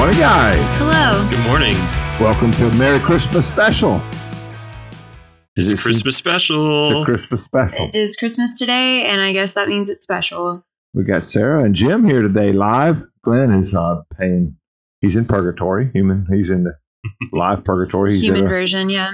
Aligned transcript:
Morning, 0.00 0.18
guys. 0.18 0.58
Hello. 0.78 1.28
Good 1.28 1.44
morning. 1.46 1.74
Welcome 2.18 2.52
to 2.52 2.70
Merry 2.78 2.98
Christmas 3.00 3.46
Special. 3.46 3.96
It's 3.96 4.08
a 4.08 5.56
This 5.56 5.70
is- 5.70 5.82
Christmas 5.82 6.14
It's 6.14 6.18
special. 6.18 7.02
a 7.02 7.04
Christmas 7.04 7.44
Special. 7.44 7.88
It 7.88 7.94
is 7.94 8.16
Christmas 8.16 8.56
today, 8.58 9.04
and 9.06 9.20
I 9.20 9.34
guess 9.34 9.52
that 9.52 9.68
means 9.68 9.90
it's 9.90 10.02
special. 10.04 10.64
We 10.94 11.04
got 11.04 11.26
Sarah 11.26 11.64
and 11.64 11.74
Jim 11.74 12.04
here 12.08 12.22
today 12.22 12.52
live. 12.52 13.02
Glenn 13.24 13.52
is 13.62 13.74
uh, 13.74 14.00
paying. 14.18 14.56
He's 15.02 15.16
in 15.16 15.26
purgatory. 15.26 15.90
Human. 15.92 16.26
He's 16.32 16.48
in 16.48 16.64
the 16.64 16.78
live 17.32 17.62
purgatory. 17.64 18.12
He's 18.12 18.22
Human 18.22 18.46
a- 18.46 18.48
version, 18.48 18.88
yeah. 18.88 19.12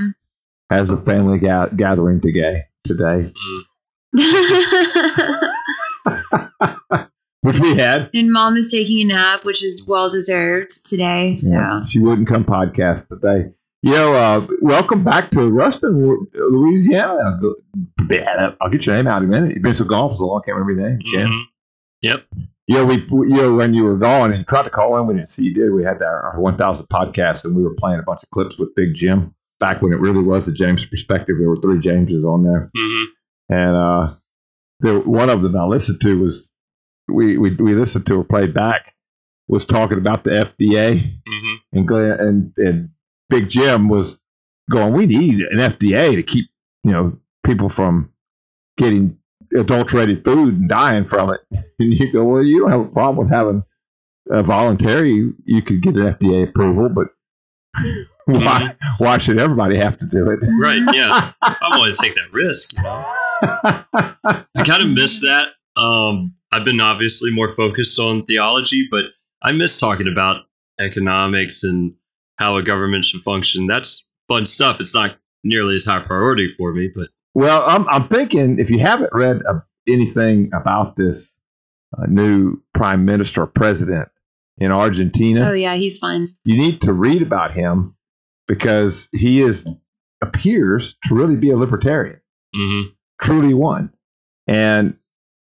has 0.71 0.91
a 0.91 0.97
family 0.99 1.39
ga- 1.41 1.71
gathering 1.77 2.21
today. 2.21 2.63
Today, 2.85 3.33
Mm. 4.17 4.23
which 7.47 7.59
we 7.59 7.77
had. 7.77 8.11
and 8.15 8.33
mom 8.33 8.57
is 8.57 8.71
taking 8.71 9.01
a 9.11 9.15
nap, 9.15 9.45
which 9.45 9.63
is 9.65 9.85
well 9.87 10.11
deserved 10.11 10.85
today. 10.87 11.37
So 11.37 11.53
Yeah, 11.55 11.87
she 11.89 11.99
wouldn't 11.99 12.29
come 12.29 12.45
podcast 12.45 13.09
today. 13.09 13.51
You 13.83 13.93
know, 13.93 14.15
uh, 14.15 14.47
welcome 14.63 15.05
back 15.05 15.31
to 15.31 15.49
Ruston, 15.51 16.27
Louisiana. 16.35 17.41
I'll 18.61 18.71
get 18.71 18.87
your 18.87 18.97
name 18.97 19.07
out 19.07 19.23
in 19.23 19.29
a 19.29 19.31
minute. 19.31 19.55
You've 19.55 19.63
been 19.63 19.75
so 19.75 19.85
gone 19.85 20.11
for 20.11 20.17
so 20.17 20.25
long, 20.27 20.41
I 20.43 20.47
can't 20.47 20.57
remember 20.59 20.81
your 20.81 20.91
name. 20.91 20.99
Jim. 21.05 21.29
Mhm. 21.31 21.43
Yep. 22.03 22.25
Yeah, 22.69 22.85
we, 22.85 23.07
we- 23.11 23.29
you 23.29 23.37
know, 23.37 23.55
when 23.55 23.75
you 23.75 23.85
were 23.85 23.97
gone 23.97 24.31
and 24.33 24.41
you 24.41 24.45
tried 24.45 24.65
to 24.65 24.71
call 24.71 24.99
in, 24.99 25.07
we 25.07 25.15
didn't 25.15 25.31
see 25.31 25.45
you 25.45 25.55
did. 25.55 25.73
We 25.73 25.85
had 25.85 26.03
our, 26.03 26.33
our 26.33 26.41
1000 26.41 26.87
podcast 26.87 27.45
and 27.45 27.55
we 27.55 27.63
were 27.63 27.75
playing 27.75 28.01
a 28.01 28.03
bunch 28.03 28.23
of 28.23 28.31
clips 28.31 28.59
with 28.59 28.75
Big 28.75 28.95
Jim 28.95 29.35
back 29.61 29.83
when 29.83 29.93
it 29.93 30.01
really 30.01 30.23
was 30.23 30.47
the 30.47 30.53
James 30.53 30.85
perspective. 30.85 31.37
There 31.39 31.49
were 31.49 31.61
three 31.61 31.79
Jameses 31.79 32.25
on 32.25 32.43
there. 32.43 32.71
Mhm. 32.77 33.05
And 33.51 33.77
uh, 33.77 34.09
there, 34.81 34.99
one 35.01 35.31
of 35.31 35.43
them 35.43 35.57
I 35.57 35.65
listened 35.65 36.01
to 36.01 36.19
was, 36.21 36.51
we, 37.09 37.37
we, 37.39 37.55
we 37.55 37.75
listened 37.75 38.07
to 38.07 38.15
or 38.15 38.25
played 38.25 38.55
back, 38.55 38.95
was 39.49 39.67
talking 39.67 39.99
about 39.99 40.25
the 40.25 40.31
FDA. 40.31 41.13
Mhm. 41.29 41.57
And, 41.73 41.89
Glenn, 41.89 42.21
and, 42.21 42.53
and 42.57 42.91
Big 43.29 43.49
Jim 43.49 43.89
was 43.89 44.21
going, 44.71 44.93
we 44.93 45.07
need 45.07 45.41
an 45.41 45.59
FDA 45.59 46.17
to 46.17 46.23
keep, 46.23 46.49
you 46.85 46.93
know, 46.93 47.19
people 47.45 47.69
from 47.69 48.13
getting 48.77 49.17
adulterated 49.57 50.25
food 50.25 50.55
and 50.55 50.69
dying 50.69 51.07
from 51.07 51.31
it. 51.31 51.41
And 51.79 51.93
you 51.93 52.11
go, 52.11 52.25
well, 52.25 52.43
you 52.43 52.61
don't 52.61 52.71
have 52.71 52.81
a 52.81 52.85
problem 52.87 53.27
with 53.27 53.29
having 53.35 53.63
a 54.31 54.43
voluntary, 54.43 55.31
you 55.45 55.63
could 55.63 55.83
get 55.83 55.95
an 55.95 56.15
FDA 56.15 56.49
approval, 56.49 56.89
but 56.89 57.09
why, 58.25 58.75
why 58.97 59.19
should 59.19 59.39
everybody 59.39 59.77
have 59.77 59.99
to 59.99 60.07
do 60.07 60.31
it? 60.31 60.41
Right. 60.59 60.81
Yeah. 60.95 61.33
I 61.43 61.77
want 61.77 61.95
to 61.95 62.03
take 62.03 62.15
that 62.15 62.33
risk. 62.33 62.73
You 62.73 62.83
know? 62.83 63.05
I 63.43 64.65
kind 64.65 64.83
of 64.83 64.89
miss 64.89 65.21
that. 65.21 65.49
Um, 65.77 66.35
I've 66.53 66.65
been 66.65 66.81
obviously 66.81 67.31
more 67.31 67.49
focused 67.49 67.99
on 67.99 68.25
theology, 68.25 68.89
but 68.91 69.05
I 69.43 69.53
miss 69.53 69.79
talking 69.79 70.09
about 70.09 70.43
economics 70.81 71.65
and 71.65 71.95
how 72.37 72.57
a 72.57 72.63
government 72.63 73.05
should 73.05 73.23
function. 73.23 73.67
That's 73.67 74.09
fun 74.29 74.47
stuff. 74.47 74.81
It's 74.81 74.95
not 74.95 75.17
nearly 75.45 75.77
as 75.77 75.85
high 75.85 76.01
priority 76.01 76.49
for 76.49 76.73
me, 76.73 76.91
but 76.95 77.09
Well, 77.35 77.63
I'm, 77.67 77.89
I'm 77.89 78.09
thinking 78.09 78.59
if 78.59 78.71
you 78.71 78.79
haven't 78.79 79.11
read 79.13 79.43
uh, 79.47 79.61
anything 79.89 80.51
about 80.55 80.97
this 80.97 81.39
uh, 81.97 82.07
new 82.09 82.61
prime 82.75 83.05
minister 83.05 83.43
or 83.43 83.47
president 83.47 84.09
in 84.59 84.73
Argentina, 84.73 85.51
oh 85.51 85.53
yeah, 85.53 85.75
he's 85.77 85.99
fun. 85.99 86.35
you 86.45 86.57
need 86.57 86.81
to 86.83 86.93
read 86.93 87.23
about 87.23 87.53
him 87.53 87.95
because 88.49 89.09
he 89.13 89.43
is 89.43 89.67
appears 90.23 90.97
to 91.05 91.15
really 91.15 91.37
be 91.37 91.51
a 91.51 91.57
libertarian, 91.57 92.21
mhm. 92.55 92.85
truly 93.21 93.55
one. 93.55 93.93
And 94.47 94.97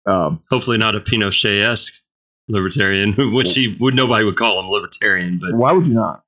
um, 0.06 0.42
hopefully 0.50 0.78
not 0.78 0.96
a 0.96 1.00
Pinochet 1.00 1.62
esque 1.62 2.02
libertarian, 2.48 3.14
which 3.34 3.54
he 3.54 3.76
would 3.80 3.96
nobody 3.96 4.26
would 4.26 4.36
call 4.36 4.60
him 4.60 4.68
libertarian. 4.70 5.40
But 5.40 5.54
why 5.54 5.72
would 5.72 5.86
you 5.88 5.94
not? 5.94 6.24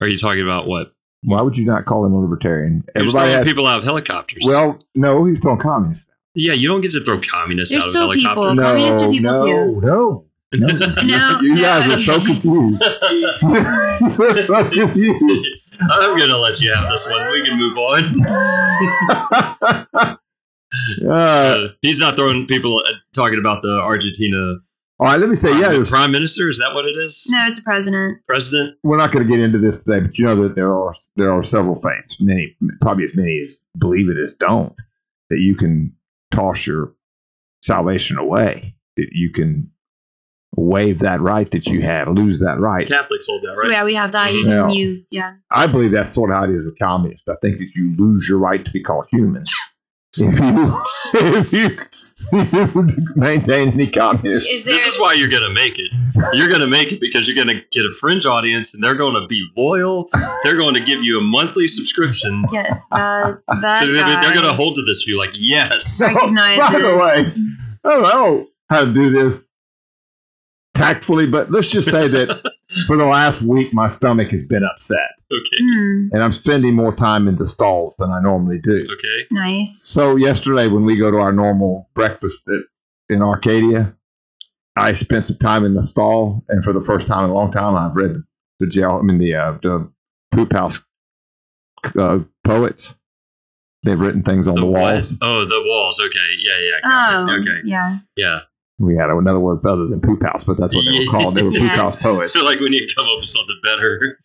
are 0.00 0.08
you 0.08 0.18
talking 0.18 0.42
about 0.42 0.66
what? 0.66 0.92
Why 1.22 1.40
would 1.40 1.56
you 1.56 1.64
not 1.64 1.84
call 1.86 2.04
him 2.04 2.12
a 2.12 2.18
libertarian? 2.20 2.84
You're 2.94 3.04
Everybody 3.04 3.10
throwing 3.12 3.32
has, 3.36 3.44
people 3.46 3.66
out 3.66 3.78
of 3.78 3.84
helicopters. 3.84 4.42
well, 4.46 4.78
no, 4.94 5.24
he's 5.24 5.40
throwing 5.40 5.60
communist. 5.60 6.10
yeah, 6.34 6.52
you 6.52 6.68
don't 6.68 6.82
get 6.82 6.90
to 6.92 7.00
throw 7.02 7.18
communists 7.20 7.72
There's 7.72 7.84
out 7.84 7.86
of 7.86 7.90
still 7.92 8.12
people. 8.12 8.44
helicopters. 8.44 8.56
No, 8.56 8.62
communists 8.72 9.02
are 9.02 9.10
people 9.10 9.32
no, 9.32 9.46
too. 9.46 9.80
no, 9.80 10.24
no. 10.54 10.68
No, 11.02 11.40
you 11.40 11.56
guys 11.60 11.88
are 11.92 11.98
so 12.00 12.20
confused. 12.22 12.82
You're 13.42 14.46
so 14.46 14.68
confused. 14.70 15.48
I'm 15.80 16.16
gonna 16.18 16.36
let 16.36 16.60
you 16.60 16.72
have 16.74 16.88
this 16.90 17.08
one. 17.08 17.30
We 17.32 17.42
can 17.44 17.56
move 17.58 17.76
on. 17.78 20.18
Uh, 21.04 21.08
Uh, 21.08 21.68
he's 21.82 21.98
not 21.98 22.16
throwing 22.16 22.46
people 22.46 22.78
uh, 22.78 22.92
talking 23.14 23.38
about 23.38 23.62
the 23.62 23.80
Argentina 23.82 24.56
all 25.00 25.08
right, 25.08 25.18
let 25.18 25.28
me 25.28 25.34
say, 25.34 25.50
yeah, 25.50 25.62
prime, 25.62 25.72
there's, 25.72 25.90
prime 25.90 26.12
minister. 26.12 26.48
Is 26.48 26.58
that 26.58 26.72
what 26.72 26.84
it 26.84 26.96
is? 26.96 27.26
No, 27.28 27.44
it's 27.48 27.58
a 27.58 27.62
president. 27.64 28.18
President. 28.28 28.76
we're 28.84 28.96
not 28.96 29.10
going 29.12 29.26
to 29.26 29.30
get 29.30 29.42
into 29.42 29.58
this 29.58 29.82
today, 29.82 30.06
but 30.06 30.16
you 30.16 30.24
know 30.24 30.40
that 30.44 30.54
there 30.54 30.72
are 30.72 30.94
there 31.16 31.32
are 31.32 31.42
several 31.42 31.80
faiths, 31.82 32.20
many 32.20 32.56
probably 32.80 33.04
as 33.04 33.14
many 33.16 33.40
as 33.40 33.60
believe 33.76 34.08
it 34.08 34.16
as 34.22 34.34
don't, 34.34 34.72
that 35.30 35.40
you 35.40 35.56
can 35.56 35.92
toss 36.30 36.64
your 36.64 36.94
salvation 37.62 38.18
away, 38.18 38.76
that 38.96 39.08
you 39.10 39.30
can 39.32 39.72
waive 40.56 41.00
that 41.00 41.20
right 41.20 41.50
that 41.50 41.66
you 41.66 41.82
have, 41.82 42.06
lose 42.06 42.38
that 42.38 42.60
right. 42.60 42.86
Catholics 42.86 43.26
hold 43.26 43.42
that, 43.42 43.56
right? 43.56 43.72
Yeah, 43.72 43.84
we 43.84 43.96
have 43.96 44.12
that. 44.12 44.32
You 44.32 44.46
Yeah. 44.46 44.60
can 44.60 44.70
use 44.70 45.08
yeah. 45.10 45.34
I 45.50 45.66
believe 45.66 45.90
that's 45.90 46.14
sort 46.14 46.30
of 46.30 46.36
how 46.36 46.44
it 46.44 46.50
is 46.50 46.64
with 46.64 46.78
communists. 46.78 47.28
I 47.28 47.34
think 47.42 47.58
that 47.58 47.70
you 47.74 47.96
lose 47.96 48.28
your 48.28 48.38
right 48.38 48.64
to 48.64 48.70
be 48.70 48.80
called 48.82 49.06
human. 49.10 49.42
if 50.16 51.52
you, 51.52 51.68
if 52.40 52.74
you 52.74 52.96
maintain 53.16 53.68
any 53.70 53.90
communist. 53.90 54.48
Is? 54.48 54.64
This 54.64 54.86
is 54.86 54.98
why 55.00 55.14
you're 55.14 55.30
gonna 55.30 55.52
make 55.52 55.78
it. 55.78 55.90
You're 56.32 56.48
gonna 56.48 56.66
make 56.66 56.92
it 56.92 57.00
because 57.00 57.28
you're 57.28 57.36
gonna 57.36 57.60
get 57.72 57.84
a 57.84 57.90
fringe 57.90 58.26
audience, 58.26 58.74
and 58.74 58.82
they're 58.82 58.94
going 58.94 59.14
to 59.20 59.26
be 59.26 59.46
loyal. 59.56 60.08
They're 60.42 60.56
going 60.56 60.74
to 60.74 60.80
give 60.80 61.02
you 61.02 61.18
a 61.18 61.22
monthly 61.22 61.66
subscription. 61.66 62.44
yes, 62.52 62.80
uh, 62.92 63.34
that 63.48 63.60
that 63.62 63.78
So 63.86 63.92
they're, 63.92 64.04
they're 64.20 64.34
going 64.34 64.46
to 64.46 64.52
hold 64.52 64.76
to 64.76 64.82
this 64.82 65.02
view, 65.02 65.18
like 65.18 65.30
yes. 65.34 66.00
Recognize 66.04 66.58
By 66.58 66.78
the 66.78 66.96
way, 66.96 67.26
I 67.84 67.90
don't 67.90 68.02
know 68.02 68.46
how 68.70 68.84
to 68.84 68.92
do 68.92 69.10
this 69.10 69.48
tactfully, 70.74 71.26
but 71.26 71.50
let's 71.50 71.70
just 71.70 71.90
say 71.90 72.08
that 72.08 72.52
for 72.86 72.96
the 72.96 73.04
last 73.04 73.42
week, 73.42 73.72
my 73.72 73.88
stomach 73.88 74.30
has 74.30 74.42
been 74.42 74.64
upset, 74.64 75.10
Okay. 75.32 75.56
Hmm, 75.60 76.08
and 76.12 76.22
I'm 76.22 76.32
spending 76.32 76.74
more 76.74 76.94
time 76.94 77.28
in 77.28 77.36
the 77.36 77.48
stalls 77.48 77.94
than 77.98 78.10
I 78.10 78.20
normally 78.20 78.58
do. 78.58 78.76
Okay. 78.76 79.26
nice. 79.30 79.82
So 79.82 80.16
yesterday, 80.16 80.68
when 80.68 80.84
we 80.84 80.96
go 80.96 81.10
to 81.10 81.18
our 81.18 81.32
normal 81.32 81.88
breakfast 81.94 82.48
at, 82.48 82.62
in 83.14 83.22
Arcadia, 83.22 83.96
I 84.76 84.92
spent 84.92 85.24
some 85.24 85.38
time 85.38 85.64
in 85.64 85.74
the 85.74 85.86
stall, 85.86 86.44
and 86.48 86.64
for 86.64 86.72
the 86.72 86.84
first 86.84 87.06
time 87.06 87.24
in 87.24 87.30
a 87.30 87.34
long 87.34 87.52
time, 87.52 87.74
I've 87.76 87.96
read 87.96 88.22
the 88.60 88.66
jail. 88.66 88.98
I 89.00 89.02
mean, 89.02 89.18
the 89.18 89.34
uh, 89.34 89.52
the 89.62 89.90
poop 90.32 90.52
house 90.52 90.78
uh, 91.98 92.18
poets. 92.44 92.94
They've 93.84 94.00
written 94.00 94.22
things 94.22 94.48
on 94.48 94.54
the, 94.54 94.64
what? 94.64 94.80
walls. 94.80 95.14
Oh, 95.20 95.44
the 95.44 95.62
walls. 95.66 96.00
Okay. 96.00 96.18
Yeah. 96.38 96.58
Yeah. 96.58 96.80
got 96.82 97.14
Oh. 97.28 97.38
Okay. 97.40 97.60
yeah. 97.64 97.98
Yeah. 98.16 98.40
We 98.78 98.96
had 98.96 99.08
another 99.10 99.38
word 99.38 99.64
other 99.64 99.86
than 99.86 100.00
poop 100.00 100.22
house, 100.24 100.42
but 100.44 100.56
that's 100.58 100.74
what 100.74 100.84
they 100.84 100.98
were 100.98 101.10
called. 101.10 101.34
They 101.36 101.42
were 101.44 101.50
poop 101.50 101.60
Yes. 101.62 101.76
house 101.76 102.04
I 102.04 102.10
poets. 102.10 102.32
feel 102.32 102.44
like 102.44 102.58
we 102.58 102.70
need 102.70 102.88
to 102.88 102.94
come 102.94 103.04
up 103.06 103.18
with 103.18 103.28
something 103.28 103.60
better. 103.62 104.18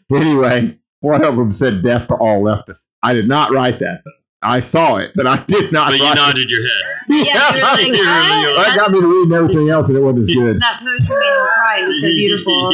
Anyway, 0.10 0.78
one 1.00 1.24
of 1.24 1.36
them 1.36 1.52
said 1.52 1.82
"death 1.82 2.08
to 2.08 2.14
all 2.14 2.42
leftists." 2.42 2.86
I 3.02 3.12
did 3.14 3.28
not 3.28 3.50
write 3.52 3.78
that. 3.80 4.00
Though. 4.04 4.10
I 4.42 4.60
saw 4.60 4.96
it, 4.96 5.12
but 5.16 5.26
I 5.26 5.42
did 5.44 5.72
not 5.72 5.90
but 5.90 5.98
you 5.98 6.04
write 6.04 6.16
nodded 6.16 6.50
your 6.50 6.62
head. 6.62 6.82
Yeah, 7.08 7.54
you 7.54 7.56
were 7.56 7.62
like, 7.62 7.86
You're 7.86 7.94
really- 7.94 8.04
"Ah, 8.06 8.62
That 8.66 8.76
got 8.76 8.90
me 8.92 9.00
to 9.00 9.06
reading 9.06 9.32
everything 9.32 9.68
else, 9.70 9.88
and 9.88 9.96
it 9.96 10.00
wasn't 10.00 10.28
as 10.28 10.34
good. 10.36 10.60
That 10.60 10.80
poetry 10.80 11.16
made 11.16 11.26
him 11.26 11.46
cry. 11.54 11.80
It 11.82 11.86
was 11.86 12.00
so 12.00 12.06
beautiful. 12.08 12.72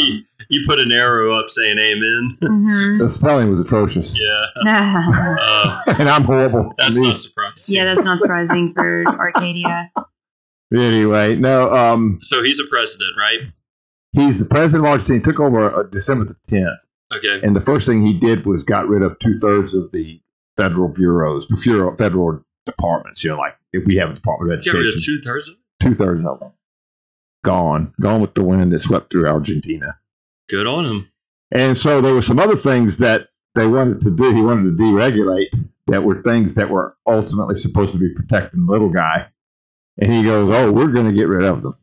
you 0.49 0.61
put 0.67 0.79
an 0.81 0.91
arrow 0.93 1.39
up 1.39 1.49
saying 1.49 1.79
amen. 1.79 2.37
hmm 2.41 2.99
The 2.99 3.09
spelling 3.11 3.51
was 3.51 3.61
atrocious, 3.61 4.13
Yeah. 4.15 4.45
yeah, 4.65 5.37
Uh, 5.41 5.83
and 5.99 6.09
I'm 6.09 6.25
horrible. 6.25 6.73
that's 6.79 6.99
not 6.99 7.17
surprising. 7.17 7.77
Yeah, 7.77 7.85
that's 7.85 8.05
not 8.07 8.21
surprising 8.21 8.73
for 8.75 9.05
Arcadia. 9.07 9.91
Anyway, 10.75 11.37
no. 11.37 11.73
Um, 11.73 12.19
So 12.23 12.43
he's 12.43 12.59
a 12.61 12.65
president, 12.69 13.13
right? 13.19 13.41
he's 14.13 14.39
the 14.39 14.45
president 14.45 14.85
of 14.87 14.91
Argentina. 14.91 15.19
He 15.19 15.23
Took 15.25 15.41
over 15.41 15.75
uh, 15.81 15.83
December 15.85 16.25
the 16.49 16.57
10th, 16.57 16.77
Okay. 17.17 17.41
and 17.47 17.55
the 17.55 17.61
first 17.61 17.87
thing 17.87 18.05
he 18.07 18.13
did 18.19 18.47
was 18.47 18.63
got 18.65 18.89
rid 18.89 19.03
of 19.03 19.19
two 19.19 19.39
thirds 19.41 19.75
of 19.75 19.91
the 19.93 20.21
federal 20.57 20.89
bureaus, 20.89 21.47
federal, 21.63 21.97
federal 21.97 22.45
departments. 22.67 23.23
You 23.25 23.31
know, 23.31 23.39
like 23.39 23.57
if 23.73 23.85
we 23.87 23.97
have 23.97 24.11
a 24.11 24.15
Department 24.15 24.53
of 24.59 24.65
Get 24.65 24.75
rid 24.75 24.87
of 24.95 25.03
two 25.03 25.21
thirds 25.21 25.49
of 25.49 25.57
two 25.81 25.95
thirds 25.95 26.25
of 26.25 26.39
them. 26.41 26.53
gone, 27.45 27.93
gone 28.01 28.21
with 28.21 28.35
the 28.35 28.43
wind 28.45 28.73
that 28.73 28.81
swept 28.81 29.11
through 29.11 29.27
Argentina. 29.29 29.99
Good 30.49 30.67
on 30.67 30.85
him. 30.87 31.11
And 31.51 31.77
so 31.77 32.01
there 32.01 32.15
were 32.15 32.23
some 32.23 32.39
other 32.39 32.57
things 32.57 32.99
that 32.99 33.29
they 33.55 33.67
wanted 33.67 34.01
to 34.03 34.11
do. 34.11 34.33
He 34.35 34.41
wanted 34.43 34.77
to 34.77 34.83
deregulate 34.83 35.49
that 35.89 36.03
were 36.03 36.23
things 36.23 36.55
that 36.55 36.71
were 36.71 36.97
ultimately 37.07 37.57
supposed 37.59 37.93
to 37.93 37.99
be 37.99 38.09
protecting 38.15 38.65
the 38.67 38.73
little 38.73 38.89
guy. 38.91 39.27
And 39.99 40.13
he 40.13 40.23
goes, 40.23 40.51
"Oh, 40.53 40.73
we're 40.73 40.89
going 40.93 41.07
to 41.07 41.13
get 41.13 41.29
rid 41.29 41.45
of 41.45 41.63
them, 41.63 41.75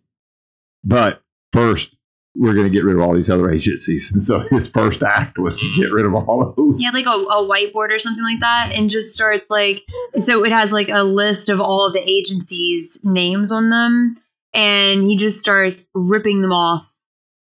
but 0.83 1.21
first 1.53 1.95
we're 2.35 2.53
going 2.53 2.65
to 2.67 2.73
get 2.73 2.83
rid 2.85 2.95
of 2.95 3.01
all 3.01 3.15
these 3.15 3.29
other 3.29 3.51
agencies." 3.51 4.11
And 4.13 4.21
so 4.21 4.39
his 4.49 4.67
first 4.67 5.01
act 5.01 5.37
was 5.37 5.59
to 5.59 5.75
get 5.77 5.91
rid 5.91 6.05
of 6.05 6.13
all 6.13 6.41
of 6.47 6.55
those. 6.55 6.77
He 6.77 6.83
had 6.85 6.93
like 6.93 7.05
a, 7.05 7.09
a 7.09 7.47
whiteboard 7.47 7.91
or 7.91 7.99
something 7.99 8.23
like 8.23 8.39
that, 8.41 8.71
and 8.73 8.89
just 8.89 9.13
starts 9.13 9.49
like 9.49 9.83
so 10.19 10.43
it 10.43 10.51
has 10.51 10.73
like 10.73 10.89
a 10.89 11.03
list 11.03 11.49
of 11.49 11.61
all 11.61 11.87
of 11.87 11.93
the 11.93 12.03
agencies' 12.09 12.99
names 13.03 13.51
on 13.51 13.69
them, 13.69 14.17
and 14.53 15.03
he 15.03 15.15
just 15.15 15.39
starts 15.39 15.89
ripping 15.93 16.41
them 16.41 16.51
off 16.51 16.93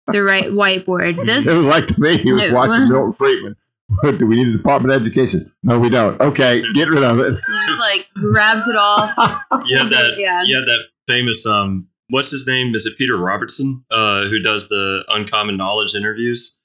the 0.08 0.22
right 0.22 0.46
whiteboard. 0.46 1.16
This 1.24 1.46
It 1.46 1.54
was 1.54 1.66
like 1.66 1.86
to 1.88 2.00
me, 2.00 2.16
he 2.16 2.32
was 2.32 2.48
No. 2.48 2.54
watching 2.54 2.88
Milton 2.88 3.12
Friedman. 3.12 3.56
What, 4.02 4.18
do 4.18 4.26
we 4.26 4.36
need 4.36 4.48
a 4.48 4.56
Department 4.56 4.94
of 4.94 5.00
Education? 5.00 5.50
No, 5.62 5.78
we 5.78 5.88
don't. 5.88 6.20
Okay, 6.20 6.62
get 6.74 6.88
rid 6.88 7.02
of 7.02 7.20
it. 7.20 7.38
just 7.66 7.80
like 7.80 8.06
grabs 8.14 8.68
it 8.68 8.76
off. 8.76 9.12
You 9.66 9.78
have 9.78 9.90
that. 9.90 10.16
Yeah. 10.18 10.42
You 10.44 10.56
have 10.56 10.66
that 10.66 10.84
famous. 11.06 11.44
Um, 11.46 11.88
what's 12.08 12.30
his 12.30 12.46
name? 12.46 12.74
Is 12.74 12.86
it 12.86 12.96
Peter 12.96 13.16
Robertson? 13.16 13.84
Uh, 13.90 14.26
who 14.26 14.40
does 14.40 14.68
the 14.68 15.04
uncommon 15.08 15.56
knowledge 15.56 15.94
interviews? 15.94 16.58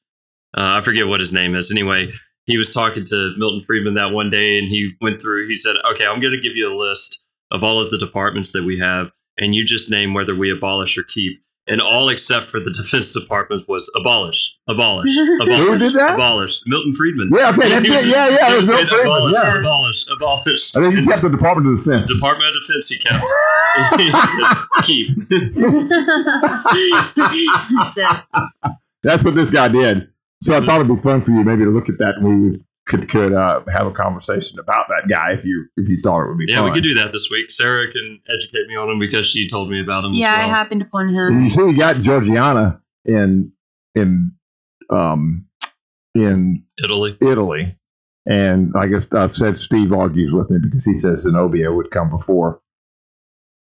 Uh, 0.55 0.77
I 0.77 0.81
forget 0.81 1.07
what 1.07 1.19
his 1.19 1.33
name 1.33 1.55
is. 1.55 1.71
Anyway, 1.71 2.11
he 2.45 2.57
was 2.57 2.73
talking 2.73 3.03
to 3.05 3.33
Milton 3.37 3.61
Friedman 3.65 3.95
that 3.95 4.11
one 4.11 4.29
day, 4.29 4.59
and 4.59 4.67
he 4.67 4.91
went 5.01 5.21
through. 5.21 5.47
He 5.47 5.55
said, 5.55 5.75
"Okay, 5.91 6.05
I'm 6.05 6.19
going 6.19 6.33
to 6.33 6.41
give 6.41 6.55
you 6.55 6.71
a 6.71 6.75
list 6.77 7.25
of 7.51 7.63
all 7.63 7.79
of 7.79 7.89
the 7.89 7.97
departments 7.97 8.51
that 8.51 8.63
we 8.63 8.79
have, 8.79 9.11
and 9.37 9.55
you 9.55 9.65
just 9.65 9.89
name 9.89 10.13
whether 10.13 10.35
we 10.35 10.51
abolish 10.51 10.97
or 10.97 11.03
keep." 11.03 11.41
And 11.65 11.79
all 11.79 12.09
except 12.09 12.49
for 12.49 12.59
the 12.59 12.71
Defense 12.71 13.13
Department 13.13 13.69
was 13.69 13.89
abolish, 13.95 14.53
abolish, 14.67 15.15
abolish, 15.41 15.79
did 15.79 15.93
that? 15.93 16.15
abolish. 16.15 16.59
Milton 16.67 16.93
Friedman. 16.93 17.31
Yeah, 17.33 17.51
okay, 17.51 17.69
that's 17.69 17.87
it. 17.87 18.05
Yeah, 18.09 18.27
yeah, 18.27 18.53
it 18.53 18.57
was 18.57 18.67
Milton 18.67 18.87
Friedman, 18.89 19.05
abolish, 19.07 19.33
yeah. 19.33 19.59
abolish, 19.59 20.05
abolish. 20.11 20.75
I 20.75 20.81
think 20.81 20.97
he 20.99 21.05
kept 21.05 21.21
the 21.21 21.29
Department 21.29 21.79
of 21.79 21.85
Defense. 21.85 22.11
Department 22.13 22.49
of 22.49 22.55
Defense 22.67 22.89
he 22.89 22.97
kept. 22.97 23.23
he 23.97 24.11
said, 24.11 24.47
keep. 24.83 25.15
That's. 27.95 28.35
That's 29.03 29.23
what 29.23 29.35
this 29.35 29.49
guy 29.51 29.69
did. 29.69 30.09
So 30.41 30.57
I 30.57 30.65
thought 30.65 30.81
it'd 30.81 30.93
be 30.93 31.01
fun 31.01 31.21
for 31.21 31.31
you 31.31 31.43
maybe 31.43 31.63
to 31.63 31.69
look 31.69 31.87
at 31.87 31.97
that 31.99 32.15
and 32.17 32.25
we 32.25 32.35
would- 32.49 32.63
could 32.85 33.09
could 33.09 33.33
uh, 33.33 33.61
have 33.71 33.87
a 33.87 33.91
conversation 33.91 34.59
about 34.59 34.87
that 34.89 35.07
guy 35.09 35.31
if 35.33 35.45
you 35.45 35.67
if 35.77 35.87
you 35.87 35.97
thought 35.97 36.23
it 36.25 36.29
would 36.29 36.37
be 36.37 36.45
Yeah, 36.47 36.57
fun. 36.57 36.65
we 36.65 36.71
could 36.71 36.83
do 36.83 36.93
that 36.95 37.11
this 37.13 37.29
week. 37.31 37.49
Sarah 37.51 37.89
can 37.89 38.19
educate 38.27 38.67
me 38.67 38.75
on 38.75 38.89
him 38.89 38.99
because 38.99 39.25
she 39.25 39.47
told 39.47 39.69
me 39.69 39.81
about 39.81 40.03
him. 40.03 40.11
Yeah, 40.13 40.33
as 40.33 40.39
I 40.39 40.41
happened 40.43 40.81
upon 40.81 41.07
And 41.09 41.35
him. 41.37 41.43
you 41.43 41.49
see, 41.49 41.63
we 41.63 41.73
got 41.77 41.97
Georgiana 42.01 42.81
in 43.05 43.53
in 43.95 44.33
um 44.89 45.45
in 46.15 46.63
Italy. 46.83 47.17
Italy, 47.21 47.75
and 48.25 48.73
I 48.75 48.87
guess 48.87 49.07
I've 49.13 49.35
said 49.35 49.57
Steve 49.57 49.93
argues 49.93 50.31
with 50.33 50.49
me 50.49 50.59
because 50.61 50.83
he 50.85 50.99
says 50.99 51.21
Zenobia 51.21 51.71
would 51.71 51.89
come 51.89 52.09
before 52.09 52.61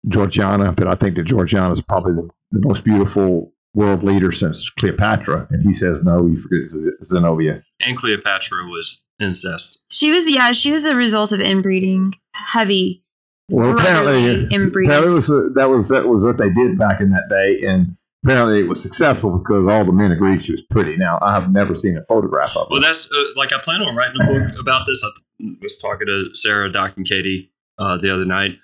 Georgiana, 0.08 0.72
but 0.72 0.86
I 0.86 0.94
think 0.94 1.16
that 1.16 1.24
Georgiana 1.24 1.72
is 1.72 1.80
probably 1.82 2.14
the, 2.14 2.28
the 2.52 2.60
most 2.66 2.84
beautiful 2.84 3.52
world 3.74 4.02
leader 4.02 4.32
since 4.32 4.68
Cleopatra, 4.78 5.46
and 5.50 5.62
he 5.66 5.74
says 5.74 6.02
no, 6.04 6.26
he 6.26 6.36
forgets 6.36 6.76
Zenobia. 7.04 7.62
And 7.80 7.96
Cleopatra 7.96 8.66
was 8.66 9.02
incest. 9.20 9.84
She 9.90 10.10
was 10.10 10.28
yeah, 10.28 10.52
she 10.52 10.72
was 10.72 10.86
a 10.86 10.94
result 10.94 11.32
of 11.32 11.40
inbreeding. 11.40 12.14
Heavy. 12.34 13.04
Well, 13.48 13.76
apparently, 13.76 14.22
brotherly 14.22 14.54
inbreeding. 14.54 14.90
apparently 14.90 15.12
it 15.12 15.16
was, 15.16 15.30
uh, 15.30 15.48
that 15.54 15.68
was 15.68 15.88
that 15.88 16.06
was 16.06 16.22
what 16.22 16.38
they 16.38 16.50
did 16.50 16.78
back 16.78 17.00
in 17.00 17.10
that 17.10 17.28
day, 17.28 17.66
and 17.66 17.96
apparently 18.24 18.60
it 18.60 18.68
was 18.68 18.82
successful 18.82 19.38
because 19.38 19.66
all 19.66 19.84
the 19.84 19.92
men 19.92 20.12
agreed 20.12 20.44
she 20.44 20.52
was 20.52 20.62
pretty. 20.70 20.96
Now, 20.96 21.18
I 21.20 21.32
have 21.34 21.50
never 21.50 21.74
seen 21.74 21.96
a 21.96 22.04
photograph 22.04 22.56
of 22.56 22.68
her. 22.68 22.72
Well, 22.72 22.80
that's 22.80 23.06
uh, 23.06 23.24
like 23.36 23.52
I 23.52 23.58
plan 23.58 23.82
on 23.82 23.96
writing 23.96 24.22
a 24.22 24.26
book 24.26 24.58
about 24.60 24.86
this. 24.86 25.02
I 25.04 25.08
t- 25.16 25.56
was 25.60 25.78
talking 25.78 26.06
to 26.06 26.30
Sarah, 26.34 26.70
Doc, 26.70 26.96
and 26.96 27.06
Katie 27.06 27.50
uh, 27.78 27.96
the 27.96 28.12
other 28.12 28.24
night 28.24 28.58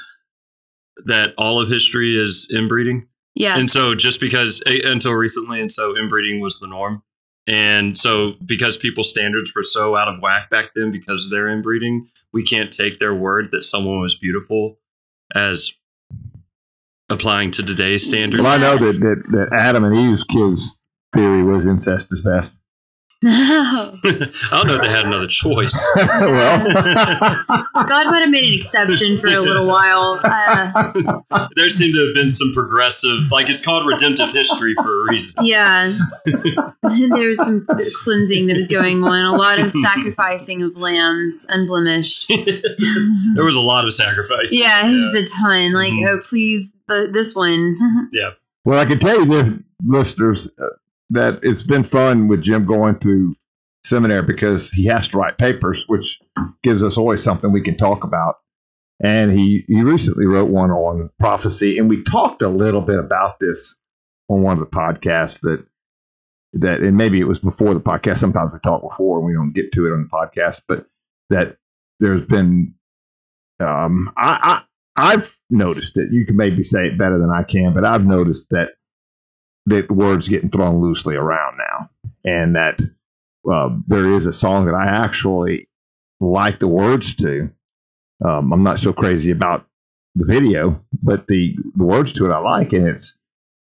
that 1.04 1.34
all 1.36 1.60
of 1.60 1.68
history 1.68 2.16
is 2.16 2.48
inbreeding. 2.50 3.08
Yeah. 3.36 3.58
And 3.58 3.70
so, 3.70 3.94
just 3.94 4.18
because 4.18 4.62
until 4.66 5.12
recently, 5.12 5.60
and 5.60 5.70
so 5.70 5.94
inbreeding 5.96 6.40
was 6.40 6.58
the 6.58 6.66
norm. 6.66 7.02
And 7.46 7.96
so, 7.96 8.32
because 8.44 8.78
people's 8.78 9.10
standards 9.10 9.52
were 9.54 9.62
so 9.62 9.94
out 9.94 10.08
of 10.08 10.20
whack 10.20 10.50
back 10.50 10.70
then 10.74 10.90
because 10.90 11.26
of 11.26 11.30
their 11.30 11.48
inbreeding, 11.48 12.08
we 12.32 12.42
can't 12.42 12.72
take 12.72 12.98
their 12.98 13.14
word 13.14 13.50
that 13.52 13.62
someone 13.62 14.00
was 14.00 14.16
beautiful 14.16 14.78
as 15.34 15.72
applying 17.10 17.50
to 17.52 17.62
today's 17.62 18.06
standards. 18.06 18.42
Well, 18.42 18.52
I 18.52 18.58
know 18.58 18.78
that, 18.78 18.98
that, 18.98 19.22
that 19.30 19.56
Adam 19.56 19.84
and 19.84 19.96
Eve's 19.96 20.24
kids' 20.24 20.74
theory 21.14 21.42
was 21.42 21.66
incest 21.66 22.08
is 22.12 22.22
best. 22.22 22.56
No. 23.26 23.98
I 24.04 24.28
don't 24.52 24.66
know 24.68 24.76
if 24.76 24.82
they 24.82 24.88
had 24.88 25.04
another 25.06 25.26
choice. 25.26 25.74
well, 25.96 26.64
God 27.74 28.06
might 28.06 28.20
have 28.20 28.30
made 28.30 28.52
an 28.52 28.56
exception 28.56 29.18
for 29.18 29.26
a 29.26 29.40
little 29.40 29.66
while. 29.66 30.20
Uh, 30.22 31.48
there 31.56 31.68
seemed 31.70 31.94
to 31.94 32.06
have 32.06 32.14
been 32.14 32.30
some 32.30 32.52
progressive, 32.52 33.32
like 33.32 33.48
it's 33.50 33.64
called 33.64 33.84
redemptive 33.84 34.30
history 34.30 34.74
for 34.74 35.02
a 35.06 35.10
reason. 35.10 35.44
yeah. 35.44 35.92
there 36.24 37.28
was 37.28 37.44
some 37.44 37.66
cleansing 38.04 38.46
that 38.46 38.56
was 38.56 38.68
going 38.68 39.02
on. 39.02 39.34
A 39.34 39.36
lot 39.36 39.58
of 39.58 39.72
sacrificing 39.72 40.62
of 40.62 40.76
lambs, 40.76 41.46
unblemished. 41.48 42.28
there 42.28 43.44
was 43.44 43.56
a 43.56 43.60
lot 43.60 43.84
of 43.84 43.92
sacrifice. 43.92 44.52
Yeah, 44.52 44.82
just 44.82 45.16
a 45.16 45.26
ton. 45.40 45.72
Like, 45.72 45.92
Mhm. 45.92 46.08
oh, 46.08 46.20
please, 46.22 46.74
the, 46.86 47.10
this 47.12 47.34
one. 47.34 48.08
Yeah. 48.12 48.30
Well, 48.64 48.78
I 48.78 48.84
can 48.84 49.00
tell 49.00 49.18
you 49.18 49.26
this, 49.26 49.50
listeners, 49.84 50.48
uh, 50.62 50.66
that 51.10 51.40
it's 51.42 51.62
been 51.62 51.84
fun 51.84 52.28
with 52.28 52.42
Jim 52.42 52.66
going 52.66 52.98
to 53.00 53.34
seminary 53.84 54.22
because 54.22 54.70
he 54.70 54.86
has 54.86 55.08
to 55.08 55.18
write 55.18 55.38
papers, 55.38 55.84
which 55.86 56.20
gives 56.62 56.82
us 56.82 56.98
always 56.98 57.22
something 57.22 57.52
we 57.52 57.62
can 57.62 57.76
talk 57.76 58.04
about. 58.04 58.36
And 59.02 59.30
he, 59.30 59.64
he 59.68 59.82
recently 59.82 60.26
wrote 60.26 60.50
one 60.50 60.70
on 60.70 61.10
prophecy, 61.18 61.78
and 61.78 61.88
we 61.88 62.02
talked 62.02 62.42
a 62.42 62.48
little 62.48 62.80
bit 62.80 62.98
about 62.98 63.38
this 63.40 63.76
on 64.28 64.42
one 64.42 64.58
of 64.58 64.60
the 64.60 64.76
podcasts 64.76 65.40
that 65.40 65.66
that 66.54 66.80
and 66.80 66.96
maybe 66.96 67.20
it 67.20 67.28
was 67.28 67.38
before 67.38 67.74
the 67.74 67.80
podcast. 67.80 68.18
Sometimes 68.18 68.52
we 68.52 68.58
talk 68.60 68.82
before 68.82 69.18
and 69.18 69.26
we 69.26 69.34
don't 69.34 69.52
get 69.52 69.72
to 69.72 69.86
it 69.86 69.92
on 69.92 70.02
the 70.02 70.08
podcast, 70.08 70.62
but 70.66 70.86
that 71.30 71.58
there's 72.00 72.22
been 72.22 72.74
um 73.60 74.12
I, 74.16 74.62
I 74.96 75.12
I've 75.12 75.36
noticed 75.50 75.98
it. 75.98 76.12
You 76.12 76.24
can 76.24 76.36
maybe 76.36 76.62
say 76.62 76.86
it 76.86 76.98
better 76.98 77.18
than 77.18 77.30
I 77.30 77.42
can, 77.42 77.74
but 77.74 77.84
I've 77.84 78.06
noticed 78.06 78.48
that 78.50 78.70
that 79.66 79.90
words 79.90 80.28
getting 80.28 80.50
thrown 80.50 80.80
loosely 80.80 81.16
around 81.16 81.58
now, 81.58 81.90
and 82.24 82.56
that 82.56 82.80
uh, 83.50 83.70
there 83.86 84.14
is 84.14 84.26
a 84.26 84.32
song 84.32 84.66
that 84.66 84.74
I 84.74 84.86
actually 84.86 85.68
like 86.20 86.58
the 86.58 86.68
words 86.68 87.16
to. 87.16 87.50
Um, 88.24 88.52
I'm 88.52 88.62
not 88.62 88.78
so 88.78 88.92
crazy 88.92 89.30
about 89.30 89.66
the 90.14 90.24
video, 90.24 90.82
but 91.02 91.26
the 91.26 91.56
the 91.74 91.84
words 91.84 92.12
to 92.14 92.26
it 92.26 92.32
I 92.32 92.38
like, 92.38 92.72
and 92.72 92.86
it's 92.86 93.18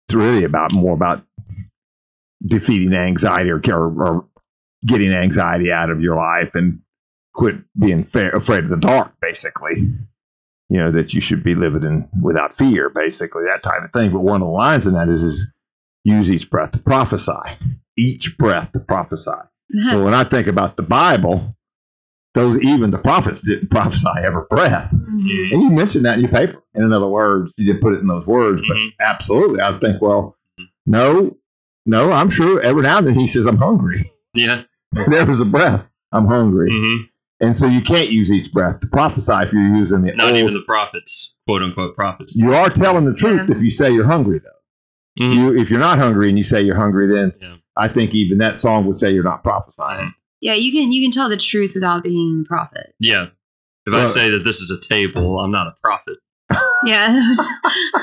it's 0.08 0.16
really 0.16 0.46
about 0.46 0.74
more 0.74 0.94
about 0.94 1.24
defeating 2.46 2.94
anxiety 2.94 3.50
or, 3.50 3.60
or, 3.60 4.04
or 4.04 4.26
getting 4.86 5.12
anxiety 5.12 5.72
out 5.72 5.90
of 5.90 6.02
your 6.02 6.16
life 6.16 6.56
and 6.56 6.80
quit 7.34 7.56
being 7.78 8.04
fa- 8.04 8.36
afraid 8.36 8.64
of 8.64 8.70
the 8.70 8.78
dark, 8.78 9.14
basically. 9.20 9.94
You 10.70 10.78
know 10.78 10.92
that 10.92 11.14
you 11.14 11.22
should 11.22 11.44
be 11.44 11.56
living 11.56 11.84
in 11.84 12.10
without 12.22 12.58
fear, 12.58 12.90
basically 12.90 13.44
that 13.46 13.64
type 13.64 13.84
of 13.84 13.92
thing. 13.92 14.12
But 14.12 14.20
one 14.20 14.42
of 14.42 14.48
the 14.48 14.52
lines 14.54 14.86
in 14.86 14.94
that 14.94 15.10
is 15.10 15.24
is 15.24 15.48
use 16.08 16.32
each 16.32 16.50
breath 16.50 16.72
to 16.72 16.80
prophesy, 16.80 17.32
each 17.98 18.38
breath 18.38 18.72
to 18.72 18.80
prophesy. 18.80 19.32
So 19.92 20.04
when 20.04 20.14
I 20.14 20.24
think 20.24 20.48
about 20.48 20.78
the 20.78 20.84
Bible, 20.84 21.56
those 22.34 22.62
even 22.62 22.92
the 22.92 22.98
prophets 22.98 23.42
didn't 23.42 23.70
prophesy 23.70 24.08
every 24.24 24.44
breath. 24.50 24.92
Mhm. 24.92 25.52
And 25.52 25.62
you 25.62 25.70
mentioned 25.72 26.06
that 26.06 26.16
in 26.16 26.22
your 26.22 26.32
paper. 26.32 26.64
And 26.74 26.86
in 26.86 26.94
other 26.94 27.08
words, 27.08 27.54
you 27.58 27.66
didn't 27.66 27.82
put 27.82 27.94
it 27.94 28.00
in 28.00 28.08
those 28.08 28.26
words, 28.26 28.62
but 28.68 28.78
Mhm. 28.78 28.94
absolutely, 29.00 29.62
I 29.62 29.78
think, 29.80 30.02
well, 30.02 30.38
no, 30.86 31.36
no, 31.86 32.12
I'm 32.12 32.30
sure 32.30 32.62
every 32.62 32.84
now 32.84 33.00
and 33.00 33.08
then 33.08 33.16
he 33.16 33.28
says, 33.28 33.46
I'm 33.46 33.58
hungry. 33.58 34.12
Yeah. 34.34 34.62
there 35.08 35.26
was 35.26 35.40
a 35.42 35.46
breath, 35.46 35.86
I'm 36.14 36.28
hungry. 36.28 36.70
hmm 36.72 37.04
And 37.40 37.56
so 37.56 37.66
you 37.68 37.82
can't 37.82 38.10
use 38.10 38.32
each 38.32 38.52
breath 38.54 38.80
to 38.80 38.88
prophesy 38.88 39.34
if 39.44 39.52
you're 39.54 39.76
using 39.76 40.02
the 40.04 40.14
Not 40.16 40.30
old. 40.30 40.38
even 40.38 40.54
the 40.54 40.62
prophets, 40.62 41.36
quote 41.46 41.62
unquote 41.62 41.96
prophets. 41.96 42.36
you 42.38 42.54
are 42.54 42.70
telling 42.70 43.06
the 43.06 43.14
truth 43.14 43.50
Yeah. 43.50 43.56
if 43.56 43.62
you 43.62 43.72
say 43.72 43.92
you're 43.92 44.06
hungry, 44.06 44.40
though. 44.40 44.50
Mhm. 45.20 45.36
You, 45.36 45.58
if 45.58 45.70
you're 45.70 45.80
not 45.80 45.98
hungry 45.98 46.30
and 46.30 46.38
you 46.38 46.44
say 46.44 46.62
you're 46.62 46.76
hungry, 46.76 47.08
then 47.08 47.34
Yeah. 47.42 47.56
I 47.76 47.88
think 47.88 48.14
even 48.14 48.40
that 48.40 48.58
song 48.58 48.86
would 48.86 48.98
say 48.98 49.12
you're 49.12 49.24
not 49.24 49.44
prophesying. 49.44 50.14
Yeah, 50.42 50.54
you 50.54 50.72
can 50.72 50.92
you 50.92 51.04
can 51.04 51.12
tell 51.12 51.30
the 51.30 51.38
truth 51.38 51.72
without 51.74 52.04
being 52.04 52.44
a 52.46 52.48
prophet. 52.48 52.94
Yeah. 53.00 53.28
If 53.86 53.94
I 53.94 54.04
say 54.06 54.30
that 54.32 54.44
this 54.44 54.60
is 54.60 54.70
a 54.70 54.80
table, 54.80 55.40
I'm 55.40 55.52
not 55.52 55.68
a 55.68 55.76
prophet. 55.82 56.18
Yeah. 56.86 57.34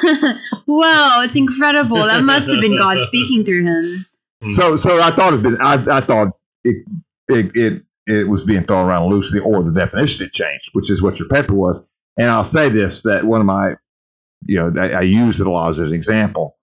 wow, 0.66 1.20
it's 1.22 1.36
incredible. 1.36 1.96
That 1.96 2.24
must 2.24 2.50
have 2.50 2.60
been 2.60 2.76
God 2.76 3.04
speaking 3.06 3.44
through 3.44 3.64
him. 3.64 3.84
So, 4.54 4.76
so 4.76 5.00
I 5.00 5.10
thought 5.10 5.32
it 5.32 5.42
been, 5.42 5.60
I, 5.60 5.74
I 5.74 6.00
thought 6.00 6.28
it, 6.64 6.84
it, 7.28 7.52
it, 7.54 7.82
it 8.06 8.28
was 8.28 8.44
being 8.44 8.64
thrown 8.64 8.88
around 8.88 9.10
loosely, 9.10 9.40
or 9.40 9.62
the 9.62 9.70
definition 9.70 10.26
had 10.26 10.32
changed, 10.32 10.70
which 10.72 10.90
is 10.90 11.00
what 11.00 11.18
your 11.18 11.28
paper 11.28 11.54
was. 11.54 11.86
And 12.18 12.28
I'll 12.28 12.44
say 12.44 12.68
this: 12.68 13.02
that 13.02 13.24
one 13.24 13.40
of 13.40 13.46
my, 13.46 13.76
you 14.46 14.58
know, 14.58 14.80
I, 14.80 14.90
I 14.90 15.00
used 15.02 15.40
it 15.40 15.46
a 15.46 15.50
lot 15.50 15.70
as 15.70 15.78
an 15.78 15.92
example, 15.92 16.56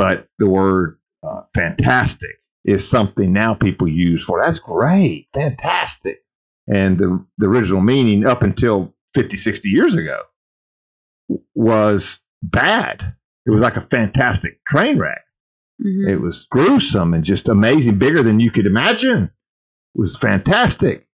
but 0.00 0.26
the 0.38 0.48
word 0.48 0.98
uh, 1.22 1.42
fantastic 1.54 2.30
is 2.64 2.88
something 2.88 3.34
now 3.34 3.52
people 3.52 3.86
use 3.86 4.24
for 4.24 4.40
that's 4.42 4.58
great, 4.58 5.28
fantastic. 5.34 6.22
And 6.66 6.96
the, 6.96 7.22
the 7.36 7.48
original 7.48 7.82
meaning 7.82 8.24
up 8.24 8.42
until 8.42 8.94
50, 9.12 9.36
60 9.36 9.68
years 9.68 9.94
ago 9.94 10.22
was 11.54 12.22
bad. 12.42 13.14
It 13.44 13.50
was 13.50 13.60
like 13.60 13.76
a 13.76 13.86
fantastic 13.90 14.64
train 14.66 14.98
wreck. 14.98 15.20
Mhm. 15.84 16.08
It 16.08 16.16
was 16.16 16.46
gruesome 16.50 17.12
and 17.12 17.22
just 17.22 17.48
amazing, 17.48 17.98
bigger 17.98 18.22
than 18.22 18.40
you 18.40 18.50
could 18.50 18.64
imagine. 18.64 19.24
It 19.24 19.30
was 19.98 20.16
fantastic. 20.16 21.06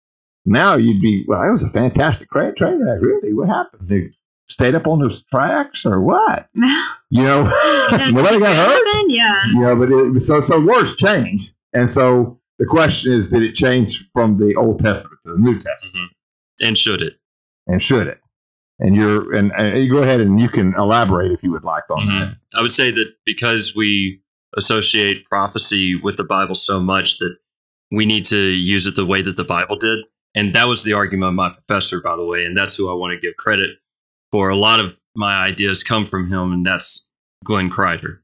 Now 0.45 0.75
you'd 0.77 1.01
be, 1.01 1.25
well, 1.27 1.43
it 1.49 1.53
was 1.53 1.63
a 1.63 1.71
fantastic 1.71 2.29
train, 2.31 2.55
train 2.55 2.85
wreck. 2.85 3.01
Really? 3.01 3.33
What 3.33 3.49
happened? 3.49 3.89
They 3.89 4.11
stayed 4.51 4.75
up 4.75 4.87
on 4.87 5.01
those 5.01 5.25
tracks 5.33 5.87
or 5.87 6.03
what? 6.03 6.51
You 7.15 7.23
know, 7.23 7.45
Does 7.91 8.15
nobody 8.15 8.39
got 8.41 8.51
it 8.51 8.57
hurt. 8.57 8.87
happen? 8.87 9.11
Yeah. 9.11 9.45
You 9.47 9.61
know, 9.61 9.77
but 9.77 9.91
it, 9.93 10.23
so 10.23 10.41
so 10.41 10.61
words 10.61 10.97
change, 10.97 11.53
and 11.73 11.91
so 11.91 12.41
the 12.59 12.67
question 12.67 13.13
is, 13.13 13.29
did 13.31 13.43
it 13.43 13.55
change 13.55 14.09
from 14.13 14.37
the 14.39 14.55
Old 14.57 14.81
Testament 14.81 15.21
to 15.25 15.33
the 15.33 15.39
New 15.39 15.61
Testament, 15.61 16.13
And 16.61 16.77
should 16.77 17.03
it? 17.03 17.15
and 17.67 17.81
should 17.81 18.07
it? 18.09 18.21
And 18.81 18.95
you're 18.97 19.33
and, 19.33 19.53
and 19.53 19.83
you 19.85 19.93
go 19.93 20.03
ahead 20.03 20.21
and 20.21 20.41
you 20.41 20.49
can 20.49 20.75
elaborate 20.75 21.31
if 21.33 21.43
you 21.45 21.53
would 21.53 21.63
like 21.65 21.85
on 21.89 22.07
that. 22.09 22.29
Mhm. 22.29 22.37
I 22.55 22.63
would 22.63 22.73
say 22.73 22.91
that 22.91 23.13
because 23.25 23.75
we 23.77 24.21
associate 24.57 25.25
prophecy 25.27 25.95
with 25.95 26.17
the 26.17 26.25
Bible 26.25 26.55
so 26.57 26.81
much 26.81 27.19
that 27.19 27.37
we 27.91 28.07
need 28.07 28.25
to 28.27 28.37
use 28.39 28.87
it 28.87 28.97
the 28.97 29.07
way 29.07 29.23
that 29.23 29.37
the 29.37 29.45
Bible 29.45 29.77
did. 29.77 30.05
And 30.35 30.53
that 30.55 30.67
was 30.69 30.83
the 30.83 30.93
argument 30.95 31.29
of 31.29 31.35
my 31.35 31.51
professor, 31.51 32.01
by 32.01 32.17
the 32.17 32.25
way. 32.25 32.45
And 32.45 32.57
that's 32.57 32.75
who 32.77 32.91
I 32.91 32.95
want 32.95 33.13
to 33.15 33.21
give 33.21 33.37
credit 33.37 33.71
for. 34.33 34.49
A 34.51 34.57
lot 34.57 34.81
of 34.81 34.99
my 35.15 35.35
ideas 35.45 35.83
come 35.83 36.07
from 36.07 36.29
him, 36.31 36.53
and 36.53 36.67
that's 36.67 37.09
Glenn 37.45 37.71
Kreider 37.71 38.19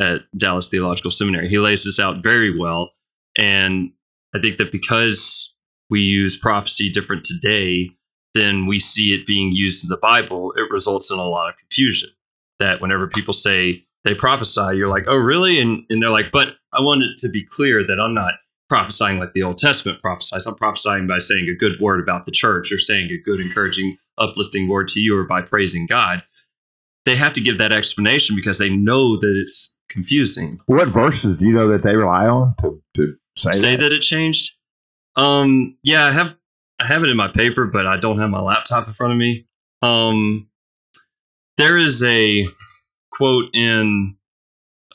at 0.00 0.22
Dallas 0.36 0.68
Theological 0.68 1.10
Seminary. 1.10 1.48
He 1.48 1.58
lays 1.58 1.84
this 1.84 2.00
out 2.00 2.22
very 2.22 2.56
well. 2.56 2.90
And 3.36 3.92
I 4.34 4.40
think 4.40 4.58
that 4.58 4.72
because 4.72 5.54
we 5.88 6.00
use 6.00 6.36
prophecy 6.36 6.90
different 6.90 7.24
today 7.24 7.90
than 8.34 8.66
we 8.66 8.78
see 8.78 9.14
it 9.14 9.26
being 9.26 9.52
used 9.52 9.84
in 9.84 9.88
the 9.88 9.98
Bible, 9.98 10.52
it 10.52 10.70
results 10.70 11.10
in 11.10 11.18
a 11.18 11.22
lot 11.22 11.48
of 11.48 11.56
confusion. 11.56 12.10
That 12.58 12.80
whenever 12.80 13.06
people 13.06 13.34
say 13.34 13.82
they 14.04 14.14
prophesy, 14.14 14.76
you're 14.76 14.88
like, 14.88 15.04
oh, 15.06 15.16
really? 15.16 15.60
And, 15.60 15.84
and 15.90 16.02
they're 16.02 16.10
like, 16.10 16.30
but 16.32 16.56
I 16.72 16.80
want 16.80 17.02
it 17.02 17.18
to 17.18 17.28
be 17.28 17.44
clear 17.44 17.84
that 17.84 18.00
I'm 18.00 18.14
not 18.14 18.34
prophesying 18.68 19.18
like 19.18 19.32
the 19.32 19.42
Old 19.42 19.58
Testament 19.58 20.00
prophesies. 20.00 20.46
I'm 20.46 20.56
prophesying 20.56 21.06
by 21.06 21.18
saying 21.18 21.48
a 21.48 21.54
good 21.54 21.80
word 21.80 22.00
about 22.00 22.26
the 22.26 22.32
church 22.32 22.72
or 22.72 22.78
saying 22.78 23.10
a 23.10 23.18
good, 23.18 23.40
encouraging, 23.40 23.96
uplifting 24.18 24.68
word 24.68 24.88
to 24.88 25.00
you 25.00 25.16
or 25.16 25.24
by 25.24 25.42
praising 25.42 25.86
God. 25.86 26.22
They 27.04 27.16
have 27.16 27.34
to 27.34 27.40
give 27.40 27.58
that 27.58 27.72
explanation 27.72 28.34
because 28.36 28.58
they 28.58 28.70
know 28.70 29.16
that 29.16 29.36
it's 29.36 29.76
confusing. 29.88 30.58
What 30.66 30.88
verses 30.88 31.36
do 31.36 31.44
you 31.44 31.52
know 31.52 31.70
that 31.72 31.82
they 31.82 31.94
rely 31.94 32.26
on 32.26 32.54
to 32.60 32.82
to 32.96 33.16
say, 33.36 33.52
Say 33.52 33.76
that? 33.76 33.82
that 33.82 33.92
it 33.92 34.00
changed? 34.00 34.52
Um, 35.14 35.76
yeah, 35.82 36.04
I 36.04 36.10
have 36.12 36.36
I 36.80 36.86
have 36.86 37.04
it 37.04 37.10
in 37.10 37.16
my 37.16 37.28
paper, 37.28 37.66
but 37.66 37.86
I 37.86 37.96
don't 37.96 38.18
have 38.18 38.30
my 38.30 38.40
laptop 38.40 38.86
in 38.88 38.94
front 38.94 39.12
of 39.12 39.18
me. 39.18 39.46
Um, 39.82 40.48
there 41.56 41.76
is 41.76 42.02
a 42.02 42.46
quote 43.10 43.46
in 43.54 44.16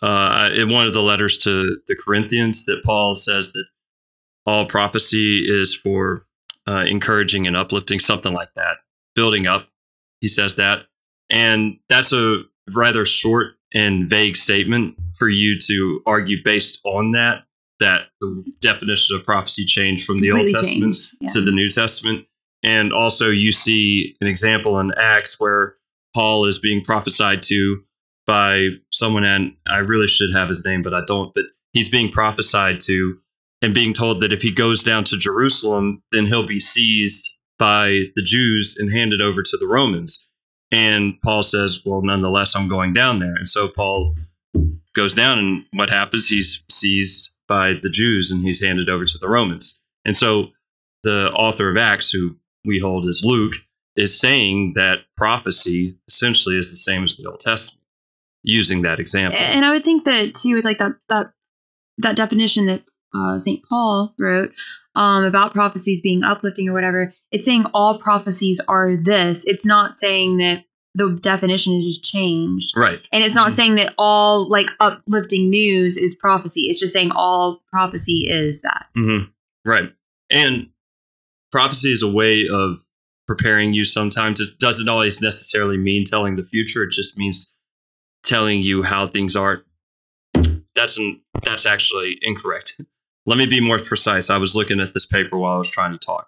uh, 0.01 0.49
in 0.53 0.69
one 0.69 0.87
of 0.87 0.93
the 0.93 1.01
letters 1.01 1.37
to 1.39 1.77
the 1.87 1.95
Corinthians 1.95 2.65
that 2.65 2.83
Paul 2.83 3.15
says 3.15 3.53
that 3.53 3.65
all 4.45 4.65
prophecy 4.65 5.45
is 5.47 5.75
for 5.75 6.23
uh, 6.67 6.83
encouraging 6.87 7.47
and 7.47 7.55
uplifting, 7.55 7.99
something 7.99 8.33
like 8.33 8.53
that, 8.55 8.77
building 9.15 9.48
up. 9.48 9.68
He 10.20 10.27
says 10.27 10.56
that, 10.56 10.86
and 11.30 11.80
that's 11.89 12.13
a 12.13 12.44
rather 12.74 13.06
short 13.06 13.53
and 13.74 14.10
vague 14.10 14.38
statement 14.38 14.96
for 15.18 15.27
you 15.30 15.58
to 15.68 16.01
argue 16.06 16.38
based 16.44 16.80
on 16.84 17.12
that. 17.12 17.44
That 17.80 18.10
the 18.20 18.44
definition 18.62 19.15
of 19.15 19.25
prophecy 19.25 19.65
changed 19.65 20.06
from 20.06 20.22
the 20.22 20.32
Old 20.32 20.48
Testament 20.48 20.98
yeah. 21.20 21.30
to 21.34 21.41
the 21.41 21.50
New 21.50 21.68
Testament. 21.68 22.27
And 22.62 22.94
also, 22.94 23.32
you 23.32 23.51
see 23.51 24.15
an 24.22 24.27
example 24.27 24.80
in 24.80 24.91
Acts 24.96 25.39
where 25.39 25.77
Paul 26.13 26.46
is 26.46 26.60
being 26.60 26.84
prophesied 26.84 27.41
to 27.44 27.84
by 28.27 28.70
someone, 28.91 29.24
and 29.24 29.56
I 29.68 29.77
really 29.77 30.06
should 30.06 30.32
have 30.32 30.48
his 30.48 30.63
name, 30.63 30.84
but 30.84 30.94
I 30.94 31.01
don't. 31.08 31.34
But 31.34 31.46
he's 31.74 31.89
being 31.89 32.12
prophesied 32.12 32.80
to 32.82 33.18
and 33.62 33.74
being 33.74 33.94
told 33.94 34.20
that 34.20 34.34
if 34.34 34.41
he 34.41 34.51
goes 34.51 34.84
down 34.84 35.03
to 35.06 35.18
Jerusalem, 35.18 36.01
then 36.12 36.25
he'll 36.25 36.48
be 36.48 36.60
seized 36.60 37.38
by 37.62 38.06
the 38.15 38.24
Jews 38.24 38.75
and 38.80 38.91
handed 38.91 39.22
over 39.22 39.44
to 39.44 39.58
the 39.58 39.68
Romans. 39.68 40.27
And 40.72 41.13
Paul 41.22 41.44
says, 41.44 41.84
Well, 41.86 42.01
nonetheless, 42.01 42.56
I'm 42.56 42.68
going 42.68 42.94
down 42.94 43.20
there. 43.20 43.36
And 43.36 43.48
so 43.48 43.68
Paul 43.68 44.15
goes 44.96 45.13
down, 45.13 45.38
and 45.38 45.65
what 45.74 45.91
happens? 45.91 46.27
He's 46.27 46.63
seized 46.72 47.30
by 47.48 47.74
the 47.74 47.89
Jews 47.91 48.32
and 48.32 48.41
he's 48.41 48.63
handed 48.63 48.89
over 48.89 49.06
to 49.06 49.18
the 49.20 49.30
Romans. 49.30 49.84
And 50.06 50.18
so 50.18 50.48
the 51.03 51.30
author 51.34 51.70
of 51.70 51.77
Acts, 51.77 52.10
who 52.10 52.36
we 52.65 52.80
hold 52.80 53.08
as 53.08 53.22
Luke, 53.24 53.53
is 53.96 54.20
saying 54.20 54.74
that 54.75 55.01
prophecy 55.15 56.00
essentially 56.08 56.58
is 56.58 56.72
the 56.72 56.77
same 56.77 57.03
as 57.03 57.15
the 57.15 57.30
Old 57.30 57.41
Testament, 57.41 57.84
using 58.41 58.82
that 58.82 59.00
example. 59.00 59.39
and 59.39 59.63
I 59.63 59.72
would 59.72 59.84
think 59.84 60.06
that 60.06 60.34
too, 60.34 60.56
with 60.56 60.65
like 60.65 60.80
that 60.80 60.96
that 61.10 61.34
that 62.00 62.15
definition 62.15 62.65
that 62.65 62.84
uh, 63.13 63.38
Saint 63.38 63.63
Paul 63.70 64.15
wrote 64.18 64.51
um, 64.95 65.24
about 65.24 65.53
prophecies 65.53 66.01
being 66.01 66.24
uplifting 66.24 66.69
or 66.69 66.74
whatever, 66.74 67.13
it's 67.31 67.45
saying 67.45 67.65
all 67.74 68.00
prophecies 68.00 68.60
are 68.67 68.95
this. 68.95 69.45
It's 69.45 69.65
not 69.65 69.98
saying 69.98 70.38
that 70.38 70.65
the 70.93 71.17
definition 71.21 71.74
is 71.74 71.86
just 71.86 72.03
changed, 72.03 72.75
right. 72.75 73.00
and 73.13 73.24
it's 73.24 73.36
not 73.36 73.55
saying 73.55 73.75
that 73.75 73.93
all 73.98 74.50
like 74.50 74.67
uplifting 74.81 75.50
news 75.50 75.95
is 75.95 76.15
prophecy. 76.15 76.63
It's 76.63 76.79
just 76.79 76.91
saying 76.91 77.12
all 77.12 77.63
prophecy 77.71 78.27
is 78.29 78.62
that. 78.62 78.88
hmm 78.95 79.19
Right. 79.63 79.93
And 80.29 80.69
prophecy 81.51 81.91
is 81.91 82.03
a 82.03 82.12
way 82.12 82.48
of 82.51 82.81
preparing 83.27 83.74
you 83.74 83.86
sometimes. 83.86 84.41
It 84.41 84.60
doesn't 84.60 84.89
always 84.89 85.21
necessarily 85.21 85.77
mean 85.77 86.03
telling 86.03 86.36
the 86.36 86.43
future, 86.43 86.83
it 86.83 86.91
just 86.91 87.17
means 87.17 87.55
telling 88.24 88.62
you 88.62 88.83
how 88.83 89.07
things 89.07 89.36
are. 89.36 89.63
That's 90.75 90.98
an, 90.98 91.21
that's 91.43 91.65
actually 91.65 92.17
incorrect. 92.21 92.81
Let 93.31 93.38
me 93.38 93.45
be 93.45 93.61
more 93.61 93.79
precise. 93.79 94.29
I 94.29 94.35
was 94.35 94.57
looking 94.57 94.81
at 94.81 94.93
this 94.93 95.05
paper 95.05 95.38
while 95.38 95.55
I 95.55 95.57
was 95.57 95.71
trying 95.71 95.93
to 95.93 95.97
talk. 95.97 96.27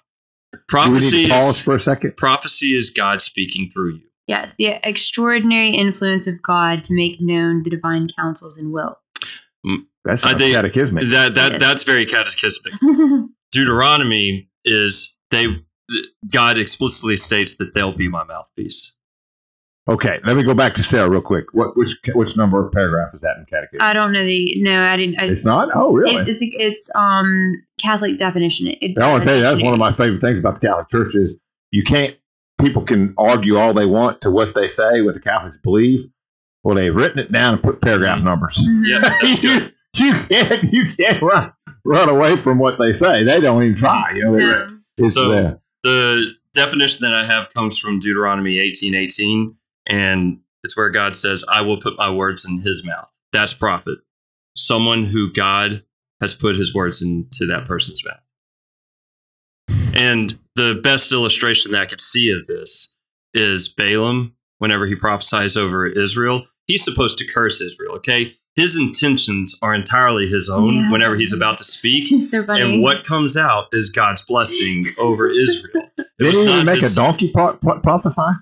Do 0.54 0.60
we 0.60 0.62
need 0.62 0.68
Prophecy 0.70 1.24
to 1.24 1.30
pause 1.30 1.58
is, 1.58 1.62
for 1.62 1.76
a 1.76 1.80
second? 1.82 2.16
prophecy 2.16 2.78
is 2.78 2.92
God 2.92 3.20
speaking 3.20 3.70
through 3.70 3.96
you. 3.96 4.04
Yes, 4.28 4.56
the 4.58 4.80
extraordinary 4.88 5.72
influence 5.72 6.28
of 6.28 6.42
God 6.42 6.86
to 6.86 6.94
make 6.96 7.20
known 7.20 7.64
the 7.64 7.70
divine 7.70 8.08
counsels 8.08 8.58
and 8.58 8.72
will. 8.72 8.98
Mm, 9.68 9.80
that's 10.06 10.24
I 10.24 10.32
not 10.32 10.40
think- 10.40 10.56
catechismic. 10.56 11.10
That 11.10 11.34
that 11.34 11.60
that's 11.60 11.84
very 11.84 12.06
catechismic. 12.06 12.72
Deuteronomy 13.52 14.48
is 14.64 15.14
they 15.30 15.48
God 16.32 16.58
explicitly 16.58 17.18
states 17.18 17.56
that 17.56 17.74
they'll 17.74 17.92
be 17.92 18.08
my 18.08 18.24
mouthpiece. 18.24 18.96
Okay, 19.90 20.20
let 20.26 20.38
me 20.38 20.44
go 20.44 20.54
back 20.54 20.76
to 20.76 20.84
Sarah 20.84 21.10
real 21.10 21.22
quick. 21.22 21.46
What 21.52 21.76
which 21.76 21.98
which 22.16 22.38
number 22.38 22.66
of 22.66 22.72
paragraph 22.72 23.14
is 23.14 23.20
that 23.22 23.36
in 23.38 23.46
catechism? 23.46 23.82
I 23.82 23.92
don't 23.92 24.14
know 24.14 24.24
the 24.24 24.54
no, 24.62 24.82
I 24.82 24.96
didn't. 24.96 25.20
I, 25.22 25.26
it's 25.26 25.44
not. 25.44 25.70
Oh, 25.76 25.92
really? 25.94 26.16
It, 26.16 26.30
it's 26.30 26.40
it's 26.42 26.90
um 26.96 27.62
Catholic 27.82 28.18
definition. 28.18 28.68
It, 28.80 28.98
I 28.98 29.12
want 29.12 29.24
to 29.24 29.28
tell 29.28 29.36
you 29.36 29.44
that's 29.44 29.62
one 29.62 29.74
of 29.74 29.80
my 29.80 29.92
favorite 29.92 30.22
things 30.22 30.40
about 30.40 30.62
the 30.62 30.68
Catholic 30.68 30.90
Church 30.90 31.16
is 31.16 31.38
you 31.72 31.84
can't. 31.84 32.16
People 32.62 32.84
can 32.86 33.14
argue 33.18 33.58
all 33.58 33.74
they 33.74 33.86
want 33.86 34.22
to 34.22 34.32
what 34.32 34.56
they 34.56 34.70
say, 34.70 35.02
what 35.02 35.16
the 35.16 35.20
Catholics 35.20 35.58
believe. 35.64 36.10
Well, 36.64 36.76
they've 36.76 36.96
written 36.96 37.20
it 37.20 37.30
down 37.34 37.56
and 37.56 37.64
put 37.64 37.82
paragraph 37.82 38.22
numbers. 38.24 38.58
Yeah, 38.84 39.02
you, 39.42 39.70
you 39.96 40.14
can't 40.30 40.64
you 40.72 40.94
can't 40.98 41.22
run, 41.22 41.52
run 41.84 42.08
away 42.08 42.38
from 42.38 42.58
what 42.58 42.78
they 42.80 42.94
say. 42.94 43.26
They 43.26 43.42
don't 43.42 43.62
even 43.64 43.76
try. 43.78 44.14
You 44.16 44.24
know, 44.24 44.38
they- 44.38 44.46
No. 44.46 44.68
it's 44.98 45.16
So- 45.16 45.28
there. 45.30 45.60
The 45.84 46.32
definition 46.54 47.00
that 47.02 47.14
I 47.14 47.26
have 47.26 47.54
comes 47.54 47.78
from 47.78 48.00
Deuteronomy 48.00 48.60
eighteen 48.60 48.96
eighteen, 48.96 49.58
and 49.88 50.40
it's 50.64 50.78
where 50.78 50.90
God 50.90 51.16
says, 51.16 51.44
"I 51.48 51.62
will 51.62 51.80
put 51.80 51.98
my 51.98 52.10
words 52.10 52.46
in 52.46 52.62
His 52.62 52.86
mouth." 52.86 53.10
That's 53.32 53.54
prophet, 53.54 54.00
someone 54.56 55.06
who 55.06 55.32
God 55.34 55.84
has 56.22 56.36
put 56.36 56.56
His 56.56 56.74
words 56.74 57.02
into 57.02 57.46
that 57.48 57.66
person's 57.66 58.04
mouth. 58.06 58.20
And 59.94 60.38
the 60.56 60.80
best 60.84 61.12
illustration 61.12 61.72
that 61.72 61.82
I 61.82 61.86
could 61.86 62.02
see 62.02 62.32
of 62.32 62.46
this 62.48 62.96
is 63.34 63.70
Balaam. 63.70 64.34
Whenever 64.60 64.86
he 64.86 64.96
prophesies 64.96 65.58
over 65.58 65.86
Israel, 65.86 66.44
he's 66.68 66.84
supposed 66.86 67.18
to 67.18 67.26
curse 67.28 67.60
Israel. 67.60 67.96
Okay, 67.96 68.34
his 68.56 68.78
intentions 68.78 69.58
are 69.62 69.74
entirely 69.74 70.28
his 70.28 70.50
own. 70.50 70.76
Yeah. 70.76 70.92
Whenever 70.92 71.16
he's 71.18 71.34
about 71.34 71.58
to 71.58 71.64
speak, 71.66 72.08
so 72.30 72.46
and 72.48 72.82
what 72.82 73.04
comes 73.04 73.36
out 73.36 73.66
is 73.74 73.90
God's 73.90 74.22
blessing 74.26 74.86
over 74.98 75.28
Israel. 75.30 75.90
It 75.98 76.08
Did 76.20 76.28
was 76.28 76.36
he 76.38 76.44
even 76.44 76.56
not 76.58 76.66
make 76.66 76.82
his- 76.82 76.94
a 76.94 76.96
donkey 76.96 77.32
pro- 77.34 77.58
pro- 77.58 77.80
prophesy? 77.82 78.38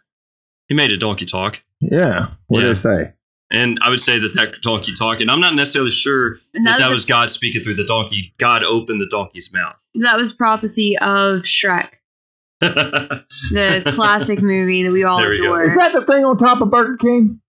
He 0.71 0.75
made 0.75 0.91
a 0.93 0.97
donkey 0.97 1.25
talk, 1.25 1.61
Yeah. 1.81 2.27
What 2.47 2.61
Yeah. 2.61 2.67
did 2.67 2.77
they 2.77 2.79
say? 2.79 3.13
and 3.51 3.77
I 3.81 3.89
would 3.89 3.99
say 3.99 4.19
that 4.19 4.33
that 4.35 4.61
donkey 4.61 4.93
talk, 4.93 5.19
and 5.19 5.29
I'm 5.29 5.41
not 5.41 5.53
necessarily 5.53 5.91
sure 5.91 6.37
And 6.53 6.65
that 6.65 6.77
that, 6.77 6.79
that 6.79 6.91
was, 6.91 6.99
was 6.99 7.05
God 7.07 7.29
speaking 7.29 7.61
through 7.61 7.73
the 7.75 7.83
donkey. 7.83 8.33
God 8.37 8.63
opened 8.63 9.01
the 9.01 9.07
donkey's 9.07 9.53
mouth. 9.53 9.75
that 9.95 10.15
was 10.17 10.31
prophecy 10.31 10.97
of 10.99 11.41
Shrek, 11.41 11.89
the 12.61 13.91
classic 13.93 14.41
movie 14.41 14.83
that 14.83 14.93
we 14.93 15.03
all 15.03 15.19
There 15.19 15.31
we 15.31 15.39
adore. 15.39 15.63
Is 15.65 15.75
that 15.75 15.91
the 15.91 16.05
thing 16.05 16.23
on 16.23 16.37
top 16.37 16.61
of 16.61 16.71
Burger 16.71 16.95
King? 16.95 17.41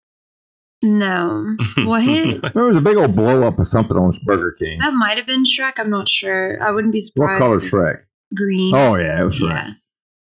No. 0.83 1.55
What? 1.85 2.03
There 2.55 2.65
was 2.65 2.77
a 2.77 2.81
big 2.81 2.97
old 2.97 3.15
blow 3.15 3.47
up 3.47 3.61
of 3.61 3.69
something 3.69 3.97
on 3.97 4.19
Burger 4.25 4.57
King. 4.59 4.79
that 4.81 4.93
might 4.95 5.17
have 5.17 5.29
been 5.29 5.45
Shrek. 5.45 5.75
I'm 5.77 5.91
not 5.91 6.09
sure. 6.09 6.61
I 6.61 6.73
wouldn't 6.73 6.93
be 6.93 6.99
surprised. 6.99 7.41
What 7.41 7.47
color 7.47 7.59
Shrek? 7.95 8.01
Green. 8.35 8.75
Oh 8.75 8.97
yeah, 8.97 9.23
it 9.23 9.25
was 9.25 9.39
Shrek. 9.39 9.49
yeah. 9.51 9.71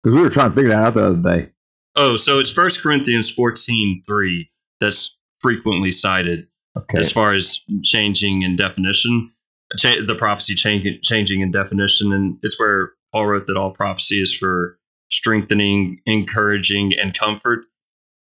Because 0.04 0.16
we 0.16 0.24
were 0.24 0.32
trying 0.32 0.50
to 0.50 0.56
figure 0.56 0.72
that 0.72 0.84
out 0.84 0.94
the 0.96 1.04
other 1.06 1.22
day. 1.22 1.50
Oh, 1.98 2.16
so 2.16 2.40
it's 2.40 2.52
First 2.52 2.82
Corinthians 2.82 3.30
fourteen 3.32 4.04
three 4.06 4.50
that's 4.80 5.18
frequently 5.40 5.92
cited 5.92 6.48
Okay. 6.78 7.00
as 7.00 7.12
far 7.12 7.34
as 7.34 7.64
changing 7.84 8.44
in 8.44 8.56
definition, 8.56 9.32
cha- 9.78 10.02
the 10.06 10.16
prophecy 10.16 10.54
changing 10.56 11.00
changing 11.02 11.42
in 11.42 11.52
definition, 11.52 12.14
and 12.14 12.38
it's 12.44 12.60
where 12.60 12.92
Paul 13.12 13.26
wrote 13.28 13.48
that 13.48 13.58
all 13.58 13.72
prophecy 13.72 14.22
is 14.22 14.34
for 14.36 14.78
strengthening, 15.10 16.02
encouraging, 16.06 16.94
and 17.00 17.18
comfort, 17.18 17.66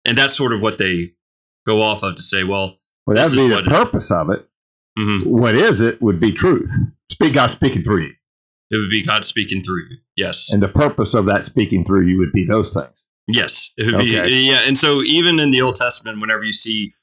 and 0.05 0.17
that's 0.17 0.35
sort 0.35 0.53
of 0.53 0.61
what 0.61 0.77
they 0.77 1.13
go 1.65 1.81
off 1.81 2.03
of 2.03 2.15
to 2.15 2.21
say, 2.21 2.43
well, 2.43 2.77
Well, 3.07 3.15
that 3.15 3.29
would 3.35 3.49
be 3.49 3.55
the 3.55 3.69
purpose 3.69 4.11
of 4.11 4.29
it. 4.29 4.47
mhm, 4.99 5.25
What 5.25 5.55
is 5.55 5.81
it 5.81 5.99
would 6.01 6.19
be 6.19 6.31
truth. 6.31 6.69
Speak 7.11 7.33
God 7.33 7.47
speaking 7.49 7.81
through 7.83 8.03
you. 8.03 8.13
it 8.71 8.77
would 8.77 8.89
be 8.91 9.03
God 9.03 9.25
speaking 9.25 9.63
through 9.63 9.85
you. 9.89 9.97
Yes, 10.15 10.51
And 10.53 10.61
the 10.61 10.67
purpose 10.67 11.13
of 11.15 11.25
that 11.25 11.45
speaking 11.45 11.83
through 11.85 12.05
you 12.07 12.17
would 12.19 12.31
be 12.33 12.45
those 12.45 12.73
things. 12.73 12.89
Yes, 13.27 13.71
be 13.77 13.93
Okay. 13.93 14.27
yeah, 14.29 14.61
and 14.67 14.77
so 14.77 15.01
even 15.01 15.39
in 15.39 15.49
the 15.51 15.61
Old 15.61 15.75
Testament, 15.75 16.21
whenever 16.21 16.43
you 16.43 16.53
see 16.53 16.93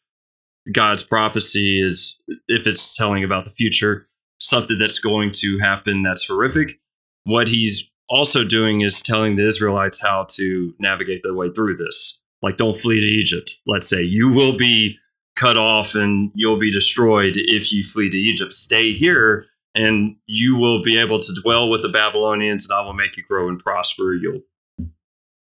God's 0.71 1.03
prophecy 1.03 1.81
is 1.81 2.21
if 2.47 2.67
it's 2.67 2.97
telling 2.97 3.25
about 3.25 3.45
the 3.45 3.51
future, 3.51 4.07
something 4.39 4.79
that's 4.79 5.01
going 5.01 5.33
to 5.33 5.59
happen 5.59 6.03
that's 6.03 6.27
horrific, 6.27 6.79
what 7.25 7.49
he's 7.49 7.91
also 8.09 8.45
doing 8.45 8.83
is 8.83 9.03
telling 9.03 9.37
the 9.37 9.47
Israelites 9.47 10.01
how 10.01 10.27
to 10.31 10.75
navigate 10.79 11.23
their 11.23 11.35
way 11.35 11.51
through 11.51 11.77
this. 11.77 12.21
Like 12.43 12.57
don't 12.57 12.77
flee 12.77 13.01
to 13.01 13.07
Egypt. 13.07 13.57
Let's 13.67 13.89
say 13.89 14.03
you 14.03 14.29
will 14.29 14.57
be 14.57 14.99
cut 15.35 15.57
off 15.57 15.95
and 15.95 16.31
you'll 16.35 16.59
be 16.59 16.71
destroyed 16.71 17.35
if 17.37 17.73
you 17.73 17.83
flee 17.83 18.11
to 18.11 18.17
Egypt. 18.17 18.53
Stay 18.53 18.93
here 18.93 19.47
and 19.75 20.17
you 20.27 20.57
will 20.57 20.83
be 20.83 20.99
able 20.99 21.19
to 21.19 21.41
dwell 21.43 21.71
with 21.71 21.83
the 21.83 21.89
Babylonians 21.89 22.69
and 22.69 22.79
I 22.79 22.83
will 22.83 22.93
make 22.93 23.17
you 23.17 23.23
grow 23.23 23.49
and 23.49 23.59
prosper. 23.59 24.15
You'll 24.15 24.43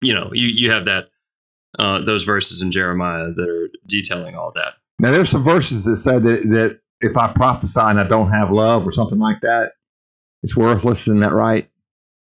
you 0.02 0.14
know, 0.14 0.30
you, 0.34 0.48
you 0.48 0.72
have 0.72 0.86
that 0.86 1.10
uh, 1.80 2.02
those 2.02 2.24
verses 2.24 2.62
in 2.62 2.72
Jeremiah 2.72 3.32
that 3.36 3.50
are 3.50 3.70
detailing 3.86 4.36
all 4.36 4.52
that. 4.56 4.74
Now, 5.00 5.12
there's 5.12 5.30
some 5.30 5.44
verses 5.44 5.86
that 5.86 5.98
say 5.98 6.18
that, 6.18 6.50
that 6.50 6.80
if 7.02 7.16
I 7.16 7.32
prophesy 7.34 7.80
and 7.82 8.00
I 8.00 8.08
don't 8.08 8.32
have 8.32 8.52
love 8.52 8.88
or 8.88 8.92
something 8.92 9.20
like 9.20 9.42
that, 9.42 9.72
it's 10.44 10.56
worthless. 10.58 11.02
Isn't 11.02 11.20
that 11.20 11.34
right? 11.34 11.70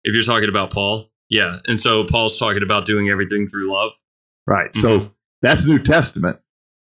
If 0.03 0.15
you're 0.15 0.23
talking 0.23 0.49
about 0.49 0.71
Paul, 0.73 1.11
yeah. 1.29 1.57
And 1.67 1.79
so 1.79 2.03
Paul's 2.03 2.37
talking 2.39 2.63
about 2.63 2.85
doing 2.85 3.09
everything 3.09 3.47
through 3.47 3.71
love. 3.71 3.91
Right. 4.47 4.73
So 4.75 5.11
that's 5.41 5.65
New 5.65 5.79
Testament. 5.79 6.39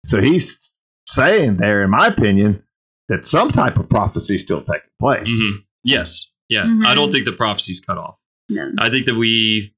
So 0.07 0.21
he's 0.21 0.75
saying 1.07 1.57
there, 1.59 1.83
in 1.85 1.91
my 1.91 2.09
opinion, 2.09 2.63
that 3.09 3.27
some 3.27 3.51
type 3.51 3.77
of 3.77 3.89
prophecy 3.89 4.37
is 4.37 4.43
still 4.43 4.61
taking 4.63 4.91
place. 5.01 5.29
hmm 5.29 5.57
Yes. 5.85 6.33
Yeah. 6.49 6.65
Mhm. 6.65 6.85
I 6.85 6.95
don't 6.97 7.13
think 7.13 7.25
the 7.25 7.33
prophecy's 7.33 7.81
cut 7.81 7.97
off. 7.99 8.17
No. 8.49 8.73
I 8.79 8.91
think 8.91 9.07
that 9.07 9.15
we, 9.15 9.75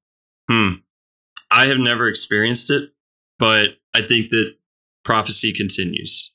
hmm, 0.51 0.73
I 1.51 1.67
have 1.67 1.79
never 1.79 2.09
experienced 2.09 2.71
it, 2.71 2.91
but 3.39 3.77
I 3.95 4.03
think 4.03 4.31
that 4.31 4.55
prophecy 5.05 5.53
continues 5.53 6.33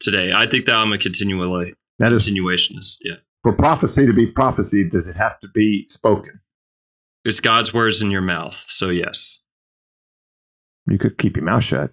today. 0.00 0.32
I 0.34 0.46
think 0.46 0.66
that 0.66 0.76
I'm 0.76 0.92
a 0.92 0.98
continual 0.98 1.72
That 1.98 2.12
is 2.12 2.28
continuationist. 2.28 2.98
Yeah. 3.02 3.16
for 3.42 3.52
prophecy 3.52 4.06
to 4.06 4.12
be 4.12 4.26
prophecy. 4.26 4.88
Does 4.88 5.06
it 5.06 5.16
have 5.16 5.38
to 5.40 5.48
be 5.54 5.86
spoken? 5.88 6.40
It's 7.24 7.40
God's 7.40 7.74
words 7.74 8.02
in 8.02 8.10
your 8.10 8.22
mouth. 8.22 8.64
So, 8.68 8.88
yes. 8.88 9.44
You 10.88 10.98
could 10.98 11.18
keep 11.18 11.36
your 11.36 11.44
mouth 11.44 11.64
shut. 11.64 11.92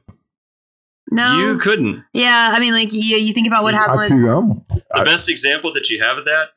No. 1.11 1.37
You 1.39 1.57
couldn't. 1.59 2.03
yeah, 2.13 2.51
I 2.53 2.59
mean, 2.59 2.73
like 2.73 2.91
you, 2.91 3.17
you 3.17 3.33
think 3.33 3.47
about 3.47 3.63
what 3.63 3.73
happened 3.73 4.13
um, 4.13 4.63
I 4.73 4.73
with 4.73 4.79
chew. 4.79 4.81
The 4.93 5.03
best 5.03 5.29
example 5.29 5.73
that 5.73 5.89
you 5.89 6.01
have 6.01 6.17
of 6.17 6.25
that 6.25 6.47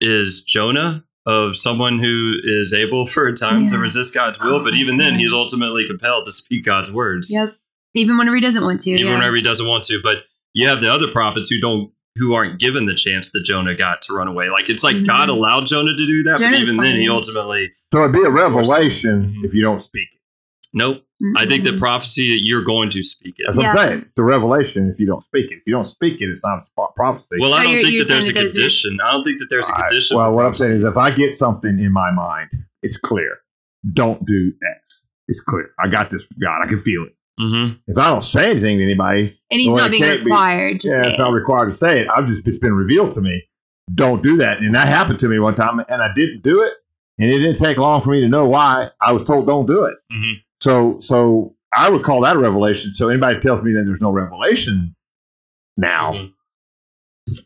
is 0.00 0.42
Jonah, 0.42 1.04
of 1.30 1.54
someone 1.56 1.98
who 2.00 2.34
is 2.42 2.72
able 2.74 3.06
for 3.06 3.28
a 3.28 3.34
time 3.34 3.66
to 3.68 3.78
resist 3.78 4.12
God's 4.14 4.40
will, 4.40 4.62
but 4.64 4.74
even 4.74 4.96
then, 4.96 5.18
he's 5.18 5.32
ultimately 5.32 5.86
compelled 5.86 6.24
to 6.26 6.32
speak 6.32 6.64
God's 6.64 6.92
words, 6.92 7.32
Yep. 7.32 7.54
Even 7.94 8.18
whenever 8.18 8.36
he 8.36 8.40
doesn't 8.42 8.62
want 8.64 8.80
to. 8.80 8.90
even 8.90 9.06
yeah. 9.06 9.14
whenever 9.14 9.36
he 9.36 9.42
doesn't 9.42 9.66
want 9.66 9.84
to. 9.84 10.00
But 10.02 10.18
you 10.54 10.68
have 10.68 10.80
the 10.80 10.92
other 10.92 11.10
prophets 11.10 11.48
who 11.48 11.60
don't, 11.60 11.92
who 12.16 12.34
aren't 12.34 12.58
given 12.60 12.86
the 12.86 12.94
chance 12.94 13.30
that 13.30 13.42
Jonah 13.44 13.74
got 13.76 14.02
to 14.02 14.12
run 14.14 14.28
away. 14.28 14.48
Like 14.48 14.68
it's 14.68 14.82
like 14.84 14.96
Mhm. 14.96 15.06
God 15.06 15.28
allowed 15.28 15.66
Jonah 15.66 15.96
to 15.96 16.06
do 16.06 16.22
that, 16.24 16.38
Jonah's 16.40 16.60
but 16.60 16.68
even 16.68 16.76
then, 16.82 17.00
he 17.00 17.08
ultimately, 17.08 17.72
So 17.92 18.00
it'd 18.04 18.12
be 18.12 18.22
a 18.22 18.30
revelation 18.30 19.40
if 19.44 19.54
you 19.54 19.62
don't 19.62 19.80
speak 19.82 20.08
it. 20.12 20.20
nope. 20.72 21.04
I 21.36 21.44
think 21.46 21.64
that 21.64 21.74
Mhm. 21.74 21.78
prophecy 21.78 22.30
that 22.34 22.42
you're 22.44 22.62
going 22.64 22.88
to 22.90 23.02
speak 23.02 23.34
it. 23.38 23.44
That's 23.46 23.56
what 23.56 23.62
Yeah. 23.64 23.72
I'm 23.72 23.88
saying. 23.88 24.02
It's 24.08 24.18
a 24.18 24.22
revelation 24.22 24.88
if 24.90 24.98
you 24.98 25.06
don't 25.06 25.22
speak 25.24 25.50
it. 25.50 25.56
If 25.56 25.62
you 25.66 25.72
don't 25.74 25.86
speak 25.86 26.20
it, 26.20 26.30
it's 26.30 26.42
not 26.44 26.64
a 26.78 26.86
prophecy. 26.96 27.36
Well, 27.40 27.52
I 27.52 27.64
don't 27.64 27.72
you're- 27.72 27.84
think 27.84 27.98
that 27.98 28.08
there's 28.08 28.20
a 28.20 28.32
saying 28.34 28.38
are- 28.38 28.48
condition. 28.52 28.98
I 29.04 29.12
don't 29.12 29.24
think 29.24 29.38
that 29.40 29.46
there's 29.50 29.68
a 29.68 29.72
All 29.72 29.78
right. 29.80 29.88
condition. 29.88 30.16
Well, 30.16 30.30
for 30.30 30.34
what 30.36 30.46
I'm 30.46 30.54
saying 30.54 30.76
is, 30.78 30.84
if 30.84 30.96
I 30.96 31.10
get 31.10 31.38
something 31.38 31.78
in 31.78 31.92
my 31.92 32.10
mind, 32.10 32.48
it's 32.82 32.96
clear. 32.96 33.38
Don't 33.92 34.24
do 34.26 34.52
X. 34.76 35.02
It's 35.28 35.40
clear. 35.42 35.70
I 35.78 35.88
got 35.88 36.10
this 36.10 36.22
from 36.24 36.36
God. 36.42 36.62
I 36.64 36.66
can 36.68 36.80
feel 36.80 37.04
it. 37.04 37.14
Mhm. 37.40 37.78
If 37.86 37.96
I 37.98 38.08
don't 38.10 38.24
say 38.24 38.50
anything 38.50 38.78
to 38.78 38.84
anybody, 38.84 39.38
and 39.50 39.60
he's 39.60 39.68
not 39.74 39.90
being 39.90 40.02
can't 40.02 40.20
be- 40.20 40.24
required 40.30 40.80
to 40.80 40.88
yeah, 40.88 41.02
say 41.02 41.10
it's 41.10 41.18
not 41.18 41.30
it. 41.32 41.34
required 41.36 41.70
to 41.72 41.76
say 41.76 42.00
it. 42.00 42.08
I've 42.14 42.26
just 42.26 42.46
it's 42.46 42.58
been 42.58 42.74
revealed 42.74 43.12
to 43.12 43.20
me. 43.20 43.42
Don't 43.94 44.22
do 44.22 44.36
that, 44.38 44.60
and 44.60 44.74
that 44.74 44.88
happened 44.88 45.18
to 45.20 45.28
me 45.28 45.38
one 45.38 45.54
time, 45.54 45.80
and 45.88 46.02
I 46.02 46.08
didn't 46.14 46.42
do 46.42 46.60
it, 46.62 46.72
and 47.18 47.30
it 47.30 47.38
didn't 47.38 47.56
take 47.58 47.76
long 47.78 48.02
for 48.02 48.10
me 48.10 48.20
to 48.20 48.28
know 48.28 48.46
why. 48.46 48.90
I 49.00 49.12
was 49.12 49.24
told 49.24 49.46
don't 49.46 49.66
do 49.66 49.84
it. 49.84 49.96
Mhm. 50.12 50.42
So, 50.60 51.00
so 51.00 51.56
I 51.74 51.88
would 51.90 52.02
call 52.04 52.22
that 52.22 52.36
a 52.36 52.38
revelation. 52.38 52.94
So 52.94 53.08
anybody 53.08 53.40
tells 53.40 53.62
me 53.62 53.72
that 53.74 53.84
there's 53.86 54.00
no 54.00 54.10
revelation 54.10 54.94
now 55.76 56.12
Mhm. 56.12 56.32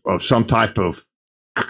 of 0.07 0.23
some 0.23 0.47
type 0.47 0.79
of, 0.79 1.03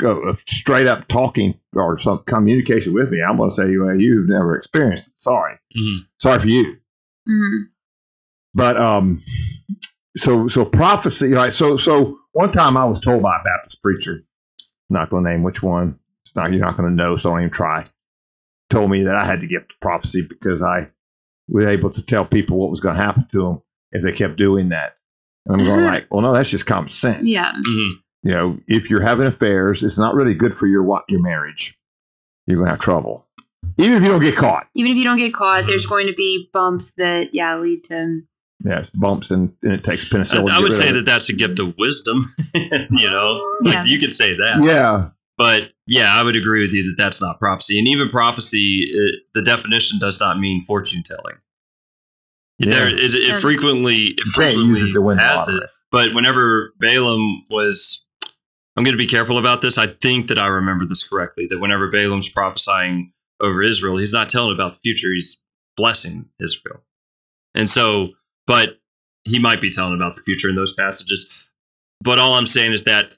of 0.04 0.40
straight 0.48 0.86
up 0.86 1.06
talking 1.08 1.58
or 1.74 1.98
some 1.98 2.22
communication 2.26 2.94
with 2.94 3.10
me, 3.10 3.22
I'm 3.22 3.36
going 3.36 3.50
to 3.50 3.54
say, 3.56 3.76
well, 3.76 3.94
you've 4.00 4.28
never 4.28 4.56
experienced 4.56 5.08
it. 5.08 5.14
Sorry, 5.20 5.58
Mhm. 5.76 6.06
sorry 6.18 6.40
for 6.40 6.48
you. 6.48 6.76
Mhm. 7.28 7.68
But 8.54 8.76
um, 8.76 9.20
so 10.16 10.48
so 10.48 10.64
prophecy, 10.64 11.32
right? 11.32 11.52
So 11.52 11.76
so 11.76 12.18
one 12.32 12.52
time 12.52 12.76
I 12.76 12.84
was 12.84 13.00
told 13.00 13.22
by 13.22 13.36
a 13.40 13.44
Baptist 13.44 13.82
preacher, 13.82 14.22
not 14.88 15.10
going 15.10 15.24
to 15.24 15.30
name 15.30 15.42
which 15.42 15.62
one. 15.62 15.98
It's 16.24 16.34
not 16.36 16.52
you're 16.52 16.60
not 16.64 16.76
going 16.76 16.88
to 16.88 16.94
know, 16.94 17.16
so 17.16 17.30
don't 17.30 17.40
even 17.40 17.50
try. 17.50 17.84
Told 18.70 18.90
me 18.90 19.04
that 19.04 19.16
I 19.16 19.24
had 19.26 19.40
to 19.40 19.46
give 19.46 19.64
prophecy 19.82 20.22
because 20.22 20.62
I 20.62 20.88
was 21.48 21.66
able 21.66 21.90
to 21.90 22.02
tell 22.04 22.24
people 22.24 22.58
what 22.58 22.70
was 22.70 22.80
going 22.80 22.96
to 22.96 23.02
happen 23.02 23.26
to 23.32 23.42
them 23.42 23.62
if 23.92 24.02
they 24.02 24.12
kept 24.12 24.36
doing 24.36 24.70
that. 24.70 24.94
And 25.46 25.60
I'm 25.60 25.66
going 25.66 25.84
like, 25.84 26.06
well, 26.10 26.22
no, 26.22 26.32
that's 26.32 26.48
just 26.50 26.66
common 26.66 26.88
sense. 26.88 27.24
Yeah. 27.26 27.52
Mhm. 27.52 27.92
You 28.22 28.30
know, 28.32 28.58
if 28.66 28.88
you're 28.88 29.02
having 29.02 29.26
affairs, 29.26 29.82
it's 29.84 29.98
not 29.98 30.14
really 30.14 30.34
good 30.34 30.56
for 30.56 30.66
your 30.66 30.82
wa- 30.82 31.02
your 31.08 31.20
marriage. 31.20 31.76
You're 32.46 32.56
going 32.56 32.66
to 32.66 32.70
have 32.72 32.80
trouble, 32.80 33.26
even 33.78 33.94
if 33.94 34.02
you 34.02 34.08
don't 34.08 34.22
get 34.22 34.36
caught. 34.36 34.66
Even 34.74 34.92
if 34.92 34.96
you 34.98 35.04
don't 35.04 35.18
get 35.18 35.34
caught, 35.34 35.64
Mhm. 35.64 35.66
there's 35.66 35.84
going 35.86 36.06
to 36.06 36.14
be 36.14 36.48
bumps 36.52 36.92
that 36.92 37.34
yeah 37.34 37.58
lead 37.58 37.84
to 37.84 38.22
Yeah, 38.64 38.78
it's 38.80 38.88
bumps 38.90 39.30
and, 39.30 39.52
and 39.62 39.72
it 39.74 39.84
takes 39.84 40.08
penicillin. 40.08 40.46
to 40.46 40.52
I 40.54 40.60
would 40.60 40.72
say 40.72 40.92
that 40.92 41.04
that's 41.04 41.28
a 41.28 41.34
gift 41.34 41.58
of 41.58 41.74
wisdom. 41.76 42.32
you 42.54 43.10
know, 43.10 43.56
Like, 43.60 43.86
you 43.86 43.98
could 43.98 44.14
say 44.14 44.34
that. 44.36 44.62
Yeah, 44.64 45.08
But 45.36 45.72
yeah, 45.86 46.14
I 46.14 46.22
would 46.22 46.36
agree 46.36 46.60
with 46.60 46.72
you 46.72 46.84
that 46.90 46.94
that's 46.96 47.20
not 47.20 47.38
prophecy. 47.40 47.78
And 47.78 47.88
even 47.88 48.08
prophecy, 48.08 48.90
it, 48.92 49.22
the 49.34 49.42
definition 49.42 49.98
does 49.98 50.20
not 50.20 50.38
mean 50.38 50.62
fortune 50.64 51.02
telling. 51.04 51.36
Yeah. 52.58 52.88
is 52.88 53.14
it 53.14 53.22
Yeah. 53.22 53.40
frequently 53.40 54.06
it 54.08 54.20
You 54.24 54.32
can't 54.32 54.56
use 54.56 54.66
frequently 54.78 54.92
it 54.92 54.98
win 55.02 55.16
the 55.16 55.22
has 55.22 55.48
lottery. 55.48 55.64
it. 55.64 55.70
But 55.90 56.14
whenever 56.14 56.72
Balaam 56.78 57.44
was, 57.50 58.06
I'm 58.76 58.84
going 58.84 58.94
to 58.94 58.98
be 58.98 59.08
careful 59.08 59.38
about 59.38 59.60
this. 59.62 59.76
I 59.78 59.86
think 59.88 60.28
that 60.28 60.38
I 60.38 60.46
remember 60.46 60.86
this 60.86 61.06
correctly. 61.06 61.46
That 61.48 61.58
whenever 61.58 61.90
Balaam's 61.90 62.28
prophesying 62.28 63.12
over 63.40 63.62
Israel, 63.62 63.96
he's 63.98 64.12
not 64.12 64.28
telling 64.28 64.54
about 64.54 64.74
the 64.74 64.78
future. 64.80 65.12
He's 65.12 65.42
blessing 65.76 66.26
Israel. 66.40 66.80
And 67.54 67.68
so, 67.68 68.10
but 68.46 68.78
he 69.24 69.38
might 69.38 69.60
be 69.60 69.70
telling 69.70 69.94
about 69.94 70.14
the 70.16 70.22
future 70.22 70.48
in 70.48 70.54
those 70.56 70.72
passages. 70.72 71.48
But 72.02 72.18
all 72.18 72.34
I'm 72.34 72.46
saying 72.46 72.72
is 72.72 72.84
that 72.84 73.12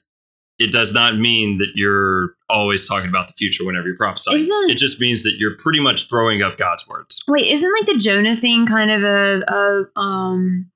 it 0.59 0.71
does 0.71 0.91
not 0.93 1.15
mean 1.17 1.57
that 1.57 1.71
you're 1.75 2.35
always 2.49 2.87
talking 2.87 3.09
about 3.09 3.27
the 3.27 3.33
future 3.33 3.65
whenever 3.65 3.87
you're 3.87 3.97
prophesying. 3.97 4.37
Isn't- 4.39 4.69
it 4.71 4.77
just 4.77 4.99
means 4.99 5.23
that 5.23 5.35
you're 5.37 5.55
pretty 5.57 5.79
much 5.79 6.09
throwing 6.09 6.41
up 6.41 6.57
God's 6.57 6.87
words. 6.87 7.23
Wait, 7.27 7.47
isn't 7.47 7.73
like 7.79 7.85
the 7.85 7.97
Jonah 7.97 8.39
thing 8.39 8.65
kind 8.67 8.89
of 8.91 9.03
a, 9.03 9.85
a 9.95 9.99
um 9.99 10.71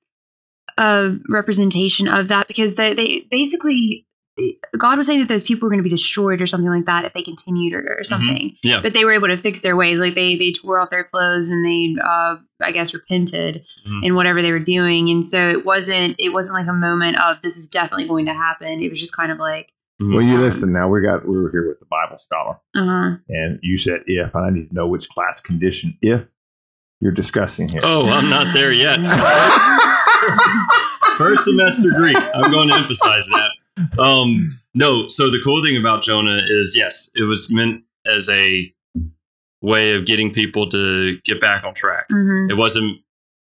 a 0.78 1.16
representation 1.28 2.08
of 2.08 2.28
that 2.28 2.48
because 2.48 2.74
they 2.74 2.94
they 2.94 3.26
basically 3.30 4.06
God 4.78 4.96
was 4.96 5.06
saying 5.06 5.20
that 5.20 5.28
those 5.28 5.42
people 5.42 5.66
were 5.66 5.70
going 5.70 5.82
to 5.82 5.88
be 5.88 5.94
destroyed 5.94 6.40
or 6.40 6.46
something 6.46 6.70
like 6.70 6.86
that 6.86 7.04
if 7.04 7.12
they 7.12 7.22
continued 7.22 7.74
or, 7.74 7.98
or 7.98 8.04
something. 8.04 8.56
Yeah. 8.62 8.80
But 8.82 8.94
they 8.94 9.04
were 9.04 9.12
able 9.12 9.28
to 9.28 9.36
fix 9.36 9.60
their 9.60 9.76
ways. 9.76 10.00
Like 10.00 10.14
they 10.14 10.36
they 10.36 10.52
tore 10.52 10.80
off 10.80 10.88
their 10.90 11.04
clothes 11.04 11.50
and 11.50 11.64
they 11.64 11.94
uh 12.02 12.36
I 12.62 12.72
guess 12.72 12.94
repented 12.94 13.64
Mhm. 13.86 14.04
in 14.04 14.14
whatever 14.14 14.40
they 14.40 14.52
were 14.52 14.58
doing. 14.58 15.10
And 15.10 15.26
so 15.26 15.50
it 15.50 15.66
wasn't 15.66 16.16
it 16.18 16.30
wasn't 16.32 16.58
like 16.58 16.68
a 16.68 16.72
moment 16.72 17.18
of 17.20 17.42
this 17.42 17.58
is 17.58 17.68
definitely 17.68 18.08
going 18.08 18.26
to 18.26 18.32
happen. 18.34 18.82
It 18.82 18.88
was 18.90 19.00
just 19.00 19.14
kind 19.14 19.30
of 19.32 19.38
like 19.38 19.70
Well, 20.00 20.22
you 20.22 20.38
listen 20.38 20.72
now. 20.72 20.88
We 20.88 21.02
got 21.02 21.28
we 21.28 21.36
were 21.36 21.50
here 21.50 21.68
with 21.68 21.78
the 21.80 21.86
Bible 21.86 22.18
scholar, 22.18 22.56
uh 22.74 23.16
and 23.28 23.58
you 23.62 23.76
said 23.76 24.00
if, 24.06 24.34
and 24.34 24.46
I 24.46 24.50
need 24.50 24.68
to 24.70 24.74
know 24.74 24.86
which 24.86 25.08
class 25.10 25.42
condition 25.42 25.98
if 26.00 26.22
you're 27.00 27.12
discussing 27.12 27.68
here. 27.68 27.82
Oh, 27.84 28.08
I'm 28.08 28.30
not 28.30 28.54
there 28.54 28.72
yet. 28.72 28.98
First 31.18 31.44
semester 31.44 31.90
Greek. 31.94 32.16
I'm 32.16 32.50
going 32.50 32.68
to 32.68 32.74
emphasize 32.74 33.26
that. 33.26 33.50
Um, 33.98 34.50
no, 34.74 35.08
so 35.08 35.30
the 35.30 35.40
cool 35.42 35.62
thing 35.62 35.76
about 35.76 36.02
Jonah 36.02 36.40
is 36.46 36.74
yes, 36.76 37.10
it 37.14 37.22
was 37.24 37.50
meant 37.50 37.82
as 38.06 38.28
a 38.28 38.72
way 39.60 39.94
of 39.94 40.06
getting 40.06 40.32
people 40.32 40.68
to 40.70 41.18
get 41.24 41.40
back 41.40 41.64
on 41.64 41.74
track. 41.74 42.08
Mhm. 42.10 42.50
It 42.50 42.54
wasn't 42.54 42.98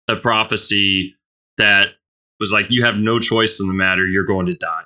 a 0.08 0.16
prophecy 0.16 1.16
that 1.58 1.94
was 2.40 2.52
like 2.52 2.70
you 2.70 2.84
have 2.84 2.98
no 2.98 3.20
choice 3.20 3.60
in 3.60 3.68
the 3.68 3.74
matter. 3.74 4.06
You're 4.08 4.26
going 4.26 4.48
to 4.48 4.56
die. 4.56 4.84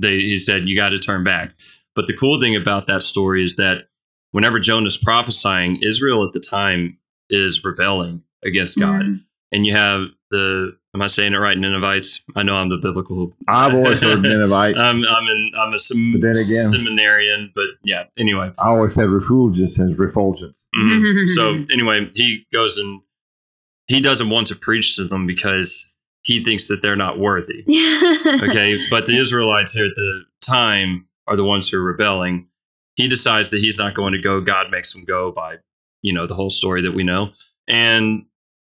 They, 0.00 0.18
he 0.20 0.36
said 0.38 0.68
you 0.68 0.76
got 0.76 0.90
to 0.90 0.98
turn 0.98 1.24
back. 1.24 1.54
But 1.96 2.06
the 2.06 2.16
cool 2.16 2.40
thing 2.40 2.54
about 2.54 2.86
that 2.86 3.02
story 3.02 3.42
is 3.42 3.56
that 3.56 3.88
whenever 4.30 4.60
Jonah's 4.60 4.96
prophesying, 4.96 5.80
Israel 5.82 6.24
at 6.24 6.32
the 6.32 6.40
time 6.40 6.96
is 7.28 7.64
rebelling 7.64 8.22
against 8.44 8.78
God, 8.78 9.02
Mhm. 9.02 9.20
and 9.52 9.66
you 9.66 9.74
have 9.74 10.06
the 10.30 10.76
am 10.94 11.02
I 11.02 11.06
saying 11.06 11.34
it 11.34 11.38
right? 11.38 11.56
Ninevites. 11.56 12.22
I 12.36 12.42
know 12.42 12.56
I'm 12.56 12.68
the 12.68 12.76
biblical. 12.76 13.32
I've 13.48 13.74
always 13.74 14.00
heard 14.00 14.22
Ninevite. 14.22 14.76
I'm 14.78 15.04
I'm 15.04 15.26
in, 15.28 15.52
I'm 15.58 15.72
a 15.74 15.78
sem- 15.78 16.12
But 16.12 16.20
then 16.22 16.30
again- 16.32 16.70
seminarian, 16.70 17.52
but 17.54 17.66
yeah. 17.82 18.04
Anyway, 18.16 18.50
I 18.58 18.68
always 18.68 18.94
said 18.94 19.08
refulgence 19.08 19.78
and 19.78 19.98
refulgence. 19.98 20.56
Mhm. 20.76 21.28
so 21.34 21.64
anyway, 21.72 22.10
he 22.14 22.46
goes 22.52 22.78
and 22.78 23.00
he 23.86 24.00
doesn't 24.00 24.28
want 24.30 24.46
to 24.48 24.54
preach 24.56 24.96
to 24.96 25.04
them 25.04 25.26
because 25.26 25.94
he 26.22 26.44
thinks 26.44 26.68
that 26.68 26.82
they're 26.82 26.96
not 26.96 27.18
worthy. 27.18 27.64
Okay, 28.42 28.78
but 28.90 29.06
the 29.06 29.18
Israelites 29.18 29.72
here 29.72 29.86
at 29.86 29.94
the 29.96 30.24
time 30.42 31.06
are 31.26 31.36
the 31.36 31.44
ones 31.44 31.68
who 31.68 31.78
are 31.78 31.82
rebelling. 31.82 32.46
He 32.96 33.08
decides 33.08 33.48
that 33.50 33.60
he's 33.60 33.78
not 33.78 33.94
going 33.94 34.12
to 34.12 34.18
go. 34.20 34.40
God 34.40 34.70
makes 34.70 34.94
him 34.94 35.04
go 35.04 35.32
by, 35.32 35.56
you 36.02 36.12
know, 36.12 36.26
the 36.26 36.34
whole 36.34 36.50
story 36.50 36.82
that 36.82 36.92
we 36.92 37.04
know. 37.04 37.30
And 37.68 38.26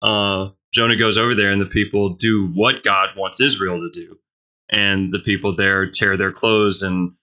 uh, 0.01 0.49
Jonah 0.73 0.95
goes 0.95 1.17
over 1.17 1.35
there, 1.35 1.51
and 1.51 1.61
the 1.61 1.65
people 1.65 2.09
do 2.09 2.47
what 2.47 2.83
God 2.83 3.09
wants 3.17 3.41
Israel 3.41 3.79
to 3.79 3.89
do. 3.89 4.17
And 4.69 5.11
the 5.11 5.19
people 5.19 5.55
there 5.55 5.89
tear 5.89 6.15
their 6.15 6.31
clothes 6.31 6.81
and 6.81 7.13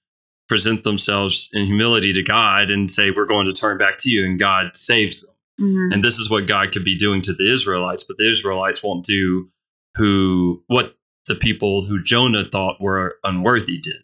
present 0.48 0.82
themselves 0.82 1.48
in 1.52 1.66
humility 1.66 2.12
to 2.14 2.22
God 2.22 2.70
and 2.70 2.90
say, 2.90 3.10
We're 3.10 3.26
going 3.26 3.46
to 3.46 3.52
turn 3.52 3.78
back 3.78 3.98
to 3.98 4.10
you. 4.10 4.24
And 4.24 4.38
God 4.38 4.76
saves 4.76 5.22
them. 5.22 5.34
Mhm. 5.60 5.94
And 5.94 6.04
this 6.04 6.18
is 6.18 6.30
what 6.30 6.46
God 6.46 6.72
could 6.72 6.84
be 6.84 6.96
doing 6.98 7.22
to 7.22 7.32
the 7.32 7.50
Israelites, 7.50 8.04
but 8.04 8.18
the 8.18 8.30
Israelites 8.30 8.82
won't 8.82 9.04
do 9.04 9.50
who 9.96 10.62
what 10.66 10.94
the 11.26 11.34
people 11.34 11.84
who 11.84 12.02
Jonah 12.02 12.44
thought 12.44 12.80
were 12.80 13.18
unworthy 13.24 13.78
did. 13.78 14.02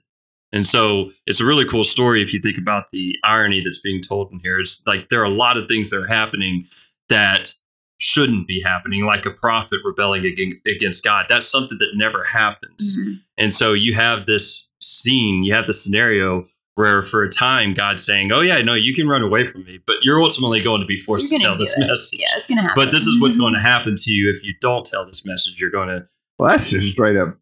And 0.53 0.67
so 0.67 1.11
it's 1.27 1.41
a 1.41 1.45
really 1.47 1.65
cool 1.65 1.85
story 1.85 2.23
if 2.23 2.33
you 2.33 2.41
think 2.41 2.59
about 2.59 2.91
the 2.93 3.17
irony 3.25 3.61
that's 3.61 3.81
being 3.81 4.01
told 4.03 4.33
in 4.33 4.39
here. 4.39 4.61
It's 4.61 4.83
like 4.87 5.09
there 5.09 5.21
are 5.21 5.25
a 5.25 5.31
lot 5.31 5.57
of 5.57 5.69
things 5.69 5.91
that 5.91 6.03
are 6.03 6.07
happening 6.07 6.67
that 7.09 7.53
shouldn't 7.99 8.47
be 8.47 8.61
happening, 8.61 9.05
like 9.05 9.25
a 9.27 9.31
prophet 9.31 9.79
rebelling 9.85 10.25
against 10.67 11.05
God. 11.05 11.27
That's 11.29 11.47
something 11.47 11.79
that 11.79 11.93
never 11.95 12.25
happens. 12.25 12.99
Mhm. 12.99 13.21
And 13.39 13.53
so 13.53 13.73
you 13.73 13.95
have 13.95 14.27
this 14.27 14.69
scene, 14.81 15.45
you 15.45 15.55
have 15.55 15.67
the 15.67 15.75
scenario 15.75 16.47
where 16.77 17.03
for 17.03 17.23
a 17.23 17.31
time 17.31 17.73
God's 17.73 18.05
saying, 18.05 18.33
"Oh 18.33 18.41
yeah, 18.41 18.61
no, 18.63 18.75
you 18.75 18.95
can 18.95 19.07
run 19.07 19.23
away 19.23 19.45
from 19.45 19.65
me, 19.65 19.79
but 19.87 19.97
you're 20.03 20.21
ultimately 20.21 20.61
going 20.61 20.81
to 20.81 20.87
be 20.87 20.99
forced 20.99 21.31
to 21.31 21.39
tell 21.39 21.57
this 21.57 21.73
it. 21.77 21.81
message." 21.87 22.19
Yeah, 22.19 22.27
it's 22.37 22.49
gonna 22.49 22.63
happen. 22.63 22.75
But 22.85 22.91
this 22.91 23.07
is 23.07 23.21
what's 23.21 23.37
going 23.37 23.55
to 23.55 23.61
happen 23.61 23.95
to 23.97 24.11
you 24.11 24.29
if 24.31 24.43
you 24.43 24.55
don't 24.61 24.85
tell 24.85 25.07
this 25.07 25.25
message. 25.25 25.61
You're 25.61 25.71
going 25.71 25.89
to. 25.89 26.05
Well, 26.39 26.51
that's 26.51 26.71
just 26.71 26.89
straight 26.89 27.17
up 27.17 27.39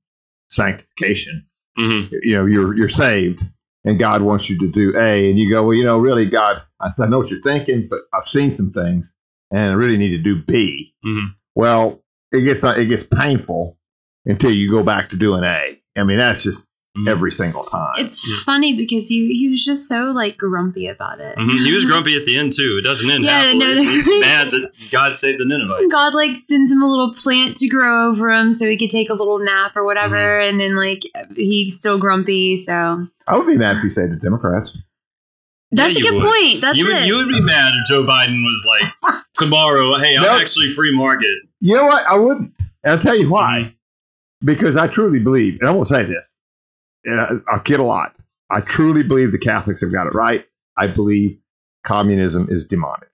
sanctification. 0.51 1.47
Mhm. 1.79 2.11
You 2.23 2.35
know, 2.37 2.47
you're 2.47 2.77
you're 2.77 2.89
saved, 2.91 3.41
and 3.85 3.99
God 3.99 4.21
wants 4.23 4.51
you 4.51 4.59
to 4.59 4.69
do 4.69 4.97
A, 4.99 5.31
and 5.31 5.39
you 5.39 5.51
go, 5.51 5.67
well, 5.67 5.77
you 5.77 5.85
know, 5.85 5.99
really, 5.99 6.27
God, 6.27 6.61
I 6.81 6.91
I 6.99 7.07
know 7.07 7.19
what 7.19 7.31
you're 7.31 7.41
thinking, 7.41 7.87
but 7.89 8.01
I've 8.13 8.29
seen 8.29 8.51
some 8.51 8.71
things, 8.71 9.12
and 9.53 9.71
I 9.71 9.73
really 9.75 9.97
need 9.99 10.11
to 10.11 10.19
do 10.19 10.37
B. 10.43 10.95
Mhm. 11.05 11.35
Well, 11.55 12.03
it 12.33 12.41
gets 12.43 12.65
it 12.65 12.89
gets 12.89 13.05
painful 13.05 13.79
until 14.27 14.51
you 14.53 14.71
go 14.71 14.83
back 14.83 15.11
to 15.11 15.17
doing 15.17 15.45
A. 15.45 15.79
I 15.97 16.03
mean, 16.05 16.19
that's 16.19 16.43
just 16.43 16.67
Mhm. 16.97 17.09
every 17.09 17.33
single 17.33 17.63
time. 17.65 17.95
It's 17.99 18.27
Yeah. 18.29 18.37
funny 18.45 18.77
because 18.77 19.09
he 19.09 19.33
he 19.35 19.49
was 19.51 19.65
just 19.65 19.89
so 19.89 20.13
like 20.13 20.37
grumpy 20.37 20.87
about 20.89 21.21
it. 21.21 21.37
Mhm. 21.39 21.65
He 21.65 21.73
was 21.73 21.85
grumpy 21.91 22.17
at 22.17 22.25
the 22.27 22.37
end 22.37 22.53
too. 22.53 22.77
It 22.79 22.83
doesn't 22.85 23.11
end 23.11 23.25
Yeah, 23.25 23.31
happily. 23.45 23.59
no, 23.59 23.83
He's 23.83 24.05
they- 24.07 24.21
mad 24.21 24.51
that 24.51 24.71
God 24.91 25.17
saved 25.17 25.39
the 25.41 25.45
Ninevites. 25.47 25.91
God 25.93 26.13
like 26.15 26.37
sends 26.37 26.71
him 26.71 26.83
a 26.83 26.91
little 26.91 27.15
plant 27.15 27.57
to 27.59 27.69
grow 27.69 28.11
over 28.11 28.31
him 28.31 28.53
so 28.53 28.69
he 28.69 28.77
could 28.77 28.91
take 28.91 29.09
a 29.11 29.15
little 29.15 29.39
nap 29.39 29.73
or 29.77 29.85
whatever, 29.87 30.17
Mm-hmm. 30.17 30.49
and 30.51 30.61
then 30.61 30.77
like 30.77 31.03
he's 31.35 31.75
still 31.77 31.99
grumpy. 31.99 32.57
So 32.57 33.07
I 33.27 33.37
would 33.39 33.47
be 33.47 33.57
mad 33.57 33.77
if 33.79 33.85
you 33.85 33.91
say 33.91 34.07
the 34.07 34.17
Democrats. 34.17 34.77
That's 35.73 35.99
Yeah, 35.99 36.07
a 36.07 36.11
good 36.11 36.23
would. 36.23 36.31
point. 36.33 36.61
That's 36.61 36.79
you 36.79 36.87
would 36.87 36.97
it. 36.97 37.07
you 37.07 37.17
would 37.17 37.29
be 37.29 37.41
mad 37.41 37.73
if 37.77 37.89
Joe 37.89 38.05
Biden 38.05 38.43
was 38.45 38.65
like 38.67 39.23
tomorrow. 39.35 39.95
Hey, 39.99 40.17
I'm 40.17 40.23
Nope. 40.23 40.41
actually 40.41 40.73
free 40.73 40.95
market. 40.97 41.37
You 41.61 41.77
know 41.77 41.87
what? 41.87 42.07
I 42.07 42.17
wouldn't. 42.17 42.53
And 42.85 42.93
I'll 42.93 42.99
tell 43.01 43.17
you 43.17 43.31
why. 43.31 43.59
Mm-hmm. 43.61 44.47
Because 44.47 44.77
I 44.77 44.89
truly 44.89 45.21
believe, 45.21 45.59
and 45.61 45.69
I 45.69 45.73
will 45.73 45.85
say 45.85 46.05
this, 46.05 46.35
and 47.05 47.21
I, 47.21 47.31
I'll 47.53 47.61
kid 47.61 47.79
a 47.81 47.85
lot. 47.85 48.15
I 48.51 48.61
truly 48.61 49.03
believe 49.05 49.31
the 49.33 49.39
Catholics 49.39 49.81
have 49.83 49.93
got 49.93 50.07
it 50.09 50.15
right. 50.15 50.45
I 50.77 50.89
believe 50.89 51.39
communism 51.87 52.49
is 52.51 52.67
demonic. 52.67 53.09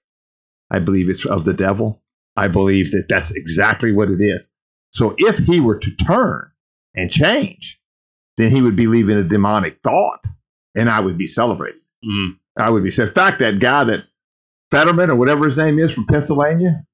I 0.70 0.78
believe 0.78 1.08
it's 1.10 1.26
of 1.26 1.44
the 1.44 1.52
devil. 1.54 2.02
I 2.36 2.48
believe 2.48 2.90
that 2.92 3.06
that's 3.08 3.30
exactly 3.32 3.92
what 3.92 4.08
it 4.10 4.20
is. 4.22 4.48
So 4.92 5.14
if 5.18 5.36
he 5.38 5.60
were 5.60 5.78
to 5.78 5.90
turn 5.96 6.50
and 6.94 7.10
change, 7.10 7.80
then 8.38 8.50
he 8.50 8.62
would 8.62 8.76
be 8.76 8.86
leaving 8.86 9.16
a 9.18 9.22
demonic 9.24 9.80
thought, 9.82 10.24
and 10.74 10.88
I 10.88 11.00
would 11.00 11.18
be 11.18 11.26
celebrating. 11.26 11.80
Mhm. 12.04 12.38
I 12.58 12.70
would 12.70 12.82
be 12.84 12.90
saying, 12.90 13.08
in 13.10 13.14
fact, 13.14 13.40
that 13.40 13.60
guy 13.60 13.84
that 13.84 14.04
Fetterman 14.70 15.10
or 15.10 15.16
whatever 15.16 15.46
his 15.46 15.56
name 15.56 15.78
is 15.78 15.92
from 15.92 16.06
Pennsylvania 16.06 16.84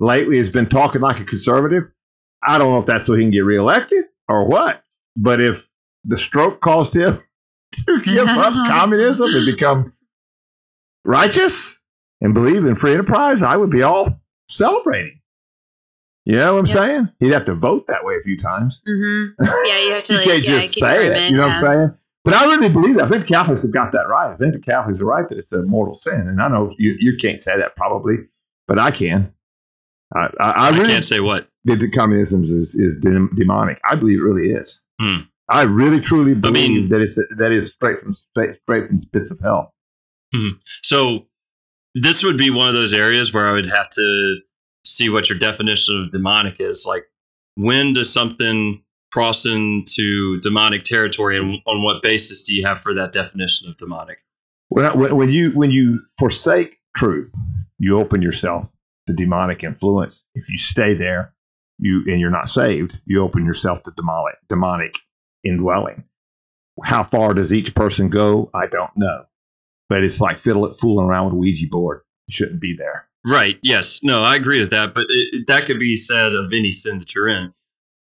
lately 0.00 0.38
has 0.38 0.50
been 0.50 0.68
talking 0.68 1.00
like 1.00 1.20
a 1.20 1.24
conservative. 1.24 1.84
I 2.42 2.58
don't 2.58 2.72
know 2.72 2.78
if 2.78 2.86
that's 2.86 3.06
so 3.06 3.14
he 3.14 3.22
can 3.22 3.30
get 3.30 3.40
reelected 3.44 4.04
or 4.28 4.46
what, 4.46 4.82
but 5.16 5.40
if 5.40 5.68
the 6.04 6.18
stroke 6.18 6.60
caused 6.60 6.94
him 6.96 7.22
to 7.72 8.02
give 8.04 8.28
up 8.28 8.52
communism 8.66 9.34
and 9.34 9.46
become 9.46 9.92
righteous 11.04 11.78
and 12.20 12.34
believe 12.34 12.64
in 12.64 12.76
free 12.76 12.92
enterprise, 12.92 13.42
I 13.42 13.56
would 13.56 13.70
be 13.70 13.82
all 13.82 14.20
celebrating. 14.48 15.20
You 16.24 16.36
know 16.36 16.54
what 16.54 16.60
I'm 16.60 16.66
Yep. 16.66 16.76
saying? 16.76 17.08
He'd 17.20 17.32
have 17.32 17.46
to 17.46 17.54
vote 17.54 17.86
that 17.88 18.04
way 18.04 18.14
a 18.16 18.22
few 18.22 18.40
times. 18.40 18.80
hmm 18.86 19.24
Yeah, 19.40 19.78
you 19.80 19.92
have 19.92 20.04
to 20.04 20.12
you 20.14 20.18
like 20.20 20.28
can't 20.28 20.44
yeah, 20.44 20.60
just 20.60 20.74
say 20.74 21.06
it. 21.08 21.30
You 21.30 21.36
know 21.36 21.48
yeah. 21.48 21.60
what 21.60 21.68
I'm 21.70 21.78
saying? 21.78 21.98
But 22.24 22.34
I 22.34 22.44
really 22.44 22.68
believe 22.68 22.96
that. 22.96 23.04
I 23.04 23.08
think 23.08 23.26
Catholics 23.26 23.62
have 23.62 23.72
got 23.72 23.92
that 23.92 24.08
right. 24.08 24.32
I 24.32 24.36
think 24.36 24.52
the 24.54 24.60
Catholics 24.60 25.00
are 25.00 25.04
right 25.06 25.28
that 25.28 25.38
it's 25.38 25.52
a 25.52 25.62
mortal 25.62 25.96
sin. 25.96 26.20
And 26.28 26.40
I 26.40 26.48
know 26.48 26.72
you, 26.78 26.94
you 27.00 27.16
can't 27.20 27.40
say 27.40 27.56
that 27.56 27.74
probably, 27.76 28.16
but 28.68 28.78
I 28.78 28.90
can. 28.92 29.32
I, 30.14 30.26
I, 30.38 30.50
I 30.50 30.68
I 30.68 30.84
can't 30.84 31.04
say 31.04 31.20
what. 31.20 31.48
that 31.64 31.80
the 31.80 31.90
communism 31.90 32.44
is, 32.44 32.74
is 32.74 32.98
dem- 32.98 33.34
demonic. 33.36 33.80
I 33.88 33.96
believe 33.96 34.18
it 34.18 34.22
really 34.22 34.52
is. 34.52 34.80
Hmm. 35.00 35.20
I 35.48 35.62
really 35.62 36.00
truly 36.00 36.34
believe 36.34 36.70
mean- 36.70 36.88
that 36.90 37.00
it's 37.00 37.16
that 37.36 37.50
is 37.52 37.72
straight 37.72 38.00
from 38.02 38.14
straight, 38.30 38.56
straight 38.62 38.86
from 38.88 39.00
spits 39.00 39.30
of 39.32 39.40
hell. 39.40 39.74
Hmm. 40.34 40.50
So 40.82 41.26
this 41.94 42.22
would 42.24 42.38
be 42.38 42.50
one 42.50 42.68
of 42.68 42.74
those 42.74 42.94
areas 42.94 43.34
where 43.34 43.48
I 43.48 43.52
would 43.52 43.66
have 43.66 43.90
to 43.90 44.36
see 44.86 45.08
what 45.08 45.28
your 45.28 45.38
definition 45.38 46.00
of 46.04 46.10
demonic 46.10 46.56
is. 46.60 46.86
Like, 46.88 47.04
when 47.56 47.92
does 47.92 48.12
something 48.12 48.82
cross 49.12 49.44
into 49.46 50.40
demonic 50.40 50.84
territory, 50.84 51.38
and 51.38 51.58
on 51.66 51.82
what 51.82 52.02
basis 52.02 52.42
do 52.42 52.54
you 52.54 52.64
have 52.66 52.80
for 52.80 52.94
that 52.94 53.12
definition 53.12 53.68
of 53.68 53.76
demonic? 53.76 54.18
When, 54.68 54.84
I- 54.84 54.94
when, 54.94 55.30
you 55.30 55.50
when 55.50 55.70
you 55.70 56.00
forsake 56.18 56.78
truth, 56.96 57.30
you 57.78 57.98
open 57.98 58.22
yourself 58.22 58.66
to 59.06 59.12
demonic 59.12 59.62
influence. 59.64 60.24
If 60.34 60.48
you 60.48 60.56
stay 60.58 60.94
there, 60.94 61.34
you 61.78 62.02
and 62.06 62.20
you're 62.20 62.30
not 62.30 62.48
saved, 62.48 62.98
you 63.06 63.22
open 63.22 63.44
yourself 63.44 63.82
to 63.84 63.92
demonic 63.96 64.36
demonic 64.48 64.92
indwelling. 65.44 66.04
How 66.84 67.04
far 67.04 67.34
does 67.34 67.52
each 67.52 67.74
person 67.74 68.08
go? 68.08 68.50
I 68.54 68.66
don't 68.66 68.96
know, 68.96 69.24
but 69.88 70.02
it's 70.04 70.20
like 70.20 70.38
fiddle, 70.38 70.72
fooling 70.74 71.06
around 71.06 71.26
with 71.26 71.34
Ouija 71.34 71.66
board. 71.68 72.02
You 72.28 72.34
shouldn't 72.34 72.60
be 72.60 72.74
there. 72.76 73.08
Right. 73.26 73.58
Yes. 73.62 74.00
No, 74.02 74.22
I 74.22 74.36
agree 74.36 74.60
with 74.60 74.70
that. 74.70 74.94
But 74.94 75.06
it, 75.08 75.46
that 75.48 75.66
could 75.66 75.78
be 75.78 75.96
said 75.96 76.34
of 76.34 76.52
any 76.52 76.72
sin 76.72 76.98
that 77.00 77.14
you're 77.14 77.28
in. 77.28 77.52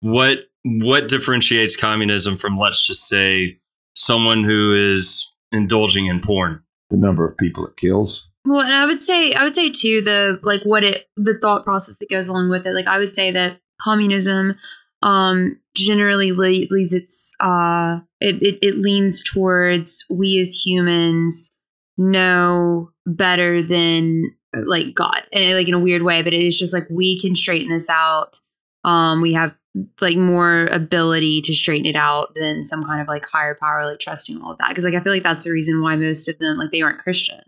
What 0.01 0.47
what 0.67 1.09
differentiates 1.09 1.77
communism 1.77 2.37
from, 2.37 2.59
let's 2.59 2.87
just 2.87 3.09
say, 3.09 3.59
someone 3.95 4.43
who 4.43 4.93
is 4.93 5.33
indulging 5.53 6.07
in 6.07 6.21
porn? 6.21 6.63
The 6.91 6.97
number 6.97 7.29
of 7.29 7.37
people 7.37 7.67
it 7.67 7.77
kills. 7.77 8.29
Well, 8.45 8.61
and 8.61 8.75
I 8.75 8.87
would 8.87 9.03
say 9.03 9.33
I 9.33 9.43
would 9.43 9.57
say 9.57 9.71
too 9.71 10.03
the 10.03 10.39
like 10.43 10.63
what 10.65 10.85
it 10.85 11.09
the 11.17 11.37
thought 11.41 11.65
process 11.65 11.97
that 11.97 12.11
goes 12.11 12.29
along 12.29 12.49
with 12.51 12.67
it. 12.67 12.75
Like 12.75 12.87
I 12.87 12.99
would 12.99 13.15
say 13.15 13.33
that 13.33 13.59
communism 13.81 14.55
um 15.03 15.59
generally 15.75 16.33
le- 16.33 16.69
leads 16.71 16.95
its 16.95 17.35
uh 17.41 17.99
it, 18.21 18.41
it 18.43 18.59
it 18.63 18.79
leans 18.79 19.25
towards 19.25 20.07
we 20.09 20.39
as 20.39 20.55
humans 20.55 21.57
know 21.99 22.91
better 23.05 23.63
than 23.63 24.37
like 24.55 24.95
God 24.95 25.23
and 25.33 25.57
like 25.57 25.69
in 25.69 25.75
a 25.75 25.81
weird 25.81 26.03
way, 26.03 26.23
but 26.23 26.33
it 26.33 26.47
is 26.47 26.59
just 26.59 26.73
like 26.73 26.87
we 26.89 27.21
can 27.21 27.35
straighten 27.35 27.69
this 27.69 27.91
out. 27.91 28.41
Um, 28.85 29.21
we 29.21 29.33
have 29.33 29.55
like 30.01 30.17
more 30.17 30.67
ability 30.67 31.41
to 31.43 31.55
straighten 31.55 31.87
it 31.87 31.97
out 31.97 32.35
than 32.35 32.65
some 32.65 32.83
kind 32.85 33.01
of 33.01 33.09
like 33.09 33.27
higher 33.27 33.55
power, 33.55 33.85
like 33.85 33.99
trusting 33.99 34.41
all 34.41 34.53
of 34.53 34.59
that. 34.59 34.69
Because 34.71 34.85
like 34.85 34.95
I 34.95 35.01
feel 35.01 35.13
like 35.13 35.23
that's 35.23 35.45
the 35.45 35.51
reason 35.53 35.83
why 35.83 35.97
most 35.97 36.29
of 36.29 36.39
them 36.39 36.57
like 36.57 36.71
they 36.71 36.83
aren't 36.83 36.99
Christian. 36.99 37.41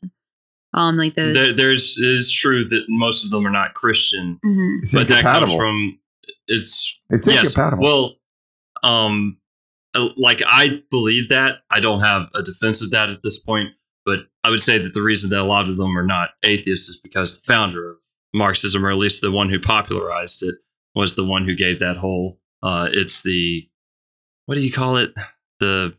Um, 0.75 0.97
like 0.99 1.15
those. 1.15 1.35
There, 1.35 1.53
there's 1.55 1.97
it 1.99 2.07
is 2.07 2.31
true 2.31 2.65
that 2.65 2.85
most 2.89 3.25
of 3.25 3.31
them 3.31 3.47
are 3.47 3.51
not 3.51 3.75
Christian, 3.75 4.39
Mhm. 4.45 4.93
But 4.93 5.09
that 5.09 5.23
comes 5.23 5.55
from 5.55 5.99
it's 6.47 6.99
it's 7.11 7.27
yes. 7.27 7.49
incompatible. 7.49 7.83
Well, 7.85 8.15
Um, 8.83 9.39
uh, 9.95 10.09
like 10.17 10.43
I 10.47 10.83
believe 10.91 11.31
that. 11.31 11.61
I 11.71 11.81
don't 11.81 12.01
have 12.01 12.29
a 12.35 12.43
defense 12.43 12.83
of 12.83 12.91
that 12.91 13.09
at 13.09 13.23
this 13.23 13.39
point, 13.39 13.71
but 14.05 14.21
I 14.45 14.51
would 14.51 14.61
say 14.61 14.77
that 14.79 14.93
the 14.95 15.03
reason 15.03 15.31
that 15.31 15.41
a 15.41 15.45
lot 15.45 15.69
of 15.69 15.77
them 15.79 15.97
are 15.97 16.07
not 16.07 16.31
atheists 16.45 16.89
is 16.91 17.01
because 17.01 17.35
the 17.41 17.53
founder 17.53 17.93
of 17.93 17.97
Marxism, 18.35 18.85
or 18.85 18.91
at 18.91 18.99
least 18.99 19.23
the 19.23 19.31
one 19.31 19.49
who 19.49 19.59
popularized 19.59 20.43
it, 20.43 20.57
was 20.95 21.15
the 21.15 21.25
one 21.25 21.45
who 21.45 21.55
gave 21.55 21.81
that 21.81 21.97
whole. 21.97 22.39
Uh, 22.63 22.89
it's 22.93 23.23
the 23.23 23.69
what 24.47 24.55
do 24.57 24.61
you 24.61 24.73
call 24.73 24.97
it? 24.97 25.13
The 25.61 25.95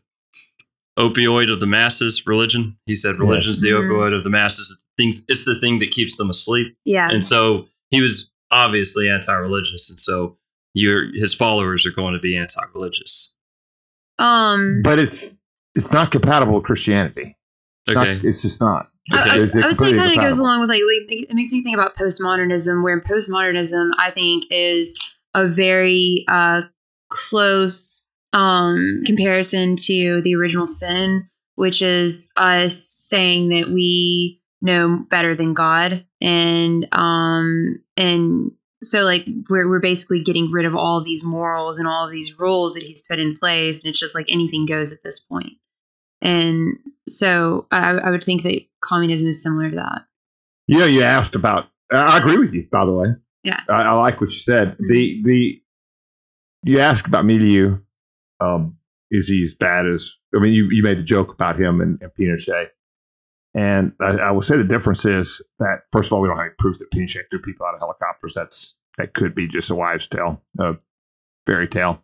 opioid 0.98 1.52
of 1.52 1.60
the 1.60 1.66
masses, 1.66 2.26
religion. 2.26 2.76
He 2.86 2.94
said 2.94 3.18
religion 3.18 3.52
is 3.52 3.60
the 3.60 3.68
Mhm. 3.70 3.88
opioid 3.88 4.14
of 4.16 4.24
the 4.24 4.30
masses. 4.30 4.82
Things, 4.96 5.24
it's 5.28 5.44
the 5.44 5.58
thing 5.58 5.78
that 5.78 5.92
keeps 5.92 6.16
them 6.16 6.28
asleep. 6.28 6.76
Yeah. 6.84 7.08
And 7.10 7.24
so 7.24 7.68
he 7.90 8.02
was 8.02 8.32
obviously 8.50 9.08
anti-religious, 9.08 9.88
and 9.90 9.98
so 9.98 10.36
your 10.74 11.12
his 11.14 11.32
followers 11.32 11.86
are 11.86 11.92
going 11.92 12.14
to 12.14 12.20
be 12.20 12.36
anti-religious. 12.36 13.34
Um. 14.18 14.82
But 14.82 14.98
it's 14.98 15.36
it's 15.74 15.90
not 15.92 16.10
compatible 16.10 16.54
with 16.56 16.64
Christianity. 16.64 17.36
It's 17.90 17.94
not- 17.96 18.24
it's 18.24 18.42
just 18.42 18.60
not. 18.60 18.88
I, 19.12 19.16
I- 19.30 19.38
I 19.64 19.66
would 19.68 19.78
say 19.78 19.86
it 19.88 19.96
kind 19.96 20.10
of 20.10 20.16
goes 20.24 20.38
along 20.38 20.60
with 20.60 20.68
like, 20.70 20.82
like 20.86 21.22
it 21.30 21.34
makes 21.34 21.52
me 21.52 21.62
think 21.62 21.74
about 21.76 21.96
postmodernism, 21.96 22.82
where 22.82 23.00
postmodernism 23.00 23.90
I 23.98 24.10
think 24.10 24.44
is 24.50 24.94
a 25.34 25.48
very 25.48 26.24
uh, 26.28 26.62
close 27.08 28.06
um, 28.32 29.02
comparison 29.06 29.76
to 29.76 30.20
the 30.22 30.34
original 30.36 30.66
sin, 30.66 31.28
which 31.56 31.82
is 31.82 32.30
us 32.36 32.78
saying 32.78 33.48
that 33.50 33.68
we 33.68 34.40
know 34.62 35.04
better 35.10 35.34
than 35.34 35.54
God, 35.54 36.04
and 36.20 36.86
um, 36.92 37.82
and 37.96 38.52
so 38.82 39.02
like 39.04 39.26
we're 39.48 39.68
we're 39.68 39.80
basically 39.80 40.22
getting 40.22 40.50
rid 40.52 40.66
of 40.66 40.74
all 40.76 41.02
these 41.02 41.24
morals 41.24 41.78
and 41.78 41.88
all 41.88 42.06
of 42.06 42.12
these 42.12 42.38
rules 42.38 42.74
that 42.74 42.82
He's 42.82 43.00
put 43.02 43.18
in 43.18 43.36
place, 43.36 43.80
and 43.80 43.88
it's 43.90 43.98
just 43.98 44.14
like 44.14 44.26
anything 44.28 44.66
goes 44.66 44.92
at 44.92 45.02
this 45.02 45.18
point. 45.18 45.54
And 46.22 46.78
so 47.08 47.66
I, 47.70 47.92
I 47.92 48.10
would 48.10 48.24
think 48.24 48.42
that 48.42 48.60
communism 48.82 49.28
is 49.28 49.42
similar 49.42 49.70
to 49.70 49.76
that. 49.76 50.02
Yeah, 50.66 50.86
you 50.86 51.02
asked 51.02 51.34
about. 51.34 51.66
I 51.92 52.18
agree 52.18 52.36
with 52.36 52.52
you, 52.52 52.68
by 52.70 52.84
the 52.84 52.92
way. 52.92 53.08
Yeah. 53.42 53.60
I, 53.68 53.82
I 53.82 53.92
like 53.92 54.20
what 54.20 54.30
you 54.30 54.38
said. 54.38 54.76
The 54.78 55.22
the 55.24 55.62
you 56.62 56.80
asked 56.80 57.06
about 57.06 57.24
Milei. 57.24 57.80
Um, 58.38 58.76
is 59.10 59.28
he 59.28 59.42
as 59.42 59.54
bad 59.54 59.86
as? 59.86 60.12
I 60.34 60.38
mean, 60.38 60.54
you, 60.54 60.68
you 60.70 60.82
made 60.82 60.98
the 60.98 61.02
joke 61.02 61.32
about 61.32 61.60
him 61.60 61.80
and, 61.80 62.00
and 62.00 62.12
Pinochet, 62.14 62.68
and 63.54 63.92
I, 64.00 64.18
I 64.18 64.30
will 64.30 64.42
say 64.42 64.56
the 64.56 64.64
difference 64.64 65.04
is 65.04 65.44
that 65.58 65.82
first 65.92 66.08
of 66.08 66.12
all, 66.12 66.20
we 66.20 66.28
don't 66.28 66.36
have 66.36 66.46
any 66.46 66.54
proof 66.58 66.78
that 66.78 66.90
Pinochet 66.92 67.28
threw 67.28 67.40
people 67.40 67.66
out 67.66 67.74
of 67.74 67.80
helicopters. 67.80 68.34
That's 68.34 68.76
that 68.98 69.14
could 69.14 69.34
be 69.34 69.48
just 69.48 69.70
a 69.70 69.74
wives' 69.74 70.06
tale, 70.06 70.42
a 70.58 70.74
fairy 71.46 71.68
tale. 71.68 72.02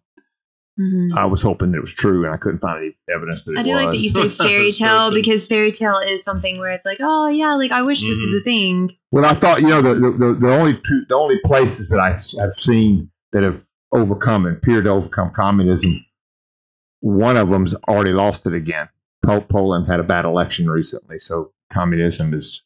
Mhm. 0.79 1.17
I 1.17 1.25
was 1.25 1.41
hoping 1.41 1.75
it 1.75 1.81
was 1.81 1.95
true, 1.95 2.25
and 2.25 2.35
I 2.35 2.37
couldn't 2.37 2.59
find 2.59 2.79
any 2.85 2.97
evidence 3.15 3.45
that 3.45 3.53
it 3.53 3.59
I 3.59 3.63
do 3.63 3.71
was. 3.71 3.83
like 3.85 3.91
that 3.93 3.99
you 3.99 4.09
say 4.11 4.29
fairy 4.47 4.71
tale 4.71 5.13
because 5.15 5.49
fairy 5.49 5.73
tale 5.73 5.97
is 5.99 6.23
something 6.23 6.59
where 6.59 6.69
it's 6.69 6.85
like, 6.85 6.99
oh 7.01 7.29
yeah, 7.29 7.55
like 7.55 7.71
I 7.73 7.83
wish 7.83 8.01
this 8.03 8.09
was 8.21 8.31
Mm-hmm. 8.31 8.39
a 8.39 8.43
thing. 8.43 8.97
Well, 9.11 9.25
I 9.25 9.35
thought 9.35 9.63
you 9.63 9.69
know 9.69 9.81
the 9.81 9.95
the, 9.95 10.39
the, 10.41 10.53
only 10.55 10.75
two, 10.75 11.07
the 11.09 11.15
only 11.17 11.39
places 11.45 11.89
that 11.89 11.99
I, 11.99 12.13
I've 12.43 12.59
seen 12.61 13.11
that 13.33 13.43
have 13.43 13.65
overcome 13.93 14.45
and 14.47 14.57
appear 14.59 14.83
to 14.83 14.91
overcome 14.91 15.33
communism, 15.35 16.05
one 17.01 17.37
of 17.39 17.49
them's 17.49 17.75
already 17.89 18.13
lost 18.13 18.47
it 18.47 18.53
again. 18.53 18.89
Po- 19.25 19.41
Poland 19.41 19.87
had 19.87 20.01
a 20.01 20.05
bad 20.05 20.25
election 20.27 20.69
recently, 20.69 21.19
so 21.21 21.53
communism 21.73 22.35
is 22.35 22.63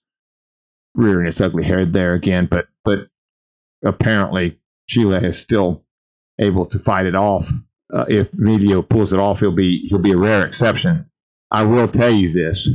rearing 0.95 1.29
its 1.29 1.41
ugly 1.41 1.63
head 1.63 1.93
there 1.93 2.15
again. 2.15 2.49
But 2.51 2.67
but 2.85 3.07
apparently 3.85 4.59
Chile 4.89 5.25
is 5.25 5.39
still 5.39 5.85
able 6.41 6.67
to 6.67 6.79
fight 6.81 7.07
it 7.07 7.15
off. 7.15 7.49
Uh, 7.93 8.05
if 8.09 8.31
Milei 8.33 8.89
pulls 8.89 9.13
it 9.13 9.19
off, 9.19 9.41
he'll 9.41 9.51
be 9.51 9.89
he'll 9.89 9.99
be 9.99 10.13
a 10.13 10.17
rare 10.17 10.47
exception. 10.47 11.11
I 11.51 11.65
will 11.65 11.89
tell 11.89 12.11
you 12.11 12.33
this: 12.33 12.69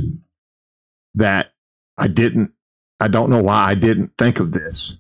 that 1.15 1.51
I 1.97 2.07
didn't 2.07 2.51
I 2.99 3.07
don't 3.07 3.29
know 3.29 3.41
why 3.41 3.65
I 3.65 3.75
didn't 3.75 4.11
think 4.17 4.39
of 4.39 4.51
this, 4.51 4.97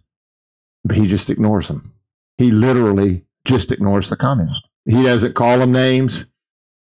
but 0.83 0.95
he 0.95 1.07
just 1.07 1.29
ignores 1.29 1.67
them. 1.67 1.93
He 2.37 2.51
literally 2.51 3.25
just 3.45 3.71
ignores 3.71 4.09
the 4.09 4.17
communists. 4.17 4.63
He 4.85 5.03
doesn't 5.03 5.35
call 5.35 5.59
them 5.59 5.71
names. 5.71 6.25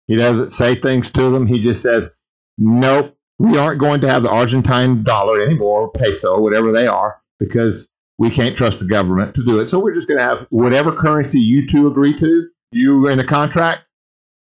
He 0.07 0.15
doesn't 0.15 0.51
say 0.51 0.75
things 0.75 1.11
to 1.11 1.29
them. 1.31 1.47
He 1.47 1.61
just 1.61 1.81
says, 1.81 2.11
nope, 2.57 3.17
we 3.39 3.57
aren't 3.57 3.79
going 3.79 4.01
to 4.01 4.09
have 4.09 4.23
the 4.23 4.29
Argentine 4.29 5.03
dollar 5.03 5.41
anymore, 5.41 5.91
peso, 5.91 6.39
whatever 6.39 6.71
they 6.71 6.85
are, 6.85 7.21
because 7.39 7.91
we 8.17 8.29
can't 8.29 8.55
trust 8.55 8.79
the 8.79 8.87
government 8.87 9.35
to 9.35 9.45
do 9.45 9.59
it. 9.59 9.67
So 9.67 9.79
we're 9.79 9.95
just 9.95 10.07
going 10.07 10.19
to 10.19 10.23
have 10.23 10.45
whatever 10.49 10.91
currency 10.91 11.39
you 11.39 11.67
two 11.67 11.87
agree 11.87 12.17
to, 12.19 12.49
you 12.75 13.07
in 13.07 13.19
a 13.19 13.25
contract, 13.25 13.83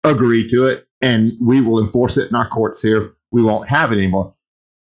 agree 0.02 0.48
to 0.48 0.66
it, 0.66 0.86
and 1.00 1.32
we 1.40 1.60
will 1.60 1.82
enforce 1.82 2.16
it 2.16 2.28
in 2.30 2.34
our 2.34 2.48
courts 2.48 2.82
here. 2.82 3.14
We 3.30 3.42
won't 3.42 3.68
have 3.68 3.92
it 3.92 3.98
anymore. 3.98 4.34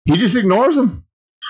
He 0.06 0.18
just 0.18 0.36
ignores 0.36 0.76
them. 0.76 1.06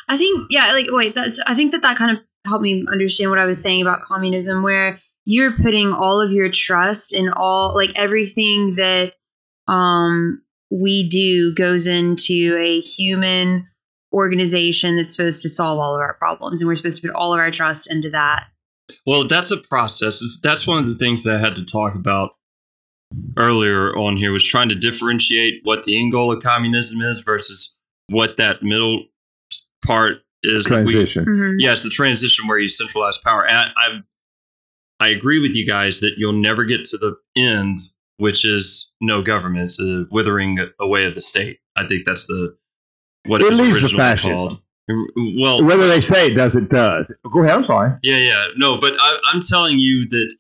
I 0.08 0.17
think 0.17 0.47
yeah, 0.50 0.71
like 0.73 0.88
wait, 0.89 1.15
that's 1.15 1.39
I 1.45 1.56
think 1.56 1.71
that 1.71 1.82
that 1.84 1.97
kind 1.97 2.17
of 2.17 2.23
helped 2.45 2.63
me 2.63 2.86
understand 2.91 3.30
what 3.30 3.39
I 3.39 3.45
was 3.45 3.62
saying 3.62 3.82
about 3.82 4.02
communism, 4.08 4.63
where 4.63 5.00
you're 5.26 5.52
putting 5.52 5.91
all 5.91 6.21
of 6.21 6.32
your 6.32 6.50
trust 6.50 7.13
in 7.13 7.30
all 7.30 7.76
like 7.76 7.97
everything 7.97 8.76
that 8.76 9.13
um 9.67 10.41
we 10.69 11.08
do 11.10 11.54
goes 11.54 11.88
into 11.88 12.56
a 12.60 12.80
human 12.80 13.67
organization 14.13 14.95
that's 14.95 15.15
supposed 15.15 15.41
to 15.41 15.50
solve 15.50 15.80
all 15.80 15.95
of 15.95 16.02
our 16.02 16.13
problems 16.13 16.62
and 16.62 16.67
we're 16.67 16.76
supposed 16.76 17.02
to 17.02 17.08
put 17.08 17.15
all 17.15 17.34
of 17.34 17.39
our 17.39 17.52
trust 17.52 17.91
into 17.91 18.10
that 18.10 18.47
Well, 19.06 19.28
that's 19.28 19.52
a 19.52 19.58
process. 19.58 20.21
It's, 20.21 20.39
that's 20.41 20.65
one 20.67 20.78
of 20.78 20.88
the 20.88 20.95
things 20.95 21.23
that 21.26 21.36
I 21.38 21.39
had 21.39 21.56
to 21.58 21.65
talk 21.65 21.95
about 21.95 22.32
earlier 23.38 23.95
on 23.97 24.17
here 24.17 24.32
was 24.32 24.43
trying 24.43 24.69
to 24.69 24.76
differentiate 24.76 25.62
what 25.63 25.84
the 25.84 26.00
end 26.00 26.12
goal 26.12 26.32
of 26.32 26.43
communism 26.43 27.02
is 27.02 27.21
versus 27.21 27.76
what 28.10 28.38
that 28.38 28.63
middle 28.63 29.06
part 29.86 30.21
is. 30.43 30.65
that 30.65 30.86
we- 30.86 30.93
Transition. 30.93 31.26
Mhm. 31.26 31.56
yes, 31.60 31.84
the 31.84 31.89
transition 31.89 32.47
where 32.47 32.58
you 32.60 32.67
centralize 32.67 33.17
power. 33.17 33.45
And 33.45 33.71
I, 33.76 34.00
I 35.00 35.08
agree 35.10 35.39
with 35.39 35.56
you 35.56 35.65
guys 35.65 36.00
that 36.02 36.13
you'll 36.17 36.34
never 36.34 36.63
get 36.65 36.84
to 36.86 36.97
the 36.97 37.15
end, 37.36 37.78
which 38.17 38.45
is 38.45 38.91
no 39.02 39.21
government. 39.21 39.65
It's 39.65 39.80
a 39.82 40.06
withering 40.12 40.58
away 40.80 41.06
of 41.06 41.15
the 41.15 41.21
state. 41.21 41.60
I 41.76 41.86
think 41.88 42.06
that's 42.06 42.28
the 42.28 42.56
what 43.26 43.41
it, 43.41 43.45
It 43.45 43.50
was 43.50 43.60
leads 43.60 43.78
to 43.78 43.84
originally 43.84 44.02
fascism. 44.04 44.32
called. 44.32 44.62
Well, 44.89 45.63
Whether 45.63 45.88
they 45.88 46.02
say 46.02 46.28
it 46.28 46.36
does, 46.36 46.56
it 46.56 46.69
does. 46.69 47.12
Go 47.32 47.43
ahead. 47.43 47.58
I'm 47.58 47.65
sorry. 47.65 47.91
yeah, 48.04 48.17
yeah. 48.17 48.47
No, 48.56 48.78
but 48.78 48.93
I, 49.00 49.19
I'm 49.34 49.41
telling 49.41 49.80
you 49.80 50.08
that 50.10 50.36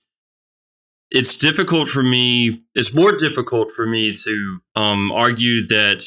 it's 1.11 1.37
difficult 1.37 1.89
for 1.89 2.01
me. 2.03 2.61
It's 2.73 2.93
more 2.93 3.11
difficult 3.11 3.71
for 3.71 3.85
me 3.85 4.13
to 4.13 4.59
um, 4.75 5.11
argue 5.11 5.67
that 5.67 6.03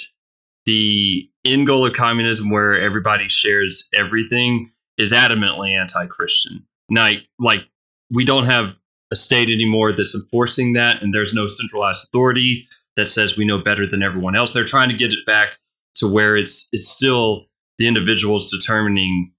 the 0.67 1.29
end 1.45 1.67
goal 1.67 1.87
of 1.87 1.95
communism, 1.95 2.51
where 2.51 2.79
everybody 2.79 3.29
shares 3.29 3.89
everything, 3.95 4.71
is 4.97 5.13
adamantly 5.13 5.79
anti-Christian. 5.79 6.67
Like, 6.91 7.27
like 7.39 7.67
we 8.11 8.25
don't 8.25 8.45
have 8.45 8.75
a 9.13 9.17
state 9.17 9.51
anymore 9.51 9.93
that's 9.93 10.15
enforcing 10.15 10.75
that, 10.75 11.03
and 11.03 11.15
there's 11.15 11.35
no 11.35 11.47
centralized 11.47 12.09
authority 12.09 12.67
that 12.97 13.07
says 13.07 13.37
we 13.37 13.45
know 13.45 13.59
better 13.59 13.87
than 13.87 14.03
everyone 14.03 14.37
else. 14.37 14.53
They're 14.53 14.65
trying 14.65 14.89
to 14.91 14.97
get 14.97 15.13
it 15.13 15.25
back 15.27 15.57
to 15.97 16.09
where 16.09 16.37
it's 16.37 16.69
it's 16.73 16.89
still 16.89 17.47
the 17.81 17.89
individual's 17.89 18.53
determining 18.53 19.33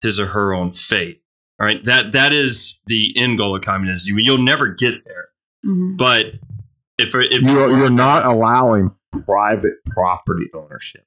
his 0.00 0.18
or 0.18 0.26
her 0.26 0.52
own 0.54 0.72
fate. 0.72 1.22
All 1.60 1.66
right, 1.66 1.84
that 1.84 2.12
that 2.12 2.32
is 2.32 2.80
the 2.86 3.12
end 3.16 3.38
goal 3.38 3.54
of 3.54 3.62
communism. 3.62 4.16
You'll 4.18 4.38
never 4.38 4.68
get 4.74 5.04
there, 5.04 5.28
Mhm. 5.64 5.96
but 5.98 6.32
if 6.98 7.14
if 7.14 7.42
You're, 7.42 7.76
you're 7.76 7.90
not 7.90 8.24
allowing 8.24 8.90
private 9.26 9.74
property 9.90 10.46
ownership. 10.54 11.06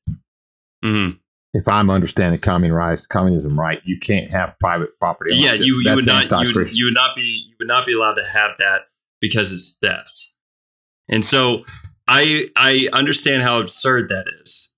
Mhm. 0.84 1.20
If 1.54 1.68
I'm 1.68 1.90
understanding 1.90 2.40
communism, 2.40 3.08
communism 3.10 3.60
right, 3.60 3.82
you 3.86 4.00
can't 4.00 4.30
have 4.30 4.56
private 4.60 4.98
property. 5.00 5.32
yeah, 5.36 5.54
you 5.54 5.78
you 5.78 5.84
That's 5.84 5.96
would 5.96 6.06
not 6.06 6.30
you 6.44 6.54
would, 6.54 6.72
you 6.78 6.86
would 6.86 6.94
not 6.94 7.16
be 7.16 7.24
you 7.50 7.56
would 7.60 7.68
not 7.68 7.86
be 7.86 7.94
allowed 7.94 8.16
to 8.16 8.24
have 8.26 8.52
that 8.60 8.82
because 9.20 9.52
it's 9.52 9.78
theft. 9.82 10.32
And 11.10 11.26
so 11.26 11.66
I 12.08 12.46
I 12.56 12.90
understand 12.94 13.42
how 13.42 13.60
absurd 13.60 14.10
that 14.10 14.26
is. 14.44 14.75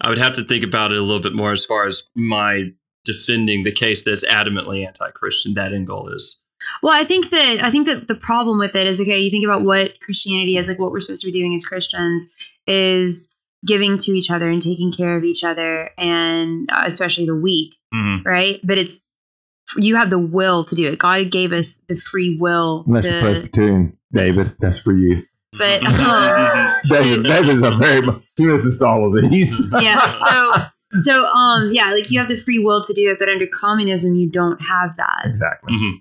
I 0.00 0.08
would 0.08 0.18
have 0.18 0.34
to 0.34 0.44
think 0.44 0.64
about 0.64 0.92
it 0.92 0.98
a 0.98 1.02
little 1.02 1.22
bit 1.22 1.32
more 1.34 1.52
as 1.52 1.64
far 1.64 1.86
as 1.86 2.04
my 2.14 2.64
defending 3.04 3.62
the 3.64 3.72
case 3.72 4.02
that's 4.02 4.24
adamantly 4.26 4.86
anti-Christian. 4.86 5.54
That 5.54 5.72
end 5.72 5.86
goal 5.86 6.08
is. 6.08 6.42
Well, 6.82 6.92
I 7.00 7.04
think 7.04 7.30
that 7.30 7.62
I 7.62 7.70
think 7.70 7.86
that 7.86 8.08
the 8.08 8.14
problem 8.16 8.58
with 8.58 8.74
it 8.74 8.86
is 8.86 9.00
okay. 9.00 9.20
You 9.20 9.30
think 9.30 9.44
about 9.44 9.62
what 9.64 10.00
Christianity 10.00 10.56
is, 10.56 10.68
like 10.68 10.78
what 10.78 10.90
we're 10.90 11.00
supposed 11.00 11.22
to 11.24 11.30
be 11.30 11.38
doing 11.38 11.54
as 11.54 11.64
Christians 11.64 12.26
is 12.66 13.32
giving 13.64 13.98
to 13.98 14.12
each 14.12 14.30
other 14.30 14.50
and 14.50 14.60
taking 14.60 14.92
care 14.92 15.16
of 15.16 15.24
each 15.24 15.44
other, 15.44 15.90
and 15.96 16.68
uh, 16.70 16.82
especially 16.86 17.26
the 17.26 17.34
weak, 17.36 17.74
Mhm. 17.94 18.24
right? 18.24 18.60
But 18.64 18.78
it's 18.78 19.04
you 19.76 19.96
have 19.96 20.10
the 20.10 20.18
will 20.18 20.64
to 20.64 20.74
do 20.74 20.86
it. 20.88 20.98
God 20.98 21.30
gave 21.30 21.52
us 21.52 21.78
the 21.88 21.96
free 21.96 22.36
will 22.38 22.84
Unless 22.86 23.02
to. 23.04 23.10
you're 23.10 23.20
Presbyterian, 23.20 23.96
David, 24.12 24.56
that's 24.60 24.78
for 24.80 24.92
you. 24.92 25.22
But 25.58 25.82
um, 25.84 26.74
David, 26.88 27.24
David's 27.24 27.62
a 27.62 27.76
very 27.76 28.02
he 28.36 28.46
listens 28.46 28.78
to 28.78 28.86
all 28.86 29.06
of 29.16 29.30
these. 29.30 29.60
yeah, 29.80 30.08
so 30.08 30.52
so 30.92 31.24
um 31.26 31.70
yeah, 31.72 31.92
like 31.92 32.10
you 32.10 32.18
have 32.20 32.28
the 32.28 32.36
free 32.40 32.58
will 32.58 32.82
to 32.84 32.92
do 32.94 33.10
it, 33.10 33.18
but 33.18 33.28
under 33.28 33.46
communism 33.46 34.14
you 34.14 34.28
don't 34.28 34.60
have 34.60 34.96
that. 34.96 35.22
exactly. 35.26 35.72
Mhm. 35.74 35.92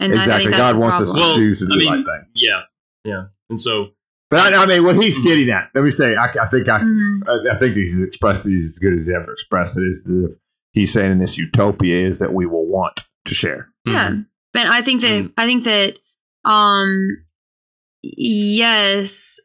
And 0.00 0.12
I 0.14 0.22
exactly. 0.24 0.44
think 0.44 0.50
that's 0.56 0.60
God 0.60 0.74
the 0.76 0.78
wants 0.80 1.00
us 1.00 1.08
to 1.08 1.12
problem. 1.14 1.28
Well, 1.30 1.36
choose 1.38 1.58
to 1.58 1.66
do 1.66 1.70
I 1.72 1.74
the 1.74 1.78
mean- 1.78 1.92
right 1.92 2.20
thing. 2.20 2.26
Yeah, 2.34 2.60
yeah. 3.04 3.22
And 3.50 3.60
so, 3.60 3.90
But 4.30 4.54
I, 4.54 4.62
I 4.62 4.66
mean, 4.66 4.84
what 4.84 4.96
he's 4.96 5.18
getting 5.22 5.50
at, 5.50 5.70
let 5.74 5.84
me 5.84 5.90
say, 5.90 6.14
I, 6.16 6.26
I 6.26 6.46
think 6.48 6.68
I, 6.68 6.78
Mhm. 6.80 7.18
I, 7.28 7.54
I 7.54 7.58
think 7.58 7.74
he's 7.74 8.00
expressed 8.02 8.46
it 8.46 8.56
as 8.56 8.78
good 8.78 8.98
as 8.98 9.06
he 9.06 9.14
ever 9.14 9.32
expressed 9.32 9.76
it. 9.76 9.82
Is 9.84 10.04
the 10.04 10.36
he's 10.72 10.92
saying 10.92 11.10
in 11.12 11.18
this 11.18 11.36
utopia 11.36 12.06
is 12.08 12.18
that 12.20 12.32
we 12.32 12.46
will 12.46 12.66
want 12.66 13.04
to 13.26 13.34
share. 13.34 13.68
Yeah. 13.84 14.10
mhm. 14.10 14.26
But 14.54 14.66
I 14.66 14.82
think 14.82 15.00
that 15.02 15.08
Mm. 15.24 15.32
I 15.36 15.44
think 15.46 15.64
that 15.64 15.98
um 16.44 17.08
yes. 18.02 19.40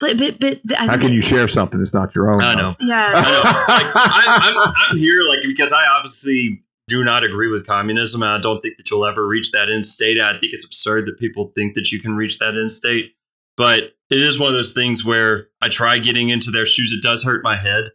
But 0.00 0.18
but 0.18 0.40
but 0.40 0.60
I 0.78 0.86
How 0.86 0.96
can 0.96 1.12
you 1.12 1.22
share 1.22 1.46
something 1.46 1.78
that's 1.78 1.94
not 1.94 2.14
your 2.14 2.32
own? 2.32 2.42
I 2.42 2.54
though? 2.54 2.60
know. 2.60 2.76
Yeah. 2.80 3.12
I 3.14 3.30
know. 3.30 3.38
Like, 3.74 3.92
I, 3.94 4.64
I'm, 4.66 4.74
I'm 4.90 4.98
here 4.98 5.22
like 5.22 5.40
because 5.42 5.72
I 5.72 5.86
obviously 5.86 6.64
do 6.88 7.04
not 7.04 7.24
agree 7.24 7.48
with 7.48 7.66
communism. 7.66 8.22
And 8.22 8.32
I 8.32 8.40
don't 8.40 8.60
think 8.60 8.76
that 8.76 8.90
you'll 8.90 9.06
ever 9.06 9.26
reach 9.26 9.52
that 9.52 9.70
end 9.70 9.86
state. 9.86 10.20
I 10.20 10.32
think 10.32 10.52
it's 10.52 10.64
absurd 10.64 11.06
that 11.06 11.18
people 11.18 11.52
think 11.54 11.74
that 11.74 11.92
you 11.92 12.00
can 12.00 12.16
reach 12.16 12.38
that 12.38 12.56
end 12.56 12.72
state. 12.72 13.14
But 13.56 13.94
it 14.10 14.18
is 14.18 14.40
one 14.40 14.48
of 14.48 14.54
those 14.54 14.72
things 14.72 15.04
where 15.04 15.48
I 15.60 15.68
try 15.68 15.98
getting 15.98 16.30
into 16.30 16.50
their 16.50 16.66
shoes. 16.66 16.92
It 16.92 17.02
does 17.02 17.22
hurt 17.22 17.44
my 17.44 17.56
head. 17.56 17.90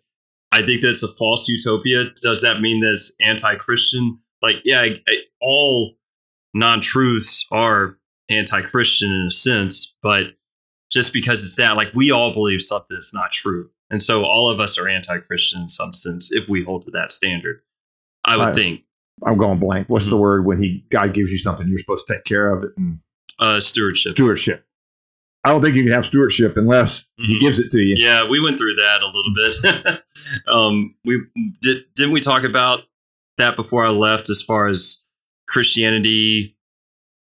I 0.51 0.61
think 0.61 0.81
that's 0.81 1.03
a 1.03 1.07
false 1.07 1.47
utopia. 1.49 2.05
Does 2.21 2.41
that 2.41 2.61
mean 2.61 2.79
that 2.81 2.91
it's 2.91 3.15
anti-Christian? 3.19 4.19
Like, 4.41 4.61
yeah, 4.63 4.79
I, 4.79 5.01
I, 5.07 5.17
all 5.41 5.97
non-truths 6.53 7.45
are 7.51 7.96
anti-Christian 8.29 9.11
in 9.11 9.27
a 9.27 9.31
sense, 9.31 9.95
but 10.01 10.23
just 10.91 11.13
because 11.13 11.43
it's 11.43 11.55
that, 11.57 11.75
like, 11.75 11.93
we 11.93 12.11
all 12.11 12.33
believe 12.33 12.61
something 12.61 12.95
that's 12.95 13.13
not 13.13 13.31
true. 13.31 13.69
And 13.89 14.01
so 14.03 14.23
all 14.25 14.49
of 14.49 14.59
us 14.59 14.77
are 14.77 14.87
anti-Christian 14.89 15.61
in 15.61 15.67
some 15.67 15.93
sense 15.93 16.31
if 16.33 16.47
we 16.49 16.63
hold 16.63 16.85
to 16.85 16.91
that 16.91 17.11
standard. 17.11 17.61
I 18.25 18.37
would 18.37 18.43
Right. 18.47 18.55
think 18.55 18.83
I'm 19.25 19.37
going 19.37 19.59
blank. 19.59 19.87
What's 19.89 20.09
the 20.09 20.17
word 20.17 20.45
when 20.45 20.61
he 20.61 20.83
God 20.91 21.13
gives 21.13 21.31
you 21.31 21.37
something 21.39 21.67
you're 21.67 21.79
supposed 21.79 22.05
to 22.07 22.13
take 22.13 22.23
care 22.25 22.53
of 22.53 22.63
it 22.63 22.71
and 22.77 22.99
uh, 23.39 23.59
stewardship. 23.59 24.13
stewardship? 24.13 24.65
I 25.43 25.49
don't 25.51 25.61
think 25.61 25.75
you 25.75 25.83
can 25.83 25.93
have 25.93 26.05
stewardship 26.05 26.57
unless 26.57 27.05
he 27.17 27.37
Mhm. 27.37 27.39
gives 27.39 27.59
it 27.59 27.71
to 27.71 27.79
you. 27.79 27.95
Yeah, 27.97 28.27
we 28.27 28.39
went 28.41 28.57
through 28.57 28.75
that 28.75 29.01
a 29.01 29.07
little 29.07 29.33
bit. 29.33 30.03
um, 30.47 30.95
we 31.05 31.21
did, 31.61 31.85
didn't 31.95 32.11
we 32.11 32.19
talk 32.19 32.43
about 32.43 32.83
that 33.37 33.55
before 33.55 33.85
I 33.85 33.89
left, 33.89 34.29
as 34.29 34.41
far 34.41 34.67
as 34.67 35.01
Christianity 35.47 36.56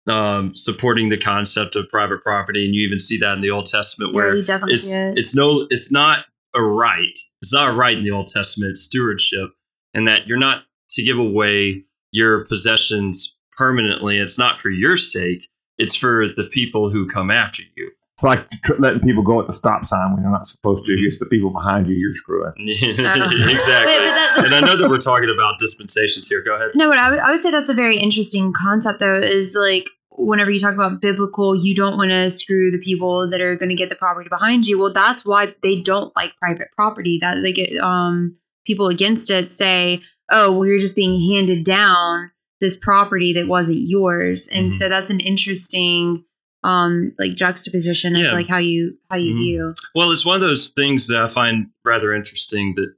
um, 0.07 0.55
supporting 0.55 1.09
the 1.09 1.17
concept 1.17 1.77
of 1.77 1.88
private 1.88 2.23
property, 2.23 2.64
and 2.64 2.75
you 2.75 2.87
even 2.87 3.01
see 3.01 3.19
that 3.19 3.35
in 3.35 3.40
the 3.40 3.51
Old 3.51 3.67
Testament, 3.67 4.12
where 4.12 4.43
definitely 4.43 4.75
it's 4.75 4.93
it's 4.93 5.35
no, 5.35 5.67
it's 5.71 5.90
not 5.90 6.27
a 6.55 6.62
right. 6.62 7.19
It's 7.40 7.53
not 7.53 7.71
a 7.71 7.73
right 7.73 7.97
in 7.97 8.05
the 8.05 8.11
Old 8.11 8.27
Testament. 8.27 8.71
It's 8.71 8.83
stewardship, 8.83 9.51
and 9.95 10.07
that 10.09 10.27
you're 10.27 10.38
not 10.38 10.64
to 10.90 11.03
give 11.03 11.19
away 11.19 11.85
your 12.12 12.45
possessions 12.45 13.37
permanently. 13.57 14.19
It's 14.19 14.38
not 14.38 14.61
for 14.61 14.71
your 14.71 14.97
sake. 14.97 15.49
It's 15.79 15.97
for 15.97 16.29
the 16.29 16.45
people 16.45 16.90
who 16.90 17.09
come 17.09 17.31
after 17.31 17.62
you. 17.77 17.90
It's 18.16 18.22
like 18.22 18.48
tr- 18.64 18.74
letting 18.79 19.00
people 19.00 19.24
go 19.24 19.40
at 19.40 19.48
the 19.48 19.53
stop 19.53 19.85
sign 19.85 20.12
when 20.14 20.22
you're 20.22 20.31
not 20.31 20.46
supposed 20.46 20.87
to. 20.87 20.92
It's 20.92 21.18
the 21.18 21.27
people 21.27 21.50
behind 21.50 21.88
you 21.88 21.94
you're 21.96 22.14
screwing. 22.14 22.53
exactly. 22.59 23.44
Wait, 23.44 23.59
that- 23.59 24.35
and 24.44 24.55
I 24.55 24.61
know 24.61 24.77
that 24.77 24.88
we're 24.88 24.98
talking 24.98 25.31
about 25.35 25.59
dispensations 25.59 26.29
here. 26.29 26.40
Go 26.42 26.55
ahead. 26.55 26.70
No, 26.77 26.88
but 26.88 26.98
I 26.98 27.33
would, 27.33 27.42
say 27.42 27.50
that's 27.50 27.70
a 27.70 27.74
very 27.74 27.96
interesting 27.96 28.53
concept, 28.53 29.00
though, 29.00 29.16
is 29.20 29.57
like 29.59 29.88
whenever 30.11 30.50
you 30.53 30.61
talk 30.61 30.74
about 30.74 31.00
biblical, 31.00 31.57
you 31.57 31.74
don't 31.74 31.96
want 31.96 32.11
to 32.12 32.31
screw 32.31 32.70
the 32.70 32.79
people 32.79 33.31
that 33.31 33.40
are 33.40 33.57
going 33.57 33.70
to 33.70 33.74
get 33.74 33.88
the 33.88 33.96
property 33.96 34.29
behind 34.29 34.64
you. 34.64 34.79
Well, 34.79 34.92
that's 34.92 35.27
why 35.27 35.55
they 35.64 35.81
don't 35.81 36.14
like 36.14 36.37
private 36.37 36.68
property. 36.77 37.18
That 37.20 37.42
they 37.42 37.53
get 37.53 37.77
um, 37.81 38.35
people 38.64 38.87
against 38.87 39.29
it 39.31 39.50
say, 39.50 40.03
oh, 40.31 40.53
well, 40.53 40.68
you're 40.68 40.79
just 40.79 40.94
being 40.94 41.20
handed 41.35 41.64
down 41.64 42.31
this 42.61 42.77
property 42.77 43.33
that 43.33 43.48
wasn't 43.48 43.79
yours. 43.81 44.48
And 44.53 44.70
Mhm. 44.70 44.72
so 44.74 44.88
that's 44.88 45.11
an 45.11 45.18
interesting 45.18 46.24
um 46.64 47.12
like 47.18 47.35
juxtaposition 47.35 48.16
Yeah. 48.16 48.29
of 48.29 48.33
like 48.33 48.48
how 48.48 48.59
you 48.59 48.96
how 49.11 49.16
you 49.16 49.35
Mhm. 49.35 49.38
view 49.38 49.74
Well, 49.94 50.11
it's 50.11 50.27
one 50.27 50.35
of 50.35 50.40
those 50.40 50.68
things 50.68 51.07
that 51.09 51.22
I 51.22 51.29
find 51.29 51.68
rather 51.85 52.12
interesting 52.12 52.74
that 52.77 52.92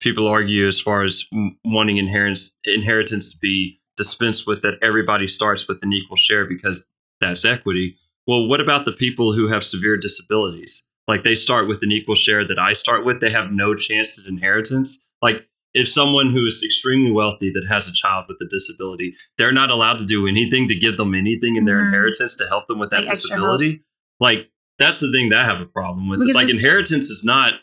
people 0.00 0.26
argue 0.26 0.66
as 0.66 0.80
far 0.80 1.02
as 1.04 1.24
wanting 1.64 1.96
inheritance 1.96 2.58
inheritance 2.64 3.32
to 3.32 3.38
be 3.40 3.80
dispensed 3.96 4.46
with 4.46 4.62
that 4.62 4.78
everybody 4.82 5.26
starts 5.28 5.68
with 5.68 5.82
an 5.82 5.92
equal 5.92 6.16
share 6.16 6.44
because 6.46 6.90
that's 7.20 7.44
equity. 7.44 7.96
Well, 8.26 8.48
what 8.48 8.60
about 8.60 8.84
the 8.84 8.92
people 8.92 9.32
who 9.32 9.46
have 9.48 9.62
severe 9.64 9.96
disabilities? 9.96 10.88
Like 11.08 11.22
they 11.24 11.34
start 11.34 11.68
with 11.68 11.82
an 11.82 11.92
equal 11.92 12.14
share 12.14 12.46
that 12.46 12.58
I 12.58 12.72
start 12.72 13.04
with, 13.04 13.20
they 13.20 13.30
have 13.30 13.52
no 13.52 13.74
chance 13.74 14.18
at 14.20 14.26
inheritance. 14.26 15.06
Like 15.20 15.46
if 15.74 15.88
someone 15.88 16.30
who 16.30 16.44
is 16.46 16.62
extremely 16.64 17.10
wealthy 17.10 17.50
that 17.52 17.66
has 17.66 17.88
a 17.88 17.92
child 17.92 18.26
with 18.28 18.36
a 18.42 18.46
disability, 18.50 19.14
they're 19.38 19.52
not 19.52 19.70
allowed 19.70 19.98
to 19.98 20.04
do 20.06 20.26
anything 20.26 20.68
to 20.68 20.74
give 20.74 20.96
them 20.96 21.14
anything 21.14 21.56
in 21.56 21.64
their 21.64 21.78
Mhm. 21.80 21.86
inheritance 21.86 22.36
to 22.36 22.46
help 22.46 22.66
them 22.68 22.78
with 22.78 22.90
that 22.90 23.00
Like 23.04 23.08
disability. 23.10 23.82
Like 24.20 24.50
that's 24.78 25.00
the 25.00 25.10
thing 25.12 25.30
that 25.30 25.40
I 25.40 25.44
have 25.44 25.60
a 25.60 25.66
problem 25.66 26.08
with. 26.08 26.18
Because 26.20 26.30
it's 26.30 26.36
like 26.36 26.48
if- 26.48 26.56
inheritance 26.56 27.08
is 27.10 27.24
not 27.24 27.54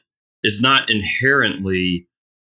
is 0.44 0.62
not 0.62 0.90
inherently 0.90 2.08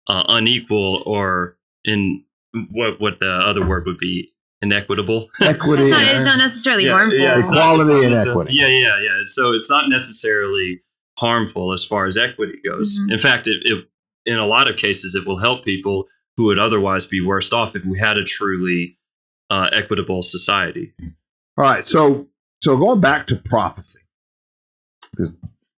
uh, 0.07 0.23
unequal 0.29 1.01
or 1.05 1.57
in 1.83 2.23
what 2.71 2.99
what 2.99 3.19
the 3.19 3.29
other 3.31 3.65
word 3.67 3.85
would 3.85 3.97
be 3.97 4.31
inequitable. 4.61 5.29
Equity, 5.41 5.83
it's 5.83 5.91
not, 5.91 6.01
it's 6.15 6.25
not 6.25 6.37
necessarily 6.37 6.85
Yeah, 6.85 6.91
harmful 6.93 7.17
yeah, 7.19 7.37
it's 7.37 7.51
not- 7.51 7.77
it's 7.79 7.87
not 7.89 8.03
and 8.03 8.13
necessar- 8.15 8.29
equity. 8.31 8.55
Yeah, 8.55 8.67
yeah, 8.67 8.99
yeah. 9.01 9.21
So 9.25 9.53
it's 9.53 9.69
not 9.69 9.89
necessarily 9.89 10.81
harmful 11.17 11.71
as 11.73 11.85
far 11.85 12.05
as 12.07 12.17
equity 12.17 12.59
goes. 12.65 12.99
Mhm. 12.99 13.13
In 13.13 13.19
fact, 13.19 13.47
it, 13.47 13.61
it 13.65 13.87
in 14.25 14.37
a 14.37 14.45
lot 14.45 14.69
of 14.69 14.77
cases 14.77 15.15
it 15.15 15.27
will 15.27 15.37
help 15.37 15.63
people 15.63 16.07
who 16.37 16.45
would 16.45 16.59
otherwise 16.59 17.07
be 17.07 17.21
worse 17.21 17.53
off 17.53 17.75
if 17.75 17.85
we 17.85 17.99
had 17.99 18.17
a 18.17 18.23
truly 18.23 18.97
uh, 19.49 19.69
equitable 19.71 20.21
society. 20.21 20.93
All 21.57 21.63
right, 21.63 21.85
so 21.85 22.27
so 22.61 22.77
going 22.77 22.99
back 22.99 23.27
to 23.27 23.35
prophecy, 23.37 23.99
because 25.11 25.31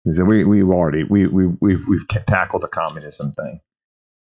we 0.06 0.44
we've 0.44 0.70
already 0.70 1.04
we 1.04 1.28
we 1.28 1.48
we've 1.60 1.86
we've 1.88 2.08
tackled 2.28 2.64
the 2.64 2.68
communism 2.68 3.34
thing. 3.34 3.62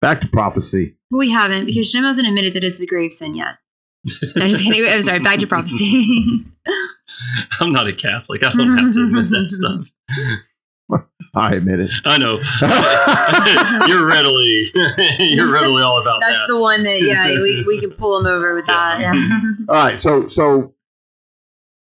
Back 0.00 0.20
to 0.20 0.28
prophecy. 0.28 0.94
we 1.10 1.30
haven't 1.30 1.66
because 1.66 1.90
jim 1.90 2.04
hasn't 2.04 2.28
admitted 2.28 2.54
that 2.54 2.62
it's 2.62 2.80
a 2.80 2.86
grave 2.86 3.12
sin 3.12 3.34
yet 3.34 3.56
no, 4.36 4.48
just 4.48 4.64
kidding. 4.64 4.90
I'm 4.90 5.02
sorry. 5.02 5.18
Back 5.20 5.40
to 5.40 5.46
prophecy. 5.46 6.44
I'm 7.60 7.72
not 7.72 7.86
a 7.86 7.92
Catholic. 7.92 8.42
I 8.44 8.52
don't 8.52 8.76
have 8.78 8.92
to 8.92 9.04
admit 9.04 9.30
that 9.30 9.50
stuff. 9.50 9.90
I 11.34 11.54
admit 11.54 11.80
it. 11.80 11.90
I 12.04 12.18
know. 12.18 12.36
you're 13.86 14.06
readily 14.06 14.70
you're 15.18 15.52
readily 15.52 15.82
all 15.82 16.00
about 16.00 16.20
That's 16.20 16.32
that. 16.32 16.38
That's 16.38 16.48
the 16.48 16.58
one 16.58 16.82
that 16.84 17.02
yeah 17.02 17.28
we, 17.40 17.64
we 17.66 17.78
can 17.80 17.90
pull 17.90 18.18
him 18.18 18.26
over 18.26 18.54
with 18.54 18.66
that. 18.66 19.00
Yeah. 19.00 19.14
Yeah. 19.14 19.40
All 19.68 19.74
right, 19.74 19.98
so 19.98 20.28
so 20.28 20.74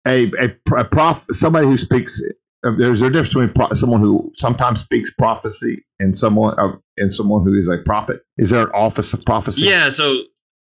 a 0.07 0.31
a, 0.40 0.57
a 0.77 0.85
prof 0.85 1.25
somebody 1.33 1.67
who 1.67 1.79
speaks. 1.79 2.21
uh, 2.67 2.73
There's 2.79 3.03
a 3.03 3.11
difference 3.11 3.29
between 3.31 3.53
pro- 3.53 3.75
someone 3.75 4.01
who 4.01 4.33
sometimes 4.37 4.81
speaks 4.81 5.12
prophecy 5.14 5.85
and 6.01 6.19
someone 6.19 6.59
uh, 6.59 6.77
and 6.97 7.12
someone 7.12 7.45
who 7.45 7.55
is 7.55 7.69
a 7.69 7.79
prophet. 7.85 8.23
Is 8.38 8.51
there 8.51 8.62
an 8.62 8.73
office 8.75 9.12
of 9.12 9.25
prophecy? 9.25 9.62
Yeah, 9.62 9.88
so 9.88 10.23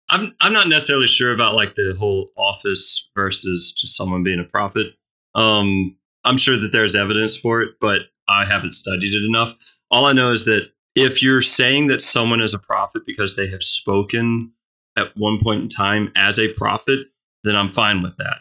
I'm 0.08 0.34
I'm 0.40 0.52
not 0.52 0.68
necessarily 0.68 1.06
sure 1.06 1.32
about 1.32 1.54
like 1.54 1.74
the 1.74 1.94
whole 1.98 2.30
office 2.36 3.08
versus 3.14 3.72
just 3.76 3.96
someone 3.96 4.22
being 4.22 4.40
a 4.40 4.50
prophet. 4.50 4.88
Um, 5.34 5.96
I'm 6.24 6.36
sure 6.36 6.56
that 6.56 6.72
there's 6.72 6.96
evidence 6.96 7.38
for 7.38 7.62
it, 7.62 7.76
but 7.80 8.00
I 8.30 8.44
haven't 8.44 8.74
studied 8.74 9.12
it 9.12 9.26
enough. 9.26 9.54
All 9.90 10.06
I 10.06 10.12
know 10.12 10.30
is 10.30 10.44
that 10.44 10.70
if 10.94 11.22
you're 11.22 11.40
saying 11.40 11.88
that 11.88 12.00
someone 12.00 12.40
is 12.40 12.54
a 12.54 12.58
prophet 12.58 13.02
because 13.06 13.36
they 13.36 13.48
have 13.48 13.62
spoken 13.62 14.52
at 14.96 15.12
one 15.16 15.38
point 15.38 15.62
in 15.62 15.68
time 15.68 16.12
as 16.16 16.38
a 16.38 16.52
prophet, 16.54 17.00
then 17.44 17.56
I'm 17.56 17.70
fine 17.70 18.02
with 18.02 18.16
that. 18.18 18.38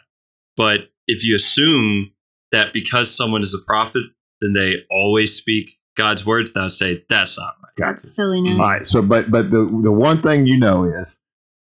But 0.56 0.90
if 1.06 1.26
you 1.26 1.36
assume 1.36 2.12
that 2.52 2.72
because 2.72 3.14
someone 3.14 3.42
is 3.42 3.54
a 3.54 3.64
prophet, 3.66 4.04
then 4.40 4.52
they 4.52 4.84
always 4.90 5.34
speak 5.34 5.78
God's 5.96 6.24
words, 6.24 6.52
then 6.52 6.64
I 6.64 6.68
say 6.68 7.04
that's 7.08 7.38
not 7.38 7.56
right. 7.62 7.72
Gotcha. 7.76 7.94
That's 8.02 8.14
silliness. 8.14 8.52
All 8.52 8.66
right. 8.66 8.82
So, 8.82 9.02
but 9.02 9.30
but 9.30 9.50
the 9.50 9.58
the 9.82 9.92
one 9.92 10.22
thing 10.22 10.46
you 10.46 10.58
know 10.58 10.84
is 10.84 11.18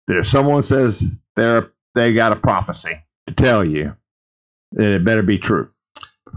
that 0.08 0.20
if 0.20 0.28
someone 0.28 0.62
says 0.62 1.04
they're 1.36 1.72
they 1.96 2.14
got 2.14 2.32
a 2.32 2.36
prophecy 2.36 3.02
to 3.28 3.34
tell 3.34 3.64
you, 3.66 3.96
then 4.72 4.94
it 4.94 5.04
better 5.04 5.24
be 5.24 5.38
true. 5.38 5.72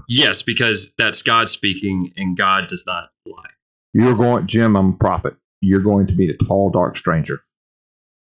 Yes, 0.09 0.43
because 0.43 0.93
that's 0.99 1.22
God 1.22 1.49
speaking, 1.49 2.12
and 2.16 2.36
God 2.36 2.66
does 2.68 2.84
not 2.86 3.11
lie. 3.26 3.51
You're 3.93 4.14
going, 4.14 4.47
Jim. 4.47 4.76
I'm 4.76 4.90
a 4.90 4.97
prophet. 4.97 5.34
You're 5.61 5.80
going 5.82 6.07
to 6.09 6.14
be 6.14 6.26
the 6.26 6.45
tall, 6.45 6.70
dark 6.70 6.97
stranger. 6.97 7.40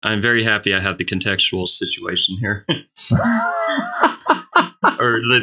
I'm 0.02 0.22
very 0.22 0.42
happy 0.42 0.74
I 0.74 0.80
have 0.80 0.98
the 0.98 1.04
contextual 1.04 1.66
situation 1.66 2.36
here, 2.38 2.64
or 2.68 2.80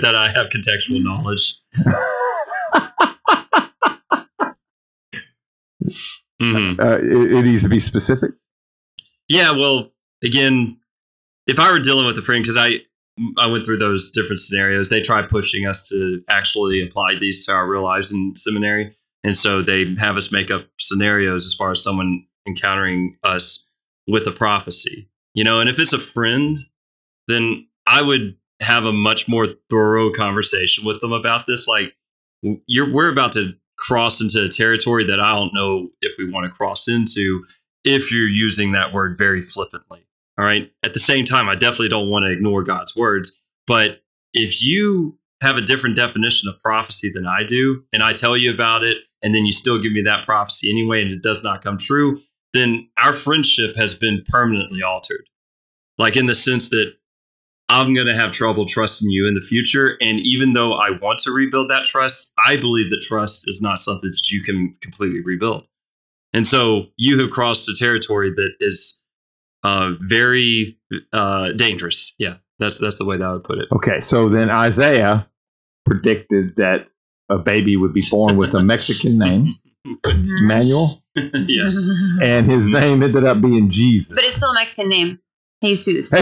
that 0.02 0.16
I 0.16 0.30
have 0.30 0.50
contextual 0.50 1.04
knowledge. 1.04 1.56
hmm 6.40 6.74
Uh, 6.80 6.98
it, 6.98 7.32
it 7.34 7.42
needs 7.44 7.64
to 7.64 7.70
be 7.70 7.80
specific. 7.80 8.32
Yeah, 9.30 9.52
well, 9.52 9.92
again, 10.24 10.80
if 11.48 11.60
I 11.60 11.72
were 11.72 11.80
dealing 11.80 12.06
with 12.06 12.18
a 12.18 12.22
friend, 12.22 12.44
because 12.44 12.58
I 12.58 12.80
I 13.38 13.48
went 13.48 13.66
through 13.66 13.78
those 13.78 14.12
different 14.12 14.40
scenarios, 14.40 14.90
they 14.90 15.02
try 15.02 15.22
pushing 15.22 15.66
us 15.66 15.88
to 15.90 16.22
actually 16.30 16.84
apply 16.84 17.16
these 17.20 17.46
to 17.46 17.54
our 17.54 17.68
real 17.68 17.84
lives 17.84 18.12
in 18.12 18.36
seminary, 18.36 18.96
and 19.24 19.36
so 19.36 19.62
they 19.62 19.96
have 19.98 20.18
us 20.18 20.32
make 20.32 20.52
up 20.52 20.68
scenarios 20.80 21.46
as 21.46 21.54
far 21.54 21.72
as 21.72 21.84
someone 21.84 22.26
encountering 22.48 23.18
us 23.24 23.66
with 24.08 24.28
a 24.28 24.32
prophecy, 24.32 25.10
you 25.34 25.44
know. 25.44 25.60
And 25.60 25.70
if 25.70 25.80
it's 25.80 25.94
a 25.94 26.00
friend, 26.00 26.58
then 27.28 27.68
I 27.86 28.02
would 28.02 28.38
have 28.60 28.86
a 28.86 28.94
much 28.94 29.28
more 29.28 29.48
thorough 29.70 30.12
conversation 30.12 30.86
with 30.86 31.02
them 31.02 31.12
about 31.12 31.46
this. 31.48 31.68
Like, 31.68 31.94
you're 32.42 32.92
we're 32.92 33.12
about 33.12 33.34
to 33.34 33.54
cross 33.78 34.22
into 34.22 34.44
a 34.44 34.48
territory 34.48 35.06
that 35.06 35.20
I 35.20 35.34
don't 35.36 35.54
know 35.54 35.90
if 36.02 36.18
we 36.18 36.30
want 36.30 36.46
to 36.46 36.56
cross 36.56 36.88
into 36.88 37.46
if 37.84 38.12
you're 38.12 38.28
using 38.28 38.72
that 38.72 38.94
word 38.94 39.18
very 39.18 39.42
flippantly. 39.42 40.07
All 40.38 40.46
right. 40.46 40.72
At 40.84 40.94
the 40.94 41.00
same 41.00 41.26
time, 41.26 41.50
I 41.50 41.56
definitely 41.56 41.90
don't 41.90 42.10
want 42.10 42.26
to 42.26 42.32
ignore 42.32 42.64
God's 42.64 42.96
words. 42.96 43.38
But 43.66 44.02
if 44.34 44.64
you 44.64 45.18
have 45.42 45.58
a 45.58 45.62
different 45.62 45.96
definition 45.96 46.50
of 46.50 46.60
prophecy 46.60 47.12
than 47.12 47.26
I 47.26 47.44
do, 47.44 47.84
and 47.92 48.04
I 48.04 48.14
tell 48.14 48.38
you 48.38 48.54
about 48.54 48.84
it, 48.84 48.98
and 49.24 49.34
then 49.34 49.46
you 49.46 49.52
still 49.52 49.82
give 49.82 49.92
me 49.92 50.04
that 50.04 50.26
prophecy 50.26 50.70
anyway, 50.70 51.02
and 51.02 51.12
it 51.12 51.24
does 51.24 51.44
not 51.44 51.64
come 51.64 51.78
true, 51.78 52.22
then 52.54 52.88
our 53.04 53.14
friendship 53.14 53.76
has 53.76 53.96
been 53.96 54.24
permanently 54.28 54.84
altered. 54.84 55.26
Like 55.98 56.16
in 56.16 56.28
the 56.28 56.36
sense 56.36 56.70
that 56.70 56.94
I'm 57.70 57.94
going 57.94 58.08
to 58.08 58.16
have 58.16 58.32
trouble 58.32 58.66
trusting 58.66 59.10
you 59.10 59.28
in 59.28 59.34
the 59.34 59.42
future. 59.42 59.98
And 60.00 60.20
even 60.22 60.54
though 60.54 60.74
I 60.74 60.92
want 60.92 61.20
to 61.20 61.32
rebuild 61.32 61.70
that 61.70 61.86
trust, 61.86 62.32
I 62.46 62.56
believe 62.56 62.90
that 62.92 63.02
trust 63.02 63.44
is 63.48 63.62
not 63.62 63.80
something 63.80 64.10
that 64.10 64.30
you 64.30 64.42
can 64.42 64.76
completely 64.82 65.22
rebuild. 65.22 65.66
And 66.34 66.48
so 66.48 66.88
you 66.96 67.20
have 67.20 67.32
crossed 67.32 67.68
a 67.68 67.76
territory 67.78 68.30
that 68.32 68.52
is 68.60 69.02
uh, 69.68 69.92
very 70.00 70.78
uh, 71.12 71.52
dangerous. 71.52 72.14
Yeah, 72.18 72.36
that's 72.58 72.78
that's 72.78 72.98
the 73.00 73.06
way 73.06 73.18
that 73.18 73.26
I 73.26 73.34
would 73.34 73.44
put 73.44 73.58
it. 73.58 73.68
Okay, 73.72 74.00
so 74.02 74.30
then 74.30 74.50
Isaiah 74.50 75.28
predicted 75.86 76.56
that 76.56 76.88
a 77.30 77.38
baby 77.38 77.76
would 77.76 77.94
be 77.94 78.04
born 78.10 78.38
with 78.38 78.54
a 78.54 78.64
Mexican 78.64 79.20
name, 79.20 79.56
Manuel. 80.44 81.02
yes. 81.16 81.90
and 82.22 82.50
his 82.50 82.66
name 82.66 83.04
ended 83.04 83.26
up 83.26 83.42
being 83.42 83.70
Jesus. 83.70 84.14
But 84.16 84.24
it's 84.24 84.38
still 84.38 84.52
a 84.52 84.54
Mexican 84.54 84.88
name. 84.90 85.20
Jesus. 85.62 86.12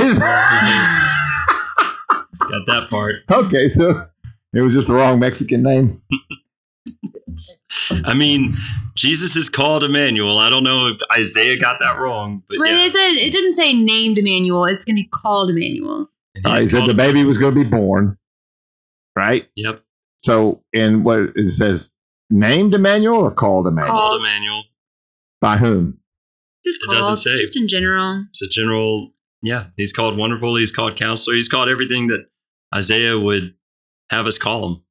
Got 2.49 2.65
that 2.67 2.87
part. 2.89 3.15
okay, 3.31 3.67
so 3.69 4.07
it 4.53 4.61
was 4.61 4.73
just 4.73 4.87
the 4.87 4.95
wrong 4.95 5.19
Mexican 5.19 5.61
name. 5.61 6.01
I 8.05 8.13
mean, 8.13 8.55
Jesus 8.95 9.35
is 9.35 9.49
called 9.49 9.83
Emmanuel. 9.83 10.39
I 10.39 10.49
don't 10.49 10.63
know 10.63 10.87
if 10.87 10.99
Isaiah 11.13 11.59
got 11.59 11.79
that 11.79 11.99
wrong, 11.99 12.43
but 12.47 12.57
But 12.57 12.69
yeah. 12.69 12.85
it, 12.85 12.93
said, 12.93 13.11
it 13.11 13.31
didn't 13.31 13.55
say 13.55 13.73
named 13.73 14.17
Emmanuel. 14.17 14.65
It's 14.65 14.85
going 14.85 14.95
to 14.95 15.01
be 15.03 15.07
called 15.07 15.49
Emmanuel. 15.49 16.09
And 16.35 16.45
oh, 16.45 16.49
All 16.49 16.55
right, 16.55 16.63
he's 16.63 16.71
he 16.71 16.77
said 16.77 16.89
the 16.89 16.93
baby 16.93 17.23
was 17.23 17.37
going 17.37 17.55
to 17.55 17.63
be 17.63 17.69
born, 17.69 18.17
right? 19.15 19.47
Yep, 19.55 19.81
So, 20.19 20.63
in 20.73 21.03
what 21.03 21.31
it 21.35 21.53
says, 21.53 21.91
named 22.29 22.73
Emmanuel 22.73 23.17
or 23.17 23.31
called 23.31 23.67
Emmanuel? 23.67 23.91
Called. 23.91 24.01
called 24.01 24.21
Emmanuel. 24.21 24.61
By 25.41 25.57
whom? 25.57 25.99
Just 26.65 26.81
It 26.83 26.91
doesn't 26.91 27.17
say. 27.17 27.37
Just 27.37 27.55
in 27.55 27.67
general. 27.67 28.25
It's 28.31 28.41
a 28.41 28.47
general. 28.47 29.11
Yeah, 29.41 29.67
he's 29.77 29.93
called 29.93 30.17
Wonderful. 30.17 30.55
He's 30.55 30.71
called 30.71 30.95
Counselor. 30.95 31.35
He's 31.35 31.49
called 31.49 31.69
everything 31.69 32.07
that 32.07 32.27
Isaiah 32.73 33.19
would 33.19 33.53
have 34.09 34.25
us 34.25 34.37
call 34.37 34.67
him. 34.67 34.84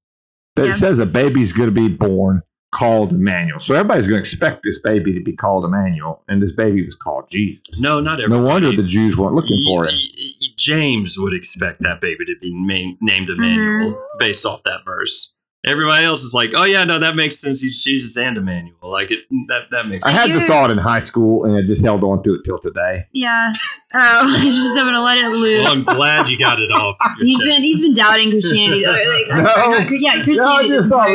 But 0.57 0.65
Yeah. 0.67 0.71
it 0.71 0.75
says 0.77 0.99
a 0.99 1.07
baby's 1.07 1.53
going 1.53 1.69
to 1.69 1.75
be 1.75 1.89
born 1.89 2.43
called 2.73 3.13
Emmanuel. 3.13 3.61
So 3.61 3.75
everybody's 3.75 4.07
going 4.09 4.17
to 4.23 4.29
expect 4.29 4.63
this 4.65 4.81
baby 4.81 5.13
to 5.15 5.21
be 5.21 5.35
called 5.37 5.65
Emmanuel, 5.65 6.23
and 6.29 6.43
this 6.43 6.53
baby 6.53 6.85
was 6.85 6.97
called 6.97 7.25
Jesus. 7.31 7.79
No, 7.81 8.01
not 8.01 8.21
everybody. 8.21 8.41
No 8.43 8.47
wonder 8.49 8.73
the 8.73 8.83
Jews 8.83 9.17
weren't 9.17 9.35
looking 9.35 9.63
for 9.65 9.85
him. 9.87 9.93
Y- 9.95 10.09
y- 10.19 10.31
y- 10.43 10.49
James 10.57 11.17
would 11.19 11.35
expect 11.35 11.83
that 11.83 12.01
baby 12.01 12.25
to 12.27 12.35
be 12.41 12.53
ma- 12.53 12.97
named 13.01 13.31
Emmanuel 13.31 13.93
Mm-hmm. 13.93 14.19
based 14.19 14.45
off 14.47 14.63
that 14.65 14.85
verse. 14.85 15.35
Everybody 15.67 16.05
else 16.05 16.23
is 16.23 16.35
like, 16.35 16.51
oh 16.55 16.65
yeah, 16.65 16.85
no, 16.85 16.99
that 16.99 17.17
makes 17.17 17.39
sense. 17.41 17.61
He's 17.61 17.79
Jesus 17.83 18.17
and 18.19 18.37
Emmanuel. 18.37 18.77
Like 18.83 19.11
it, 19.11 19.21
that 19.49 19.71
that 19.71 19.87
makes 19.87 20.05
sense. 20.05 20.15
I 20.17 20.23
sense. 20.23 20.33
had 20.35 20.43
the 20.43 20.47
thought 20.47 20.71
in 20.71 20.77
high 20.79 21.01
school, 21.01 21.45
and 21.47 21.57
I 21.57 21.62
just 21.67 21.83
held 21.83 22.05
on 22.05 22.23
to 22.25 22.35
it 22.35 22.43
till 22.45 22.59
today. 22.59 23.07
Yeah. 23.12 23.53
Oh, 23.95 24.37
I 24.39 24.45
just 24.45 24.77
don't 24.77 24.87
want 24.87 24.97
to 24.97 25.03
let 25.03 25.19
it 25.25 25.29
loose. 25.31 25.62
Well, 25.62 25.73
I'm 25.73 25.97
glad 25.97 26.29
you 26.29 26.39
got 26.39 26.61
it 26.61 26.71
off. 26.71 26.97
your 27.19 27.27
He's 27.27 27.39
chest. 27.39 27.47
been 27.47 27.61
he's 27.62 27.81
been 27.81 27.95
doubting 27.95 28.31
Christianity. 28.31 28.85
Or, 28.87 28.91
like, 28.93 29.29
No. 29.29 29.43
not- 29.43 29.91
yeah, 30.01 30.23
Christianity 30.23 30.69
just 30.69 30.83
this 30.83 30.89
thought 30.89 31.09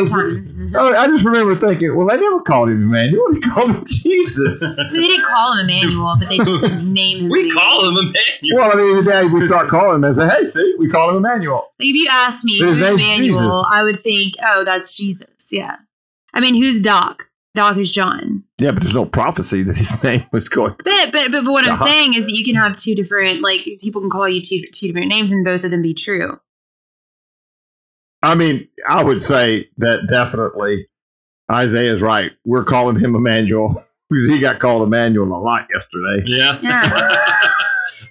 it 0.72 0.76
entire 0.76 0.84
was- 0.86 0.94
time. 0.94 1.00
Oh, 1.00 1.04
I 1.04 1.08
just 1.08 1.26
remember 1.26 1.68
thinking, 1.68 1.96
well, 1.96 2.08
they 2.08 2.18
never 2.18 2.42
called 2.42 2.70
him 2.70 2.84
Emmanuel; 2.84 3.26
they 3.34 3.40
called 3.40 3.72
him 3.72 3.84
Jesus. 3.88 4.62
They 4.92 4.98
didn't 5.00 5.26
call 5.26 5.58
him 5.58 5.70
Emmanuel, 5.70 6.16
but 6.20 6.30
they 6.30 6.38
just 6.38 6.62
didn't 6.66 6.94
name 6.94 7.26
him. 7.26 7.30
we 7.30 7.42
Emmanuel. 7.42 7.60
call 7.62 7.90
him 7.90 7.98
Emmanuel. 7.98 8.56
well, 8.56 8.72
I 8.72 8.76
mean, 8.76 9.04
today 9.04 9.26
we 9.26 9.42
start 9.46 9.68
calling 9.70 9.96
him 9.96 10.04
and 10.04 10.16
say, 10.16 10.28
"Hey, 10.30 10.48
see, 10.48 10.76
we 10.80 10.90
call 10.90 11.10
him 11.12 11.18
Emmanuel." 11.18 11.72
Like 11.80 11.90
if 11.90 11.96
you 11.96 12.08
asked 12.10 12.44
me 12.46 12.54
His 12.54 12.62
who's 12.62 12.78
Emmanuel, 12.78 13.64
Jesus. 13.64 13.66
I 13.72 13.84
would 13.84 14.02
think, 14.04 14.36
oh, 14.46 14.64
that's 14.66 14.96
Jesus. 14.96 15.50
Yeah. 15.52 15.76
I 16.34 16.40
mean, 16.42 16.56
who's 16.56 16.80
Doc? 16.82 17.26
Doc 17.56 17.78
is 17.78 17.92
John. 17.92 18.44
Yeah, 18.60 18.72
but 18.72 18.84
there's 18.84 18.94
no 18.94 19.06
prophecy 19.06 19.64
that 19.64 19.76
his 19.76 20.02
name 20.04 20.24
was 20.32 20.48
going. 20.50 20.76
But 20.84 21.12
but 21.12 21.32
but, 21.32 21.44
but 21.44 21.52
what 21.52 21.66
I'm 21.66 21.72
Uh-huh. 21.74 21.86
saying 21.86 22.14
is 22.14 22.26
that 22.26 22.34
you 22.34 22.46
can 22.46 22.56
have 22.56 22.76
two 22.76 22.94
different 22.96 23.42
like 23.42 23.62
people 23.82 24.02
can 24.02 24.10
call 24.12 24.30
you 24.30 24.42
two 24.42 24.62
two 24.72 24.88
different 24.88 25.08
names 25.08 25.32
and 25.32 25.44
both 25.44 25.64
of 25.64 25.72
them 25.72 25.82
be 25.82 25.94
true. 25.96 26.40
I 28.22 28.36
mean, 28.36 28.68
I 28.88 29.04
would 29.04 29.22
say 29.24 29.70
that 29.78 30.08
definitely 30.10 30.88
Isaiah 31.52 31.94
is 31.94 32.02
right. 32.02 32.32
We're 32.46 32.66
calling 32.66 32.98
him 33.00 33.16
Emmanuel 33.16 33.86
because 34.10 34.28
he 34.30 34.40
got 34.40 34.60
called 34.60 34.84
Emmanuel 34.84 35.28
a 35.28 35.40
lot 35.40 35.68
yesterday. 35.74 36.24
Yeah. 36.26 36.58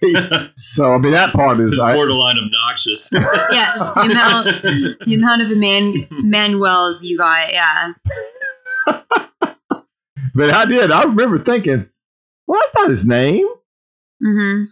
Yeah. 0.03 0.49
So 0.57 0.93
I 0.93 0.99
mean, 0.99 1.13
that 1.13 1.33
part 1.33 1.61
is 1.61 1.73
it's 1.73 1.81
I, 1.81 1.95
borderline 1.95 2.37
obnoxious. 2.39 3.13
Yes, 3.53 3.79
the 3.95 4.01
amount 4.11 4.47
the 5.07 5.15
amount 5.15 5.43
of 5.43 5.49
Eman- 5.49 6.11
Emmanuels 6.11 7.05
you 7.05 7.19
got. 7.19 7.53
Yeah. 7.53 7.93
but 8.87 10.51
I 10.55 10.65
did. 10.65 10.91
I 10.91 11.03
remember 11.05 11.39
thinking, 11.39 11.89
well, 12.47 12.61
that's 12.61 12.75
not 12.75 12.89
his 12.91 13.07
name. 13.07 13.47
hmm 14.21 14.65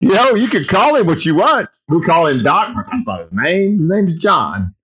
You 0.00 0.08
know, 0.14 0.34
you 0.36 0.48
can 0.48 0.62
call 0.64 0.94
him 0.96 1.06
what 1.06 1.26
you 1.26 1.34
want. 1.34 1.68
We 1.88 2.00
call 2.02 2.26
him 2.28 2.42
Doc, 2.42 2.72
but 2.74 2.86
that's 2.90 3.06
not 3.06 3.20
his 3.22 3.32
name. 3.32 3.80
His 3.80 3.90
name's 3.90 4.20
John. 4.22 4.74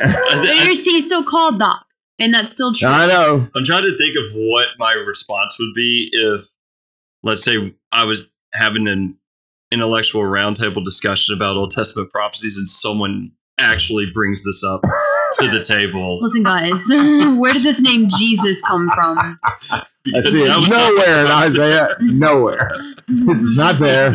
But 0.00 0.44
you're 0.56 0.74
he's 0.74 1.06
still 1.06 1.24
called 1.24 1.58
Doc, 1.58 1.86
and 2.18 2.32
that's 2.34 2.52
still 2.52 2.72
true. 2.74 2.88
I 2.88 3.06
know. 3.06 3.48
I'm 3.54 3.64
trying 3.64 3.84
to 3.84 3.96
think 3.96 4.16
of 4.16 4.32
what 4.34 4.68
my 4.78 4.92
response 4.92 5.58
would 5.58 5.74
be 5.74 6.10
if, 6.12 6.42
let's 7.22 7.42
say, 7.42 7.74
I 7.92 8.04
was 8.04 8.30
having 8.52 8.86
an 8.88 9.16
intellectual 9.72 10.22
roundtable 10.22 10.84
discussion 10.84 11.34
about 11.34 11.56
Old 11.56 11.70
Testament 11.72 12.10
prophecies 12.10 12.56
and 12.58 12.68
someone 12.68 13.32
actually 13.58 14.10
brings 14.12 14.44
this 14.44 14.62
up 14.62 14.82
to 15.38 15.48
the 15.48 15.60
table. 15.60 16.20
Listen, 16.22 16.42
guys, 16.42 16.84
where 16.90 17.52
did 17.52 17.62
this 17.62 17.80
name 17.80 18.08
Jesus 18.18 18.60
come 18.62 18.90
from? 18.94 19.38
That's 19.42 19.98
Because 20.04 20.34
it. 20.34 20.44
that 20.46 20.58
was 20.58 20.68
not 20.68 20.94
Nowhere 20.94 21.20
in. 21.24 21.30
Isaiah. 21.30 21.88
Nowhere. 22.00 22.70
It's 23.08 23.56
not 23.58 23.78
there. 23.80 24.14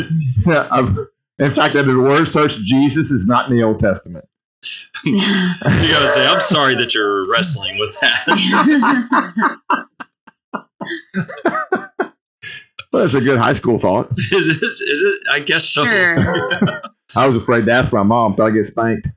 Um, 0.74 0.88
In 1.40 1.56
fact, 1.56 1.76
I 1.76 1.84
did 1.84 1.90
a 1.96 2.00
word 2.00 2.28
search. 2.28 2.56
Jesus 2.64 3.10
is 3.12 3.26
not 3.26 3.50
in 3.50 3.58
the 3.58 3.64
Old 3.64 3.80
Testament. 3.80 4.26
You 5.06 5.20
gotta 5.20 6.10
say, 6.10 6.26
I'm 6.28 6.40
sorry 6.40 6.76
that 6.76 6.94
you're 6.94 7.28
wrestling 7.30 7.78
with 7.80 8.00
that. 8.02 9.58
Well, 12.92 13.04
that's 13.04 13.14
a 13.14 13.22
good 13.22 13.38
high 13.40 13.54
school 13.54 13.80
thought. 13.80 14.10
is, 14.18 14.48
it, 14.50 14.62
is 14.62 14.82
it? 14.84 15.24
I 15.32 15.40
guess 15.40 15.70
so. 15.70 15.86
Sure. 15.86 16.82
I 17.16 17.26
was 17.26 17.38
afraid 17.42 17.66
to 17.68 17.72
ask 17.72 17.94
my 17.94 18.04
mom. 18.04 18.36
Thought 18.36 18.48
I'd 18.48 18.54
get 18.54 18.66
spanked. 18.66 19.08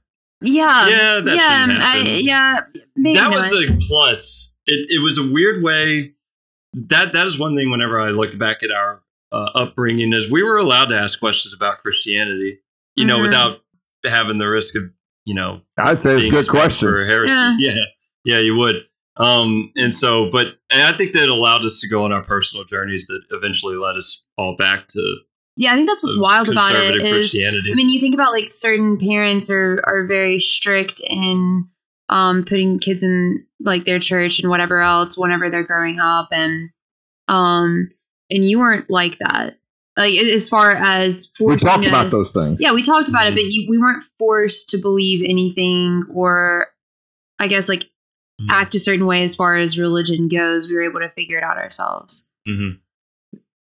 Yeah. 0.40 0.88
Yeah, 0.88 1.20
that 1.20 1.36
yeah. 1.36 1.40
happen. 1.40 1.76
I, 1.80 2.18
yeah. 2.20 2.60
Maybe 2.94 3.18
that 3.18 3.30
not. 3.30 3.34
was 3.36 3.52
a 3.52 3.76
plus. 3.88 4.54
It, 4.66 4.86
it 4.90 5.02
was 5.02 5.18
a 5.18 5.28
weird 5.28 5.62
way. 5.64 6.12
That 6.74 7.12
that 7.14 7.26
is 7.26 7.36
one 7.38 7.56
thing. 7.56 7.70
Whenever 7.70 8.00
I 8.00 8.10
look 8.10 8.38
back 8.38 8.62
at 8.62 8.70
our 8.70 9.02
uh, 9.32 9.50
upbringing, 9.54 10.12
is 10.12 10.30
we 10.30 10.44
were 10.44 10.58
allowed 10.58 10.90
to 10.90 10.96
ask 10.98 11.18
questions 11.18 11.52
about 11.52 11.78
Christianity, 11.78 12.60
you 12.94 13.04
know, 13.04 13.18
Mhm. 13.18 13.22
without 13.22 13.60
having 14.04 14.38
the 14.38 14.48
risk 14.48 14.76
of 14.76 14.82
you 15.24 15.34
know 15.34 15.60
I'd 15.78 16.02
say 16.02 16.16
it's 16.16 16.26
a 16.26 16.30
good 16.30 16.48
question. 16.48 16.88
for 16.88 17.04
heresy. 17.04 17.34
Yeah. 17.34 17.54
Yeah. 17.58 17.84
yeah, 18.36 18.38
you 18.40 18.56
would. 18.56 18.86
Um, 19.16 19.70
and 19.76 19.94
so, 19.94 20.30
but 20.30 20.56
and 20.70 20.82
I 20.82 20.92
think 20.92 21.12
that 21.12 21.28
allowed 21.28 21.64
us 21.64 21.80
to 21.80 21.88
go 21.88 22.04
on 22.04 22.12
our 22.12 22.22
personal 22.22 22.64
journeys 22.64 23.06
that 23.06 23.22
eventually 23.30 23.76
led 23.76 23.96
us 23.96 24.24
all 24.38 24.56
back 24.56 24.88
to 24.88 25.16
yeah, 25.56 25.72
I 25.72 25.76
think 25.76 25.88
that's 25.88 26.02
what's 26.02 26.18
wild 26.18 26.48
about 26.48 26.72
it 26.72 26.74
conservative 26.74 27.06
is 27.06 27.12
Christianity. 27.12 27.70
I 27.70 27.74
mean, 27.74 27.88
you 27.88 28.00
think 28.00 28.14
about 28.14 28.32
like 28.32 28.50
certain 28.50 28.98
parents 28.98 29.50
are 29.50 29.80
are 29.84 30.04
very 30.06 30.40
strict 30.40 31.00
in 31.06 31.68
um 32.08 32.44
putting 32.44 32.80
kids 32.80 33.02
in 33.02 33.46
like 33.60 33.84
their 33.84 34.00
church 34.00 34.40
and 34.40 34.50
whatever 34.50 34.80
else 34.80 35.16
whenever 35.16 35.48
they're 35.48 35.62
growing 35.62 36.00
up 36.00 36.28
and 36.32 36.70
um 37.28 37.88
and 38.30 38.44
you 38.44 38.58
weren't 38.58 38.90
like 38.90 39.18
that. 39.18 39.58
Like 39.96 40.14
as 40.16 40.48
far 40.48 40.72
as 40.72 41.30
We 41.38 41.46
forcing 41.46 41.68
talked 41.68 41.86
about 41.86 42.06
us- 42.06 42.12
those 42.12 42.30
things. 42.32 42.58
Yeah, 42.60 42.72
we 42.72 42.82
talked 42.82 43.08
about 43.08 43.26
Mhm. 43.26 43.32
it, 43.32 43.34
but 43.34 43.44
you, 43.44 43.66
we 43.70 43.78
weren't 43.78 44.04
forced 44.18 44.70
to 44.70 44.78
believe 44.78 45.24
anything 45.28 46.04
or 46.12 46.66
I 47.38 47.46
guess 47.48 47.68
like 47.68 47.84
Mhm. 48.40 48.48
act 48.50 48.74
a 48.74 48.78
certain 48.80 49.06
way 49.06 49.22
as 49.22 49.36
far 49.36 49.56
as 49.56 49.78
religion 49.78 50.28
goes. 50.28 50.68
We 50.68 50.74
were 50.74 50.82
able 50.82 51.00
to 51.00 51.10
figure 51.10 51.38
it 51.38 51.44
out 51.44 51.56
ourselves. 51.58 52.28
hmm 52.46 52.70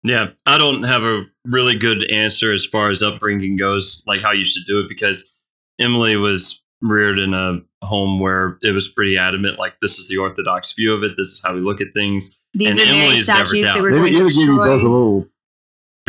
Yeah, 0.04 0.30
I 0.48 0.58
don't 0.58 0.84
have 0.84 1.04
a 1.04 1.26
really 1.46 1.76
good 1.76 2.04
answer 2.12 2.52
as 2.52 2.66
far 2.66 2.90
as 2.90 3.02
upbringing 3.04 3.56
goes, 3.56 4.04
like 4.08 4.22
how 4.22 4.32
you 4.32 4.46
should 4.46 4.66
do 4.66 4.80
it, 4.80 4.90
because 4.90 5.32
Emily 5.80 6.16
was 6.16 6.64
reared 6.82 7.20
in 7.20 7.34
a 7.36 7.60
home 7.86 8.20
where 8.20 8.58
it 8.64 8.74
was 8.74 8.88
pretty 8.90 9.18
adamant, 9.18 9.60
like 9.60 9.80
this 9.80 10.00
is 10.00 10.08
the 10.08 10.18
orthodox 10.18 10.74
view 10.74 10.94
of 10.94 11.04
it. 11.04 11.12
This 11.18 11.28
is 11.28 11.42
how 11.44 11.54
we 11.54 11.62
look 11.62 11.82
at 11.82 11.94
things. 11.94 12.40
These 12.56 12.70
And 12.70 12.80
are 12.80 12.86
very 12.92 12.98
Emily's 13.06 13.28
never 13.28 13.46
statues 13.46 13.66
that 13.66 13.74
down. 13.76 13.84
we're 13.84 13.92
going 13.92 14.14
to 14.14 14.20
give 14.24 14.34
you 14.34 14.56
both 14.58 14.68
a 14.70 14.76
little 14.84 15.28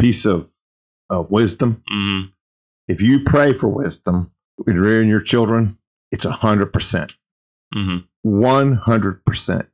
piece 0.03 0.25
of, 0.27 0.51
of 1.11 1.31
wisdom. 1.31 1.83
hmm 1.89 2.23
if 2.89 3.01
you 3.01 3.21
pray 3.25 3.53
for 3.55 3.69
wisdom 3.69 4.33
in 4.67 4.79
rearing 4.79 5.09
your 5.09 5.21
children, 5.23 5.79
it's 6.11 6.25
100%. 6.25 7.17
hmm 7.73 7.99
100%. 8.27 9.67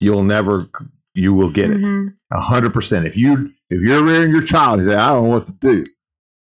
You'll 0.00 0.24
never, 0.24 0.66
you 1.14 1.32
will 1.32 1.50
get 1.50 1.70
it. 1.70 1.78
Mhm. 1.78 2.14
A 2.32 2.40
hundred 2.40 2.72
percent. 2.74 3.06
If 3.06 3.16
you 3.16 3.52
if 3.70 3.80
you're 3.80 4.02
rearing 4.04 4.32
your 4.32 4.44
child, 4.44 4.80
you 4.80 4.88
say, 4.90 4.96
I 4.96 5.08
don't 5.08 5.24
know 5.24 5.30
what 5.30 5.46
to 5.46 5.52
do, 5.52 5.84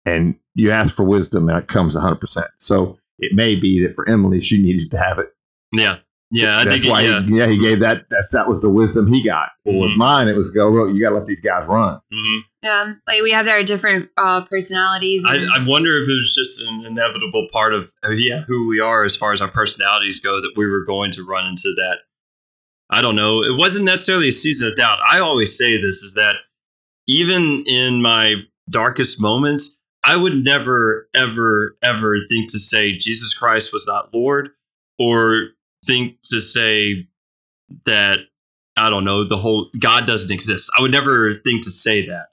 and 0.06 0.36
you 0.56 0.72
ask 0.72 0.96
for 0.96 1.04
wisdom, 1.04 1.46
that 1.48 1.68
comes 1.68 1.96
a 1.96 2.02
hundred 2.02 2.22
percent. 2.22 2.48
So 2.58 2.98
it 3.20 3.34
may 3.34 3.56
be 3.56 3.86
that 3.86 3.96
for 3.96 4.10
Emily, 4.10 4.42
she 4.42 4.62
needed 4.62 4.92
to 4.92 4.98
have 4.98 5.20
it. 5.20 5.30
Yeah. 5.72 5.98
Yeah. 6.32 6.58
I 6.58 6.64
That's 6.64 6.76
think, 6.76 6.86
it, 6.86 6.90
why, 6.90 7.02
yeah. 7.02 7.22
he, 7.22 7.38
yeah, 7.38 7.48
he 7.48 7.58
gave 7.58 7.80
that. 7.82 8.10
That 8.10 8.26
that 8.32 8.48
was 8.48 8.62
the 8.62 8.70
wisdom 8.70 9.12
he 9.12 9.24
got. 9.24 9.50
Well, 9.64 9.80
with 9.82 9.98
mine, 9.98 10.28
it 10.28 10.36
was 10.36 10.50
go. 10.52 10.70
Look, 10.70 10.94
you 10.94 11.02
got 11.02 11.10
to 11.10 11.16
let 11.16 11.28
these 11.28 11.42
guys 11.42 11.68
run. 11.68 12.00
Mm-hmm. 12.14 12.40
Yeah, 12.64 12.94
like 13.08 13.22
we 13.22 13.32
have 13.32 13.48
our 13.48 13.64
different 13.64 14.10
uh, 14.18 14.44
personalities. 14.46 15.24
I, 15.28 15.36
and- 15.36 15.52
I 15.54 15.68
wonder 15.68 16.02
if 16.02 16.10
it 16.10 16.12
was 16.12 16.34
just 16.36 16.62
an 16.62 16.86
inevitable 16.86 17.48
part 17.52 17.74
of 17.74 17.94
uh, 18.04 18.10
yeah 18.10 18.42
who 18.42 18.68
we 18.68 18.80
are 18.80 19.06
as 19.06 19.16
far 19.16 19.34
as 19.34 19.42
our 19.42 19.50
personalities 19.50 20.20
go 20.20 20.42
that 20.42 20.54
we 20.56 20.66
were 20.66 20.84
going 20.84 21.12
to 21.12 21.24
run 21.24 21.46
into 21.46 21.74
that. 21.78 21.98
I 22.90 23.02
don't 23.02 23.16
know. 23.16 23.44
It 23.44 23.58
wasn't 23.58 23.86
necessarily 23.86 24.30
a 24.30 24.34
season 24.34 24.68
of 24.68 24.76
doubt. 24.76 25.00
I 25.08 25.20
always 25.20 25.58
say 25.58 25.82
this 25.82 26.04
is 26.04 26.16
that 26.16 26.36
even 27.08 27.64
in 27.68 28.02
my 28.02 28.36
darkest 28.70 29.22
moments, 29.22 29.78
I 30.04 30.16
would 30.16 30.44
never, 30.44 31.10
ever, 31.16 31.78
ever 31.82 32.18
think 32.30 32.52
to 32.52 32.60
say 32.60 32.96
Jesus 32.96 33.34
Christ 33.34 33.74
was 33.74 33.88
not 33.88 34.14
Lord 34.14 34.50
or 35.00 35.50
think 35.86 36.22
to 36.26 36.40
say 36.40 37.08
that, 37.86 38.20
I 38.78 38.90
don't 38.90 39.04
know, 39.04 39.24
the 39.24 39.38
whole 39.38 39.70
God 39.80 40.06
doesn't 40.06 40.32
exist. 40.32 40.72
I 40.78 40.82
would 40.82 40.92
never 40.92 41.36
think 41.36 41.64
to 41.64 41.72
say 41.72 42.08
that. 42.08 42.28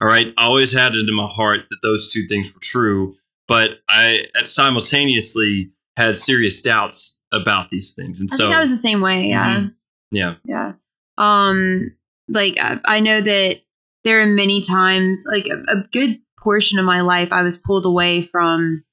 All 0.00 0.08
right. 0.08 0.32
I 0.36 0.44
always 0.44 0.72
had 0.72 0.94
it 0.94 1.08
in 1.08 1.14
my 1.14 1.26
heart 1.26 1.60
that 1.70 1.78
those 1.82 2.12
two 2.12 2.26
things 2.26 2.52
were 2.52 2.60
true, 2.60 3.14
but 3.48 3.80
I 3.88 4.26
simultaneously 4.44 5.70
had 5.96 6.14
serious 6.16 6.60
doubts 6.60 7.18
about 7.32 7.70
these 7.70 7.94
things. 7.94 8.20
And 8.20 8.28
I 8.32 8.36
so, 8.36 8.46
think 8.48 8.58
I 8.58 8.60
was 8.60 8.70
the 8.70 8.76
same 8.76 9.00
way. 9.00 9.28
Yeah. 9.28 9.56
Mhm. 9.56 9.74
yeah. 10.10 10.34
Yeah. 10.44 10.72
Um, 11.16 11.96
like 12.28 12.58
I, 12.60 12.78
I 12.84 13.00
know 13.00 13.20
that 13.22 13.60
there 14.04 14.20
are 14.20 14.26
many 14.26 14.60
times, 14.60 15.24
like 15.30 15.46
a, 15.46 15.78
a 15.78 15.84
good 15.90 16.20
portion 16.38 16.78
of 16.78 16.84
my 16.84 17.00
life, 17.00 17.28
I 17.32 17.42
was 17.42 17.56
pulled 17.56 17.86
away 17.86 18.26
from, 18.26 18.84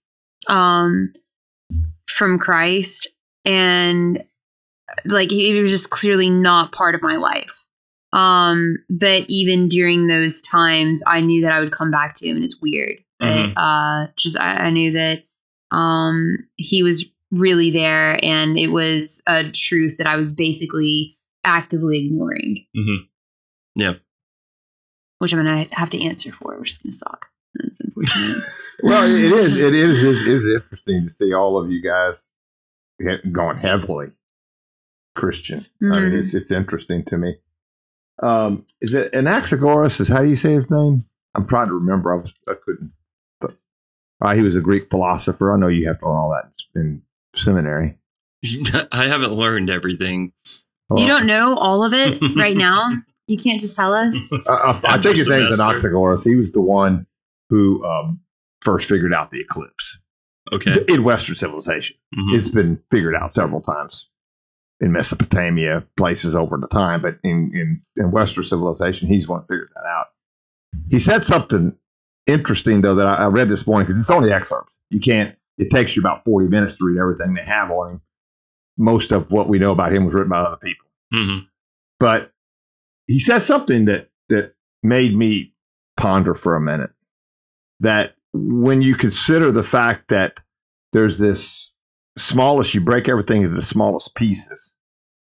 um, 0.47 1.11
from 2.07 2.39
Christ, 2.39 3.07
and 3.45 4.23
like 5.05 5.29
he 5.31 5.59
was 5.59 5.71
just 5.71 5.89
clearly 5.89 6.29
not 6.29 6.71
part 6.71 6.95
of 6.95 7.01
my 7.01 7.15
life. 7.17 7.51
Um, 8.11 8.77
but 8.89 9.25
even 9.27 9.69
during 9.69 10.05
those 10.07 10.41
times, 10.41 11.01
I 11.07 11.21
knew 11.21 11.41
that 11.41 11.51
I 11.51 11.59
would 11.61 11.71
come 11.71 11.89
back 11.89 12.13
to 12.15 12.27
him, 12.27 12.35
and 12.35 12.45
it's 12.45 12.61
weird. 12.61 12.97
But, 13.19 13.27
Mhm. 13.27 13.53
uh, 13.57 14.11
just 14.15 14.37
I, 14.37 14.65
I 14.65 14.69
knew 14.69 14.91
that 14.91 15.23
um, 15.71 16.37
he 16.55 16.83
was 16.83 17.05
really 17.31 17.71
there, 17.71 18.23
and 18.23 18.57
it 18.59 18.67
was 18.67 19.23
a 19.25 19.49
truth 19.51 19.97
that 19.97 20.05
I 20.05 20.17
was 20.17 20.31
basically 20.33 21.17
actively 21.43 22.05
ignoring, 22.05 22.67
hmm 22.75 22.95
Yeah. 23.75 23.93
which 25.19 25.33
I'm 25.33 25.39
gonna 25.39 25.65
have 25.71 25.89
to 25.91 26.03
answer 26.03 26.31
for, 26.31 26.59
which 26.59 26.71
is 26.71 26.77
gonna 26.79 26.91
suck. 26.91 27.27
That's 27.55 27.79
unfortunate. 27.79 28.37
Well, 28.83 29.03
it 29.15 29.21
is. 29.31 29.61
It 29.61 29.73
is. 29.73 29.97
It 30.03 30.27
is 30.27 30.45
interesting 30.61 31.07
to 31.07 31.13
see 31.13 31.33
all 31.33 31.57
of 31.57 31.71
you 31.71 31.81
guys 31.81 32.25
going 33.31 33.57
heavily 33.57 34.07
Christian. 35.15 35.59
I 35.81 35.85
mean, 35.99 36.11
Mhm. 36.11 36.19
it's 36.23 36.33
it's 36.33 36.51
interesting 36.51 37.05
to 37.05 37.17
me. 37.17 37.35
Um, 38.21 38.65
is 38.81 38.93
it 38.93 39.11
Anaxagoras? 39.13 39.99
Is 40.01 40.07
how 40.07 40.21
do 40.21 40.29
you 40.29 40.35
say 40.35 40.53
his 40.53 40.69
name? 40.71 41.05
I'm 41.35 41.47
trying 41.47 41.67
to 41.67 41.73
remember. 41.73 42.13
I 42.13 42.15
was 42.17 42.33
I 42.47 42.53
couldn't. 42.53 42.91
But 43.41 43.57
uh, 44.21 44.35
he 44.35 44.41
was 44.41 44.55
a 44.55 44.61
Greek 44.61 44.89
philosopher. 44.89 45.53
I 45.53 45.57
know 45.57 45.67
you 45.67 45.87
have 45.87 45.99
to 45.99 46.05
learn 46.07 46.15
all 46.17 46.29
that 46.31 46.51
in 46.79 47.01
seminary. 47.35 47.97
I 48.91 49.05
haven't 49.07 49.33
learned 49.33 49.69
everything. 49.69 50.33
you 50.95 51.07
don't 51.07 51.25
know 51.25 51.55
all 51.55 51.83
of 51.85 51.93
it 51.93 52.21
right 52.37 52.55
now. 52.57 52.91
You 53.27 53.37
can't 53.37 53.59
just 53.59 53.75
tell 53.75 53.93
us. 53.93 54.31
I 54.47 54.79
After 54.85 55.01
think 55.09 55.17
his 55.17 55.27
name's 55.27 55.55
semester. 55.57 55.89
Anaxagoras. 55.89 56.23
He 56.23 56.35
was 56.35 56.51
the 56.51 56.61
one 56.61 57.07
who 57.49 57.83
um, 57.85 58.19
first 58.61 58.89
figured 58.89 59.13
out 59.13 59.31
the 59.31 59.39
eclipse 59.41 59.97
Okay. 60.55 60.85
in 60.87 61.03
Western 61.03 61.35
civilization. 61.35 61.95
Mhm. 62.15 62.35
It's 62.37 62.49
been 62.49 62.79
figured 62.91 63.15
out 63.15 63.33
several 63.33 63.61
times 63.61 64.09
in 64.79 64.91
Mesopotamia, 64.91 65.85
places 65.97 66.35
over 66.35 66.57
the 66.57 66.67
time, 66.67 67.01
but 67.01 67.17
in, 67.23 67.51
in, 67.53 67.81
in 67.95 68.11
Western 68.11 68.43
civilization, 68.43 69.07
he's 69.07 69.27
one 69.27 69.41
figured 69.43 69.69
that 69.75 69.85
out. 69.87 70.07
He 70.89 70.99
said 70.99 71.23
something 71.23 71.75
interesting, 72.27 72.81
though, 72.81 72.95
that 72.95 73.07
I, 73.07 73.15
I 73.15 73.25
read 73.27 73.49
this 73.49 73.65
morning 73.67 73.85
because 73.87 73.99
it's 73.99 74.09
only 74.11 74.31
excerpts. 74.33 74.73
You 74.89 74.99
can't, 74.99 75.35
it 75.57 75.69
takes 75.69 75.95
you 75.95 76.01
about 76.01 76.25
40 76.25 76.47
minutes 76.49 76.77
to 76.77 76.85
read 76.85 76.99
everything 76.99 77.33
they 77.33 77.43
have 77.45 77.71
on 77.71 77.91
him. 77.91 78.01
Most 78.77 79.11
of 79.11 79.31
what 79.31 79.47
we 79.47 79.59
know 79.59 79.71
about 79.71 79.93
him 79.93 80.05
was 80.05 80.13
written 80.13 80.29
by 80.29 80.39
other 80.39 80.57
people. 80.57 80.85
Mhm. 81.13 81.47
But 81.99 82.31
he 83.07 83.19
said 83.19 83.39
something 83.39 83.85
that, 83.85 84.09
that 84.29 84.55
made 84.81 85.15
me 85.15 85.53
ponder 85.95 86.33
for 86.35 86.55
a 86.55 86.61
minute 86.61 86.91
that 87.79 88.15
when 88.33 88.81
you 88.81 88.95
consider 88.95 89.51
the 89.51 89.63
fact 89.63 90.09
that 90.09 90.39
there's 90.93 91.17
this 91.17 91.73
smallest, 92.17 92.73
you 92.73 92.81
break 92.81 93.09
everything 93.09 93.43
into 93.43 93.55
the 93.55 93.61
smallest 93.61 94.15
pieces, 94.15 94.73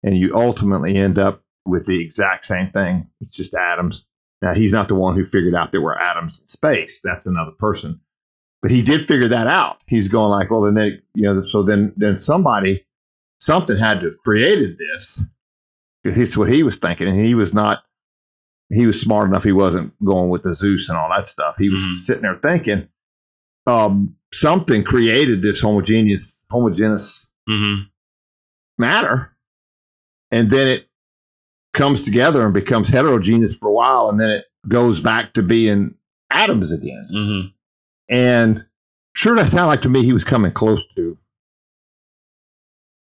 and 0.03 0.17
you 0.17 0.37
ultimately 0.37 0.97
end 0.97 1.19
up 1.19 1.43
with 1.65 1.87
the 1.87 2.01
exact 2.01 2.45
same 2.47 2.71
thing. 2.71 3.09
It's 3.21 3.33
just 3.33 3.55
atoms. 3.55 4.07
Now, 4.43 4.55
he's 4.55 4.73
not 4.73 4.89
the 4.89 4.95
one 4.95 5.17
who 5.17 5.25
figured 5.25 5.55
out 5.55 5.73
there 5.73 5.81
were 5.81 5.99
atoms 5.99 6.41
in 6.41 6.47
space. 6.47 7.01
That's 7.03 7.27
another 7.27 7.53
person. 7.53 8.01
But 8.63 8.71
he 8.71 8.83
did 8.83 9.07
figure 9.07 9.29
that 9.29 9.47
out. 9.47 9.79
He's 9.87 10.09
going 10.09 10.31
like, 10.31 10.51
well, 10.51 10.63
then 10.63 10.75
they, 10.75 11.01
you 11.15 11.23
know, 11.23 11.43
so 11.43 11.63
then, 11.63 11.93
then 11.97 12.21
somebody, 12.21 12.87
something 13.41 13.77
had 13.77 14.01
to 14.01 14.07
have 14.07 14.19
created 14.19 14.79
this. 14.79 15.23
It's 16.05 16.37
what 16.37 16.53
he 16.53 16.63
was 16.63 16.77
thinking, 16.79 17.09
and 17.09 17.25
he 17.25 17.35
was 17.35 17.53
not. 17.53 17.83
He 18.69 18.87
was 18.87 19.01
smart 19.01 19.29
enough. 19.29 19.45
He 19.45 19.53
wasn't 19.53 19.93
going 20.05 20.29
with 20.29 20.43
the 20.43 20.55
Zeus 20.55 20.89
and 20.89 20.99
all 20.99 21.09
that 21.11 21.27
stuff. 21.27 21.57
He 21.59 21.69
was 21.69 21.83
Mhm. 21.83 21.95
sitting 22.05 22.23
there 22.23 22.37
thinking, 22.37 22.89
um, 23.67 24.17
something 24.33 24.85
created 24.85 25.43
this 25.43 25.61
homogeneous, 25.61 26.45
homogeneous 26.51 27.27
Mhm. 27.49 27.89
matter, 28.79 29.37
and 30.31 30.51
then 30.51 30.69
it 30.69 30.89
comes 31.75 32.03
together 32.03 32.45
and 32.45 32.55
becomes 32.55 32.89
heterogeneous 32.89 33.59
for 33.59 33.69
a 33.69 33.73
while, 33.73 34.09
and 34.09 34.19
then 34.21 34.31
it 34.31 34.45
goes 34.69 35.01
back 35.01 35.35
to 35.35 35.43
being 35.43 35.95
atoms 36.31 36.73
again. 36.73 37.07
Mhm. 37.15 37.53
And 38.09 38.67
sure, 39.15 39.37
that 39.37 39.49
sounded 39.49 39.67
like 39.69 39.83
to 39.83 39.89
me 39.89 40.03
he 40.05 40.13
was 40.13 40.25
coming 40.25 40.53
close 40.53 40.87
to 40.95 41.19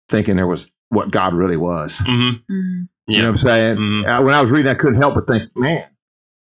thinking 0.08 0.36
there 0.36 0.46
was 0.46 0.70
what 0.88 1.10
God 1.10 1.34
really 1.34 1.56
was. 1.56 1.96
Mhm. 1.98 2.42
Mm. 2.50 2.88
You 3.08 3.18
know 3.18 3.24
what 3.24 3.30
I'm 3.30 3.38
saying? 3.38 3.76
Mhm. 3.78 4.04
Uh, 4.20 4.22
When 4.24 4.34
I 4.34 4.40
was 4.42 4.50
reading, 4.50 4.70
I 4.70 4.74
couldn't 4.74 5.00
help 5.00 5.14
but 5.14 5.26
think, 5.26 5.50
man, 5.56 5.84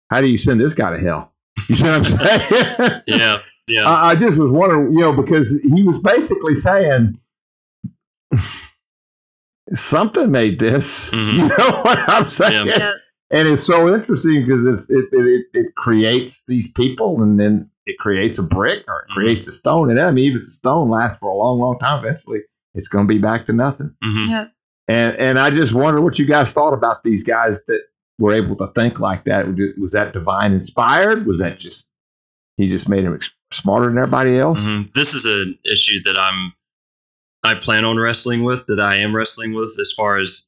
how 0.09 0.21
do 0.21 0.27
you 0.27 0.37
send 0.37 0.59
this 0.59 0.73
guy 0.73 0.91
to 0.95 0.99
hell? 1.03 1.33
You 1.67 1.77
know 1.83 1.99
what 1.99 2.11
I'm 2.13 2.17
saying? 2.77 3.01
Yeah. 3.07 3.39
Yeah. 3.71 3.85
I, 3.85 4.09
I 4.11 4.15
just 4.15 4.37
was 4.37 4.51
wondering, 4.51 4.93
you 4.93 4.99
know, 4.99 5.13
because 5.19 5.49
he 5.61 5.83
was 5.83 5.97
basically 5.99 6.55
saying 6.55 7.19
something 9.75 10.31
made 10.31 10.59
this. 10.59 11.09
Mhm. 11.09 11.33
You 11.33 11.47
know 11.47 11.81
what 11.81 11.97
I'm 12.09 12.29
saying? 12.31 12.67
Yeah. 12.67 12.77
Yeah. 12.77 12.91
And 13.33 13.47
it's 13.47 13.65
so 13.65 13.93
interesting 13.93 14.45
because 14.45 14.65
it's, 14.65 14.89
it, 14.89 15.05
it, 15.13 15.25
it, 15.25 15.45
it 15.53 15.75
creates 15.75 16.43
these 16.45 16.69
people 16.69 17.21
and 17.23 17.39
then 17.39 17.69
it 17.85 17.97
creates 17.97 18.37
a 18.37 18.43
brick 18.43 18.83
or 18.89 19.01
it 19.03 19.11
Mhm. 19.11 19.15
creates 19.15 19.47
a 19.47 19.53
stone. 19.53 19.89
And 19.89 19.99
I 19.99 20.11
mean, 20.11 20.25
even 20.25 20.37
if 20.39 20.43
the 20.43 20.51
stone 20.51 20.89
lasts 20.89 21.17
for 21.19 21.29
a 21.29 21.35
long, 21.35 21.59
long 21.59 21.79
time, 21.79 22.03
eventually 22.05 22.41
it's 22.73 22.89
going 22.89 23.07
to 23.07 23.13
be 23.13 23.19
back 23.19 23.45
to 23.45 23.53
nothing. 23.53 23.95
Mhm. 24.03 24.29
Yeah. 24.29 24.47
And 24.87 25.15
and 25.15 25.39
I 25.39 25.49
just 25.49 25.73
wonder 25.73 26.01
what 26.01 26.19
you 26.19 26.25
guys 26.25 26.51
thought 26.51 26.73
about 26.73 27.03
these 27.03 27.23
guys 27.23 27.63
that 27.67 27.81
were 28.19 28.33
able 28.33 28.57
to 28.57 28.67
think 28.75 28.99
like 28.99 29.23
that. 29.25 29.45
Was 29.79 29.93
that 29.93 30.11
divine 30.11 30.51
inspired? 30.51 31.25
Was 31.25 31.39
that 31.39 31.57
just 31.59 31.87
he 32.61 32.69
just 32.69 32.87
made 32.87 33.03
him 33.03 33.15
ex- 33.15 33.31
smarter 33.51 33.87
than 33.87 33.97
everybody 33.97 34.37
else? 34.37 34.61
Mhm. 34.61 34.93
This 34.93 35.13
is 35.15 35.25
an 35.25 35.57
issue 35.65 36.01
that 36.03 36.17
I'm 36.17 36.53
I 37.43 37.55
plan 37.55 37.85
on 37.85 37.97
wrestling 37.97 38.43
with 38.43 38.67
that 38.67 38.79
I 38.79 38.97
am 38.97 39.15
wrestling 39.15 39.53
with 39.53 39.75
as 39.81 39.91
far 39.91 40.19
as 40.19 40.47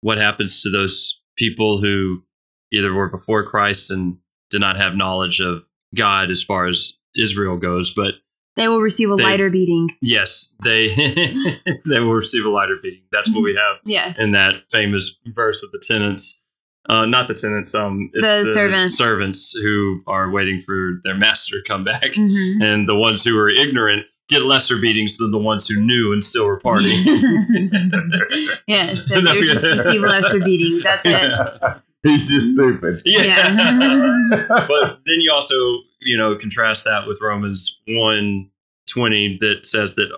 what 0.00 0.18
happens 0.18 0.62
to 0.62 0.70
those 0.70 1.20
people 1.36 1.80
who 1.80 2.24
either 2.72 2.92
were 2.92 3.08
before 3.08 3.44
Christ 3.44 3.92
and 3.92 4.18
did 4.50 4.60
not 4.60 4.76
have 4.76 4.96
knowledge 4.96 5.40
of 5.40 5.62
God 5.94 6.30
as 6.32 6.42
far 6.42 6.66
as 6.66 6.94
Israel 7.16 7.56
goes, 7.56 7.92
but 7.94 8.14
They 8.56 8.66
will 8.68 8.80
receive 8.80 9.10
a 9.10 9.16
They- 9.16 9.22
lighter 9.22 9.48
beating. 9.50 9.96
yes, 10.02 10.52
they 10.64 10.88
they 11.84 12.00
will 12.00 12.14
receive 12.14 12.44
a 12.46 12.50
lighter 12.50 12.76
beating. 12.82 13.02
That's 13.12 13.30
what 13.32 13.42
we 13.44 13.54
have 13.54 13.78
Yes. 13.84 14.20
in 14.20 14.32
that 14.32 14.64
famous 14.72 15.16
verse 15.26 15.62
of 15.62 15.70
the 15.70 15.78
tenants. 15.86 16.43
Uh, 16.88 17.06
not 17.06 17.28
the 17.28 17.34
tenants, 17.34 17.74
um, 17.74 18.10
it's 18.12 18.22
The 18.22 18.52
servants. 18.52 18.94
servants 18.96 19.52
who 19.52 20.02
are 20.06 20.30
waiting 20.30 20.60
for 20.60 21.00
their 21.02 21.14
master 21.14 21.56
to 21.56 21.62
come 21.66 21.82
back, 21.84 22.02
Mhm. 22.12 22.62
and 22.62 22.86
the 22.88 22.94
ones 22.94 23.24
who 23.24 23.38
are 23.38 23.48
ignorant 23.48 24.04
get 24.28 24.42
lesser 24.42 24.76
beatings 24.78 25.16
than 25.16 25.30
the 25.30 25.38
ones 25.38 25.66
who 25.66 25.80
knew 25.80 26.12
and 26.12 26.22
still 26.22 26.46
were 26.46 26.60
partying. 26.60 27.04
yes, 28.66 29.06
so 29.08 29.20
they 29.20 29.38
would 29.38 29.46
just 29.46 29.64
receive 29.64 30.00
lesser 30.02 30.40
beatings. 30.40 30.82
That's 30.82 31.02
it. 31.04 31.76
He's 32.02 32.28
just 32.28 32.52
stupid. 32.52 33.00
Yeah. 33.06 33.22
Yeah. 33.22 34.20
but 34.68 35.00
then 35.06 35.20
you 35.20 35.32
also 35.32 35.54
you 36.00 36.18
know, 36.18 36.36
contrast 36.36 36.84
that 36.84 37.06
with 37.06 37.18
Romans 37.22 37.80
1 37.88 38.50
20 38.90 39.38
that 39.40 39.64
says 39.64 39.94
that 39.94 40.10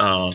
uh, 0.00 0.32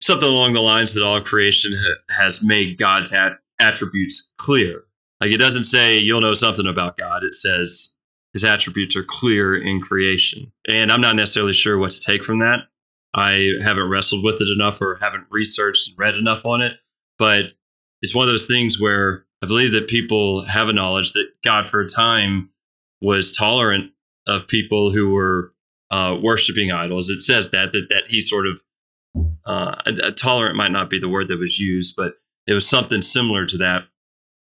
something 0.00 0.28
along 0.28 0.52
the 0.52 0.60
lines 0.60 0.94
that 0.94 1.02
all 1.02 1.20
creation 1.20 1.72
ha- 1.76 2.14
has 2.16 2.44
made 2.44 2.78
God's 2.78 3.12
at- 3.12 3.38
attributes 3.64 4.32
clear. 4.38 4.84
Like 5.20 5.32
it 5.32 5.38
doesn't 5.38 5.64
say 5.64 5.98
you'll 5.98 6.20
know 6.20 6.34
something 6.34 6.66
about 6.66 6.96
God. 6.96 7.24
It 7.24 7.34
says 7.34 7.94
his 8.32 8.44
attributes 8.44 8.96
are 8.96 9.04
clear 9.04 9.56
in 9.56 9.80
creation. 9.80 10.52
And 10.68 10.92
I'm 10.92 11.00
not 11.00 11.16
necessarily 11.16 11.52
sure 11.52 11.78
what 11.78 11.92
to 11.92 12.00
take 12.00 12.24
from 12.24 12.40
that. 12.40 12.60
I 13.14 13.52
haven't 13.62 13.88
wrestled 13.88 14.24
with 14.24 14.40
it 14.40 14.48
enough 14.48 14.80
or 14.80 14.98
haven't 15.00 15.26
researched 15.30 15.88
and 15.88 15.98
read 15.98 16.16
enough 16.16 16.44
on 16.44 16.60
it. 16.62 16.76
But 17.18 17.52
it's 18.02 18.14
one 18.14 18.26
of 18.26 18.32
those 18.32 18.46
things 18.46 18.80
where 18.80 19.24
I 19.42 19.46
believe 19.46 19.72
that 19.72 19.88
people 19.88 20.44
have 20.46 20.68
a 20.68 20.72
knowledge 20.72 21.12
that 21.12 21.28
God, 21.44 21.68
for 21.68 21.80
a 21.80 21.88
time, 21.88 22.50
was 23.00 23.30
tolerant 23.30 23.92
of 24.26 24.48
people 24.48 24.90
who 24.90 25.10
were 25.10 25.52
uh, 25.90 26.18
worshiping 26.20 26.72
idols. 26.72 27.08
It 27.08 27.20
says 27.20 27.50
that 27.50 27.72
that 27.72 27.88
that 27.90 28.04
he 28.08 28.20
sort 28.20 28.46
of 28.46 28.60
uh, 29.46 29.76
a, 29.86 30.12
tolerant 30.12 30.56
might 30.56 30.72
not 30.72 30.90
be 30.90 30.98
the 30.98 31.08
word 31.08 31.28
that 31.28 31.38
was 31.38 31.58
used, 31.58 31.94
but 31.96 32.14
it 32.46 32.54
was 32.54 32.68
something 32.68 33.02
similar 33.02 33.46
to 33.46 33.58
that. 33.58 33.84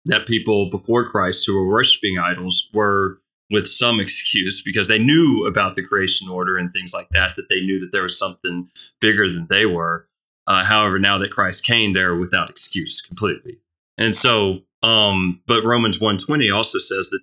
That 0.04 0.26
people 0.26 0.70
before 0.70 1.04
Christ 1.04 1.44
who 1.46 1.56
were 1.56 1.68
worshiping 1.68 2.18
idols 2.18 2.70
were 2.72 3.20
with 3.50 3.66
some 3.66 4.00
excuse 4.00 4.62
because 4.62 4.88
they 4.88 4.98
knew 4.98 5.46
about 5.46 5.76
the 5.76 5.82
creation 5.82 6.28
order 6.28 6.56
and 6.56 6.72
things 6.72 6.94
like 6.94 7.08
that. 7.10 7.36
That 7.36 7.48
they 7.48 7.60
knew 7.60 7.80
that 7.80 7.92
there 7.92 8.02
was 8.02 8.18
something 8.18 8.68
bigger 9.00 9.28
than 9.28 9.46
they 9.48 9.66
were. 9.66 10.06
Uh, 10.46 10.64
however, 10.64 10.98
now 10.98 11.18
that 11.18 11.30
Christ 11.30 11.64
came, 11.64 11.92
they're 11.92 12.16
without 12.16 12.48
excuse 12.48 13.02
completely. 13.02 13.58
And 13.98 14.16
so, 14.16 14.60
um, 14.82 15.42
but 15.46 15.64
Romans 15.64 16.00
120 16.00 16.50
also 16.50 16.78
says 16.78 17.10
that 17.10 17.20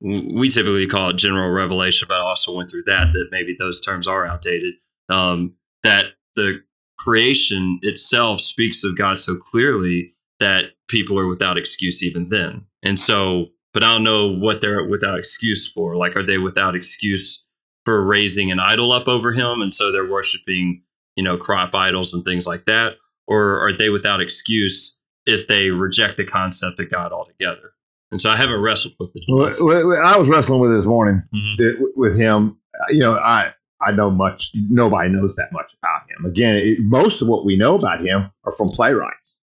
we 0.00 0.48
typically 0.48 0.86
call 0.86 1.10
it 1.10 1.16
general 1.16 1.50
revelation, 1.50 2.06
but 2.08 2.16
I 2.16 2.22
also 2.22 2.56
went 2.56 2.70
through 2.70 2.84
that, 2.84 3.12
that 3.12 3.28
maybe 3.30 3.54
those 3.58 3.80
terms 3.80 4.06
are 4.06 4.26
outdated. 4.26 4.74
Um, 5.08 5.54
that 5.82 6.06
the 6.34 6.64
creation 6.98 7.78
itself 7.82 8.40
speaks 8.40 8.84
of 8.84 8.96
God 8.96 9.18
so 9.18 9.36
clearly 9.36 10.12
that 10.40 10.72
people 10.88 11.18
are 11.18 11.26
without 11.26 11.56
excuse 11.58 12.02
even 12.02 12.28
then. 12.28 12.64
And 12.82 12.98
so, 12.98 13.46
but 13.72 13.82
I 13.82 13.92
don't 13.92 14.04
know 14.04 14.28
what 14.28 14.60
they're 14.60 14.84
without 14.84 15.18
excuse 15.18 15.70
for. 15.70 15.96
Like, 15.96 16.16
are 16.16 16.22
they 16.24 16.38
without 16.38 16.74
excuse 16.76 17.46
for 17.84 18.04
raising 18.04 18.50
an 18.50 18.60
idol 18.60 18.92
up 18.92 19.08
over 19.08 19.32
him? 19.32 19.60
And 19.62 19.72
so 19.72 19.92
they're 19.92 20.10
worshiping, 20.10 20.82
you 21.16 21.24
know, 21.24 21.36
crop 21.36 21.74
idols 21.74 22.12
and 22.14 22.24
things 22.24 22.46
like 22.46 22.64
that? 22.66 22.96
Or 23.26 23.60
are 23.66 23.72
they 23.76 23.90
without 23.90 24.20
excuse 24.20 24.98
if 25.26 25.48
they 25.48 25.70
reject 25.70 26.16
the 26.16 26.24
concept 26.24 26.78
of 26.80 26.90
God 26.90 27.12
altogether? 27.12 27.72
And 28.12 28.20
so 28.20 28.30
I 28.30 28.36
haven't 28.36 28.60
wrestled 28.60 28.94
with 29.00 29.10
it. 29.14 29.24
Well, 29.28 29.96
I 30.04 30.16
was 30.16 30.28
wrestling 30.28 30.60
with 30.60 30.70
it 30.72 30.76
this 30.76 30.86
morning 30.86 31.22
Mhm. 31.34 31.76
with 31.96 32.16
him. 32.16 32.56
You 32.90 33.00
know, 33.00 33.14
I 33.14 33.52
I 33.80 33.92
know 33.92 34.10
much. 34.10 34.52
Nobody 34.54 35.10
knows 35.10 35.36
that 35.36 35.52
much 35.52 35.72
about 35.82 36.02
him. 36.08 36.30
Again, 36.30 36.56
it, 36.56 36.80
most 36.80 37.22
of 37.22 37.28
what 37.28 37.44
we 37.44 37.56
know 37.56 37.76
about 37.76 38.00
him 38.00 38.30
are 38.44 38.52
from 38.52 38.70
playwrights, 38.70 39.34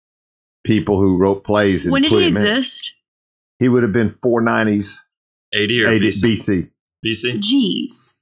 people 0.64 1.00
who 1.00 1.18
wrote 1.18 1.44
plays. 1.44 1.88
When 1.90 2.02
did 2.02 2.12
he 2.12 2.18
him 2.18 2.24
in. 2.24 2.30
exist? 2.30 2.94
He 3.60 3.70
would 3.70 3.84
have 3.84 3.94
been 3.94 4.10
490s 4.10 4.98
80 5.54 5.84
or 5.86 5.90
80 5.92 6.10
BC? 6.10 6.24
BC. 6.24 6.72
BC? 7.06 7.40
Jeez. 7.40 8.14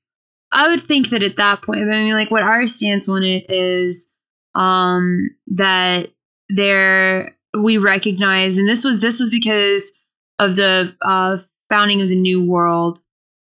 I 0.51 0.67
would 0.69 0.81
think 0.81 1.09
that 1.09 1.23
at 1.23 1.37
that 1.37 1.61
point, 1.61 1.81
I 1.81 1.85
mean, 1.85 2.13
like 2.13 2.29
what 2.29 2.43
our 2.43 2.67
stance 2.67 3.07
on 3.07 3.23
it 3.23 3.49
is, 3.49 4.09
um, 4.53 5.29
that 5.47 6.11
there 6.49 7.37
we 7.57 7.77
recognize, 7.77 8.57
and 8.57 8.67
this 8.67 8.83
was 8.83 8.99
this 8.99 9.19
was 9.19 9.29
because 9.29 9.93
of 10.39 10.57
the 10.57 10.93
uh, 11.01 11.37
founding 11.69 12.01
of 12.01 12.09
the 12.09 12.19
New 12.19 12.43
World, 12.43 13.01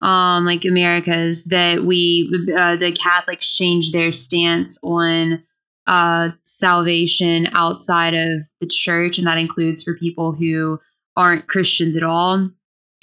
um, 0.03 0.43
like 0.43 0.65
Americas, 0.65 1.45
that 1.45 1.83
we 1.83 2.29
uh, 2.55 2.75
the 2.75 2.91
Catholics 2.91 3.55
changed 3.55 3.93
their 3.93 4.11
stance 4.11 4.77
on 4.83 5.41
uh, 5.87 6.31
salvation 6.43 7.47
outside 7.53 8.13
of 8.13 8.41
the 8.59 8.67
church, 8.67 9.17
and 9.17 9.27
that 9.27 9.37
includes 9.37 9.83
for 9.83 9.95
people 9.95 10.33
who 10.33 10.79
aren't 11.15 11.47
Christians 11.47 11.95
at 11.95 12.03
all. 12.03 12.49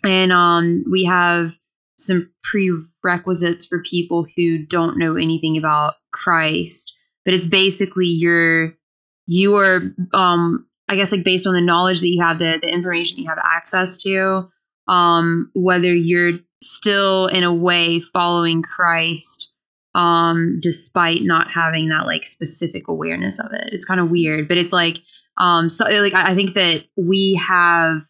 And 0.05 0.33
um, 0.33 0.83
we 0.91 1.05
have 1.05 1.59
some 1.97 2.31
prerequisites 2.43 3.65
for 3.65 3.83
people 3.83 4.27
who 4.37 4.59
don't 4.67 4.99
know 4.99 5.17
anything 5.17 5.57
about 5.57 5.95
Christ. 6.13 6.97
But 7.25 7.33
it's 7.33 7.47
basically 7.47 8.07
your 8.07 8.75
you 9.27 9.57
are 9.57 9.95
um 10.13 10.67
I 10.89 10.97
guess 10.97 11.13
like 11.13 11.25
based 11.25 11.47
on 11.47 11.55
the 11.55 11.61
knowledge 11.63 12.01
that 12.01 12.09
you 12.09 12.23
have, 12.23 12.39
the 12.39 12.59
the 12.61 12.69
information 12.69 13.21
you 13.21 13.29
have 13.29 13.39
access 13.43 13.97
to, 14.03 14.51
um, 14.89 15.51
whether 15.55 15.95
you're 15.95 16.41
still 16.63 17.27
in 17.27 17.43
a 17.45 17.53
way 17.55 18.01
following 18.13 18.63
Christ, 18.63 19.53
um, 19.95 20.59
despite 20.61 21.23
not 21.23 21.51
having 21.51 21.89
that 21.89 22.07
like 22.07 22.27
specific 22.27 22.89
awareness 22.89 23.39
of 23.41 23.53
it. 23.53 23.73
It's 23.73 23.85
kind 23.85 24.01
of 24.01 24.11
weird, 24.11 24.49
but 24.49 24.59
it's 24.59 24.73
like 24.73 24.99
um 25.39 25.69
so 25.71 25.85
like 25.89 26.15
I 26.15 26.35
think 26.35 26.55
that 26.55 26.85
we 26.97 27.41
have 27.47 28.03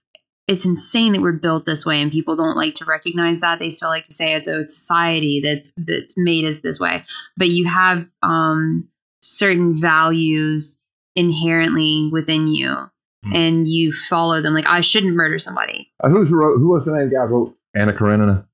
it's 0.48 0.64
insane 0.64 1.12
that 1.12 1.20
we're 1.20 1.32
built 1.32 1.64
this 1.64 1.86
way 1.86 2.00
and 2.02 2.10
people 2.10 2.34
don't 2.34 2.56
like 2.56 2.74
to 2.76 2.84
recognize 2.84 3.38
that 3.40 3.60
they 3.60 3.70
still 3.70 3.88
like 3.90 4.04
to 4.06 4.12
say 4.12 4.34
it's 4.34 4.48
oh 4.48 4.60
it's 4.62 4.74
society 4.76 5.40
that's 5.44 5.72
that's 5.76 6.14
made 6.16 6.44
us 6.44 6.60
this 6.60 6.80
way 6.80 7.04
but 7.36 7.48
you 7.48 7.68
have 7.68 8.04
um 8.22 8.88
certain 9.20 9.80
values 9.80 10.82
inherently 11.14 12.08
within 12.12 12.48
you 12.48 12.74
Hmm. 13.22 13.34
and 13.34 13.68
you 13.68 13.92
follow 13.92 14.40
them 14.40 14.54
like 14.54 14.66
i 14.66 14.80
shouldn't 14.80 15.14
murder 15.14 15.38
somebody 15.38 15.92
Uh, 16.02 16.08
who's 16.08 16.30
wrote? 16.32 16.56
Who 16.56 16.70
was 16.70 16.86
the 16.86 16.96
name 16.96 17.10
guy 17.10 17.26
who 17.26 17.34
wrote 17.34 17.56
Anna 17.74 17.92
Karenina? 17.92 18.46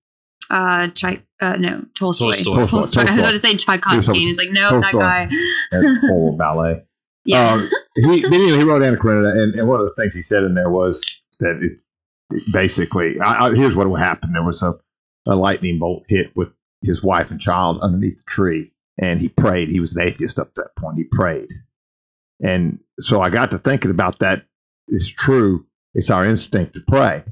uh 0.49 0.89
Chai, 0.91 1.23
uh 1.41 1.57
no 1.57 1.85
tolstoy 1.99 2.31
Tolstoy. 2.31 2.67
Tolstoy. 2.67 3.01
i 3.03 3.15
was 3.17 3.21
going 3.21 3.33
to 3.35 3.41
say 3.41 3.57
tchaikovsky 3.57 4.23
and 4.23 4.31
it's 4.31 4.39
like 4.39 4.51
no 4.53 4.81
that 4.81 4.93
guy 4.93 5.29
That 5.73 5.99
whole 6.09 6.37
ballet. 6.37 6.85
yeah 7.25 7.55
Um, 7.55 7.69
he, 7.97 8.23
but 8.23 8.33
anyway, 8.33 8.59
he 8.59 8.63
wrote 8.63 8.83
Anna 8.83 8.97
Karenina, 8.97 9.31
and, 9.31 9.55
and 9.57 9.67
one 9.69 9.81
of 9.81 9.87
the 9.87 9.95
things 10.01 10.15
he 10.15 10.23
said 10.23 10.45
in 10.45 10.55
there 10.55 10.71
was 10.71 11.03
that 11.41 11.59
it, 11.63 11.79
it 12.31 12.53
basically, 12.53 13.19
I, 13.21 13.47
I, 13.47 13.55
here's 13.55 13.75
what 13.75 13.89
would 13.91 14.01
happen: 14.01 14.33
there 14.33 14.45
was 14.45 14.63
a, 14.63 14.75
a 15.27 15.35
lightning 15.35 15.79
bolt 15.81 16.05
hit 16.09 16.37
with 16.37 16.49
his 16.83 17.03
wife 17.03 17.31
and 17.33 17.41
child 17.41 17.81
underneath 17.81 18.19
the 18.19 18.25
tree, 18.31 18.71
and 18.99 19.21
he 19.21 19.29
prayed. 19.29 19.69
He 19.71 19.81
was 19.81 19.97
an 19.97 20.07
atheist 20.07 20.39
up 20.39 20.55
to 20.55 20.63
that 20.63 20.77
point. 20.81 20.99
He 20.99 21.05
prayed, 21.05 21.49
and 22.41 22.79
so 23.01 23.21
I 23.21 23.31
got 23.31 23.51
to 23.51 23.59
thinking 23.59 23.91
about 23.91 24.21
that. 24.21 24.45
It's 24.89 25.09
true. 25.09 25.67
It's 25.95 26.11
our 26.11 26.25
instinct 26.27 26.75
to 26.75 26.81
pray. 26.87 27.25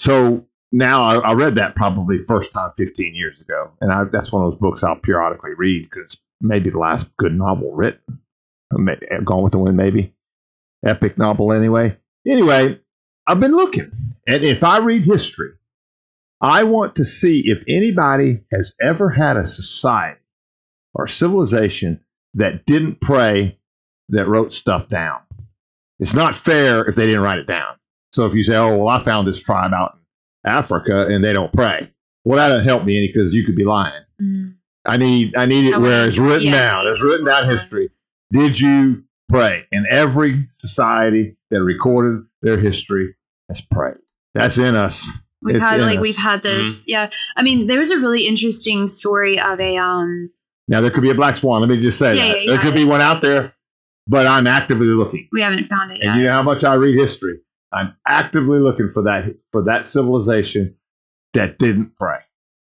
So 0.00 0.46
now 0.74 1.02
I, 1.02 1.18
I 1.18 1.32
read 1.34 1.54
that 1.54 1.76
probably 1.76 2.18
first 2.24 2.52
time 2.52 2.72
15 2.76 3.14
years 3.14 3.40
ago, 3.40 3.70
and 3.80 3.92
I, 3.92 4.04
that's 4.04 4.32
one 4.32 4.44
of 4.44 4.50
those 4.50 4.60
books 4.60 4.82
I'll 4.82 4.96
periodically 4.96 5.54
read 5.56 5.84
because 5.84 6.14
it's 6.14 6.22
maybe 6.40 6.70
the 6.70 6.78
last 6.78 7.16
good 7.16 7.32
novel 7.32 7.72
written. 7.72 8.20
Eh, 8.76 9.20
Gone 9.24 9.44
with 9.44 9.52
the 9.52 9.58
Wind, 9.58 9.76
maybe. 9.76 10.14
Epic 10.84 11.16
novel, 11.16 11.52
anyway. 11.52 11.96
Anyway, 12.26 12.80
I've 13.24 13.38
been 13.38 13.54
looking. 13.54 13.92
And 14.26 14.42
if 14.42 14.64
I 14.64 14.78
read 14.78 15.02
history, 15.02 15.52
I 16.40 16.64
want 16.64 16.96
to 16.96 17.04
see 17.04 17.44
if 17.46 17.62
anybody 17.68 18.40
has 18.52 18.72
ever 18.84 19.10
had 19.10 19.36
a 19.36 19.46
society 19.46 20.20
or 20.92 21.06
civilization 21.06 22.04
that 22.34 22.66
didn't 22.66 23.00
pray, 23.00 23.58
that 24.08 24.26
wrote 24.26 24.52
stuff 24.52 24.88
down. 24.88 25.20
It's 26.00 26.14
not 26.14 26.34
fair 26.34 26.84
if 26.84 26.96
they 26.96 27.06
didn't 27.06 27.22
write 27.22 27.38
it 27.38 27.46
down. 27.46 27.76
So 28.12 28.26
if 28.26 28.34
you 28.34 28.42
say, 28.42 28.56
oh, 28.56 28.76
well, 28.76 28.88
I 28.88 29.02
found 29.02 29.28
this 29.28 29.40
tribe 29.40 29.72
out 29.72 29.98
Africa 30.44 31.06
and 31.06 31.24
they 31.24 31.32
don't 31.32 31.52
pray, 31.52 31.90
well, 32.24 32.36
that 32.38 32.48
doesn't 32.48 32.68
help 32.68 32.84
me 32.84 32.96
any 32.98 33.08
because 33.08 33.34
you 33.34 33.44
could 33.44 33.56
be 33.56 33.64
lying. 33.64 34.02
Mm. 34.20 34.54
I 34.86 34.96
need 34.98 35.34
I 35.36 35.46
need 35.46 35.66
it 35.68 35.74
I 35.74 35.78
where 35.78 36.06
it's 36.08 36.18
written 36.18 36.46
yeah, 36.48 36.52
down. 36.70 36.86
It's 36.86 37.02
written 37.02 37.26
down 37.26 37.48
history. 37.48 37.90
Did 38.32 38.58
you 38.60 39.04
pray? 39.28 39.64
And 39.72 39.86
every 39.90 40.48
society 40.58 41.36
that 41.50 41.62
recorded 41.62 42.26
their 42.42 42.58
history 42.58 43.14
has 43.48 43.60
prayed. 43.60 43.96
That's 44.34 44.58
in 44.58 44.74
us. 44.74 45.06
We've 45.42 45.56
It's 45.56 45.64
had 45.64 45.80
like 45.80 45.98
us. 45.98 46.02
we've 46.02 46.16
had 46.16 46.42
this, 46.42 46.86
yeah. 46.88 47.10
I 47.36 47.42
mean, 47.42 47.66
there 47.66 47.78
was 47.78 47.90
a 47.90 47.98
really 47.98 48.26
interesting 48.26 48.88
story 48.88 49.38
of 49.40 49.60
a 49.60 49.76
um. 49.76 50.30
Now 50.68 50.80
there 50.80 50.90
could 50.90 51.02
be 51.02 51.10
a 51.10 51.14
black 51.14 51.36
swan. 51.36 51.60
Let 51.60 51.68
me 51.70 51.80
just 51.80 51.98
say 51.98 52.16
Yeah, 52.16 52.28
that 52.28 52.40
yeah, 52.44 52.46
there 52.46 52.56
yeah. 52.56 52.62
could 52.62 52.74
be 52.74 52.84
one 52.84 53.00
out 53.02 53.20
there, 53.20 53.54
but 54.06 54.26
I'm 54.26 54.46
actively 54.46 54.86
looking. 54.86 55.28
We 55.32 55.42
haven't 55.42 55.66
found 55.66 55.92
it 55.92 55.96
And 55.96 56.02
yet. 56.02 56.16
you 56.16 56.24
know 56.24 56.32
how 56.32 56.42
much 56.42 56.64
I 56.64 56.74
read 56.74 56.96
history. 56.98 57.40
I'm 57.74 57.94
actively 58.06 58.58
looking 58.60 58.88
for 58.90 59.02
that 59.02 59.36
for 59.52 59.62
that 59.64 59.86
civilization 59.86 60.76
that 61.34 61.58
didn't 61.58 61.96
pray. 61.98 62.18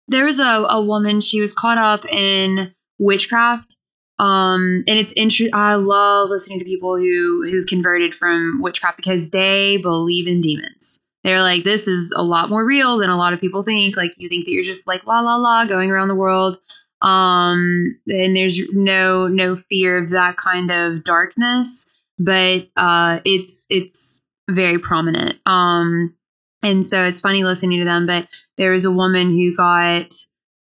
there 0.09 0.25
was 0.27 0.41
a, 0.41 0.45
a 0.45 0.83
woman 0.83 1.21
she 1.21 1.41
was 1.41 1.55
caught 1.55 1.79
up 1.79 2.05
in 2.07 2.73
witchcraft 2.99 3.77
um 4.19 4.83
and 4.89 4.99
it's 4.99 5.13
interesting 5.13 5.55
i 5.55 5.75
love 5.77 6.29
listening 6.29 6.59
to 6.59 6.65
people 6.65 6.97
who 6.97 7.45
who 7.49 7.65
converted 7.65 8.15
from 8.15 8.61
witchcraft 8.61 8.97
because 8.97 9.31
they 9.31 9.77
believe 9.79 10.27
in 10.27 10.41
demons. 10.41 11.05
They're 11.25 11.43
like 11.43 11.63
this 11.65 11.87
is 11.89 12.13
a 12.17 12.23
lot 12.23 12.51
more 12.51 12.65
real 12.65 12.99
than 12.99 13.11
a 13.11 13.17
lot 13.17 13.33
of 13.33 13.41
people 13.41 13.63
think. 13.63 13.97
Like 13.97 14.13
you 14.19 14.29
think 14.29 14.45
that 14.45 14.51
you're 14.53 14.63
just 14.65 14.87
like 14.87 15.07
la 15.07 15.21
la 15.21 15.37
la 15.37 15.67
going 15.67 15.91
around 15.91 16.09
the 16.09 16.15
world. 16.15 16.59
Um 17.03 17.97
and 18.09 18.37
there's 18.37 18.59
no 18.73 19.29
no 19.29 19.55
fear 19.57 19.99
of 19.99 20.11
that 20.11 20.37
kind 20.37 20.71
of 20.71 21.05
darkness 21.05 21.89
but 22.19 22.69
uh 22.77 23.21
it's 23.25 23.67
it's 23.71 24.25
very 24.49 24.79
prominent. 24.79 25.39
Um 25.47 26.15
And 26.63 26.85
so 26.85 27.05
it's 27.05 27.21
funny 27.21 27.45
listening 27.45 27.79
to 27.81 27.85
them, 27.85 28.07
but 28.07 28.29
there 28.57 28.73
was 28.73 28.85
a 28.85 28.91
woman 28.91 29.31
who 29.31 29.55
got 29.55 30.13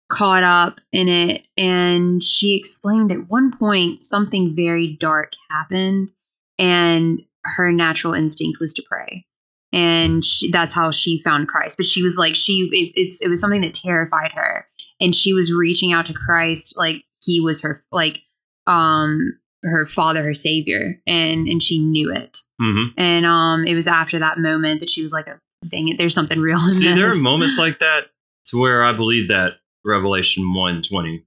caught 0.08 0.42
up 0.42 0.80
in 0.92 1.08
it 1.08 1.46
and 1.56 2.22
she 2.22 2.54
explained 2.54 3.10
at 3.10 3.30
one 3.30 3.56
point 3.56 4.00
something 4.00 4.54
very 4.54 4.96
dark 5.00 5.32
happened 5.50 6.10
and 6.58 7.22
her 7.44 7.72
natural 7.72 8.12
instinct 8.12 8.60
was 8.60 8.74
to 8.74 8.82
pray. 8.86 9.24
And 9.72 10.22
she, 10.22 10.50
that's 10.50 10.74
how 10.74 10.90
she 10.90 11.22
found 11.22 11.48
christ. 11.48 11.78
But 11.78 11.86
she 11.86 12.02
was 12.02 12.18
like 12.18 12.36
she 12.36 12.68
it, 12.72 13.00
it's 13.00 13.22
it 13.22 13.28
was 13.28 13.40
something 13.40 13.62
that 13.62 13.74
terrified 13.74 14.32
her. 14.32 14.66
And 15.00 15.14
she 15.14 15.32
was 15.32 15.52
reaching 15.52 15.92
out 15.94 16.06
to 16.06 16.14
christ 16.14 16.76
like 16.76 17.04
he 17.24 17.40
was 17.40 17.62
her 17.62 17.82
like 17.90 18.20
um 18.66 19.38
her 19.62 19.86
father 19.86 20.22
her 20.24 20.34
savior 20.34 21.00
and 21.06 21.46
and 21.48 21.62
she 21.62 21.78
knew 21.78 22.12
it 22.12 22.38
hmm 22.60 22.86
and 22.96 23.24
um 23.26 23.64
it 23.64 23.74
was 23.74 23.86
after 23.88 24.18
that 24.18 24.38
moment 24.38 24.80
that 24.80 24.90
she 24.90 25.00
was 25.00 25.12
like 25.12 25.26
dang 25.68 25.88
it 25.88 25.98
there's 25.98 26.14
something 26.14 26.40
real 26.40 26.58
in 26.64 26.72
See, 26.72 26.92
there 26.92 27.10
are 27.10 27.14
moments 27.14 27.58
like 27.66 27.78
that 27.78 28.06
to 28.46 28.58
where 28.60 28.82
I 28.82 28.92
believe 28.92 29.28
that 29.28 29.54
Revelation 29.84 30.52
one 30.54 30.82
twenty 30.82 31.24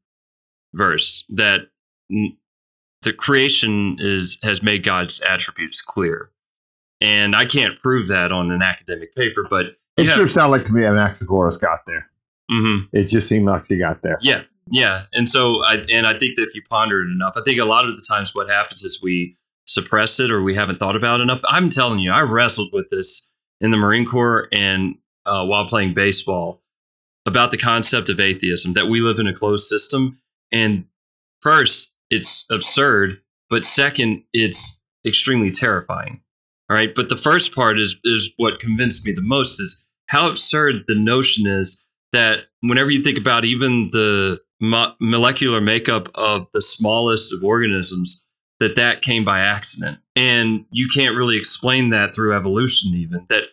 verse 0.74 1.24
that 1.30 1.70
the 2.10 3.14
creation 3.14 3.98
is 4.00 4.38
has 4.44 4.62
made 4.64 4.84
God's 4.84 5.22
attributes 5.22 5.82
clear, 5.82 6.30
and 7.02 7.36
I 7.36 7.46
can't 7.46 7.80
prove 7.82 8.08
that 8.08 8.32
on 8.32 8.52
an 8.52 8.62
academic 8.62 9.14
paper, 9.16 9.46
but 9.50 9.68
It 9.98 10.06
yeah, 10.08 10.16
sure 10.16 10.28
sounded 10.28 10.52
like 10.58 10.66
to 10.66 10.72
me 10.74 10.82
Anaxagoras 10.82 11.60
got 11.60 11.86
there. 11.86 12.10
mhm. 12.52 12.90
It 12.94 13.06
just 13.06 13.28
seemed 13.28 13.46
like 13.46 13.66
he 13.68 13.78
got 13.78 14.02
there. 14.02 14.18
Yeah, 14.22 14.42
yeah, 14.72 15.04
and 15.14 15.30
so 15.30 15.64
I 15.64 15.86
and 15.92 16.08
I 16.08 16.18
think 16.18 16.36
that 16.38 16.44
if 16.44 16.56
you 16.56 16.64
ponder 16.68 17.02
it 17.02 17.12
enough, 17.12 17.34
I 17.36 17.42
think 17.42 17.60
a 17.60 17.66
lot 17.66 17.86
of 17.86 17.92
the 17.92 18.06
times 18.08 18.34
what 18.34 18.50
happens 18.50 18.84
is 18.84 19.00
we 19.02 19.38
suppress 19.68 20.20
it 20.20 20.32
or 20.32 20.42
we 20.42 20.56
haven't 20.56 20.80
thought 20.80 20.96
about 20.96 21.20
it 21.20 21.24
enough. 21.24 21.42
I'm 21.48 21.70
telling 21.70 22.00
you, 22.00 22.12
I 22.12 22.22
wrestled 22.22 22.72
with 22.74 22.90
this 22.90 23.30
in 23.62 23.72
the 23.72 23.78
Marine 23.78 24.06
Corps 24.06 24.48
and 24.52 24.96
uh, 25.26 25.46
while 25.46 25.68
playing 25.68 25.94
baseball 25.94 26.62
about 27.26 27.52
the 27.52 27.58
concept 27.58 28.10
of 28.10 28.20
atheism 28.20 28.74
that 28.74 28.88
we 28.88 29.02
live 29.02 29.20
in 29.20 29.28
a 29.28 29.34
closed 29.34 29.68
system, 29.68 30.20
and 30.52 30.86
first 31.42 31.92
it's 32.10 32.46
absurd, 32.52 33.22
but 33.50 33.64
second 33.64 34.24
it's 34.34 34.80
extremely 35.06 35.52
terrifying. 35.52 36.22
All 36.70 36.76
right, 36.76 36.94
but 36.96 37.10
the 37.10 37.16
first 37.16 37.54
part 37.54 37.78
is 37.80 37.98
is 38.04 38.32
what 38.38 38.60
convinced 38.60 39.06
me 39.06 39.12
the 39.12 39.22
most 39.22 39.60
is 39.60 39.86
how 40.08 40.28
absurd 40.28 40.86
the 40.88 40.96
notion 40.96 41.46
is 41.46 41.86
that 42.14 42.46
whenever 42.62 42.90
you 42.90 43.04
think 43.04 43.18
about 43.18 43.46
even 43.46 43.90
the 43.92 44.42
mo- 44.66 44.94
molecular 45.00 45.62
makeup 45.62 46.10
of 46.16 46.48
the 46.54 46.62
smallest 46.62 47.34
of 47.34 47.44
organisms 47.44 48.26
that 48.60 48.76
that 48.76 49.02
came 49.02 49.26
by 49.26 49.40
accident. 49.40 50.00
And 50.16 50.66
you 50.72 50.88
can't 50.94 51.16
really 51.16 51.38
explain 51.38 51.90
that 51.90 52.16
through 52.16 52.36
evolution 52.36 52.94
even 52.96 53.26
that 53.30 53.46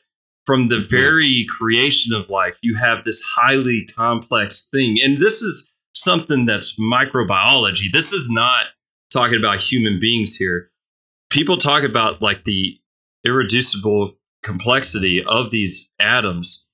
from 0.46 0.68
the 0.68 0.80
very 0.80 1.46
creation 1.48 2.12
of 2.14 2.28
life 2.28 2.58
you 2.62 2.76
have 2.76 3.04
this 3.04 3.22
highly 3.22 3.84
complex 3.84 4.68
thing. 4.72 4.98
And 5.02 5.18
this 5.20 5.42
is 5.42 5.70
something 5.94 6.46
that's 6.46 6.78
microbiology. 6.78 7.92
This 7.92 8.12
is 8.12 8.28
not 8.30 8.66
talking 9.12 9.38
about 9.38 9.60
human 9.60 9.98
beings 10.00 10.36
here. 10.36 10.70
People 11.30 11.56
talk 11.56 11.84
about 11.84 12.22
like 12.22 12.44
the 12.44 12.78
irreducible 13.24 14.14
complexity 14.42 15.24
of 15.24 15.50
these 15.50 15.92
atoms 16.00 16.66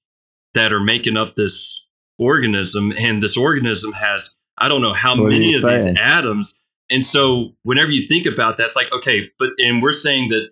that 0.54 0.72
are 0.72 0.80
making 0.80 1.16
up 1.16 1.34
this 1.34 1.87
organism 2.18 2.92
and 2.98 3.22
this 3.22 3.36
organism 3.36 3.92
has 3.92 4.38
i 4.58 4.68
don't 4.68 4.82
know 4.82 4.94
how 4.94 5.16
What 5.16 5.30
many 5.30 5.54
of 5.54 5.62
these 5.62 5.86
atoms. 5.86 6.62
And 6.90 7.04
so 7.04 7.50
whenever 7.64 7.90
you 7.90 8.08
think 8.08 8.24
about 8.26 8.56
that 8.56 8.64
it's 8.64 8.76
like 8.76 8.90
okay 8.92 9.30
but 9.38 9.50
and 9.58 9.82
we're 9.82 9.92
saying 9.92 10.30
that 10.30 10.50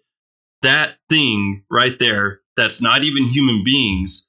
that 0.62 0.96
thing 1.08 1.64
right 1.70 1.98
there 1.98 2.40
that's 2.56 2.80
not 2.80 3.04
even 3.04 3.24
human 3.24 3.64
beings 3.64 4.28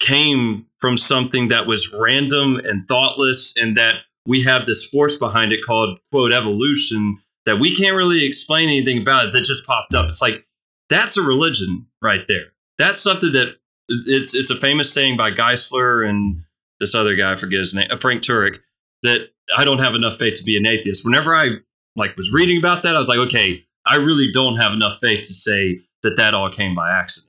came 0.00 0.66
from 0.78 0.96
something 0.96 1.48
that 1.48 1.66
was 1.66 1.92
random 1.92 2.56
and 2.64 2.86
thoughtless 2.86 3.52
and 3.56 3.76
that 3.76 4.00
we 4.26 4.42
have 4.42 4.66
this 4.66 4.84
force 4.86 5.16
behind 5.16 5.52
it 5.52 5.64
called 5.64 5.98
quote 6.12 6.32
evolution 6.32 7.18
that 7.46 7.58
we 7.58 7.74
can't 7.74 7.96
really 7.96 8.26
explain 8.26 8.68
anything 8.68 9.00
about 9.00 9.26
it 9.26 9.32
that 9.32 9.42
just 9.42 9.66
popped 9.66 9.94
up. 9.94 10.06
It's 10.08 10.20
like 10.20 10.46
that's 10.90 11.16
a 11.16 11.22
religion 11.22 11.86
right 12.02 12.26
there. 12.28 12.52
That's 12.76 13.00
something 13.00 13.32
that 13.32 13.56
it's 13.88 14.34
it's 14.34 14.50
a 14.50 14.56
famous 14.56 14.92
saying 14.92 15.16
by 15.16 15.30
Geisler 15.30 16.06
and 16.06 16.42
this 16.80 16.94
other 16.94 17.14
guy 17.14 17.32
I 17.32 17.36
forget 17.36 17.60
his 17.60 17.74
name 17.74 17.88
uh, 17.90 17.96
Frank 17.96 18.22
Turek 18.22 18.58
that 19.02 19.30
I 19.56 19.64
don't 19.64 19.78
have 19.78 19.94
enough 19.94 20.16
faith 20.16 20.34
to 20.38 20.44
be 20.44 20.56
an 20.56 20.66
atheist 20.66 21.04
whenever 21.04 21.34
I 21.34 21.56
like 21.96 22.16
was 22.16 22.32
reading 22.32 22.58
about 22.58 22.82
that 22.82 22.94
I 22.94 22.98
was 22.98 23.08
like 23.08 23.18
okay 23.18 23.62
I 23.86 23.96
really 23.96 24.30
don't 24.32 24.56
have 24.56 24.72
enough 24.72 25.00
faith 25.00 25.20
to 25.20 25.34
say 25.34 25.80
that 26.02 26.16
that 26.16 26.34
all 26.34 26.50
came 26.50 26.74
by 26.74 26.90
accident 26.90 27.28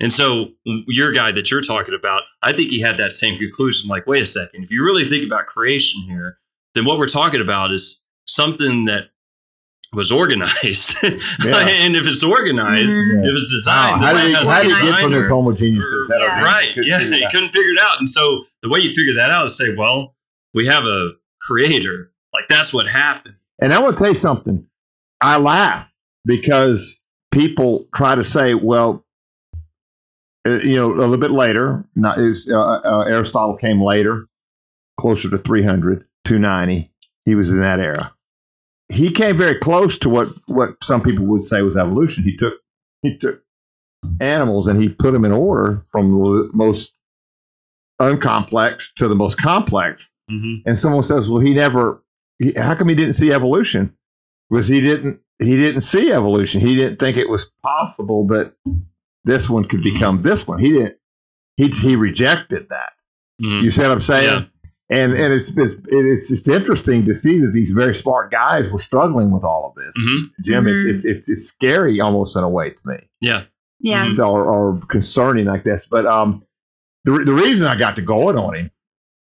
and 0.00 0.12
so 0.12 0.48
your 0.64 1.12
guy 1.12 1.32
that 1.32 1.50
you're 1.50 1.60
talking 1.60 1.94
about, 1.94 2.22
I 2.42 2.52
think 2.52 2.70
he 2.70 2.80
had 2.80 2.96
that 2.96 3.12
same 3.12 3.38
conclusion. 3.38 3.88
Like, 3.88 4.06
wait 4.06 4.22
a 4.22 4.26
second, 4.26 4.64
if 4.64 4.70
you 4.70 4.84
really 4.84 5.04
think 5.04 5.24
about 5.24 5.46
creation 5.46 6.02
here, 6.02 6.38
then 6.74 6.84
what 6.84 6.98
we're 6.98 7.06
talking 7.06 7.40
about 7.40 7.72
is 7.72 8.02
something 8.26 8.86
that 8.86 9.10
was 9.94 10.10
organized. 10.12 10.96
Yeah. 11.44 11.66
and 11.84 11.96
if 11.96 12.06
it's 12.06 12.22
organized, 12.24 12.92
Mhm. 12.98 13.24
if 13.28 13.34
it's 13.34 13.50
designed, 13.52 14.00
how 14.00 14.12
then 14.12 14.16
did 14.16 14.26
he, 14.28 14.32
that 14.32 14.38
has 14.40 14.48
how 14.48 14.62
did 14.62 14.64
he 14.64 14.70
get 14.70 15.00
from 15.00 15.10
this 15.12 15.18
designer. 15.20 15.28
homogeneous? 15.28 15.84
Yeah. 16.10 16.42
Right. 16.42 16.68
Couldn't 16.74 16.86
Yeah. 16.86 16.98
figure 16.98 17.12
it 17.14 17.18
He 17.18 17.24
out. 17.24 17.32
couldn't 17.32 17.48
figure 17.50 17.72
it 17.72 17.78
out. 17.80 17.98
And 17.98 18.08
so 18.08 18.44
the 18.62 18.68
way 18.68 18.80
you 18.80 18.94
figure 18.94 19.14
that 19.14 19.30
out 19.30 19.46
is 19.46 19.56
say, 19.56 19.74
well, 19.76 20.14
we 20.54 20.66
have 20.66 20.84
a 20.84 21.12
creator. 21.40 22.10
Like 22.32 22.48
that's 22.48 22.72
what 22.74 22.86
happened. 22.86 23.34
And 23.60 23.72
I 23.72 23.78
want 23.80 23.96
to 23.96 24.02
tell 24.02 24.10
you 24.12 24.16
something. 24.18 24.66
I 25.20 25.36
laugh 25.38 25.88
because 26.24 27.02
people 27.32 27.86
try 27.94 28.14
to 28.14 28.24
say, 28.24 28.54
well, 28.54 29.04
uh, 30.46 30.58
you 30.58 30.76
know, 30.76 30.88
a 30.92 30.96
little 30.96 31.16
bit 31.16 31.30
later, 31.30 31.84
not, 31.94 32.18
is, 32.18 32.48
uh, 32.50 32.58
uh, 32.58 33.04
Aristotle 33.06 33.56
came 33.56 33.80
later, 33.82 34.26
closer 35.00 35.30
to 35.30 35.38
300, 35.38 36.06
290. 36.26 36.90
He 37.24 37.34
was 37.34 37.50
in 37.50 37.60
that 37.62 37.80
era. 37.80 38.12
He 38.94 39.10
came 39.12 39.36
very 39.36 39.58
close 39.58 39.98
to 40.00 40.08
what, 40.08 40.28
what 40.46 40.70
some 40.82 41.02
people 41.02 41.26
would 41.26 41.44
say 41.44 41.62
was 41.62 41.76
evolution. 41.76 42.24
He 42.24 42.36
took 42.36 42.54
he 43.02 43.18
took 43.18 43.42
animals 44.20 44.66
and 44.66 44.80
he 44.80 44.88
put 44.88 45.12
them 45.12 45.24
in 45.24 45.32
order 45.32 45.82
from 45.92 46.12
the 46.12 46.50
most 46.52 46.94
uncomplex 48.00 48.92
to 48.94 49.08
the 49.08 49.14
most 49.14 49.38
complex 49.38 50.10
Mm-hmm. 50.30 50.66
and 50.66 50.78
someone 50.78 51.02
says, 51.02 51.28
"Well, 51.28 51.40
he 51.42 51.52
never. 51.52 52.02
He, 52.38 52.52
how 52.52 52.74
come 52.76 52.88
he 52.88 52.94
didn't 52.94 53.12
see 53.12 53.30
evolution? 53.30 53.94
Was 54.48 54.66
he 54.66 54.80
didn't 54.80 55.20
he 55.38 55.58
didn't 55.58 55.82
see 55.82 56.10
evolution? 56.12 56.62
He 56.62 56.74
didn't 56.74 56.98
think 56.98 57.18
it 57.18 57.28
was 57.28 57.50
possible 57.62 58.26
that 58.28 58.54
this 59.24 59.50
one 59.50 59.66
could 59.66 59.82
become 59.82 60.22
this 60.22 60.48
one. 60.48 60.60
He 60.60 60.72
didn't. 60.72 60.96
He 61.58 61.68
he 61.68 61.96
rejected 61.96 62.68
that. 62.70 62.92
Mm-hmm. 63.42 63.64
You 63.64 63.70
see 63.70 63.82
what 63.82 63.90
I'm 63.90 64.00
saying? 64.00 64.48
And 64.90 65.12
and 65.14 65.32
it's, 65.32 65.48
it's 65.56 65.76
it's 65.86 66.28
just 66.28 66.46
interesting 66.48 67.06
to 67.06 67.14
see 67.14 67.40
that 67.40 67.52
these 67.54 67.72
very 67.72 67.94
smart 67.94 68.30
guys 68.30 68.70
were 68.70 68.78
struggling 68.78 69.30
with 69.32 69.42
all 69.42 69.68
of 69.74 69.74
this. 69.82 69.94
Mhm. 70.04 70.30
Jim, 70.44 70.64
Mhm. 70.64 70.94
it's, 70.94 71.04
it's 71.04 71.16
it's 71.16 71.28
it's 71.30 71.44
scary 71.46 72.00
almost 72.00 72.36
in 72.36 72.42
a 72.44 72.48
way 72.48 72.70
to 72.70 72.78
me 72.84 72.96
Yeah. 73.22 73.44
yeah 73.80 74.06
Mhm. 74.06 74.16
so, 74.16 74.28
or, 74.30 74.44
or 74.44 74.80
concerning 74.88 75.46
like 75.46 75.64
this. 75.64 75.86
But 75.90 76.04
um, 76.06 76.44
the, 77.04 77.12
the 77.12 77.32
reason 77.32 77.66
I 77.66 77.76
got 77.78 77.96
to 77.96 78.02
going 78.02 78.36
on 78.36 78.54
him, 78.56 78.70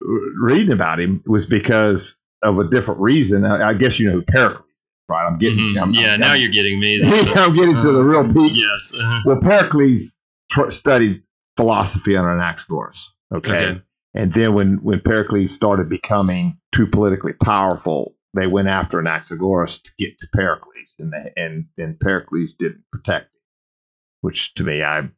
uh, 0.03 0.07
reading 0.41 0.73
about 0.73 0.99
him, 0.99 1.23
was 1.25 1.45
because 1.45 2.17
of 2.43 2.59
a 2.59 2.67
different 2.69 2.99
reason. 2.99 3.45
I, 3.45 3.69
I 3.69 3.73
guess 3.75 3.97
you 3.97 4.07
know 4.07 4.13
who 4.17 4.21
Pericles, 4.23 4.67
right? 5.07 5.25
I'm 5.25 5.37
getting. 5.39 5.57
Mhm. 5.57 5.81
I'm, 5.81 5.91
yeah. 5.91 6.15
I'm, 6.15 6.19
now 6.19 6.33
I'm, 6.33 6.41
you're 6.41 6.51
getting 6.51 6.81
me. 6.81 7.01
I'm 7.03 7.55
getting 7.55 7.75
to 7.75 7.91
the 7.93 8.03
real 8.03 8.25
peak. 8.33 8.51
yes. 8.55 8.91
Well, 9.25 9.39
Pericles 9.39 10.17
tr- 10.51 10.69
studied 10.71 11.23
philosophy 11.55 12.17
under 12.17 12.31
Anaxagoras. 12.31 12.99
Okay? 13.33 13.49
Okay. 13.69 13.81
And 14.15 14.33
then 14.33 14.53
when 14.53 14.75
when 14.83 15.01
Pericles 15.01 15.51
started 15.53 15.89
becoming 15.89 16.57
too 16.73 16.87
politically 16.87 17.33
powerful, 17.33 18.15
they 18.33 18.47
went 18.47 18.67
after 18.67 18.99
Anaxagoras 19.01 19.81
to 19.83 19.91
get 19.99 20.17
to 20.19 20.27
Pericles, 20.33 20.95
and 20.99 21.11
they, 21.11 21.33
and 21.35 21.65
and 21.77 21.99
Pericles 21.99 22.53
didn't 22.53 22.83
protect 22.91 23.25
him, 23.25 23.41
which 24.21 24.53
to 24.55 24.63
me, 24.63 24.81
I 24.81 25.09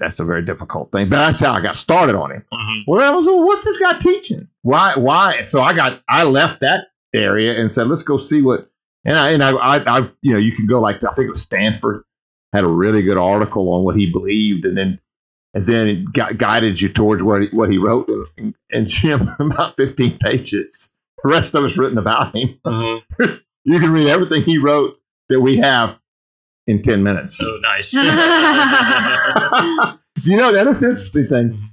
that's 0.00 0.20
a 0.20 0.24
very 0.24 0.44
difficult 0.44 0.92
thing. 0.92 1.08
But 1.08 1.16
that's 1.16 1.40
how 1.40 1.52
I 1.52 1.60
got 1.60 1.76
started 1.76 2.14
on 2.16 2.30
him. 2.32 2.44
Mhm. 2.52 2.82
Well, 2.86 3.00
I 3.12 3.14
was, 3.14 3.26
well, 3.26 3.44
what's 3.44 3.64
this 3.64 3.78
guy 3.78 3.98
teaching? 3.98 4.48
Why? 4.62 4.94
Why? 4.96 5.42
So 5.42 5.60
I 5.60 5.74
got 5.74 6.02
I 6.08 6.24
left 6.24 6.60
that 6.60 6.88
area 7.14 7.60
and 7.60 7.70
said, 7.72 7.88
let's 7.88 8.02
go 8.02 8.18
see 8.18 8.42
what. 8.42 8.70
And 9.04 9.16
I 9.16 9.30
and 9.30 9.42
I, 9.42 9.50
I, 9.52 9.98
I 9.98 10.10
you 10.22 10.32
know 10.32 10.38
you 10.38 10.52
can 10.52 10.66
go 10.66 10.80
like 10.80 10.96
I 11.04 11.14
think 11.14 11.28
it 11.28 11.32
was 11.32 11.42
Stanford 11.42 12.04
had 12.52 12.64
a 12.64 12.68
really 12.68 13.02
good 13.02 13.16
article 13.18 13.72
on 13.74 13.84
what 13.84 13.96
he 13.96 14.10
believed, 14.10 14.64
and 14.64 14.76
then 14.76 15.00
and 15.54 15.66
then 15.66 15.88
it 15.88 16.12
gu- 16.12 16.34
guided 16.34 16.80
you 16.80 16.88
towards 16.92 17.22
what 17.22 17.42
he, 17.42 17.48
what 17.48 17.70
he 17.70 17.78
wrote. 17.78 18.08
And, 18.36 18.54
and 18.70 18.86
Jim, 18.88 19.28
about 19.38 19.76
fifteen 19.76 20.18
pages. 20.18 20.92
The 21.22 21.30
rest 21.30 21.54
of 21.54 21.64
it's 21.64 21.76
written 21.76 21.98
about 21.98 22.34
him. 22.34 22.58
Uh-huh. 22.64 23.00
You 23.64 23.80
can 23.80 23.92
read 23.92 24.06
everything 24.06 24.42
he 24.44 24.56
wrote 24.56 24.98
that 25.28 25.40
we 25.42 25.58
have 25.58 25.98
in 26.66 26.82
ten 26.82 27.02
minutes. 27.02 27.38
Oh, 27.42 27.58
nice. 27.60 27.92
you 27.94 28.02
know 30.38 30.52
that 30.52 30.66
is 30.68 30.82
an 30.82 30.92
interesting 30.92 31.26
thing. 31.26 31.70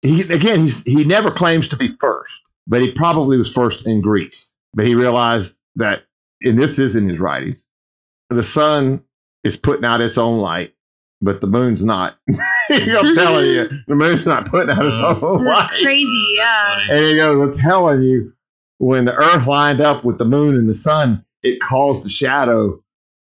He 0.00 0.22
again, 0.22 0.62
he's 0.62 0.82
he 0.82 1.04
never 1.04 1.30
claims 1.30 1.68
to 1.68 1.76
be 1.76 1.94
first, 2.00 2.42
but 2.66 2.82
he 2.82 2.90
probably 2.90 3.36
was 3.36 3.52
first 3.52 3.86
in 3.86 4.00
Greece. 4.00 4.50
But 4.74 4.88
he 4.88 4.96
realized 4.96 5.54
that, 5.76 6.02
and 6.42 6.58
this 6.58 6.80
is 6.80 6.96
in 6.96 7.08
his 7.08 7.20
writings, 7.20 7.66
the 8.30 8.42
sun 8.42 9.04
is 9.44 9.56
putting 9.56 9.84
out 9.84 10.00
its 10.00 10.18
own 10.18 10.40
light, 10.40 10.74
but 11.22 11.40
the 11.40 11.46
moon's 11.46 11.82
not. 11.84 12.16
I'm 12.28 12.34
telling 13.14 13.46
you, 13.46 13.68
the 13.86 13.94
moon's 13.94 14.26
not 14.26 14.46
putting 14.46 14.70
out 14.70 14.84
its 14.84 14.94
Uh, 14.94 15.18
own 15.22 15.44
light. 15.44 15.68
That's 15.70 15.82
crazy, 15.82 16.34
yeah. 16.36 16.80
And 16.90 17.06
he 17.06 17.16
goes, 17.16 17.48
I'm 17.56 17.58
telling 17.62 18.02
you, 18.02 18.32
when 18.78 19.04
the 19.04 19.14
Earth 19.14 19.46
lined 19.46 19.80
up 19.80 20.04
with 20.04 20.18
the 20.18 20.24
moon 20.24 20.56
and 20.56 20.68
the 20.68 20.74
sun, 20.74 21.24
it 21.42 21.60
caused 21.60 22.04
a 22.04 22.10
shadow. 22.10 22.82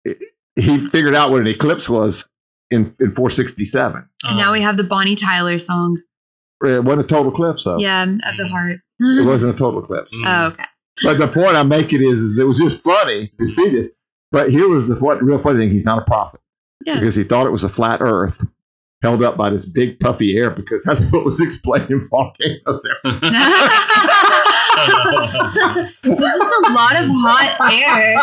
It- 0.04 0.18
he 0.56 0.88
figured 0.88 1.14
out 1.14 1.30
what 1.30 1.40
an 1.40 1.46
eclipse 1.46 1.88
was 1.88 2.28
in, 2.70 2.86
in 2.98 3.12
467. 3.12 4.04
And 4.24 4.36
now 4.36 4.46
Um, 4.46 4.52
we 4.52 4.60
have 4.62 4.76
the 4.76 4.82
Bonnie 4.84 5.14
Tyler 5.14 5.56
song. 5.60 5.98
It 6.64 6.82
wasn't 6.82 7.06
a 7.06 7.08
total 7.08 7.32
eclipse, 7.32 7.62
though. 7.62 7.78
Yeah, 7.78 8.02
of 8.02 8.36
the 8.36 8.48
heart. 8.48 8.78
It 8.98 9.24
wasn't 9.24 9.54
a 9.54 9.58
total 9.58 9.84
eclipse. 9.84 10.12
mm, 10.16 10.24
Oh, 10.26 10.46
okay. 10.48 10.64
But 11.04 11.18
the 11.18 11.28
point 11.28 11.54
I'm 11.54 11.68
making 11.68 12.02
is, 12.02 12.18
is 12.20 12.38
it 12.38 12.42
was 12.44 12.58
just 12.58 12.82
funny 12.82 13.30
to 13.38 13.46
see 13.46 13.68
this. 13.70 13.88
But 14.32 14.50
here 14.50 14.66
was 14.68 14.88
the 14.88 14.96
what, 14.96 15.22
real 15.22 15.38
funny 15.38 15.60
thing: 15.60 15.70
he's 15.70 15.84
not 15.84 16.02
a 16.02 16.04
prophet 16.04 16.40
Yeah. 16.88 17.00
because 17.00 17.14
he 17.14 17.22
thought 17.22 17.46
it 17.46 17.50
was 17.50 17.64
a 17.64 17.68
flat 17.68 18.00
Earth 18.00 18.36
held 19.02 19.22
up 19.22 19.36
by 19.36 19.48
this 19.50 19.64
big 19.66 20.00
puffy 20.00 20.36
air 20.36 20.50
because 20.50 20.82
that's 20.84 21.02
what 21.12 21.24
was 21.24 21.40
explaining 21.40 22.00
volcanoes. 22.10 22.82
there. 22.82 22.96
There's 26.02 26.18
just 26.18 26.54
a 26.66 26.72
lot 26.72 26.96
of 26.96 27.06
hot 27.10 27.72
air 27.72 28.14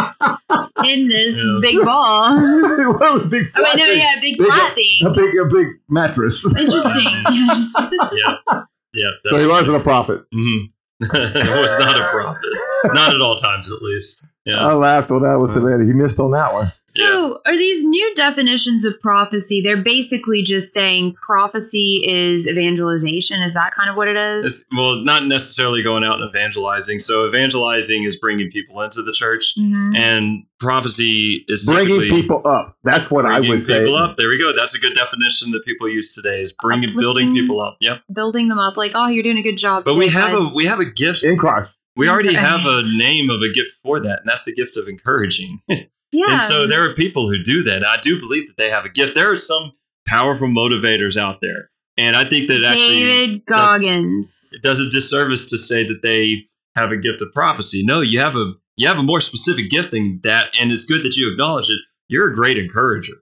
in 0.85 1.07
this 1.07 1.37
Yeah. 1.37 1.59
big 1.61 1.77
ball. 1.85 2.21
Oh 2.23 2.75
it 2.79 3.13
was 3.13 3.23
a 3.23 3.27
big 3.27 3.43
wait, 3.43 3.51
flat 3.53 3.77
no, 3.77 3.85
thing. 3.85 3.97
yeah, 3.97 4.15
big 4.21 4.37
Big- 4.37 4.47
flat 4.47 4.71
a 4.71 4.75
thing. 4.75 5.13
big 5.13 5.35
a 5.39 5.45
big 5.45 5.67
mattress. 5.89 6.45
Interesting. 6.57 7.03
Yeah, 7.31 7.47
just 7.53 7.79
yeah, 8.13 8.61
yeah. 8.93 9.09
so 9.25 9.37
he 9.37 9.47
wasn't 9.47 9.77
a 9.77 9.79
prophet. 9.81 10.21
Mhm. 10.33 10.71
it 11.01 11.61
was 11.61 11.77
not 11.79 11.99
a 11.99 12.03
prophet, 12.05 12.49
not 12.93 13.13
at 13.13 13.21
all 13.21 13.35
times, 13.35 13.71
at 13.71 13.81
least. 13.81 14.25
Yeah. 14.45 14.57
I 14.63 14.73
laughed 14.75 15.09
when 15.09 15.25
I 15.25 15.35
was 15.37 15.53
saying 15.53 15.65
that. 15.65 15.83
He 15.83 15.91
missed 15.91 16.19
on 16.19 16.29
that 16.31 16.53
one. 16.53 16.71
So, 16.85 17.39
are 17.47 17.57
these 17.57 17.83
new 17.83 18.13
definitions 18.13 18.85
of 18.85 18.93
prophecy? 19.01 19.61
They're 19.61 19.81
basically 19.81 20.43
just 20.43 20.71
saying 20.71 21.15
prophecy 21.15 22.03
is 22.07 22.47
evangelization. 22.47 23.41
Is 23.41 23.55
that 23.55 23.73
kind 23.73 23.89
of 23.89 23.95
what 23.95 24.07
it 24.07 24.15
is? 24.15 24.45
It's, 24.45 24.65
well, 24.77 24.97
not 24.97 25.25
necessarily 25.25 25.81
going 25.81 26.03
out 26.03 26.21
and 26.21 26.29
evangelizing. 26.29 26.99
So 26.99 27.25
evangelizing 27.27 28.03
is 28.03 28.17
bringing 28.17 28.51
people 28.51 28.81
into 28.81 29.01
the 29.01 29.13
church, 29.13 29.55
Mhm. 29.59 29.97
and 29.97 30.43
prophecy 30.59 31.43
is 31.47 31.65
Bringing 31.65 32.01
people 32.01 32.43
up. 32.45 32.77
That's 32.83 33.09
what 33.09 33.25
I 33.25 33.39
would 33.39 33.63
say. 33.63 33.79
people 33.79 33.95
up. 33.95 34.15
There 34.15 34.29
we 34.29 34.37
go. 34.37 34.53
That's 34.55 34.75
a 34.75 34.79
good 34.79 34.93
definition 34.93 35.51
that 35.51 35.65
people 35.65 35.89
use 35.89 36.13
today. 36.13 36.41
Is 36.41 36.53
bringing 36.53 36.95
building 36.95 37.33
people 37.33 37.61
up. 37.61 37.77
Yep. 37.81 38.01
Building 38.13 38.47
them 38.49 38.59
up, 38.59 38.77
like, 38.77 38.91
oh, 38.93 39.07
you're 39.07 39.23
doing 39.23 39.37
a 39.39 39.43
good 39.43 39.57
job. 39.57 39.85
But 39.85 39.95
we 39.95 40.07
have 40.09 40.31
bud. 40.33 40.51
a 40.51 40.53
we 40.53 40.65
have 40.65 40.79
a 40.79 40.85
gift. 40.85 41.23
In 41.23 41.37
Christ. 41.37 41.71
We 41.95 42.09
already 42.09 42.33
have 42.33 42.61
a 42.65 42.83
name 42.97 43.29
of 43.29 43.41
a 43.41 43.51
gift 43.51 43.77
for 43.81 43.99
that, 44.01 44.19
and 44.19 44.27
that's 44.27 44.45
the 44.45 44.53
gift 44.53 44.77
of 44.77 44.87
encouraging. 44.87 45.61
yeah. 45.67 45.85
And 46.11 46.41
so 46.41 46.67
there 46.67 46.89
are 46.89 46.93
people 46.93 47.29
who 47.29 47.41
do 47.41 47.63
that. 47.63 47.85
I 47.85 47.97
do 48.01 48.19
believe 48.19 48.47
that 48.47 48.57
they 48.57 48.69
have 48.69 48.85
a 48.85 48.89
gift. 48.89 49.15
There 49.15 49.31
are 49.31 49.37
some 49.37 49.71
powerful 50.05 50.47
motivators 50.47 51.17
out 51.17 51.39
there. 51.41 51.69
And 51.97 52.15
I 52.15 52.25
think 52.25 52.49
that 52.49 52.63
actually 52.63 53.05
David 53.05 53.45
Goggins. 53.45 54.51
it 54.53 54.61
does 54.61 54.81
a 54.81 54.89
disservice 54.89 55.45
to 55.51 55.57
say 55.57 55.87
that 55.87 56.01
they 56.01 56.47
have 56.75 56.91
a 56.91 56.97
gift 56.97 57.21
of 57.21 57.31
prophecy. 57.31 57.83
No, 57.85 58.01
you 58.01 58.19
have 58.19 58.35
a 58.35 58.53
you 58.75 58.87
have 58.87 58.97
a 58.97 59.03
more 59.03 59.21
specific 59.21 59.69
gift 59.69 59.91
than 59.91 60.19
that, 60.23 60.51
and 60.59 60.71
it's 60.71 60.83
good 60.83 61.03
that 61.03 61.15
you 61.15 61.31
acknowledge 61.31 61.69
it. 61.69 61.79
You're 62.09 62.29
a 62.29 62.35
great 62.35 62.57
encourager. 62.57 63.13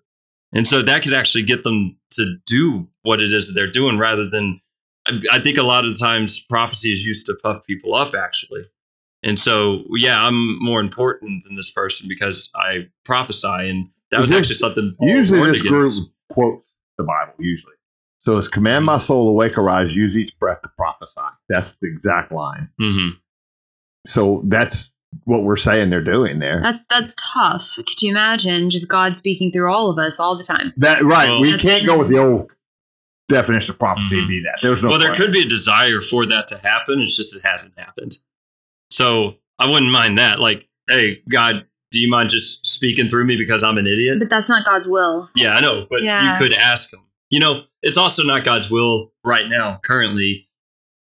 And 0.51 0.67
so 0.67 0.81
that 0.81 1.03
could 1.03 1.13
actually 1.13 1.43
get 1.43 1.63
them 1.63 1.97
to 2.13 2.35
do 2.45 2.87
what 3.03 3.21
it 3.21 3.31
is 3.31 3.47
that 3.47 3.53
they're 3.53 3.71
doing 3.71 3.97
rather 3.97 4.29
than 4.29 4.59
I, 5.07 5.19
I 5.33 5.39
think 5.39 5.57
a 5.57 5.63
lot 5.63 5.85
of 5.85 5.97
times 5.99 6.39
prophecy 6.39 6.91
is 6.91 7.05
used 7.05 7.25
to 7.27 7.35
puff 7.41 7.65
people 7.65 7.93
up 7.95 8.13
actually. 8.15 8.63
And 9.23 9.37
so 9.39 9.83
yeah, 9.95 10.25
I'm 10.25 10.61
more 10.63 10.79
important 10.79 11.43
than 11.43 11.55
this 11.55 11.71
person 11.71 12.07
because 12.09 12.49
I 12.55 12.87
prophesy 13.05 13.47
and 13.47 13.89
that 14.11 14.19
was 14.19 14.29
This- 14.29 14.39
actually 14.39 14.55
something 14.55 14.95
Paul 14.97 15.07
Usually 15.09 15.39
warned 15.39 15.55
this 15.55 15.63
group 15.63 15.85
quotes 16.31 16.69
the 16.97 17.03
Bible, 17.03 17.33
usually. 17.39 17.73
So 18.19 18.37
it's 18.37 18.47
command 18.47 18.85
my 18.85 18.99
soul 18.99 19.27
awake, 19.29 19.57
arise, 19.57 19.93
use 19.95 20.15
each 20.15 20.37
breath 20.39 20.61
to 20.61 20.69
prophesy. 20.77 21.19
That's 21.49 21.75
the 21.75 21.87
exact 21.87 22.31
line. 22.31 22.69
hmm 22.79 23.09
So 24.07 24.41
that's 24.45 24.91
what 25.25 25.43
we're 25.43 25.55
saying 25.57 25.89
they're 25.89 26.03
doing 26.03 26.39
there. 26.39 26.59
That's 26.61 26.83
that's 26.89 27.15
tough. 27.17 27.73
Could 27.75 28.01
you 28.01 28.11
imagine 28.11 28.69
just 28.69 28.87
God 28.87 29.17
speaking 29.17 29.51
through 29.51 29.71
all 29.71 29.89
of 29.89 29.97
us 29.99 30.19
all 30.19 30.37
the 30.37 30.43
time? 30.43 30.73
That 30.77 31.03
right. 31.03 31.29
Well- 31.29 31.41
we 31.41 31.57
can't 31.57 31.85
go 31.85 31.99
with 31.99 32.09
the 32.09 32.17
old 32.19 32.51
definition 33.33 33.73
of 33.73 33.79
prophecy 33.79 34.17
Mhm. 34.21 34.27
be 34.27 34.43
that. 34.43 34.59
There's 34.61 34.81
no 34.81 34.89
well, 34.89 34.99
there 34.99 35.13
could 35.15 35.31
be 35.31 35.41
a 35.41 35.47
desire 35.47 35.99
for 36.01 36.25
that 36.27 36.47
to 36.49 36.57
happen. 36.57 37.01
It's 37.01 37.15
just 37.17 37.35
it 37.35 37.41
hasn't 37.43 37.77
happened. 37.77 38.17
So 38.91 39.35
I 39.59 39.67
wouldn't 39.69 39.91
mind 39.91 40.17
that. 40.17 40.39
Like, 40.39 40.67
hey, 40.87 41.21
God, 41.29 41.65
do 41.91 41.99
you 41.99 42.09
mind 42.09 42.29
just 42.29 42.65
speaking 42.65 43.09
through 43.09 43.25
me 43.25 43.35
because 43.37 43.63
I'm 43.63 43.77
an 43.77 43.87
idiot? 43.87 44.19
But 44.19 44.29
that's 44.29 44.49
not 44.49 44.65
God's 44.65 44.87
will. 44.87 45.29
Yeah, 45.35 45.55
I 45.55 45.61
know, 45.61 45.85
but 45.89 46.01
Yeah. 46.03 46.31
you 46.33 46.37
could 46.39 46.53
ask 46.53 46.91
him. 46.93 46.99
You 47.29 47.39
know, 47.39 47.63
it's 47.81 47.97
also 47.97 48.23
not 48.23 48.43
God's 48.43 48.69
will 48.69 49.11
right 49.23 49.47
now, 49.47 49.79
currently, 49.83 50.47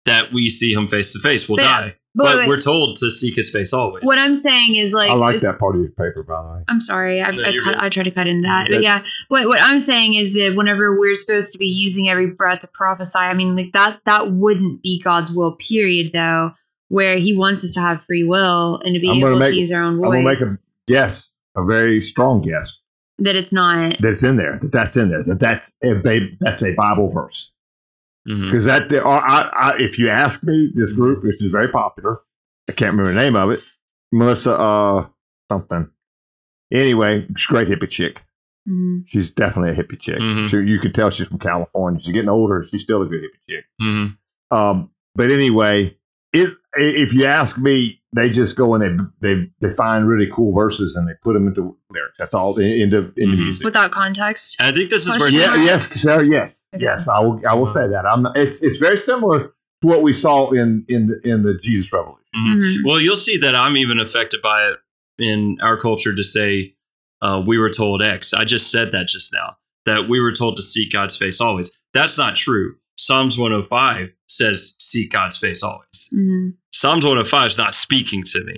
that 0.05 0.33
we 0.33 0.49
see 0.49 0.72
him 0.72 0.89
face 0.89 1.12
to 1.12 1.20
face. 1.20 1.49
We'll 1.49 1.57
But- 1.59 1.62
die. 1.64 1.97
But, 2.15 2.25
But 2.25 2.37
wait, 2.39 2.49
we're 2.49 2.61
told 2.61 2.97
to 2.97 3.09
seek 3.11 3.37
his 3.37 3.51
face 3.51 3.73
always. 3.73 4.03
what 4.03 4.19
I'm 4.19 4.35
saying 4.35 4.75
is 4.75 4.93
like 4.93 5.11
I 5.11 5.15
like 5.15 5.35
this- 5.35 5.43
that 5.43 5.61
part 5.61 5.77
of 5.77 5.81
your 5.81 5.91
paper, 5.93 6.25
by 6.25 6.43
the 6.43 6.49
way. 6.55 6.65
I'm 6.69 6.81
sorry. 6.81 7.23
I, 7.23 7.31
No, 7.31 7.43
I, 7.43 7.55
cut. 7.63 7.81
I 7.83 7.89
try 7.89 8.03
to 8.03 8.11
cut 8.11 8.27
into 8.27 8.43
that. 8.49 8.65
That's- 8.69 8.77
But 8.79 8.83
yeah, 8.83 9.03
what, 9.29 9.47
what 9.47 9.61
I'm 9.63 9.79
saying 9.79 10.15
is 10.15 10.35
that 10.35 10.55
whenever 10.57 10.99
we're 10.99 11.15
supposed 11.15 11.53
to 11.53 11.59
be 11.59 11.67
using 11.67 12.09
every 12.09 12.27
breath 12.27 12.63
to 12.63 12.67
prophesy, 12.75 13.19
I 13.19 13.35
mean, 13.35 13.55
like 13.55 13.71
that, 13.75 14.01
that 14.07 14.33
wouldn't 14.33 14.83
be 14.83 15.01
God's 15.01 15.31
will, 15.31 15.53
period, 15.57 16.11
though, 16.13 16.53
where 16.89 17.17
he 17.17 17.37
wants 17.37 17.63
us 17.63 17.75
to 17.75 17.81
have 17.81 18.03
free 18.03 18.25
will 18.25 18.81
and 18.85 18.95
to 18.95 19.01
be 19.01 19.09
I'm 19.09 19.19
able 19.19 19.39
make- 19.39 19.51
to 19.53 19.57
use 19.57 19.71
our 19.71 19.83
own 19.85 19.99
voice. 19.99 20.07
I'm 20.17 20.23
voice. 20.25 20.41
gonna 20.41 20.51
make 20.51 20.59
a 20.59 20.93
guess, 20.93 21.33
a 21.57 21.65
very 21.65 22.03
strong 22.03 22.43
guess 22.43 22.77
that 23.21 23.37
it's 23.37 23.53
not. 23.53 23.99
that's 24.01 24.25
in 24.25 24.37
there. 24.37 24.59
That 24.63 24.73
that's 24.73 24.97
in 24.97 25.11
there. 25.11 25.23
That 25.23 25.39
that's 25.39 25.73
a 25.85 26.37
that's 26.41 26.63
a 26.65 26.73
Bible 26.73 27.13
verse. 27.13 27.53
Mhm. 28.29 28.51
Because 28.51 28.64
that 28.66 28.89
there 28.91 29.07
are, 29.07 29.21
I, 29.21 29.51
I, 29.73 29.77
if 29.79 29.99
you 29.99 30.09
ask 30.11 30.43
me, 30.45 30.71
this 30.75 30.93
group, 30.93 31.25
which 31.25 31.43
is 31.43 31.51
very 31.51 31.68
popular, 31.68 32.21
I 32.68 32.73
can't 32.73 32.93
remember 32.93 33.12
the 33.14 33.18
name 33.21 33.35
of 33.37 33.51
it. 33.51 33.61
Melissa, 34.12 34.53
uh, 34.55 35.07
something. 35.51 35.91
Anyway, 36.73 37.27
she's 37.37 37.49
a 37.49 37.53
great 37.53 37.68
hippie 37.68 37.89
chick. 37.89 38.21
Mhm. 38.68 39.05
She's 39.09 39.31
definitely 39.31 39.71
a 39.73 39.83
hippie 39.83 39.99
chick. 39.99 40.18
Mhm. 40.18 40.49
She, 40.51 40.57
you 40.59 40.79
could 40.81 40.95
tell 40.95 41.11
she's 41.11 41.27
from 41.29 41.39
California. 41.39 42.01
She's 42.03 42.12
getting 42.12 42.29
older. 42.29 42.64
She's 42.71 42.83
still 42.83 43.03
a 43.03 43.07
good 43.07 43.23
hippie 43.23 43.49
chick. 43.49 43.64
Mhm. 43.81 44.16
Um, 44.51 44.91
but 45.14 45.31
anyway, 45.31 45.97
if 46.33 46.51
if 46.75 47.12
you 47.14 47.25
ask 47.27 47.59
me, 47.59 48.01
they 48.12 48.31
just 48.31 48.57
go 48.57 48.75
and 48.75 49.11
they 49.23 49.35
they 49.35 49.51
they 49.68 49.75
find 49.75 50.07
really 50.07 50.31
cool 50.33 50.55
verses 50.55 50.95
and 50.95 51.09
they 51.09 51.14
put 51.23 51.33
them 51.33 51.49
into 51.49 51.77
lyrics. 51.91 52.16
That's 52.18 52.35
all 52.35 52.57
in- 52.59 52.83
into 52.83 53.12
into 53.16 53.37
Mhm. 53.37 53.39
music. 53.39 53.64
Without 53.64 53.91
context. 53.91 54.57
And 54.61 54.68
I 54.68 54.73
think 54.73 54.91
this 54.91 55.07
is 55.07 55.18
where 55.18 55.31
Question 55.31 55.41
Yeah, 55.41 55.47
mark? 55.57 55.59
yes, 55.66 56.01
sir. 56.03 56.23
Yes, 56.23 56.47
Okay. 56.51 56.55
Yes. 56.79 57.07
I 57.09 57.21
will. 57.21 57.41
I 57.49 57.55
will 57.55 57.68
say 57.68 57.89
that. 57.89 58.07
I'm. 58.07 58.27
It's 58.35 58.62
it's 58.62 58.79
very 58.79 58.99
similar 58.99 59.45
to 59.49 59.87
what 59.87 60.03
we 60.03 60.12
saw 60.12 60.51
in 60.51 60.85
in 60.89 61.07
the, 61.09 61.21
in 61.29 61.43
the 61.43 61.55
Jesus 61.62 61.93
Revolution. 61.93 62.16
Mhm. 62.37 62.61
Mhm. 62.61 62.77
Well, 62.85 63.01
you'll 63.01 63.16
see 63.16 63.39
that 63.39 63.55
I'm 63.55 63.77
even 63.77 64.01
affected 64.01 64.41
by 64.43 64.68
it 64.68 64.77
in 65.18 65.59
our 65.62 65.77
culture 65.77 66.14
to 66.14 66.23
say 66.23 66.73
uh, 67.23 67.43
we 67.47 67.59
were 67.59 67.71
told 67.71 68.03
X. 68.03 68.33
I 68.35 68.45
just 68.45 68.71
said 68.71 68.93
that 68.93 69.09
just 69.09 69.33
now 69.33 69.57
that 69.87 70.09
we 70.09 70.21
were 70.21 70.33
told 70.33 70.57
to 70.57 70.62
seek 70.62 70.93
God's 70.93 71.16
face 71.16 71.41
always. 71.41 71.71
That's 71.95 72.16
not 72.18 72.37
true. 72.37 72.77
Psalms 72.97 73.39
105 73.39 74.11
says 74.29 74.77
seek 74.79 75.11
God's 75.11 75.37
face 75.39 75.62
always. 75.62 76.14
Mhm. 76.16 76.55
Psalms 76.73 77.05
105 77.05 77.47
is 77.47 77.59
not 77.59 77.75
speaking 77.75 78.23
to 78.25 78.45
me. 78.45 78.57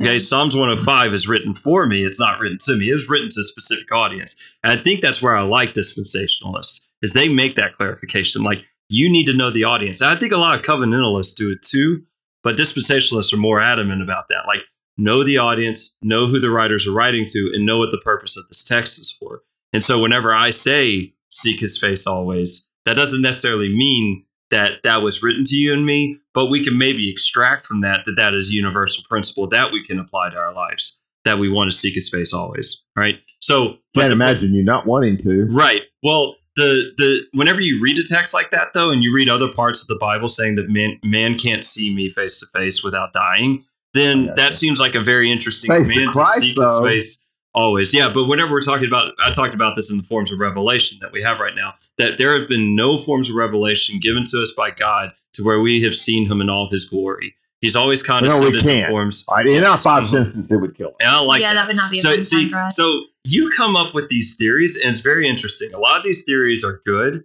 Okay. 0.00 0.18
Psalms 0.18 0.54
105 0.54 1.12
is 1.12 1.28
written 1.28 1.54
for 1.54 1.86
me. 1.86 2.04
It's 2.04 2.20
not 2.20 2.38
written 2.38 2.58
to 2.62 2.76
me. 2.76 2.90
It's 2.90 3.10
written 3.10 3.28
to 3.28 3.40
a 3.40 3.44
specific 3.44 3.90
audience. 3.92 4.54
And 4.62 4.72
I 4.72 4.76
think 4.76 5.00
that's 5.00 5.20
where 5.20 5.36
I 5.36 5.42
like 5.42 5.74
dispensationalists 5.74 6.86
is 7.02 7.12
they 7.12 7.28
make 7.28 7.56
that 7.56 7.74
clarification. 7.74 8.42
Like 8.42 8.64
you 8.88 9.10
need 9.10 9.26
to 9.26 9.36
know 9.36 9.50
the 9.50 9.64
audience. 9.64 10.00
And 10.00 10.10
I 10.10 10.16
think 10.16 10.32
a 10.32 10.36
lot 10.36 10.54
of 10.54 10.64
covenantalists 10.64 11.34
do 11.36 11.50
it 11.50 11.62
too, 11.62 12.02
but 12.42 12.56
dispensationalists 12.56 13.32
are 13.32 13.38
more 13.38 13.60
adamant 13.60 14.02
about 14.02 14.28
that. 14.28 14.46
Like 14.46 14.62
know 14.96 15.24
the 15.24 15.38
audience, 15.38 15.96
know 16.02 16.26
who 16.26 16.38
the 16.38 16.50
writers 16.50 16.86
are 16.86 16.92
writing 16.92 17.24
to, 17.26 17.52
and 17.54 17.66
know 17.66 17.78
what 17.78 17.90
the 17.90 17.98
purpose 17.98 18.36
of 18.36 18.46
this 18.48 18.62
text 18.62 19.00
is 19.00 19.12
for. 19.12 19.42
And 19.72 19.82
so 19.82 20.00
whenever 20.00 20.34
I 20.34 20.50
say 20.50 21.14
seek 21.30 21.60
his 21.60 21.78
face 21.78 22.06
always, 22.06 22.68
that 22.84 22.94
doesn't 22.94 23.22
necessarily 23.22 23.68
mean 23.68 24.24
that 24.50 24.82
that 24.82 25.02
was 25.02 25.22
written 25.22 25.44
to 25.44 25.56
you 25.56 25.72
and 25.72 25.84
me, 25.86 26.18
but 26.34 26.46
we 26.46 26.64
can 26.64 26.76
maybe 26.78 27.10
extract 27.10 27.66
from 27.66 27.80
that 27.82 28.04
that 28.06 28.16
that 28.16 28.34
is 28.34 28.50
a 28.50 28.54
universal 28.54 29.04
principle 29.08 29.46
that 29.48 29.72
we 29.72 29.84
can 29.84 29.98
apply 29.98 30.30
to 30.30 30.36
our 30.36 30.52
lives. 30.54 30.98
That 31.26 31.38
we 31.38 31.50
want 31.50 31.70
to 31.70 31.76
seek 31.76 31.94
His 31.94 32.08
face 32.08 32.32
always, 32.32 32.82
right? 32.96 33.20
So, 33.40 33.76
but- 33.94 34.00
Can't 34.02 34.12
imagine 34.12 34.54
you 34.54 34.64
not 34.64 34.86
wanting 34.86 35.18
to. 35.18 35.46
right? 35.50 35.82
Well, 36.02 36.36
the 36.56 36.92
the 36.96 37.20
whenever 37.34 37.60
you 37.60 37.80
read 37.82 37.98
a 37.98 38.02
text 38.02 38.32
like 38.34 38.50
that, 38.50 38.68
though, 38.74 38.90
and 38.90 39.02
you 39.02 39.14
read 39.14 39.28
other 39.28 39.52
parts 39.52 39.82
of 39.82 39.88
the 39.88 39.98
Bible 40.00 40.28
saying 40.28 40.56
that 40.56 40.68
man 40.70 40.98
man 41.04 41.34
can't 41.34 41.62
see 41.62 41.94
me 41.94 42.08
face 42.08 42.40
to 42.40 42.46
face 42.58 42.82
without 42.82 43.12
dying, 43.12 43.62
then 43.94 44.30
that 44.36 44.54
seems 44.54 44.80
like 44.80 44.94
a 44.94 45.00
very 45.00 45.30
interesting 45.30 45.70
Face 45.70 45.90
command 45.90 46.12
to, 46.12 46.18
Christ, 46.18 46.40
seek 46.40 46.56
though. 46.56 46.84
His 46.84 46.92
face 46.92 47.26
always. 47.54 47.92
Yeah, 47.94 48.10
but 48.12 48.24
whenever 48.24 48.52
we're 48.52 48.60
talking 48.62 48.86
about, 48.86 49.12
I 49.24 49.30
talked 49.32 49.54
about 49.54 49.76
this 49.76 49.90
in 49.90 49.98
the 49.98 50.02
forms 50.04 50.32
of 50.32 50.40
revelation 50.40 50.98
that 51.02 51.12
we 51.12 51.22
have 51.22 51.40
right 51.40 51.54
now. 51.54 51.74
That 51.98 52.18
there 52.18 52.38
have 52.38 52.48
been 52.48 52.74
no 52.76 52.98
forms 52.98 53.28
of 53.28 53.36
revelation 53.36 53.98
given 54.00 54.24
to 54.24 54.40
us 54.42 54.52
by 54.56 54.70
God 54.70 55.12
to 55.34 55.42
where 55.42 55.60
we 55.60 55.82
have 55.82 55.94
seen 55.94 56.30
Him 56.30 56.40
in 56.40 56.48
all 56.50 56.64
of 56.64 56.70
His 56.70 56.84
glory. 56.84 57.34
He's 57.60 57.76
always 57.76 58.02
condescended 58.02 58.62
to 58.62 58.66
can't. 58.66 58.90
forms. 58.90 59.24
All 59.28 59.36
right, 59.36 59.46
in 59.46 59.62
our 59.64 59.70
Yes. 59.72 59.82
five 59.82 60.04
Mhm. 60.04 60.10
senses, 60.32 60.50
it 60.50 60.56
would 60.56 60.74
kill 60.76 60.88
us. 60.88 60.94
And 61.00 61.08
I 61.10 61.20
like 61.20 61.42
yeah, 61.42 61.52
that. 61.52 61.60
that 61.62 61.66
would 61.68 61.76
not 61.76 61.90
be 61.90 61.98
a 61.98 62.02
So 62.02 62.10
fun 62.12 62.22
see, 62.22 62.48
for 62.48 62.56
us. 62.56 62.74
so 62.76 63.04
you 63.24 63.50
come 63.50 63.76
up 63.76 63.92
with 63.94 64.08
these 64.08 64.34
theories, 64.36 64.76
and 64.82 64.92
it's 64.92 65.02
very 65.02 65.28
interesting. 65.28 65.74
A 65.74 65.78
lot 65.78 65.98
of 65.98 66.02
these 66.02 66.24
theories 66.24 66.64
are 66.64 66.80
good. 66.86 67.22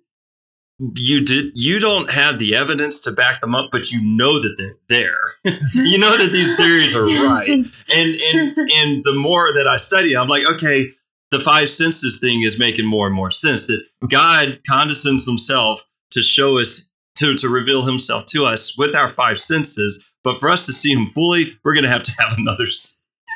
You 0.79 1.21
did 1.21 1.53
you 1.55 1.79
don't 1.79 2.09
have 2.09 2.37
the 2.37 2.55
evidence 2.55 2.99
to 3.01 3.11
back 3.11 3.39
them 3.39 3.55
up, 3.55 3.69
but 3.71 3.91
you 3.91 4.01
know 4.03 4.41
that 4.41 4.55
they're 4.57 4.75
there. 4.89 5.19
you 5.73 5.97
know 5.97 6.17
that 6.17 6.31
these 6.33 6.55
theories 6.57 6.95
are 6.95 7.05
right. 7.05 7.83
And 7.93 8.15
and 8.15 8.57
and 8.71 9.03
the 9.05 9.13
more 9.13 9.53
that 9.53 9.67
I 9.67 9.77
study, 9.77 10.17
I'm 10.17 10.27
like, 10.27 10.45
okay, 10.45 10.87
the 11.31 11.39
five 11.39 11.69
senses 11.69 12.19
thing 12.19 12.41
is 12.43 12.59
making 12.59 12.85
more 12.85 13.07
and 13.07 13.15
more 13.15 13.31
sense. 13.31 13.67
That 13.67 13.83
God 14.09 14.59
condescends 14.69 15.25
himself 15.25 15.81
to 16.11 16.21
show 16.21 16.59
us 16.59 16.91
to 17.15 17.35
to 17.35 17.47
reveal 17.47 17.83
himself 17.83 18.25
to 18.27 18.45
us 18.45 18.77
with 18.77 18.95
our 18.95 19.09
five 19.11 19.39
senses. 19.39 20.09
But 20.25 20.39
for 20.41 20.49
us 20.49 20.65
to 20.65 20.73
see 20.73 20.91
him 20.91 21.09
fully, 21.11 21.57
we're 21.63 21.75
gonna 21.75 21.87
have 21.87 22.03
to 22.03 22.11
have 22.19 22.37
another. 22.37 22.65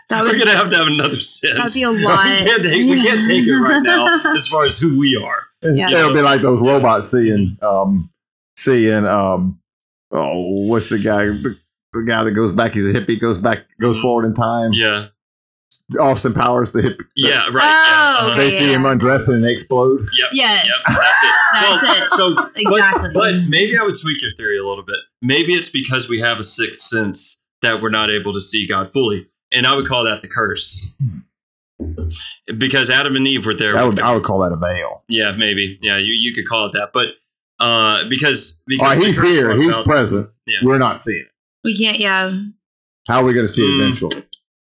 that 0.10 0.24
We're 0.24 0.32
would 0.32 0.40
gonna 0.40 0.58
have 0.58 0.70
to 0.72 0.76
have 0.78 0.88
another 0.88 1.22
sense. 1.22 1.56
that'd 1.56 1.74
be 1.74 1.84
a 1.84 1.92
lot. 1.92 2.26
We 2.42 2.46
can't 2.46 2.64
take, 2.64 2.90
we 2.90 3.02
can't 3.02 3.24
take 3.24 3.48
it 3.48 3.56
right 3.56 3.82
now 3.82 4.34
as 4.36 4.48
far 4.50 4.64
as 4.64 4.78
who 4.78 4.98
we 5.00 5.16
are. 5.16 5.44
Yeah. 5.62 5.90
It'll 5.92 6.14
be 6.14 6.22
like 6.22 6.42
those 6.42 6.60
robots 6.62 7.12
seeing, 7.12 7.58
um, 7.62 8.10
seeing, 8.58 9.06
um, 9.06 9.60
oh, 10.12 10.68
what's 10.68 10.90
the 10.90 11.00
guy? 11.00 11.26
The, 11.26 11.58
the 11.94 12.04
guy 12.08 12.24
that 12.24 12.32
goes 12.32 12.56
back. 12.56 12.74
He's 12.74 12.86
a 12.86 12.94
hippie. 12.94 13.20
Goes 13.20 13.42
back. 13.42 13.60
Goes 13.82 14.00
forward 14.00 14.26
in 14.26 14.34
time. 14.36 14.72
Yeah, 14.74 15.08
Austin 16.00 16.34
Powers, 16.34 16.72
the 16.72 16.82
hippie. 16.82 17.06
yeah, 17.16 17.46
right. 17.52 17.64
Oh, 17.64 18.26
yeah, 18.26 18.28
uh-huh. 18.28 18.36
They 18.38 18.48
okay, 18.48 18.60
see 18.60 18.74
him 18.74 18.82
yes. 18.82 18.86
undressing 18.86 19.34
and 19.36 19.44
they 19.44 19.54
explode. 19.54 20.08
Yep. 20.18 20.30
Yes. 20.34 20.66
Yep. 20.66 20.98
That's 20.98 21.24
it. 21.24 21.34
That's 21.54 21.84
Well, 21.84 22.04
it. 22.04 22.10
So 22.10 22.50
Exactly. 22.56 23.10
But, 23.14 23.34
but 23.34 23.50
maybe 23.50 23.78
I 23.78 23.84
would 23.84 23.96
tweak 24.02 24.22
your 24.22 24.32
theory 24.32 24.58
a 24.58 24.66
little 24.66 24.84
bit. 24.84 24.98
Maybe 25.22 25.54
it's 25.54 25.70
because 25.70 26.10
we 26.10 26.20
have 26.22 26.40
a 26.40 26.44
sixth 26.44 26.82
sense 26.82 27.44
that 27.62 27.82
we're 27.82 27.90
not 27.90 28.10
able 28.10 28.34
to 28.34 28.42
see 28.42 28.66
God 28.68 28.92
fully, 28.92 29.28
and 29.52 29.68
I 29.68 29.76
would 29.76 29.86
call 29.88 30.06
that 30.06 30.22
the 30.22 30.28
curse. 30.28 30.94
Because 32.58 32.90
Adam 32.90 33.16
and 33.16 33.28
Eve 33.28 33.46
were 33.46 33.54
there. 33.54 33.78
I 33.78 33.84
would, 33.84 34.00
I 34.00 34.14
would 34.14 34.24
call 34.24 34.40
that 34.40 34.52
a 34.52 34.58
veil. 34.58 35.04
yeah, 35.08 35.32
maybe. 35.32 35.78
Yeah, 35.82 35.98
you, 35.98 36.14
you 36.14 36.34
could 36.34 36.46
call 36.48 36.66
it 36.68 36.74
that. 36.74 36.90
But 36.94 37.14
uh, 37.60 38.08
because 38.10 38.60
because 38.68 38.98
right, 38.98 39.08
he's 39.08 39.20
here. 39.22 39.56
He's 39.56 39.68
about- 39.68 39.86
present. 39.86 40.30
Yeah. 40.46 40.60
We're 40.64 40.78
not 40.78 41.02
seeing 41.02 41.22
it. 41.22 41.28
we 41.64 41.78
can't. 41.78 42.00
Yeah. 42.00 42.32
How 43.08 43.22
are 43.22 43.24
we 43.26 43.34
going 43.34 43.48
to 43.48 43.52
see 43.52 43.62
it 43.64 43.70
Mm. 43.70 43.82
eventually? 43.88 44.24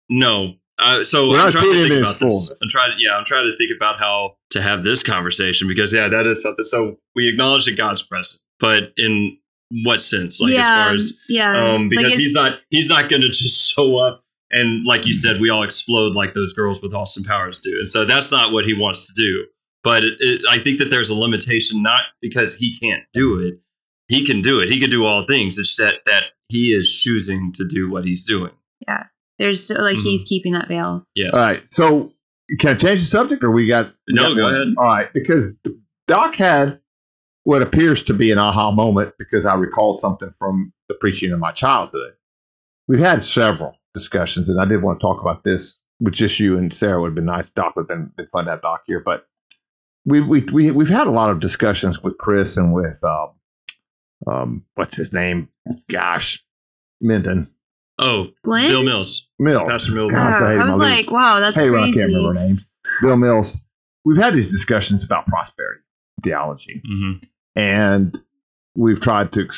No. 0.09 0.55
Uh, 0.79 1.05
so 1.05 1.29
We're 1.29 1.37
I'm 1.39 1.45
not 1.45 1.53
trying 1.53 1.65
to 1.67 1.73
seeing 1.73 1.85
it 1.85 1.89
think 1.89 1.93
in 1.99 2.03
about 2.03 2.11
its 2.11 2.21
this. 2.21 2.33
fullness. 2.49 2.59
I'm 2.63 2.69
trying 2.69 2.97
to 2.97 3.03
yeah, 3.03 3.17
I'm 3.17 3.25
trying 3.25 3.47
to 3.47 3.57
think 3.57 3.71
about 3.77 3.97
how 3.99 4.37
to 4.51 4.61
have 4.63 4.83
this 4.83 5.03
conversation 5.05 5.69
because 5.69 5.93
yeah, 5.95 6.09
that 6.09 6.27
is 6.27 6.43
something. 6.43 6.65
So 6.65 6.99
we 7.15 7.29
acknowledge 7.29 7.67
that 7.67 7.77
God's 7.77 8.03
present, 8.03 8.43
but 8.59 8.93
in 8.97 9.39
what 9.85 10.01
sense? 10.01 10.41
Like 10.41 10.53
yeah. 10.53 10.59
as 10.61 10.67
far 10.87 10.95
as 10.95 11.21
yeah. 11.29 11.75
um, 11.75 11.89
because 11.89 12.07
Like, 12.07 12.15
he's 12.15 12.35
not 12.35 12.59
he's 12.71 12.89
not 12.89 13.09
going 13.09 13.23
to 13.23 13.29
just 13.29 13.73
show 13.77 13.99
up 13.99 14.24
and 14.51 14.85
like 14.87 15.07
you 15.07 15.13
said, 15.13 15.41
we 15.41 15.51
all 15.51 15.63
explode 15.63 16.15
like 16.15 16.35
those 16.35 16.53
girls 16.53 16.83
with 16.83 16.95
Austin 16.95 17.25
Powers 17.25 17.61
do, 17.61 17.71
and 17.79 17.89
so 17.89 18.05
that's 18.05 18.31
not 18.33 18.53
what 18.53 18.65
he 18.65 18.75
wants 18.75 19.13
to 19.13 19.23
do. 19.23 19.45
But 19.83 20.03
it, 20.05 20.15
it, 20.21 20.41
I 20.49 20.59
think 20.59 20.79
that 20.79 20.87
there's 20.91 21.11
a 21.11 21.15
limitation, 21.15 21.83
not 21.83 22.01
because 22.23 22.55
he 22.55 22.79
can't 22.79 23.03
do 23.13 23.39
it. 23.41 23.61
He 24.09 24.25
can 24.27 24.41
do 24.43 24.61
it. 24.61 24.69
He 24.71 24.81
can 24.81 24.91
do 24.91 25.05
all 25.05 25.25
things. 25.27 25.59
It's 25.59 25.77
that 25.77 26.01
that 26.07 26.25
he 26.49 26.73
is 26.75 26.95
choosing 27.03 27.53
to 27.53 27.67
do 27.69 27.91
what 27.91 28.05
he's 28.05 28.25
doing. 28.25 28.53
Yeah. 28.87 29.05
There's 29.39 29.63
still 29.65 29.83
like 29.83 29.97
Mhm. 29.97 30.03
he's 30.03 30.25
keeping 30.25 30.53
that 30.53 30.69
veil. 30.69 31.07
Yes. 31.15 31.33
All 31.35 31.41
right. 31.43 31.63
So 31.67 32.13
can 32.61 32.77
I 32.77 32.79
change 32.79 33.01
the 33.01 33.07
subject, 33.07 33.43
or 33.43 33.51
we 33.51 33.67
got? 33.67 33.87
we 34.07 34.15
No, 34.15 34.29
got 34.29 34.37
go 34.37 34.43
one? 34.45 34.55
ahead. 34.55 34.75
All 34.79 34.85
right, 34.85 35.09
because 35.13 35.57
Doc 36.07 36.35
had 36.37 36.81
what 37.45 37.61
appears 37.63 38.05
to 38.05 38.15
be 38.15 38.31
an 38.31 38.39
aha 38.39 38.71
moment 38.71 39.15
because 39.19 39.45
I 39.45 39.55
recalled 39.55 40.01
something 40.01 40.33
from 40.39 40.73
the 40.89 40.95
preaching 40.95 41.33
of 41.33 41.39
my 41.41 41.53
childhood. 41.53 42.13
We've 42.89 43.01
had 43.01 43.23
several 43.23 43.77
discussions, 43.95 44.49
and 44.49 44.61
I 44.61 44.65
did 44.67 44.83
want 44.83 45.01
to 45.01 45.03
talk 45.03 45.21
about 45.23 45.45
this 45.45 45.81
with 46.01 46.15
just 46.15 46.39
you 46.41 46.59
and 46.59 46.73
Sarah. 46.75 47.01
Would 47.01 47.09
have 47.09 47.15
been 47.15 47.25
nice. 47.25 47.51
Doc 47.51 47.77
would 47.77 47.83
have 47.83 47.89
been, 47.89 48.13
been 48.17 48.27
fun 48.33 48.45
to 48.47 48.51
have 48.53 48.63
Doc 48.63 48.83
here, 48.87 49.01
but 49.05 49.27
we've 50.05 50.27
we 50.27 50.41
we 50.43 50.71
we've 50.71 50.89
had 50.89 51.07
a 51.07 51.11
lot 51.13 51.31
of 51.31 51.41
discussions 51.41 52.03
with 52.03 52.19
Chris 52.19 52.57
and 52.57 52.75
with 52.75 53.03
um, 53.05 53.31
um 54.27 54.65
what's 54.75 54.97
his 54.97 55.13
name? 55.13 55.49
Gosh, 55.89 56.45
Minton 57.01 57.51
Oh, 57.97 58.27
Glenn. 58.43 58.69
Bill 58.71 58.83
Mills, 58.83 59.29
Mills. 59.39 59.69
Pastor 59.69 59.93
Mills. 59.93 60.11
God, 60.11 60.33
Wow, 60.43 60.49
I 60.49 60.53
I 60.55 60.65
was 60.67 60.75
I'll 60.75 60.81
like, 60.81 61.11
wow, 61.13 61.39
that's 61.39 61.59
hey, 61.61 61.71
well, 61.71 61.81
I 61.85 61.93
crazy. 61.93 61.99
can't 62.01 62.09
remember 62.13 62.41
her 62.41 62.47
names. 62.49 62.61
Bill 63.01 63.17
Mills. 63.17 63.57
We've 64.05 64.21
had 64.23 64.35
these 64.35 64.51
discussions 64.51 65.05
about 65.05 65.27
prosperity 65.27 65.81
theology, 66.23 66.83
hmm 66.87 67.13
and 67.57 68.19
we've 68.75 69.01
tried 69.01 69.33
to 69.33 69.49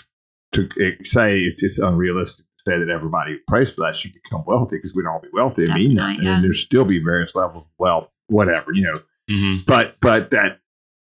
to 0.52 0.68
say 1.04 1.40
it's 1.40 1.60
just 1.62 1.78
unrealistic 1.78 2.44
to 2.44 2.45
say 2.66 2.78
that 2.78 2.90
everybody 2.90 3.32
who 3.32 3.38
prays 3.48 3.72
for 3.72 3.82
that 3.82 3.96
should 3.96 4.12
become 4.12 4.44
wealthy 4.46 4.76
because 4.76 4.94
we 4.94 5.02
don't 5.02 5.12
all 5.12 5.20
be 5.20 5.28
wealthy. 5.32 5.70
I 5.70 5.74
mean 5.74 5.94
that, 5.94 6.02
Definitely, 6.02 6.26
and 6.26 6.36
yeah. 6.36 6.40
there's 6.42 6.62
still 6.62 6.84
be 6.84 7.02
various 7.02 7.34
levels 7.34 7.64
of 7.64 7.70
wealth, 7.78 8.10
whatever 8.28 8.72
you 8.72 8.82
know. 8.82 9.00
hmm 9.30 9.56
But 9.66 9.96
but 10.00 10.30
that 10.30 10.58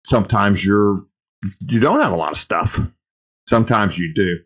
sometimes 0.06 0.64
you're 0.64 1.06
you 1.62 1.80
don't 1.80 2.02
have 2.02 2.12
a 2.14 2.18
lot 2.18 2.34
of 2.34 2.38
stuff. 2.38 2.80
Sometimes 3.48 3.98
you 3.98 4.14
do. 4.14 4.40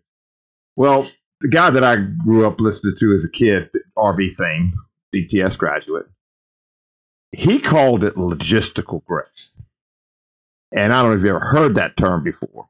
Well, 0.76 1.08
the 1.42 1.50
guy 1.50 1.70
that 1.70 1.84
I 1.84 1.96
grew 1.96 2.46
up 2.46 2.60
listening 2.60 2.96
to 3.00 3.16
as 3.16 3.26
a 3.26 3.30
kid, 3.32 3.70
RB 3.98 4.36
Thieme, 4.36 4.74
DTS 5.16 5.58
graduate, 5.58 6.08
he 7.32 7.60
called 7.60 8.04
it 8.04 8.16
logistical 8.16 9.04
grace. 9.06 9.54
And 10.72 10.94
I 10.94 11.02
don't 11.02 11.12
know 11.12 11.18
if 11.18 11.22
you've 11.24 11.30
ever 11.36 11.40
heard 11.40 11.76
that 11.76 11.98
term 11.98 12.24
before, 12.24 12.68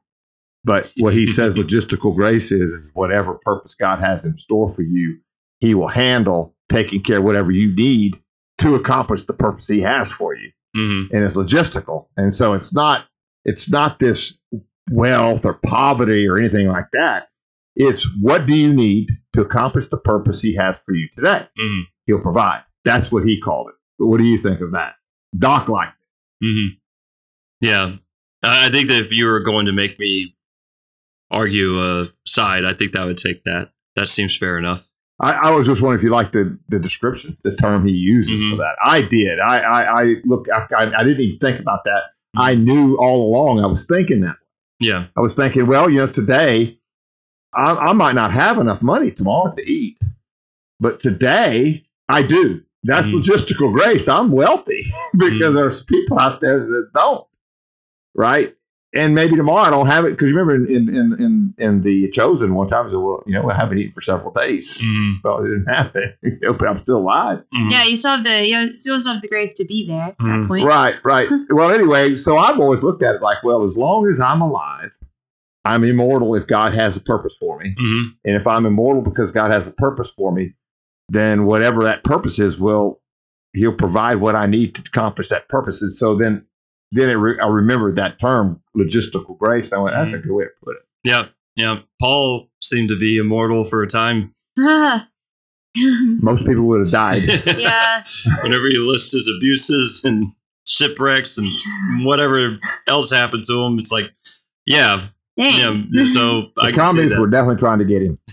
but 0.64 0.92
what 0.98 1.14
he 1.14 1.26
says 1.26 1.54
logistical 1.54 2.14
grace 2.14 2.52
is, 2.52 2.70
is 2.70 2.90
whatever 2.94 3.38
purpose 3.42 3.74
God 3.74 4.00
has 4.00 4.24
in 4.24 4.38
store 4.38 4.70
for 4.70 4.82
you, 4.82 5.18
he 5.58 5.74
will 5.74 5.88
handle 5.88 6.54
taking 6.70 7.02
care 7.02 7.18
of 7.18 7.24
whatever 7.24 7.50
you 7.50 7.74
need 7.74 8.20
to 8.58 8.74
accomplish 8.74 9.24
the 9.24 9.32
purpose 9.32 9.66
he 9.66 9.80
has 9.80 10.10
for 10.10 10.34
you 10.34 10.50
hmm 10.74 11.02
and 11.12 11.24
it's 11.24 11.36
logistical. 11.36 12.06
And 12.16 12.32
so 12.32 12.54
it's 12.54 12.74
not 12.74 13.06
it's 13.44 13.70
not 13.70 13.98
this 13.98 14.36
wealth 14.90 15.44
or 15.44 15.54
poverty 15.54 16.28
or 16.28 16.38
anything 16.38 16.68
like 16.68 16.86
that. 16.92 17.28
It's 17.76 18.06
what 18.20 18.46
do 18.46 18.54
you 18.54 18.72
need 18.72 19.10
to 19.32 19.40
accomplish 19.40 19.88
the 19.88 19.96
purpose 19.96 20.40
he 20.40 20.54
has 20.56 20.78
for 20.84 20.94
you 20.94 21.08
today? 21.16 21.48
hmm 21.58 21.80
He'll 22.06 22.20
provide. 22.20 22.62
That's 22.84 23.12
what 23.12 23.24
he 23.24 23.40
called 23.40 23.68
it. 23.68 23.74
But 23.98 24.06
what 24.06 24.18
do 24.18 24.24
you 24.24 24.38
think 24.38 24.60
of 24.60 24.72
that? 24.72 24.94
Doc 25.36 25.68
liked 25.68 25.96
hmm 26.42 26.66
Yeah, 27.60 27.96
I 28.42 28.66
I 28.66 28.70
think 28.70 28.88
that 28.88 29.00
if 29.00 29.12
you 29.12 29.26
were 29.26 29.40
going 29.40 29.66
to 29.66 29.72
make 29.72 29.98
me 29.98 30.36
argue 31.30 31.78
a 31.80 32.08
side, 32.26 32.64
I 32.64 32.74
think 32.74 32.92
that 32.92 33.06
would 33.06 33.18
take 33.18 33.44
that. 33.44 33.70
That 33.96 34.06
seems 34.06 34.36
fair 34.36 34.58
enough. 34.58 34.86
I, 35.20 35.32
I 35.32 35.50
was 35.50 35.66
just 35.66 35.82
wondering 35.82 35.98
if 36.00 36.04
you 36.04 36.10
liked 36.10 36.32
the, 36.32 36.58
the 36.68 36.78
description, 36.78 37.36
the 37.44 37.54
term 37.54 37.86
he 37.86 37.92
uses 37.92 38.40
Mhm. 38.40 38.50
for 38.52 38.56
that. 38.56 38.76
I 38.82 39.02
did. 39.02 39.38
I 39.38 39.58
I, 39.60 40.00
I 40.02 40.14
look. 40.24 40.46
I, 40.52 40.66
I, 40.76 41.04
didn't 41.04 41.20
even 41.20 41.38
think 41.38 41.60
about 41.60 41.84
that. 41.84 42.04
I 42.36 42.54
knew 42.54 42.96
all 42.96 43.22
along. 43.28 43.62
I 43.62 43.66
was 43.66 43.84
thinking 43.86 44.22
that. 44.22 44.36
Yeah. 44.78 45.06
I 45.16 45.20
was 45.20 45.34
thinking, 45.34 45.66
well, 45.66 45.90
you 45.90 45.98
know, 45.98 46.06
today 46.06 46.78
I, 47.54 47.72
I 47.72 47.92
might 47.92 48.14
not 48.14 48.30
have 48.32 48.58
enough 48.58 48.80
money 48.80 49.10
tomorrow 49.10 49.52
to 49.54 49.62
eat, 49.70 49.98
but 50.78 51.02
today 51.02 51.84
I 52.08 52.22
do. 52.22 52.62
That's 52.84 53.08
Mhm. 53.08 53.22
logistical 53.22 53.74
grace. 53.74 54.08
I'm 54.08 54.30
wealthy 54.32 54.90
because 55.18 55.54
there's 55.54 55.82
people 55.84 56.18
out 56.18 56.40
there 56.40 56.60
that 56.60 56.90
don't, 56.94 57.26
right? 58.14 58.56
And 58.92 59.14
maybe 59.14 59.36
tomorrow 59.36 59.62
I 59.62 59.70
don't 59.70 59.86
have 59.86 60.04
it 60.04 60.10
because 60.10 60.30
you 60.30 60.36
remember 60.36 60.66
in, 60.66 60.88
in 60.88 60.94
in 60.94 61.12
in 61.20 61.54
in 61.58 61.82
the 61.82 62.10
chosen 62.10 62.54
one 62.54 62.66
time, 62.68 62.86
I 62.86 62.90
said, 62.90 62.96
well, 62.96 63.22
you 63.24 63.34
know, 63.34 63.48
I 63.48 63.54
haven't 63.54 63.78
eaten 63.78 63.92
for 63.92 64.00
several 64.00 64.32
days. 64.32 64.80
hmm 64.80 65.12
Well, 65.22 65.38
I 65.38 65.42
didn't 65.44 65.66
have 65.66 65.94
it, 65.94 66.18
you 66.22 66.38
know, 66.42 66.52
but 66.54 66.68
I'm 66.68 66.80
still 66.80 66.96
alive. 66.98 67.44
Yeah, 67.52 67.84
you 67.84 67.96
still 67.96 68.16
have 68.16 68.24
the 68.24 68.48
you 68.48 68.72
still 68.72 69.00
have 69.06 69.22
the 69.22 69.28
grace 69.28 69.52
to 69.54 69.64
be 69.64 69.86
there 69.86 70.02
at 70.02 70.18
that 70.18 70.24
Mhm. 70.24 70.48
point. 70.48 70.66
Right, 70.66 70.96
right. 71.04 71.28
well, 71.50 71.70
anyway, 71.70 72.16
so 72.16 72.36
I've 72.36 72.58
always 72.58 72.82
looked 72.82 73.02
at 73.04 73.14
it 73.14 73.22
like, 73.22 73.44
well, 73.44 73.64
as 73.64 73.76
long 73.76 74.08
as 74.08 74.18
I'm 74.18 74.40
alive, 74.40 74.90
I'm 75.64 75.84
immortal 75.84 76.34
if 76.34 76.48
God 76.48 76.74
has 76.74 76.96
a 76.96 77.00
purpose 77.00 77.34
for 77.38 77.58
me. 77.60 77.74
hmm 77.78 78.02
And 78.24 78.34
if 78.34 78.46
I'm 78.46 78.66
immortal 78.66 79.02
because 79.02 79.30
God 79.30 79.52
has 79.52 79.68
a 79.68 79.72
purpose 79.72 80.10
for 80.16 80.32
me, 80.32 80.54
then 81.08 81.44
whatever 81.46 81.84
that 81.84 82.02
purpose 82.02 82.38
is, 82.40 82.58
will 82.58 83.00
He'll 83.52 83.74
provide 83.74 84.16
what 84.16 84.36
I 84.36 84.46
need 84.46 84.76
to 84.76 84.80
accomplish 84.82 85.28
that 85.30 85.48
purpose. 85.48 85.82
And 85.82 85.92
so 85.92 86.14
then, 86.14 86.46
then 86.92 87.08
it 87.10 87.14
re- 87.14 87.38
I 87.40 87.46
remembered 87.46 87.96
that 87.96 88.18
term, 88.18 88.60
logistical 88.76 89.38
grace. 89.38 89.72
I 89.72 89.78
went, 89.78 89.94
that's 89.94 90.12
a 90.12 90.16
mm-hmm. 90.16 90.28
good 90.28 90.34
way 90.34 90.44
to 90.44 90.50
put 90.62 90.76
it. 90.76 90.82
Yeah. 91.04 91.26
Yeah. 91.56 91.80
Paul 92.00 92.48
seemed 92.60 92.88
to 92.88 92.98
be 92.98 93.18
immortal 93.18 93.64
for 93.64 93.82
a 93.82 93.86
time. 93.86 94.34
Most 94.56 96.44
people 96.44 96.64
would 96.64 96.80
have 96.80 96.90
died. 96.90 97.22
yeah. 97.56 98.02
Whenever 98.42 98.68
he 98.68 98.78
lists 98.78 99.12
his 99.12 99.30
abuses 99.36 100.02
and 100.04 100.32
shipwrecks 100.64 101.38
and 101.38 101.48
whatever 102.04 102.56
else 102.86 103.10
happened 103.10 103.44
to 103.44 103.64
him, 103.64 103.78
it's 103.78 103.92
like, 103.92 104.10
yeah, 104.66 105.08
Dang. 105.36 105.88
yeah. 105.92 106.04
So 106.06 106.50
The 106.56 106.62
I 106.62 106.64
can 106.64 106.72
see 106.72 106.76
communists 106.76 107.14
that. 107.14 107.20
were 107.20 107.30
definitely 107.30 107.60
trying 107.60 107.78
to 107.78 107.84
get 107.84 108.02
him. 108.02 108.18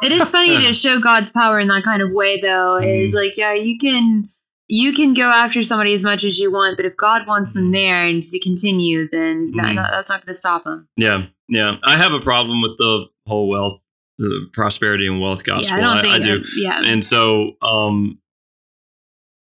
It 0.00 0.12
is 0.12 0.30
funny 0.30 0.66
to 0.66 0.72
show 0.74 1.00
God's 1.00 1.32
power 1.32 1.58
in 1.58 1.68
that 1.68 1.82
kind 1.82 2.02
of 2.02 2.12
way, 2.12 2.40
though. 2.40 2.76
Is 2.76 3.10
mm-hmm. 3.10 3.16
like, 3.16 3.36
yeah, 3.36 3.54
you 3.54 3.78
can 3.78 4.30
you 4.68 4.92
can 4.92 5.14
go 5.14 5.26
after 5.28 5.62
somebody 5.62 5.94
as 5.94 6.04
much 6.04 6.24
as 6.24 6.38
you 6.38 6.52
want, 6.52 6.76
but 6.76 6.84
if 6.86 6.96
God 6.96 7.26
wants 7.26 7.54
them 7.54 7.72
there 7.72 8.06
and 8.06 8.22
to 8.22 8.38
continue, 8.40 9.08
then 9.10 9.52
that- 9.56 9.64
Mhm. 9.72 9.76
that- 9.76 9.90
that's 9.90 10.10
not 10.10 10.20
going 10.20 10.28
to 10.28 10.34
stop 10.34 10.64
them. 10.64 10.86
Yeah, 10.96 11.24
yeah. 11.48 11.76
I 11.84 11.96
have 11.96 12.12
a 12.12 12.20
problem 12.20 12.60
with 12.60 12.76
the 12.78 13.06
whole 13.26 13.48
wealth, 13.48 13.82
the 14.18 14.48
prosperity 14.52 15.06
and 15.06 15.20
wealth 15.20 15.44
gospel. 15.44 15.78
yeah, 15.78 15.88
I 15.88 16.02
don't 16.02 16.22
think. 16.22 16.24
do, 16.24 16.42
yeah, 16.60 16.82
and 16.84 17.02
so, 17.04 17.56
um, 17.62 18.18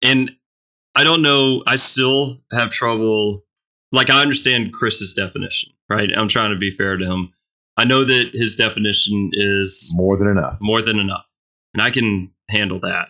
and 0.03 0.31
I 0.95 1.05
don't 1.05 1.23
know. 1.23 1.63
I 1.67 1.77
still 1.77 2.39
have 2.53 2.71
trouble. 2.71 3.45
Like 3.93 4.11
I 4.11 4.21
understand 4.23 4.73
Chris's 4.73 5.13
definition, 5.13 5.71
right? 5.89 6.11
I'm 6.17 6.29
trying 6.29 6.51
to 6.51 6.57
be 6.59 6.71
fair 6.71 6.97
to 6.97 7.05
him. 7.05 7.31
I 7.77 7.85
know 7.85 8.05
that 8.05 8.31
his 8.35 8.55
definition 8.57 9.31
is 9.33 9.91
More 9.97 10.17
than 10.17 10.29
enough. 10.29 10.59
more 10.61 10.83
than 10.83 10.99
enough, 11.01 11.27
and 11.73 11.83
I 11.83 11.91
can 11.91 12.31
handle 12.49 12.79
that. 12.81 13.09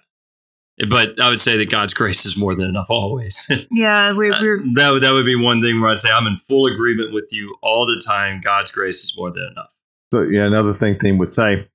But 0.88 1.20
I 1.20 1.30
would 1.30 1.38
say 1.38 1.56
that 1.58 1.70
God's 1.70 1.94
grace 1.94 2.26
is 2.26 2.36
more 2.36 2.54
than 2.54 2.68
enough 2.68 2.90
always. 2.90 3.48
Yeah, 3.70 4.16
we're, 4.16 4.32
we're 4.40 4.62
that 4.74 4.90
would 4.90 5.02
that 5.02 5.12
would 5.12 5.24
be 5.26 5.36
one 5.36 5.62
thing 5.62 5.80
where 5.80 5.90
I'd 5.90 5.98
say 5.98 6.10
I'm 6.10 6.26
in 6.26 6.36
full 6.36 6.66
agreement 6.66 7.12
with 7.12 7.28
you 7.30 7.56
all 7.62 7.86
the 7.86 8.02
time. 8.06 8.40
God's 8.42 8.70
grace 8.70 9.04
is 9.04 9.14
more 9.16 9.30
than 9.30 9.48
enough. 9.52 9.70
So 10.12 10.22
yeah, 10.22 10.44
another 10.44 10.74
thing 10.74 10.98
Tim 10.98 11.18
would 11.18 11.32
say, 11.32 11.68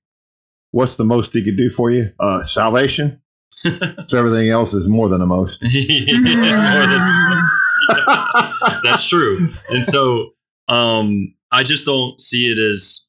what's 0.70 0.96
the 0.96 1.04
most 1.04 1.32
he 1.32 1.44
could 1.44 1.56
do 1.56 1.68
for 1.70 1.90
you? 1.90 2.12
Uh, 2.20 2.42
salvation. 2.42 3.20
so 4.06 4.18
everything 4.18 4.48
else 4.48 4.72
is 4.72 4.88
more 4.88 5.08
than 5.08 5.20
the 5.20 5.26
most. 5.26 5.62
Yeah, 5.64 6.18
more 6.18 6.86
than 6.86 7.30
most. 7.30 8.82
That's 8.84 9.06
true. 9.06 9.48
And 9.68 9.84
so 9.84 10.30
um, 10.68 11.34
I 11.52 11.62
just 11.62 11.84
don't 11.84 12.20
see 12.20 12.44
it 12.50 12.58
as 12.58 13.06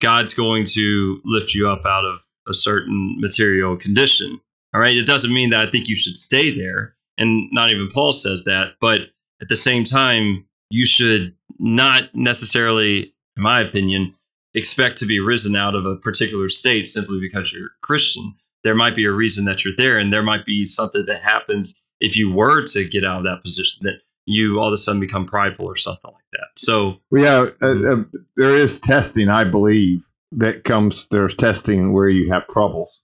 God's 0.00 0.34
going 0.34 0.64
to 0.74 1.20
lift 1.24 1.54
you 1.54 1.68
up 1.68 1.86
out 1.86 2.04
of 2.04 2.20
a 2.46 2.52
certain 2.54 3.16
material 3.20 3.76
condition. 3.76 4.40
All 4.74 4.80
right. 4.80 4.96
It 4.96 5.06
doesn't 5.06 5.32
mean 5.32 5.50
that 5.50 5.60
I 5.60 5.70
think 5.70 5.88
you 5.88 5.96
should 5.96 6.16
stay 6.16 6.50
there. 6.56 6.96
And 7.16 7.48
not 7.52 7.70
even 7.70 7.88
Paul 7.88 8.12
says 8.12 8.42
that. 8.44 8.72
But 8.80 9.02
at 9.40 9.48
the 9.48 9.56
same 9.56 9.84
time, 9.84 10.46
you 10.70 10.84
should 10.84 11.34
not 11.58 12.12
necessarily, 12.14 13.14
in 13.36 13.42
my 13.42 13.60
opinion, 13.60 14.14
expect 14.54 14.96
to 14.98 15.06
be 15.06 15.20
risen 15.20 15.56
out 15.56 15.74
of 15.74 15.86
a 15.86 15.96
particular 15.96 16.48
state 16.48 16.86
simply 16.86 17.20
because 17.20 17.52
you're 17.52 17.70
Christian. 17.82 18.34
There 18.64 18.74
might 18.74 18.96
be 18.96 19.04
a 19.04 19.12
reason 19.12 19.44
that 19.44 19.64
you're 19.64 19.76
there, 19.76 19.98
and 19.98 20.12
there 20.12 20.22
might 20.22 20.46
be 20.46 20.64
something 20.64 21.04
that 21.06 21.22
happens 21.22 21.82
if 22.00 22.16
you 22.16 22.32
were 22.32 22.64
to 22.64 22.88
get 22.88 23.04
out 23.04 23.18
of 23.18 23.24
that 23.24 23.42
position 23.42 23.80
that 23.82 24.00
you 24.26 24.58
all 24.58 24.68
of 24.68 24.72
a 24.72 24.76
sudden 24.76 25.00
become 25.00 25.26
prideful 25.26 25.66
or 25.66 25.76
something 25.76 26.10
like 26.10 26.24
that. 26.32 26.46
So, 26.56 26.96
yeah, 27.12 27.50
uh, 27.60 27.92
uh, 27.92 28.04
there 28.36 28.56
is 28.56 28.80
testing, 28.80 29.28
I 29.28 29.44
believe, 29.44 30.02
that 30.32 30.64
comes. 30.64 31.06
There's 31.10 31.36
testing 31.36 31.92
where 31.92 32.08
you 32.08 32.32
have 32.32 32.48
troubles, 32.48 33.00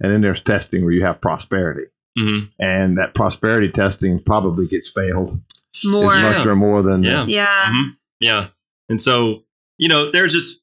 and 0.00 0.12
then 0.12 0.20
there's 0.20 0.42
testing 0.42 0.84
where 0.84 0.92
you 0.92 1.04
have 1.04 1.20
prosperity. 1.20 1.86
mhm. 2.18 2.50
And 2.58 2.98
that 2.98 3.14
prosperity 3.14 3.70
testing 3.70 4.20
probably 4.20 4.66
gets 4.66 4.90
failed 4.90 5.40
more. 5.84 6.12
as 6.12 6.36
much 6.38 6.46
or 6.46 6.56
more 6.56 6.82
than 6.82 7.02
Yeah. 7.04 7.24
Yeah. 7.26 7.66
Mhm. 7.70 7.96
Yeah. 8.18 8.46
And 8.88 9.00
so, 9.00 9.44
you 9.76 9.88
know, 9.88 10.10
there's 10.10 10.32
just 10.32 10.62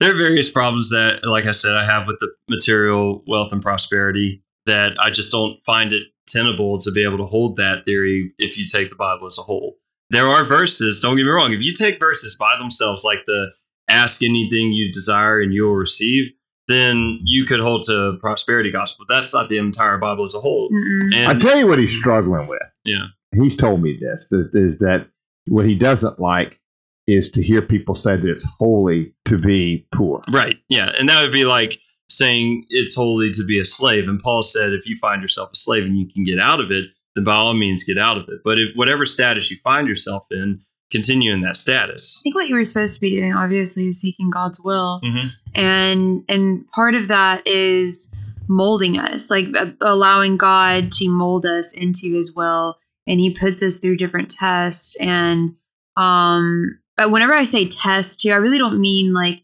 there 0.00 0.10
are 0.12 0.16
various 0.18 0.50
problems 0.50 0.90
that, 0.90 1.24
like 1.24 1.46
I 1.46 1.50
said, 1.52 1.76
I 1.76 1.84
have 1.84 2.06
with 2.06 2.20
the 2.20 2.30
material 2.48 3.22
wealth 3.26 3.52
and 3.52 3.62
prosperity 3.62 4.42
that 4.66 4.98
I 4.98 5.10
just 5.10 5.30
don't 5.32 5.62
find 5.64 5.92
it 5.92 6.08
tenable 6.26 6.78
to 6.78 6.90
be 6.92 7.04
able 7.04 7.18
to 7.18 7.26
hold 7.26 7.56
that 7.56 7.84
theory 7.84 8.32
if 8.38 8.56
you 8.58 8.64
take 8.66 8.88
the 8.90 8.96
Bible 8.96 9.26
as 9.26 9.38
a 9.38 9.42
whole. 9.42 9.78
There 10.10 10.26
are 10.26 10.44
verses, 10.44 11.00
don't 11.00 11.16
get 11.16 11.24
me 11.24 11.30
wrong, 11.30 11.52
if 11.52 11.62
you 11.62 11.72
take 11.72 11.98
verses 11.98 12.34
by 12.34 12.56
themselves, 12.58 13.04
like 13.04 13.24
the 13.26 13.52
ask 13.88 14.22
anything 14.22 14.72
you 14.72 14.90
desire 14.92 15.40
and 15.40 15.52
you 15.54 15.64
will 15.64 15.74
receive, 15.76 16.32
then 16.70 17.20
you 17.24 17.44
could 17.44 17.60
hold 17.60 17.82
to 17.84 18.16
prosperity 18.20 18.70
gospel. 18.70 19.06
That's 19.08 19.34
not 19.34 19.48
the 19.48 19.58
entire 19.58 19.98
Bible 19.98 20.24
as 20.24 20.34
a 20.34 20.40
whole. 20.40 20.70
I 21.14 21.38
tell 21.38 21.58
you 21.58 21.68
what 21.68 21.78
he's 21.78 21.96
struggling 21.96 22.46
with. 22.46 22.62
yeah. 22.84 23.06
He's 23.32 23.56
told 23.56 23.80
me 23.80 23.96
this 24.00 24.28
that 24.30 24.50
is 24.54 24.78
that 24.78 25.06
what 25.46 25.64
he 25.64 25.76
doesn't 25.76 26.18
like 26.18 26.60
is 27.06 27.30
to 27.32 27.42
hear 27.42 27.62
people 27.62 27.94
say 27.94 28.16
that 28.16 28.28
it's 28.28 28.46
holy 28.58 29.14
to 29.26 29.38
be 29.38 29.86
poor. 29.92 30.22
Right. 30.30 30.56
Yeah. 30.68 30.92
And 30.98 31.08
that 31.08 31.22
would 31.22 31.32
be 31.32 31.44
like 31.44 31.78
saying 32.08 32.64
it's 32.70 32.94
holy 32.94 33.30
to 33.30 33.44
be 33.44 33.58
a 33.60 33.64
slave. 33.64 34.08
And 34.08 34.20
Paul 34.20 34.42
said 34.42 34.72
if 34.72 34.86
you 34.86 34.96
find 34.96 35.22
yourself 35.22 35.50
a 35.52 35.56
slave 35.56 35.84
and 35.84 35.96
you 35.96 36.08
can 36.12 36.24
get 36.24 36.38
out 36.40 36.60
of 36.60 36.70
it, 36.70 36.86
then 37.14 37.24
by 37.24 37.34
all 37.34 37.54
means 37.54 37.84
get 37.84 37.98
out 37.98 38.16
of 38.16 38.28
it. 38.28 38.40
But 38.44 38.58
if 38.58 38.70
whatever 38.74 39.04
status 39.04 39.50
you 39.50 39.56
find 39.62 39.86
yourself 39.88 40.26
in, 40.30 40.60
continue 40.90 41.32
in 41.32 41.42
that 41.42 41.56
status. 41.56 42.20
I 42.20 42.24
think 42.24 42.34
what 42.34 42.48
you 42.48 42.54
were 42.54 42.64
supposed 42.64 42.94
to 42.94 43.00
be 43.00 43.16
doing, 43.16 43.34
obviously, 43.34 43.88
is 43.88 44.00
seeking 44.00 44.30
God's 44.30 44.60
will, 44.60 45.00
Mm-hmm. 45.04 45.28
and 45.60 46.24
and 46.28 46.68
part 46.70 46.94
of 46.94 47.08
that 47.08 47.46
is 47.46 48.10
molding 48.48 48.98
us, 48.98 49.30
like 49.30 49.46
uh, 49.56 49.66
allowing 49.80 50.36
God 50.36 50.92
to 50.92 51.08
mold 51.08 51.46
us 51.46 51.72
into 51.72 52.14
His 52.14 52.34
will, 52.34 52.78
and 53.06 53.20
He 53.20 53.30
puts 53.34 53.62
us 53.62 53.78
through 53.78 53.96
different 53.96 54.30
tests. 54.30 54.96
And 55.00 55.54
um, 55.96 56.78
but 56.96 57.10
whenever 57.10 57.32
I 57.34 57.44
say 57.44 57.68
test, 57.68 58.20
too, 58.20 58.30
I 58.30 58.36
really 58.36 58.58
don't 58.58 58.80
mean 58.80 59.12
like 59.12 59.42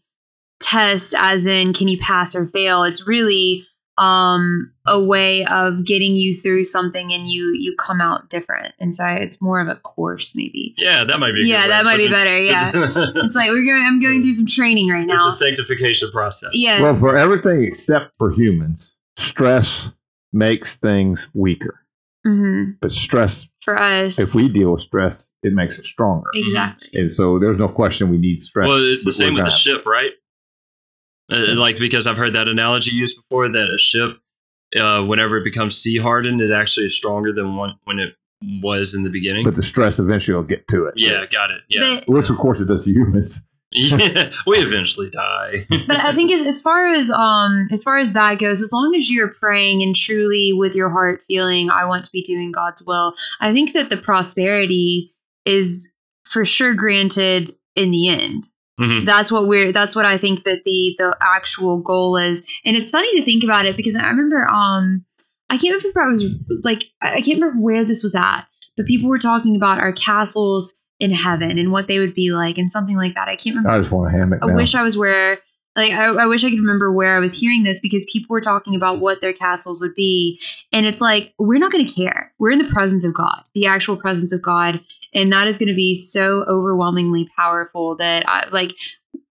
test 0.59 1.13
as 1.17 1.45
in 1.47 1.73
can 1.73 1.87
you 1.87 1.99
pass 1.99 2.35
or 2.35 2.47
fail. 2.47 2.83
It's 2.83 3.07
really 3.07 3.65
um 3.97 4.71
a 4.85 4.99
way 5.01 5.43
of 5.45 5.83
getting 5.85 6.15
you 6.15 6.33
through 6.33 6.63
something 6.63 7.11
and 7.11 7.27
you 7.27 7.53
you 7.57 7.75
come 7.75 7.99
out 7.99 8.29
different 8.29 8.73
and 8.79 8.93
so 8.93 9.03
it's 9.05 9.41
more 9.41 9.59
of 9.59 9.67
a 9.67 9.75
course 9.75 10.35
maybe 10.35 10.75
Yeah, 10.77 11.03
that 11.03 11.19
might 11.19 11.33
be. 11.33 11.41
yeah 11.47 11.67
that 11.67 11.83
might 11.83 11.97
be 11.97 12.07
better 12.07 12.39
yeah 12.41 12.71
it's 12.73 13.35
like 13.35 13.49
we're 13.49 13.65
going 13.65 13.83
i'm 13.85 14.01
going 14.01 14.21
through 14.21 14.33
some 14.33 14.45
training 14.45 14.89
right 14.89 15.05
now. 15.07 15.25
It's 15.27 15.35
a 15.35 15.37
sanctification 15.45 16.11
process. 16.11 16.51
Yes. 16.53 16.81
Well, 16.81 16.95
for 16.95 17.17
everything 17.17 17.63
except 17.63 18.11
for 18.19 18.31
humans, 18.31 18.93
stress 19.17 19.89
makes 20.31 20.75
things 20.77 21.27
weaker. 21.33 21.79
hmm 22.23 22.71
But 22.81 22.91
stress, 22.91 23.47
for 23.63 23.79
us 23.81 24.19
if 24.19 24.35
we 24.35 24.47
deal 24.47 24.73
with 24.73 24.81
stress, 24.81 25.29
it 25.43 25.53
makes 25.53 25.79
it 25.79 25.85
stronger. 25.85 26.29
exactly 26.35 26.99
And 26.99 27.11
so 27.11 27.39
there's 27.39 27.57
no 27.57 27.67
question 27.67 28.09
we 28.09 28.17
need 28.17 28.41
stress. 28.41 28.67
Well, 28.67 28.77
it's 28.83 29.05
the 29.05 29.11
same 29.11 29.33
with 29.33 29.45
the 29.45 29.49
ship, 29.49 29.85
right? 29.85 30.11
Uh, 31.31 31.55
like 31.55 31.77
because 31.77 32.07
I've 32.07 32.17
heard 32.17 32.33
that 32.33 32.47
analogy 32.47 32.91
used 32.91 33.17
before 33.17 33.49
that 33.49 33.69
a 33.69 33.77
ship, 33.77 34.17
uh, 34.79 35.03
whenever 35.03 35.37
it 35.37 35.43
becomes 35.43 35.77
sea 35.77 35.97
hardened, 35.97 36.41
is 36.41 36.51
actually 36.51 36.89
stronger 36.89 37.33
than 37.33 37.55
one 37.55 37.75
when 37.83 37.99
it 37.99 38.15
was 38.61 38.93
in 38.93 39.03
the 39.03 39.09
beginning. 39.09 39.43
But 39.43 39.55
the 39.55 39.63
stress 39.63 39.99
eventually 39.99 40.35
will 40.35 40.43
get 40.43 40.67
to 40.69 40.85
it. 40.85 40.93
yeah, 40.95 41.25
got 41.25 41.51
it. 41.51 41.61
Yeah, 41.67 42.01
but, 42.05 42.13
Which, 42.13 42.29
of 42.29 42.37
course, 42.37 42.59
it 42.59 42.65
does 42.65 42.85
to 42.85 42.91
humans. 42.91 43.41
yeah, 43.71 44.29
we 44.47 44.57
eventually 44.57 45.09
die. 45.09 45.57
but 45.87 45.97
i 45.97 46.13
think 46.15 46.31
as, 46.31 46.41
as 46.41 46.61
far 46.61 46.87
as 46.87 47.11
um 47.11 47.67
as 47.71 47.83
far 47.83 47.97
as 47.97 48.13
that 48.13 48.39
goes 48.39 48.61
as 48.61 48.71
long 48.71 48.95
as 48.95 49.11
you're 49.11 49.27
praying 49.27 49.81
and 49.83 49.93
truly 49.93 50.53
with 50.53 50.73
your 50.73 50.89
heart 50.89 51.21
feeling 51.27 51.69
i 51.69 51.83
want 51.83 52.05
to 52.05 52.11
be 52.11 52.21
doing 52.21 52.53
god's 52.53 52.81
will 52.83 53.13
i 53.41 53.51
think 53.51 53.73
that 53.73 53.89
the 53.89 53.97
prosperity 53.97 55.13
is 55.45 55.91
for 56.23 56.45
sure 56.45 56.75
granted 56.75 57.55
in 57.75 57.91
the 57.91 58.07
end 58.07 58.47
Mhm. 58.79 59.05
that's 59.05 59.31
what 59.31 59.47
we're 59.47 59.71
that's 59.71 59.95
what 59.95 60.05
i 60.05 60.17
think 60.17 60.43
that 60.43 60.63
the 60.63 60.95
the 60.99 61.15
actual 61.19 61.77
goal 61.79 62.15
is 62.17 62.43
and 62.63 62.77
it's 62.77 62.91
funny 62.91 63.15
to 63.17 63.25
think 63.25 63.43
about 63.43 63.65
it 63.65 63.75
because 63.75 63.95
i 63.95 64.07
remember 64.07 64.47
um 64.47 65.03
i 65.49 65.57
can't 65.57 65.81
remember 65.81 66.01
i 66.03 66.07
was 66.07 66.25
like 66.63 66.83
i 67.01 67.21
can't 67.21 67.39
remember 67.41 67.59
where 67.59 67.83
this 67.85 68.03
was 68.03 68.13
at 68.15 68.41
but 68.75 68.85
people 68.85 69.09
were 69.09 69.17
talking 69.19 69.55
about 69.55 69.79
our 69.79 69.91
castles 69.93 70.75
in 70.99 71.11
heaven 71.11 71.57
and 71.57 71.71
what 71.71 71.87
they 71.87 71.99
would 71.99 72.13
be 72.13 72.31
like 72.31 72.57
and 72.57 72.71
something 72.71 72.95
like 72.95 73.15
that 73.15 73.27
i 73.27 73.35
can't 73.35 73.55
remember 73.55 73.69
I 73.69 73.79
just 73.79 73.91
want 73.91 74.11
to 74.11 74.17
hammock 74.17 74.39
I 74.43 74.47
now. 74.47 74.55
wish 74.55 74.75
I 74.75 74.83
was 74.83 74.95
where 74.97 75.39
like 75.77 75.91
I, 75.91 76.05
I 76.07 76.25
wish 76.25 76.43
I 76.43 76.49
could 76.49 76.59
remember 76.59 76.91
where 76.91 77.15
I 77.15 77.19
was 77.19 77.39
hearing 77.39 77.63
this 77.63 77.79
because 77.79 78.03
people 78.11 78.33
were 78.33 78.41
talking 78.41 78.75
about 78.75 78.99
what 78.99 79.21
their 79.21 79.31
castles 79.31 79.79
would 79.79 79.93
be. 79.95 80.41
And 80.73 80.85
it's 80.85 80.99
like, 80.99 81.33
we're 81.37 81.59
not 81.59 81.71
gonna 81.71 81.89
care. 81.89 82.33
We're 82.39 82.51
in 82.51 82.57
the 82.57 82.71
presence 82.73 83.05
of 83.05 83.13
God, 83.13 83.43
the 83.53 83.67
actual 83.67 83.95
presence 83.95 84.33
of 84.33 84.41
God. 84.41 84.81
And 85.13 85.31
that 85.31 85.47
is 85.47 85.59
gonna 85.59 85.75
be 85.75 85.93
so 85.95 86.43
overwhelmingly 86.45 87.29
powerful 87.37 87.95
that 87.97 88.27
I 88.27 88.49
like 88.49 88.73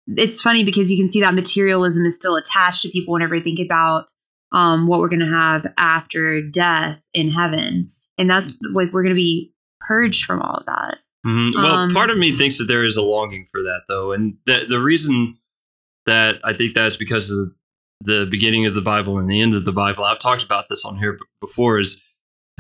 it's 0.07 0.41
funny 0.41 0.65
because 0.65 0.91
you 0.91 0.97
can 0.97 1.11
see 1.11 1.21
that 1.21 1.35
materialism 1.35 2.07
is 2.07 2.15
still 2.15 2.37
attached 2.37 2.83
to 2.83 2.89
people 2.89 3.13
whenever 3.13 3.37
they 3.37 3.45
think 3.45 3.59
about 3.59 4.11
um, 4.53 4.87
what 4.87 5.01
we're 5.01 5.09
gonna 5.09 5.29
have 5.29 5.67
after 5.77 6.41
death 6.41 7.03
in 7.13 7.31
heaven. 7.31 7.93
And 8.17 8.31
that's 8.31 8.59
like 8.73 8.93
we're 8.93 9.03
gonna 9.03 9.15
be 9.15 9.53
purged 9.81 10.25
from 10.25 10.41
all 10.41 10.59
of 10.59 10.67
that. 10.67 10.99
Mhm. 11.27 11.55
Well, 11.55 11.75
Um, 11.75 11.91
part 11.91 12.11
of 12.11 12.17
me 12.17 12.31
thinks 12.31 12.59
that 12.59 12.69
there 12.69 12.85
is 12.85 12.97
a 12.97 13.03
longing 13.03 13.49
for 13.51 13.63
that, 13.65 13.83
though, 13.89 14.13
and 14.13 14.37
the 14.47 14.67
the 14.69 14.79
reason 14.79 15.35
that 16.09 16.41
I 16.45 16.53
think 16.53 16.75
that's 16.75 16.97
because 16.97 17.31
of 17.31 17.53
the 18.01 18.27
beginning 18.31 18.67
of 18.67 18.75
the 18.75 18.81
Bible 18.81 19.19
and 19.19 19.31
the 19.31 19.41
end 19.41 19.55
of 19.55 19.65
the 19.65 19.73
Bible. 19.73 20.05
I've 20.05 20.19
talked 20.19 20.45
about 20.45 20.69
this 20.69 20.85
on 20.85 20.99
here 20.99 21.19
before. 21.41 21.79
Is 21.79 22.03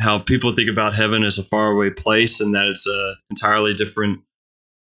how 0.00 0.18
people 0.18 0.54
think 0.54 0.70
about 0.70 0.94
heaven 0.94 1.24
as 1.24 1.38
a 1.38 1.44
faraway 1.44 1.90
place, 1.90 2.40
and 2.40 2.54
that 2.54 2.66
it's 2.66 2.86
a 2.86 3.14
entirely 3.30 3.74
different, 3.74 4.20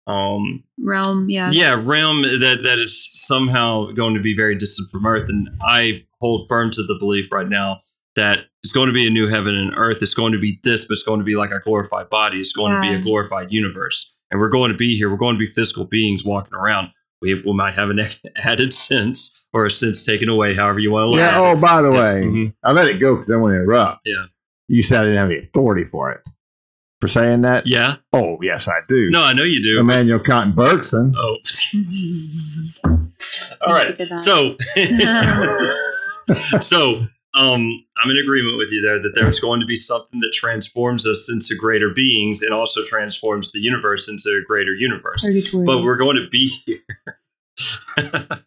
um, 0.06 0.64
Realm, 0.80 1.30
yeah. 1.30 1.50
yeah, 1.52 1.82
realm 1.84 2.22
that 2.22 2.60
that 2.64 2.80
is 2.80 3.10
somehow 3.14 3.92
going 3.92 4.14
to 4.14 4.22
be 4.22 4.36
very 4.36 4.56
distant 4.56 4.90
from 4.92 5.06
Earth. 5.06 5.28
And 5.30 5.50
I 5.62 6.06
hold 6.22 6.48
firm 6.48 6.72
to 6.72 6.84
the 6.84 6.96
belief 7.00 7.32
right 7.32 7.48
now 7.48 7.82
that 8.16 8.46
it's 8.64 8.74
going 8.74 8.88
to 8.88 8.94
be 8.94 9.08
a 9.08 9.10
new 9.10 9.28
heaven 9.28 9.56
and 9.56 9.74
earth. 9.78 10.00
It's 10.02 10.16
going 10.16 10.34
to 10.34 10.40
be 10.40 10.60
this, 10.64 10.86
but 10.86 10.94
it's 10.94 11.04
going 11.04 11.20
to 11.20 11.24
be 11.24 11.36
like 11.36 11.52
a 11.52 11.60
glorified 11.60 12.10
body. 12.10 12.40
It's 12.40 12.52
going 12.52 12.74
to 12.74 12.82
be 12.82 12.94
a 12.94 13.00
glorified 13.00 13.52
universe. 13.52 14.12
And 14.32 14.42
we're 14.42 14.50
going 14.50 14.72
to 14.72 14.78
be 14.78 14.98
here. 14.98 15.10
We're 15.10 15.18
going 15.18 15.36
to 15.36 15.40
be 15.40 15.46
physical 15.46 15.86
beings 15.86 16.26
walking 16.26 16.54
around. 16.54 16.90
We, 17.22 17.34
we 17.36 17.54
might 17.54 17.74
have 17.74 17.90
an 17.90 18.00
added 18.44 18.74
sense 18.74 19.48
or 19.54 19.66
a 19.66 19.72
sense 19.72 20.04
taken 20.04 20.30
away, 20.30 20.54
however 20.56 20.80
you 20.80 20.92
want 20.92 21.06
to 21.06 21.10
look 21.10 21.20
yeah. 21.20 21.30
at 21.30 21.38
Oh, 21.38 21.52
it. 21.54 21.62
by 21.62 21.82
the 21.82 21.92
Yes, 21.92 22.14
way, 22.14 22.22
mhm. 22.24 22.54
I 22.64 22.72
let 22.74 22.88
it 22.88 23.00
go 23.00 23.16
because 23.16 23.32
I 23.32 23.38
want 23.38 23.54
to 23.54 23.62
interrupt. 23.62 24.02
Yeah. 24.06 24.26
You 24.68 24.84
said 24.84 25.02
I 25.02 25.06
didn't 25.06 25.18
have 25.18 25.30
any 25.32 25.40
authority 25.40 25.86
for 25.86 26.12
it. 26.12 26.22
For 27.00 27.08
saying 27.08 27.42
that? 27.42 27.68
Yeah. 27.68 27.96
Oh, 28.12 28.40
yes, 28.42 28.68
I 28.68 28.80
do. 28.88 29.12
No, 29.12 29.24
I 29.24 29.34
know 29.34 29.44
you 29.44 29.62
do. 29.62 29.80
Emmanuel 29.80 30.20
Cotton 30.20 30.54
Bergson. 30.54 31.14
Oh. 31.16 31.38
All 33.62 33.74
right. 33.74 33.88
Look 33.90 34.00
at 34.00 34.10
that. 34.10 34.20
So, 34.20 34.56
so 36.62 37.06
um, 37.38 37.86
I'm 38.04 38.10
in 38.10 38.18
agreement 38.18 38.58
with 38.58 38.72
you 38.72 38.82
there 38.82 39.00
that 39.02 39.14
there's 39.14 39.40
going 39.40 39.60
to 39.60 39.66
be 39.66 39.76
something 39.76 40.20
that 40.22 40.32
transforms 40.34 41.06
us 41.06 41.30
into 41.32 41.56
greater 41.56 41.92
beings 41.94 42.42
and 42.42 42.52
also 42.54 42.84
transforms 42.84 43.52
the 43.52 43.60
universe 43.60 44.10
into 44.10 44.38
a 44.38 44.42
greater 44.46 44.74
universe. 44.74 45.24
But 45.66 45.84
we're 45.84 45.98
going 45.98 46.18
to 46.18 46.28
be 46.30 46.48
here. 46.48 46.80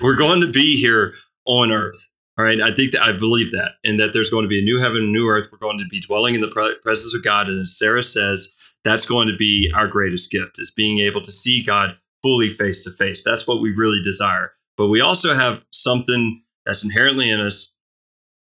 we're 0.00 0.16
going 0.16 0.42
to 0.42 0.50
be 0.50 0.76
here 0.76 1.14
on 1.44 1.72
Earth. 1.72 2.10
All 2.38 2.44
right. 2.44 2.60
I 2.60 2.72
think 2.72 2.92
that 2.92 3.02
I 3.02 3.12
believe 3.12 3.50
that, 3.50 3.72
and 3.84 4.00
that 4.00 4.12
there's 4.12 4.30
going 4.30 4.44
to 4.44 4.48
be 4.48 4.60
a 4.60 4.64
new 4.64 4.78
heaven, 4.78 5.02
a 5.02 5.06
new 5.06 5.28
earth. 5.28 5.48
We're 5.52 5.58
going 5.58 5.78
to 5.78 5.84
be 5.90 6.00
dwelling 6.00 6.34
in 6.34 6.40
the 6.40 6.78
presence 6.82 7.14
of 7.14 7.22
God. 7.22 7.48
And 7.48 7.60
as 7.60 7.76
Sarah 7.76 8.02
says, 8.02 8.48
that's 8.82 9.04
going 9.04 9.28
to 9.28 9.36
be 9.36 9.70
our 9.74 9.86
greatest 9.86 10.30
gift 10.30 10.58
is 10.58 10.70
being 10.70 11.00
able 11.00 11.20
to 11.20 11.32
see 11.32 11.62
God 11.62 11.96
fully 12.22 12.48
face 12.48 12.84
to 12.84 12.92
face. 12.92 13.22
That's 13.24 13.46
what 13.46 13.60
we 13.60 13.74
really 13.74 13.98
desire. 14.02 14.52
But 14.78 14.88
we 14.88 15.02
also 15.02 15.34
have 15.34 15.62
something 15.70 16.42
that's 16.64 16.82
inherently 16.82 17.28
in 17.28 17.40
us 17.40 17.76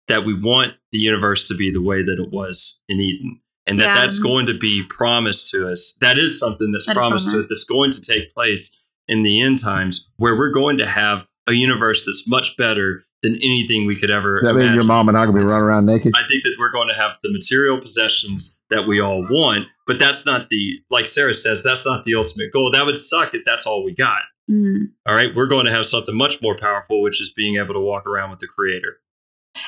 that 0.09 0.25
we 0.25 0.35
want 0.35 0.75
the 0.93 0.99
universe 0.99 1.49
to 1.49 1.55
be 1.55 1.71
the 1.71 1.83
way 1.83 2.03
that 2.03 2.19
it 2.19 2.31
was 2.33 2.81
in 2.89 3.01
Eden. 3.01 3.41
And 3.67 3.79
that 3.81 3.95
Yeah. 3.95 3.95
that's 4.01 4.19
going 4.19 4.47
to 4.47 4.55
be 4.55 4.83
promised 4.89 5.49
to 5.51 5.69
us. 5.69 5.97
That 6.01 6.17
is 6.19 6.39
something 6.39 6.73
that's 6.73 6.87
That's 6.87 6.97
promised 6.97 7.31
to 7.31 7.41
us 7.41 7.47
that's 7.49 7.65
going 7.65 7.91
to 7.93 8.01
take 8.03 8.33
place 8.35 8.83
in 9.09 9.23
the 9.23 9.41
end 9.43 9.59
times 9.59 10.11
where 10.17 10.37
we're 10.37 10.53
going 10.53 10.79
to 10.79 10.87
have 10.87 11.27
a 11.47 11.53
universe 11.53 12.05
that's 12.07 12.27
much 12.27 12.57
better 12.57 13.03
than 13.23 13.35
anything 13.37 13.85
we 13.87 13.97
could 13.97 14.11
ever 14.11 14.41
That 14.45 14.55
means 14.55 14.75
your 14.75 14.85
mom 14.85 15.09
and 15.09 15.19
I 15.19 15.27
gonna 15.27 15.39
be 15.39 15.45
running 15.45 15.65
around 15.67 15.87
naked. 15.87 16.13
I 16.17 16.23
think 16.29 16.45
that 16.45 16.57
we're 16.59 16.71
going 16.71 16.89
to 16.89 16.95
have 16.95 17.19
the 17.23 17.33
material 17.33 17.79
possessions 17.81 18.61
that 18.71 18.87
we 18.87 19.01
all 19.01 19.27
want, 19.29 19.67
but 19.87 19.99
that's 19.99 20.25
not 20.25 20.49
the 20.51 20.79
like 20.91 21.07
Sarah 21.07 21.35
says, 21.35 21.63
that's 21.63 21.85
not 21.85 22.05
the 22.05 22.15
ultimate 22.15 22.53
goal. 22.53 22.71
That 22.71 22.87
would 22.87 22.97
suck 22.97 23.35
if 23.35 23.43
that's 23.45 23.67
all 23.67 23.85
we 23.85 23.93
got. 23.93 24.23
Mhm. 24.51 24.91
All 25.07 25.15
right, 25.15 25.35
we're 25.35 25.47
going 25.47 25.65
to 25.67 25.73
have 25.73 25.85
something 25.85 26.17
much 26.17 26.41
more 26.41 26.55
powerful, 26.55 27.03
which 27.03 27.21
is 27.21 27.31
being 27.31 27.57
able 27.57 27.75
to 27.75 27.81
walk 27.81 28.07
around 28.07 28.31
with 28.31 28.39
the 28.39 28.47
Creator. 28.47 28.99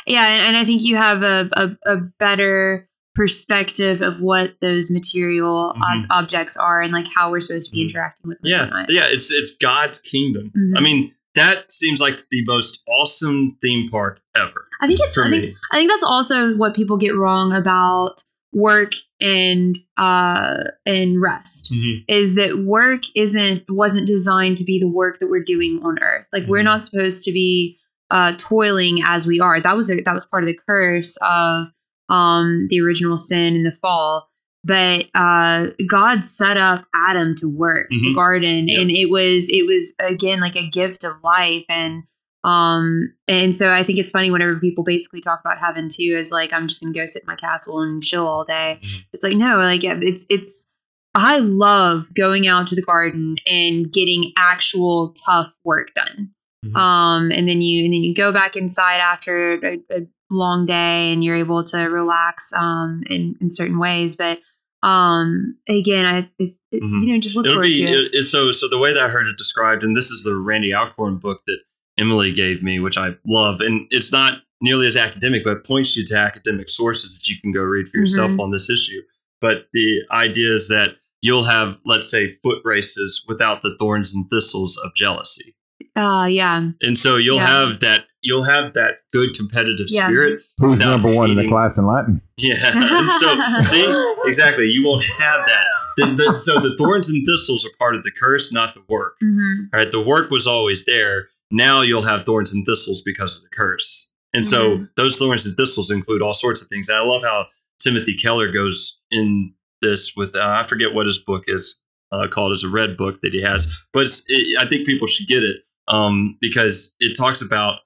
Yeah, 0.07 0.47
and, 0.47 0.57
I 0.57 0.65
think 0.65 0.83
you 0.83 0.97
have 0.97 1.23
a, 1.23 1.49
a, 1.53 1.93
a 1.95 1.97
better 2.19 2.89
perspective 3.15 4.03
of 4.03 4.21
what 4.21 4.55
those 4.61 4.91
material 4.91 5.75
ob- 5.77 5.77
Mhm. 5.77 6.07
objects 6.11 6.57
are 6.57 6.81
and 6.81 6.93
like 6.93 7.07
how 7.15 7.31
we're 7.31 7.41
supposed 7.41 7.71
to 7.71 7.77
be 7.77 7.85
Mhm. 7.85 7.91
interacting 7.91 8.29
with 8.29 8.39
them. 8.41 8.51
Yeah, 8.51 8.87
yeah, 8.89 9.07
it's 9.09 9.31
it's 9.33 9.53
God's 9.61 9.99
kingdom. 9.99 10.53
Mhm. 10.57 10.73
I 10.77 10.81
mean, 10.81 11.11
that 11.35 11.71
seems 11.71 12.01
like 12.01 12.23
the 12.31 12.45
most 12.47 12.83
awesome 12.89 13.57
theme 13.63 13.89
park 13.89 14.21
ever 14.37 14.67
I 14.81 14.87
think 14.89 14.99
it's 15.01 15.15
for 15.15 15.25
I 15.27 15.31
think. 15.31 15.57
I 15.71 15.77
think 15.79 15.91
that's 15.91 16.05
also 16.05 16.57
what 16.57 16.75
people 16.75 16.97
get 16.97 17.15
wrong 17.17 17.53
about 17.53 18.23
work 18.53 18.93
and 19.21 19.79
uh 19.97 20.57
and 20.87 21.21
rest 21.21 21.73
Mhm. 21.73 22.05
is 22.09 22.35
that 22.35 22.59
work 22.59 23.03
isn't 23.15 23.63
wasn't 23.71 24.07
designed 24.09 24.57
to 24.57 24.65
be 24.65 24.81
the 24.81 24.89
work 24.89 25.21
that 25.21 25.29
we're 25.29 25.45
doing 25.45 25.81
on 25.85 26.01
earth 26.03 26.27
like 26.33 26.47
we're 26.49 26.61
Mhm. 26.63 26.65
not 26.65 26.85
supposed 26.85 27.23
to 27.25 27.33
be 27.33 27.79
uh 28.11 28.33
toiling 28.39 29.01
as 29.05 29.27
we 29.27 29.41
are 29.41 29.61
that 29.61 29.77
was 29.77 29.91
a, 29.91 30.01
that 30.03 30.15
was 30.15 30.25
part 30.25 30.43
of 30.43 30.47
the 30.49 30.59
curse 30.67 31.17
of 31.23 31.69
um 32.09 32.67
the 32.71 32.81
original 32.81 33.17
sin 33.17 33.55
in 33.57 33.63
the 33.63 33.73
fall 33.81 34.29
but 34.65 35.07
uh 35.15 35.69
god 35.89 36.25
set 36.25 36.57
up 36.57 36.85
adam 36.95 37.35
to 37.37 37.47
work 37.47 37.89
the 37.91 37.97
Mhm. 37.97 38.15
garden 38.15 38.69
Yep. 38.69 38.81
and 38.81 38.91
it 38.91 39.11
was 39.11 39.49
it 39.49 39.67
was 39.67 39.95
again 40.01 40.41
like 40.41 40.57
a 40.57 40.69
gift 40.69 41.05
of 41.05 41.13
life 41.23 41.65
and 41.69 42.03
um 42.43 43.13
and 43.29 43.55
so 43.57 43.69
i 43.69 43.85
think 43.85 43.99
it's 43.99 44.13
funny 44.13 44.31
whenever 44.31 44.57
people 44.59 44.83
basically 44.83 45.21
talk 45.21 45.41
about 45.41 45.59
heaven 45.59 45.89
too 45.91 46.17
as 46.19 46.33
like 46.33 46.53
i'm 46.53 46.69
just 46.69 46.81
gonna 46.83 46.95
go 46.95 47.05
sit 47.07 47.23
in 47.23 47.27
my 47.27 47.37
castle 47.37 47.81
and 47.83 48.03
chill 48.03 48.27
all 48.27 48.45
day 48.45 48.81
Mhm. 48.83 49.05
it's 49.13 49.23
like 49.23 49.37
no 49.37 49.59
like 49.59 49.83
yeah, 49.83 49.99
it's 50.01 50.27
it's 50.31 50.69
i 51.15 51.39
love 51.39 52.07
going 52.15 52.47
out 52.47 52.67
to 52.69 52.75
the 52.77 52.83
garden 52.83 53.37
and 53.47 53.93
getting 53.93 54.33
actual 54.39 55.15
tough 55.27 55.53
work 55.65 55.93
done 55.95 56.31
Mhm. 56.65 56.77
um 56.77 57.33
and 57.33 57.49
then 57.49 57.63
you 57.63 57.85
and 57.85 57.95
then 57.95 58.03
you 58.05 58.15
go 58.15 58.33
back 58.33 58.55
inside 58.55 58.97
after 58.99 59.55
a, 59.65 59.79
a 59.91 60.07
long 60.29 60.67
day 60.67 61.11
and 61.13 61.25
you're 61.25 61.37
able 61.37 61.65
to 61.65 61.79
relax 61.85 62.53
um 62.53 63.03
in 63.09 63.35
in 63.41 63.51
certain 63.51 63.79
ways 63.79 64.15
but 64.17 64.39
um 64.83 65.57
again 65.69 66.05
i 66.05 66.29
it, 66.39 66.55
Mhm. 66.75 67.01
you 67.03 67.13
know 67.15 67.19
just 67.19 67.35
look 67.35 67.47
It'll 67.47 67.57
forward 67.57 67.69
be 67.69 67.75
to 67.77 67.83
it 67.85 68.15
it, 68.15 68.23
so 68.25 68.51
so 68.51 68.69
the 68.69 68.79
way 68.79 68.93
that 68.93 69.03
I 69.03 69.09
heard 69.09 69.27
it 69.27 69.37
described, 69.39 69.83
and 69.85 69.97
this 69.97 70.11
is 70.11 70.23
the 70.23 70.37
Randy 70.37 70.73
Alcorn 70.75 71.17
book 71.17 71.41
that 71.47 71.59
Emily 71.99 72.31
gave 72.33 72.63
me, 72.63 72.79
which 72.79 72.97
I 72.99 73.17
love, 73.27 73.61
and 73.61 73.87
it's 73.91 74.13
not 74.13 74.43
nearly 74.61 74.87
as 74.87 74.97
academic, 74.97 75.43
but 75.43 75.65
points 75.65 75.97
you 75.97 76.05
to 76.07 76.17
academic 76.17 76.69
sources 76.69 77.19
that 77.19 77.27
you 77.29 77.41
can 77.41 77.51
go 77.51 77.63
read 77.63 77.89
for 77.89 77.97
yourself 77.99 78.31
Mhm. 78.31 78.39
on 78.41 78.51
this 78.53 78.71
issue. 78.71 79.01
But 79.41 79.67
the 79.73 80.03
idea 80.13 80.53
is 80.53 80.69
that 80.69 80.97
you'll 81.23 81.43
have, 81.45 81.77
let's 81.85 82.09
say, 82.09 82.29
foot 82.45 82.63
races 82.65 83.25
without 83.27 83.63
the 83.63 83.75
thorns 83.81 84.15
and 84.15 84.31
thistles 84.31 84.77
of 84.85 84.95
jealousy, 84.95 85.55
uh 86.01 86.25
yeah 86.27 86.71
and 86.83 86.97
so 86.99 87.17
you'll 87.17 87.37
Yeah. 87.37 87.47
have 87.69 87.81
that 87.81 88.07
you'll 88.23 88.43
have 88.45 88.75
that 88.75 88.99
good 89.13 89.35
competitive 89.35 89.87
Yeah. 89.89 90.07
spirit. 90.07 90.43
Who's 90.59 90.79
number 90.79 91.11
one 91.15 91.31
in 91.31 91.37
the 91.37 91.49
class 91.49 91.77
in 91.79 91.87
Latin? 91.87 92.21
Yeah, 92.37 92.55
and 92.75 93.11
so 93.13 93.63
see 93.63 93.87
exactly, 94.27 94.67
you 94.67 94.85
won't 94.87 95.05
have 95.05 95.47
that. 95.47 95.65
The, 95.97 96.07
the, 96.07 96.35
so 96.35 96.61
the 96.61 96.77
thorns 96.77 97.09
and 97.09 97.27
thistles 97.27 97.65
are 97.65 97.71
part 97.79 97.95
of 97.95 98.03
the 98.03 98.11
curse, 98.11 98.53
not 98.53 98.75
the 98.75 98.83
work. 98.91 99.17
hmm 99.21 99.39
All 99.73 99.81
right, 99.81 99.91
the 99.91 100.01
work 100.03 100.31
was 100.31 100.47
always 100.47 100.85
there. 100.85 101.29
Now 101.51 101.81
you'll 101.81 102.03
have 102.03 102.27
thorns 102.27 102.53
and 102.53 102.65
thistles 102.67 103.01
because 103.03 103.37
of 103.39 103.43
the 103.43 103.49
curse. 103.57 104.13
And 104.35 104.45
so 104.45 104.77
Mhm. 104.77 104.89
those 104.97 105.17
thorns 105.19 105.47
and 105.47 105.57
thistles 105.57 105.91
include 105.91 106.21
all 106.23 106.35
sorts 106.35 106.61
of 106.63 106.69
things. 106.69 106.89
And 106.91 106.99
I 106.99 107.03
love 107.03 107.23
how 107.23 107.47
Timothy 107.81 108.17
Keller 108.19 108.53
goes 108.53 109.01
in 109.11 109.55
this 109.81 110.13
with, 110.15 110.37
uh, 110.37 110.41
I 110.63 110.67
forget 110.67 110.93
what 110.95 111.07
his 111.07 111.19
book 111.19 111.45
is 111.49 111.81
uh, 112.13 112.27
called, 112.31 112.53
as 112.53 112.65
a 112.65 112.69
red 112.69 112.97
book 112.99 113.17
that 113.23 113.33
he 113.33 113.41
has. 113.41 113.67
But 113.95 114.03
it's, 114.03 114.23
it, 114.27 114.61
I 114.61 114.67
think 114.67 114.85
people 114.87 115.07
should 115.07 115.27
get 115.27 115.43
it 115.43 115.57
um, 115.89 116.37
because 116.41 116.95
it 117.01 117.17
talks 117.17 117.43
about 117.43 117.81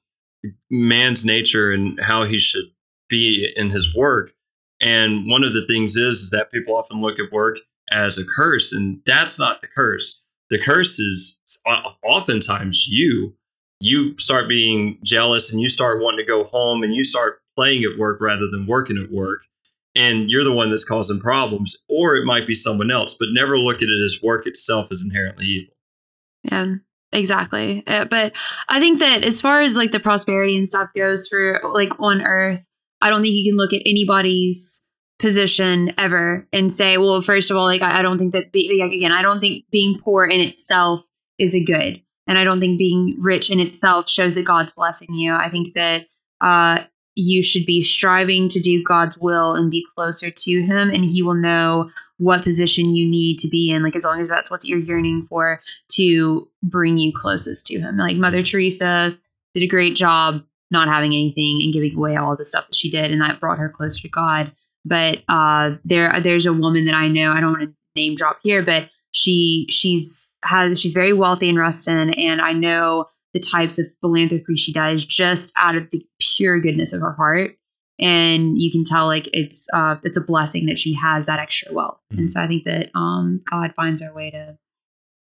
man's 0.70 1.24
nature 1.24 1.72
and 1.72 1.98
how 2.00 2.24
he 2.24 2.38
should 2.38 2.66
be 3.08 3.50
in 3.56 3.70
his 3.70 3.94
work. 3.94 4.32
And 4.80 5.30
one 5.30 5.44
of 5.44 5.54
the 5.54 5.66
things 5.66 5.96
is, 5.96 6.18
is 6.18 6.30
that 6.30 6.50
people 6.50 6.76
often 6.76 7.00
look 7.00 7.18
at 7.18 7.32
work 7.32 7.56
as 7.90 8.18
a 8.18 8.24
curse, 8.24 8.72
and 8.72 9.00
that's 9.06 9.38
not 9.38 9.60
the 9.60 9.66
curse. 9.66 10.22
The 10.50 10.58
curse 10.58 10.98
is 10.98 11.40
oftentimes 12.02 12.86
you. 12.88 13.34
You 13.80 14.16
start 14.18 14.48
being 14.48 14.98
jealous 15.02 15.52
and 15.52 15.60
you 15.60 15.68
start 15.68 16.00
wanting 16.00 16.18
to 16.18 16.24
go 16.24 16.44
home 16.44 16.82
and 16.82 16.94
you 16.94 17.02
start 17.04 17.40
playing 17.56 17.84
at 17.84 17.98
work 17.98 18.20
rather 18.20 18.48
than 18.48 18.66
working 18.66 18.98
at 19.02 19.10
work. 19.10 19.42
And 19.96 20.30
you're 20.30 20.44
the 20.44 20.52
one 20.52 20.70
that's 20.70 20.84
causing 20.84 21.20
problems, 21.20 21.76
or 21.88 22.16
it 22.16 22.24
might 22.24 22.46
be 22.46 22.54
someone 22.54 22.90
else, 22.90 23.16
but 23.18 23.28
never 23.32 23.58
look 23.58 23.76
at 23.76 23.88
it 23.88 24.04
as 24.04 24.20
work 24.22 24.46
itself 24.46 24.88
is 24.90 25.08
inherently 25.08 25.46
evil. 25.46 25.74
Yeah, 26.42 26.74
exactly. 27.14 27.82
Uh, 27.86 28.04
but 28.10 28.32
I 28.68 28.80
think 28.80 28.98
that 29.00 29.24
as 29.24 29.40
far 29.40 29.62
as 29.62 29.76
like 29.76 29.92
the 29.92 30.00
prosperity 30.00 30.56
and 30.56 30.68
stuff 30.68 30.90
goes 30.94 31.28
for 31.28 31.60
like 31.72 31.98
on 31.98 32.22
earth, 32.22 32.66
I 33.00 33.10
don't 33.10 33.22
think 33.22 33.34
you 33.34 33.50
can 33.50 33.56
look 33.56 33.72
at 33.72 33.82
anybody's 33.86 34.84
position 35.18 35.92
ever 35.96 36.46
and 36.52 36.72
say, 36.72 36.98
well, 36.98 37.22
first 37.22 37.50
of 37.50 37.56
all, 37.56 37.64
like 37.64 37.82
I, 37.82 38.00
I 38.00 38.02
don't 38.02 38.18
think 38.18 38.32
that 38.32 38.52
be, 38.52 38.80
like 38.80 38.92
again, 38.92 39.12
I 39.12 39.22
don't 39.22 39.40
think 39.40 39.64
being 39.70 39.98
poor 39.98 40.24
in 40.24 40.40
itself 40.40 41.06
is 41.38 41.54
a 41.54 41.64
good, 41.64 42.02
and 42.26 42.38
I 42.38 42.44
don't 42.44 42.60
think 42.60 42.78
being 42.78 43.16
rich 43.20 43.50
in 43.50 43.60
itself 43.60 44.08
shows 44.08 44.34
that 44.34 44.44
God's 44.44 44.72
blessing 44.72 45.14
you. 45.14 45.32
I 45.32 45.50
think 45.50 45.74
that 45.74 46.06
uh, 46.40 46.84
you 47.16 47.42
should 47.42 47.66
be 47.66 47.82
striving 47.82 48.48
to 48.50 48.60
do 48.60 48.82
God's 48.82 49.18
will 49.18 49.54
and 49.54 49.70
be 49.70 49.86
closer 49.94 50.30
to 50.30 50.62
Him, 50.62 50.90
and 50.90 51.04
He 51.04 51.22
will 51.22 51.34
know 51.34 51.90
what 52.18 52.42
position 52.42 52.90
you 52.90 53.08
need 53.08 53.38
to 53.40 53.48
be 53.48 53.70
in. 53.70 53.82
Like 53.82 53.96
as 53.96 54.04
long 54.04 54.20
as 54.20 54.28
that's 54.28 54.50
what 54.50 54.64
you're 54.64 54.78
yearning 54.78 55.26
for 55.28 55.60
to 55.92 56.48
bring 56.62 56.98
you 56.98 57.12
closest 57.14 57.66
to 57.66 57.80
him. 57.80 57.96
Like 57.96 58.16
Mother 58.16 58.42
Teresa 58.42 59.18
did 59.52 59.62
a 59.62 59.68
great 59.68 59.96
job 59.96 60.44
not 60.70 60.88
having 60.88 61.12
anything 61.12 61.62
and 61.62 61.72
giving 61.72 61.96
away 61.96 62.16
all 62.16 62.36
the 62.36 62.44
stuff 62.44 62.66
that 62.66 62.74
she 62.74 62.90
did, 62.90 63.10
and 63.10 63.20
that 63.20 63.40
brought 63.40 63.58
her 63.58 63.68
closer 63.68 64.00
to 64.02 64.08
God. 64.08 64.52
But 64.84 65.22
uh, 65.28 65.76
there, 65.84 66.12
there's 66.20 66.46
a 66.46 66.52
woman 66.52 66.86
that 66.86 66.94
I 66.94 67.08
know. 67.08 67.32
I 67.32 67.40
don't 67.40 67.52
want 67.52 67.70
to 67.70 67.74
name 67.96 68.14
drop 68.14 68.38
here, 68.42 68.62
but 68.62 68.90
she 69.12 69.66
she's 69.70 70.28
has 70.42 70.80
she's 70.80 70.94
very 70.94 71.12
wealthy 71.12 71.48
in 71.48 71.56
Ruston, 71.56 72.10
and 72.10 72.40
I 72.40 72.52
know 72.52 73.06
the 73.34 73.40
types 73.40 73.78
of 73.78 73.86
philanthropy 74.00 74.56
she 74.56 74.72
does 74.72 75.04
just 75.04 75.52
out 75.58 75.76
of 75.76 75.90
the 75.90 76.06
pure 76.20 76.60
goodness 76.60 76.92
of 76.94 77.00
her 77.02 77.12
heart. 77.12 77.56
And 78.00 78.58
you 78.60 78.72
can 78.72 78.84
tell 78.84 79.06
like 79.06 79.28
it's 79.36 79.68
uh 79.74 79.96
it's 80.02 80.16
a 80.16 80.20
blessing 80.22 80.66
that 80.66 80.78
she 80.78 80.94
has 80.94 81.26
that 81.26 81.38
extra 81.38 81.72
wealth. 81.72 81.98
And 82.10 82.30
so 82.32 82.40
I 82.40 82.46
think 82.46 82.64
that 82.64 82.90
um 82.94 83.42
God 83.48 83.74
finds 83.76 84.00
our 84.02 84.12
way 84.14 84.30
to 84.30 84.56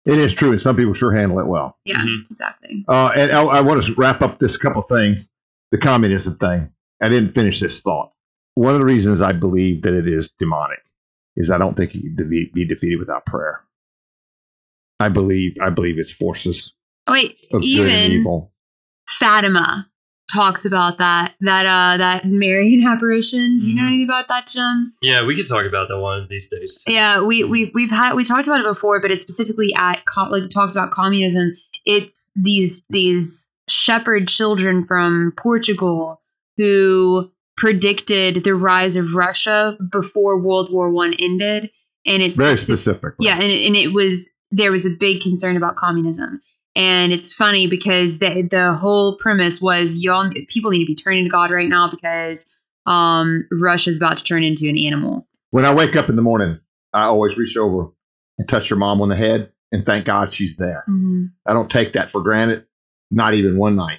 It 0.06 0.18
is 0.18 0.32
true, 0.34 0.52
and 0.52 0.60
some 0.60 0.76
people 0.76 0.94
sure 0.94 1.14
handle 1.14 1.38
it 1.40 1.46
well. 1.46 1.76
yeah, 1.84 1.98
Mhm. 1.98 2.30
exactly. 2.30 2.84
Uh, 2.88 3.12
and 3.16 3.30
I, 3.32 3.42
I 3.42 3.60
want 3.60 3.82
to 3.84 3.94
wrap 3.94 4.22
up 4.22 4.38
this 4.38 4.56
couple 4.56 4.82
things. 4.82 5.28
The 5.70 5.78
communism 5.78 6.36
thing. 6.38 6.70
I 7.00 7.08
didn't 7.08 7.34
finish 7.34 7.60
this 7.60 7.80
thought. 7.80 8.12
One 8.54 8.74
of 8.74 8.80
the 8.80 8.86
reasons 8.86 9.20
I 9.20 9.32
believe 9.32 9.82
that 9.82 9.94
it 9.94 10.06
is 10.06 10.32
demonic 10.38 10.80
is 11.36 11.50
I 11.50 11.56
don't 11.58 11.76
think 11.76 11.94
you 11.94 12.14
can 12.14 12.28
be 12.28 12.66
defeated 12.66 12.98
without 12.98 13.24
prayer. 13.26 13.60
I 15.00 15.08
believe 15.08 15.56
I 15.60 15.70
believe 15.70 15.98
it's 15.98 16.12
forces 16.12 16.74
Oh 17.06 17.12
wait, 17.12 17.36
of 17.52 17.62
even 17.62 18.12
evil. 18.12 18.52
Fatima 19.08 19.88
talks 20.32 20.64
about 20.64 20.98
that 20.98 21.34
that 21.40 21.66
uh 21.66 21.96
that 21.98 22.24
Marian 22.26 22.86
apparition. 22.88 23.58
Do 23.58 23.68
you 23.68 23.74
know 23.76 23.82
Mhm. 23.82 23.86
anything 23.88 24.04
about 24.08 24.28
that, 24.28 24.46
Jim? 24.46 24.94
Yeah, 25.02 25.26
we 25.26 25.36
could 25.36 25.48
talk 25.48 25.66
about 25.66 25.88
that 25.88 25.98
one 25.98 26.20
of 26.20 26.28
these 26.28 26.48
days. 26.48 26.78
Too. 26.84 26.92
Yeah, 26.92 27.22
we 27.22 27.44
we 27.44 27.70
we've 27.74 27.90
had 27.90 28.14
we 28.14 28.24
talked 28.24 28.46
about 28.46 28.60
it 28.60 28.64
before, 28.66 29.00
but 29.00 29.10
it's 29.10 29.24
specifically 29.24 29.74
at 29.76 30.04
co- 30.06 30.28
like 30.30 30.48
talks 30.50 30.74
about 30.74 30.90
communism. 30.90 31.56
It's 31.84 32.30
these 32.36 32.86
these 32.88 33.50
shepherd 33.68 34.28
children 34.28 34.84
from 34.86 35.32
Portugal 35.36 36.20
who 36.56 37.30
predicted 37.56 38.44
the 38.44 38.54
rise 38.54 38.96
of 38.96 39.14
Russia 39.14 39.76
before 39.90 40.38
World 40.38 40.72
War 40.72 40.90
One 40.90 41.14
ended, 41.18 41.70
and 42.06 42.22
it's 42.22 42.38
Very 42.38 42.56
specific. 42.56 43.14
yeah, 43.20 43.34
and 43.34 43.50
it, 43.50 43.66
and 43.66 43.76
it 43.76 43.92
was 43.92 44.30
there 44.50 44.70
was 44.72 44.86
a 44.86 44.90
big 44.98 45.22
concern 45.22 45.56
about 45.56 45.76
communism. 45.76 46.40
And 46.74 47.12
it's 47.12 47.34
funny 47.34 47.66
because 47.66 48.18
the 48.18 48.42
the 48.50 48.72
whole 48.74 49.16
premise 49.18 49.60
was 49.60 49.96
y'all 50.02 50.30
people 50.48 50.70
need 50.70 50.80
to 50.80 50.86
be 50.86 50.94
turning 50.94 51.24
to 51.24 51.30
God 51.30 51.50
right 51.50 51.68
now 51.68 51.90
because 51.90 52.46
um 52.86 53.46
Russia's 53.52 53.98
about 53.98 54.18
to 54.18 54.24
turn 54.24 54.42
into 54.44 54.68
an 54.68 54.78
animal. 54.78 55.28
When 55.50 55.64
I 55.64 55.74
wake 55.74 55.96
up 55.96 56.08
in 56.08 56.16
the 56.16 56.22
morning, 56.22 56.58
I 56.92 57.02
always 57.04 57.36
reach 57.36 57.56
over 57.56 57.88
and 58.38 58.48
touch 58.48 58.70
your 58.70 58.78
mom 58.78 59.02
on 59.02 59.08
the 59.10 59.16
head 59.16 59.52
and 59.70 59.84
thank 59.84 60.06
God 60.06 60.32
she's 60.32 60.56
there. 60.56 60.84
I 61.46 61.52
don't 61.52 61.70
take 61.70 61.92
that 61.92 62.10
for 62.10 62.22
granted, 62.22 62.64
not 63.10 63.34
even 63.34 63.56
one 63.58 63.76
night. 63.76 63.98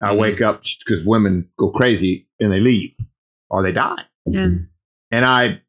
I 0.00 0.14
Mhm. 0.14 0.18
wake 0.18 0.40
up 0.40 0.62
because 0.84 1.04
women 1.04 1.48
go 1.58 1.70
crazy 1.70 2.28
and 2.40 2.52
they 2.52 2.60
leave 2.60 2.94
or 3.50 3.62
they 3.62 3.72
die. 3.72 4.04
Yeah. 4.26 4.48
And 5.10 5.24
I 5.24 5.60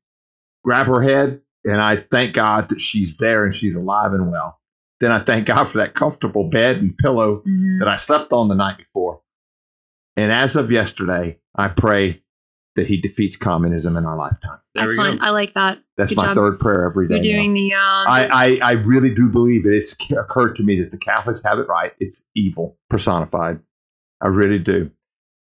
grab 0.63 0.87
her 0.87 1.01
head 1.01 1.41
and 1.65 1.81
I 1.81 1.95
thank 1.97 2.35
God 2.35 2.69
that 2.69 2.79
she's 2.79 3.17
there 3.17 3.45
and 3.45 3.55
she's 3.55 3.75
alive 3.75 4.13
and 4.13 4.29
well. 4.31 4.58
Then 4.99 5.11
I 5.11 5.19
thank 5.19 5.47
God 5.47 5.65
for 5.65 5.77
that 5.79 5.95
comfortable 5.95 6.49
bed 6.49 6.77
and 6.77 6.97
pillow 6.97 7.41
Mhm. 7.47 7.79
that 7.79 7.87
I 7.87 7.95
slept 7.95 8.33
on 8.33 8.47
the 8.49 8.55
night 8.55 8.77
before. 8.77 9.21
And 10.17 10.31
as 10.31 10.55
of 10.55 10.71
yesterday, 10.71 11.39
I 11.55 11.69
pray 11.69 12.21
that 12.75 12.87
he 12.87 12.99
defeats 13.01 13.35
communism 13.37 13.95
in 13.97 14.05
our 14.05 14.15
lifetime. 14.17 14.59
There 14.75 14.85
Excellent. 14.85 15.21
I 15.21 15.29
like 15.31 15.53
that. 15.55 15.79
That's 15.97 16.09
Good 16.11 16.17
my 16.17 16.25
job. 16.25 16.35
third 16.35 16.59
prayer 16.59 16.85
every 16.85 17.07
day. 17.07 17.15
You're 17.21 17.37
now. 17.37 17.41
doing 17.43 17.53
the 17.53 17.73
um 17.73 17.79
I, 18.07 18.29
I, 18.31 18.59
I 18.61 18.71
really 18.73 19.13
do 19.13 19.27
believe 19.29 19.65
it. 19.65 19.73
It's 19.73 19.95
occurred 20.11 20.55
to 20.57 20.63
me 20.63 20.81
that 20.81 20.91
the 20.91 20.97
Catholics 20.97 21.41
have 21.43 21.59
it 21.59 21.67
right. 21.67 21.93
It's 21.99 22.23
evil 22.35 22.77
personified. 22.89 23.59
I 24.21 24.27
really 24.27 24.59
do. 24.59 24.91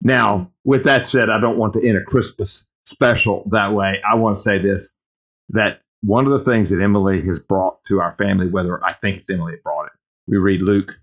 Now, 0.01 0.51
with 0.65 0.85
that 0.85 1.07
said, 1.07 1.31
I 1.31 1.41
don't 1.41 1.59
want 1.59 1.75
to 1.75 1.87
end 1.87 1.97
a 1.97 2.03
Christmas 2.03 2.67
special 2.87 3.49
that 3.53 3.73
way. 3.73 4.01
I 4.09 4.15
want 4.17 4.37
to 4.39 4.43
say 4.43 4.59
this 4.59 4.95
that 5.51 5.81
one 6.03 6.27
of 6.27 6.33
the 6.33 6.45
things 6.51 6.71
that 6.71 6.81
Emily 6.83 7.21
has 7.23 7.41
brought 7.41 7.83
to 7.87 8.01
our 8.01 8.15
family, 8.19 8.49
whether 8.49 8.85
I 8.85 8.95
think 8.95 9.19
it's 9.19 9.31
Emily 9.31 9.53
that 9.53 9.63
brought 9.65 9.87
it, 9.87 9.93
we 10.27 10.37
read 10.39 10.63
Luke 10.63 10.97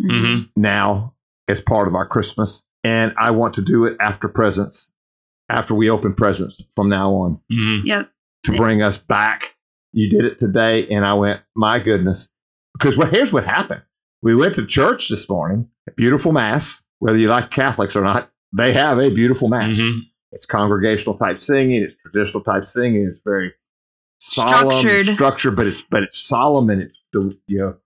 mhm. 0.00 0.36
hmm 0.36 0.42
now 0.56 1.14
as 1.48 1.60
part 1.60 1.88
of 1.88 1.94
our 1.94 2.06
Christmas. 2.06 2.64
And 2.84 3.12
I 3.18 3.30
want 3.32 3.54
to 3.54 3.62
do 3.62 3.84
it 3.86 3.96
after 4.00 4.28
presents, 4.28 4.90
after 5.48 5.74
we 5.74 5.90
open 5.90 6.14
presents 6.14 6.60
from 6.76 6.88
now 6.88 7.12
on 7.14 7.40
hmm 7.50 7.80
Yep. 7.84 8.10
to 8.44 8.56
bring 8.56 8.82
us 8.82 8.98
back. 8.98 9.54
You 9.92 10.10
did 10.10 10.24
it 10.24 10.38
today, 10.40 10.86
and 10.88 11.04
I 11.04 11.14
went, 11.14 11.40
my 11.54 11.78
goodness. 11.78 12.30
Because 12.72 12.96
well, 12.96 13.08
here's 13.08 13.32
what 13.32 13.44
happened. 13.44 13.82
We 14.22 14.34
went 14.34 14.56
to 14.56 14.66
church 14.66 15.08
this 15.08 15.28
morning, 15.28 15.68
a 15.88 15.92
beautiful 15.92 16.32
mass. 16.32 16.80
Whether 16.98 17.18
you 17.18 17.28
like 17.28 17.50
Catholics 17.50 17.94
or 17.96 18.02
not, 18.02 18.30
they 18.56 18.72
have 18.72 18.98
a 18.98 19.10
beautiful 19.10 19.48
mass. 19.48 19.76
hmm 19.76 19.98
It's 20.32 20.46
congregational 20.46 21.16
type 21.16 21.38
singing, 21.40 21.82
it's 21.82 21.96
traditional 21.96 22.42
type 22.42 22.66
singing, 22.68 23.06
it's 23.06 23.20
very 23.24 23.52
solemn, 24.26 24.68
and 24.68 24.72
Structured. 24.74 25.06
structured, 25.14 25.56
but 25.56 25.66
it's 25.66 25.82
but 25.82 26.02
it's 26.02 26.18
solemn 26.18 26.70
and 26.70 26.82
it's 26.82 26.98
you 27.46 27.58
know 27.58 27.76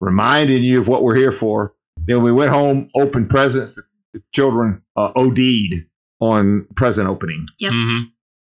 reminding 0.00 0.62
you 0.62 0.80
of 0.80 0.88
what 0.88 1.02
we're 1.02 1.16
here 1.16 1.32
for. 1.32 1.74
Then 2.06 2.22
we 2.22 2.32
went 2.32 2.50
home, 2.50 2.90
opened 2.94 3.30
presents. 3.30 3.74
The 3.74 3.82
the 4.14 4.22
children 4.32 4.80
uh, 4.96 5.12
OD'd 5.14 5.86
on 6.20 6.66
present 6.74 7.06
opening 7.08 7.46
Yep. 7.58 7.72
hmm 7.74 7.98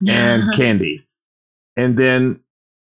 and 0.09 0.43
candy. 0.57 1.05
And 1.77 1.97
then 1.97 2.41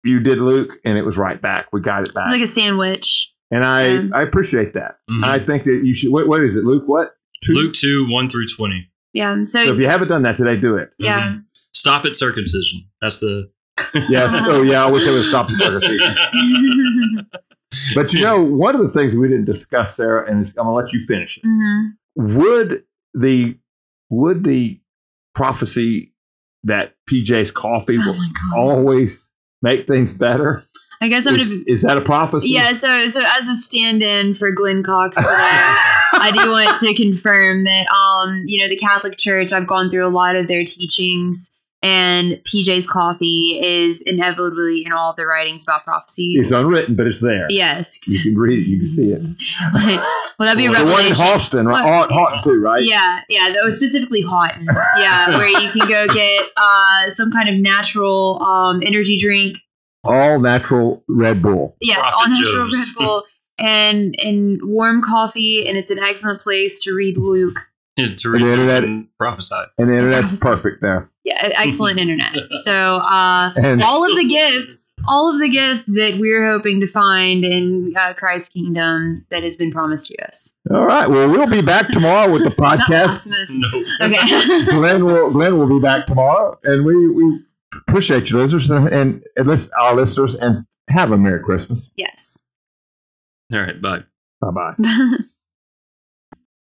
you 0.02 0.18
did 0.20 0.38
Luke, 0.38 0.70
and 0.84 0.98
it 0.98 1.02
was 1.02 1.16
right 1.16 1.40
back. 1.40 1.66
We 1.72 1.80
got 1.80 2.08
it 2.08 2.12
back, 2.14 2.24
It's 2.24 2.32
like 2.32 2.42
a 2.42 2.46
sandwich. 2.46 3.32
and 3.52 3.64
I 3.64 3.86
yeah. 3.88 4.02
I 4.14 4.22
appreciate 4.22 4.74
that. 4.74 4.98
Mhm. 5.08 5.24
I 5.24 5.38
think 5.38 5.62
that 5.64 5.80
you 5.84 5.94
should. 5.94 6.10
What, 6.12 6.26
what 6.26 6.42
is 6.42 6.56
it, 6.56 6.64
Luke? 6.64 6.84
What? 6.86 7.14
Two? 7.44 7.52
Luke 7.52 7.74
2, 7.74 8.08
1 8.10 8.28
through 8.28 8.46
20. 8.46 8.88
Yeah. 9.12 9.42
So, 9.44 9.64
So 9.64 9.72
if 9.74 9.78
you 9.78 9.86
haven't 9.88 10.08
done 10.08 10.22
that 10.22 10.36
today, 10.36 10.56
do 10.60 10.76
it. 10.76 10.90
yeah. 10.98 11.36
Stop 11.72 12.04
at 12.04 12.14
circumcision. 12.16 12.88
That's 13.00 13.18
the. 13.18 13.50
Yes. 14.08 14.32
oh 14.48 14.62
yeah. 14.62 14.84
I 14.84 14.90
wish 14.90 15.06
I 15.06 15.12
would 15.12 15.24
stop 15.24 15.48
the 15.48 15.56
circumcision. 15.56 17.28
But 17.94 18.12
you 18.12 18.20
know, 18.22 18.42
one 18.42 18.74
of 18.74 18.82
the 18.82 18.90
things 18.90 19.14
we 19.16 19.28
didn't 19.28 19.46
discuss, 19.46 19.96
Sarah, 19.96 20.30
and 20.30 20.46
I'm 20.46 20.52
gonna 20.66 20.74
let 20.74 20.92
you 20.92 21.00
finish 21.06 21.38
it. 21.38 21.44
hmm 21.44 21.88
Would 22.16 22.84
the 23.14 23.56
would 24.10 24.44
the 24.44 24.78
prophecy 25.34 26.12
that 26.64 26.94
PJ's 27.10 27.50
coffee 27.50 27.98
Oh 27.98 28.12
will 28.12 28.60
always 28.60 29.28
make 29.62 29.86
things 29.86 30.12
better? 30.14 30.64
I 31.00 31.08
guess 31.08 31.26
I'm 31.26 31.34
Is, 31.34 31.50
gonna. 31.50 31.64
is 31.66 31.82
that 31.82 31.96
a 31.96 32.00
prophecy? 32.00 32.50
Yeah. 32.50 32.72
So, 32.72 33.06
so 33.06 33.22
as 33.38 33.48
a 33.48 33.54
stand-in 33.56 34.34
for 34.34 34.52
Glenn 34.52 34.82
Cox 34.84 35.16
today. 35.16 35.28
I 35.30 36.30
do 36.32 36.48
want 36.50 36.76
to 36.78 36.94
confirm 37.02 37.64
that 37.64 37.86
um, 37.88 38.44
you 38.46 38.60
know, 38.60 38.68
the 38.68 38.76
Catholic 38.76 39.16
Church, 39.18 39.52
I've 39.52 39.66
gone 39.66 39.90
through 39.90 40.06
a 40.06 40.10
lot 40.10 40.36
of 40.36 40.46
their 40.46 40.64
teachings 40.64 41.51
and 41.82 42.34
PJ's 42.44 42.86
coffee 42.86 43.59
is 43.60 44.00
inevitably 44.02 44.84
in 44.86 44.92
all 44.92 45.10
of 45.10 45.16
the 45.16 45.26
writings 45.26 45.64
about 45.64 45.84
prophecies. 45.84 46.40
It's 46.40 46.52
unwritten, 46.52 46.94
but 46.94 47.06
it's 47.09 47.20
there. 47.20 47.46
yes. 47.48 47.98
You 48.09 48.20
can 48.22 48.36
read 48.36 48.60
it. 48.60 48.68
You 48.68 48.78
can 48.78 48.88
see 48.88 49.10
it. 49.10 49.20
well, 50.38 50.46
that'd 50.46 50.59
be 50.59 50.66
a 50.66 50.70
revelation. 50.70 50.86
The 50.86 50.92
one 50.92 51.04
in 51.04 51.10
revelation. 51.10 51.26
Halston, 51.26 51.66
right? 51.66 51.84
What? 51.84 52.10
Haughton, 52.10 52.16
Haughton 52.16 52.44
too, 52.44 52.60
right? 52.60 52.82
Yeah, 52.82 53.20
yeah, 53.28 53.48
that 53.48 53.62
was 53.64 53.76
specifically 53.76 54.22
Haughton. 54.22 54.66
Yeah, 54.96 55.28
where 55.36 55.48
you 55.48 55.70
can 55.70 55.88
go 55.88 56.06
get 56.12 56.44
uh, 56.56 57.10
some 57.10 57.32
kind 57.32 57.48
of 57.48 57.56
natural 57.56 58.40
um, 58.42 58.82
energy 58.84 59.18
drink. 59.18 59.59
All 60.04 60.40
natural 60.40 61.04
Red 61.09 61.42
Bull. 61.42 61.76
Yes, 61.80 61.98
Prophet 61.98 62.16
all 62.16 62.28
natural 62.28 62.68
Joe's. 62.68 62.94
Red 62.96 63.04
Bull 63.04 63.24
and 63.59 64.14
and 64.18 64.60
warm 64.62 65.02
coffee, 65.02 65.66
and 65.66 65.76
it's 65.76 65.90
an 65.90 65.98
excellent 65.98 66.40
place 66.40 66.80
to 66.80 66.94
read 66.94 67.16
Luke. 67.16 67.59
To 67.98 68.05
And 68.05 68.19
the 68.19 68.52
internet- 68.52 68.85
and 68.85 69.09
prophesy. 69.19 69.55
And 69.78 69.89
the 69.89 69.97
internet's 69.98 70.31
Yes. 70.31 70.40
perfect 70.40 70.81
there. 70.82 71.10
Yeah, 71.24 71.51
excellent 71.56 71.98
internet. 71.98 72.36
So 72.64 72.73
uh, 72.97 73.52
And 73.56 73.82
all 73.82 74.09
of 74.09 74.16
the 74.16 74.24
gifts, 74.24 74.78
all 75.06 75.32
of 75.32 75.39
the 75.40 75.48
gifts 75.48 75.82
that 75.89 76.19
we're 76.20 76.48
hoping 76.51 76.81
to 76.81 76.86
find 76.86 77.44
in 77.44 77.93
uh, 77.98 78.14
Christ's 78.14 78.48
kingdom 78.51 79.27
that 79.31 79.43
has 79.43 79.56
been 79.56 79.70
promised 79.73 80.06
to 80.09 80.27
us. 80.27 80.56
all 80.70 80.85
right. 80.86 81.09
Well, 81.09 81.28
we'll 81.31 81.47
be 81.48 81.60
back 81.62 81.89
tomorrow 81.89 82.32
with 82.32 82.44
the 82.44 82.51
Not 82.59 82.78
podcast. 82.78 83.28
blasphemous. 83.28 83.51
No. 83.52 84.06
Okay. 84.06 84.64
Glenn 84.66 85.05
will 85.05 85.31
Glenn 85.31 85.59
will 85.59 85.69
be 85.69 85.81
back 85.82 86.06
tomorrow, 86.06 86.59
and 86.64 86.85
we 86.85 87.09
we 87.09 87.40
appreciate 87.89 88.31
you 88.31 88.39
listeners 88.39 88.69
and, 88.70 88.89
and, 88.89 89.24
and 89.36 89.47
listen, 89.48 89.70
our 89.81 89.94
listeners, 89.97 90.35
and 90.36 90.64
have 90.89 91.10
a 91.10 91.16
Merry 91.19 91.43
Christmas. 91.43 91.90
yes. 91.97 92.39
All 93.52 93.60
right, 93.60 93.81
bye. 93.82 94.02
Bye 94.40 94.51
bye. 94.51 95.16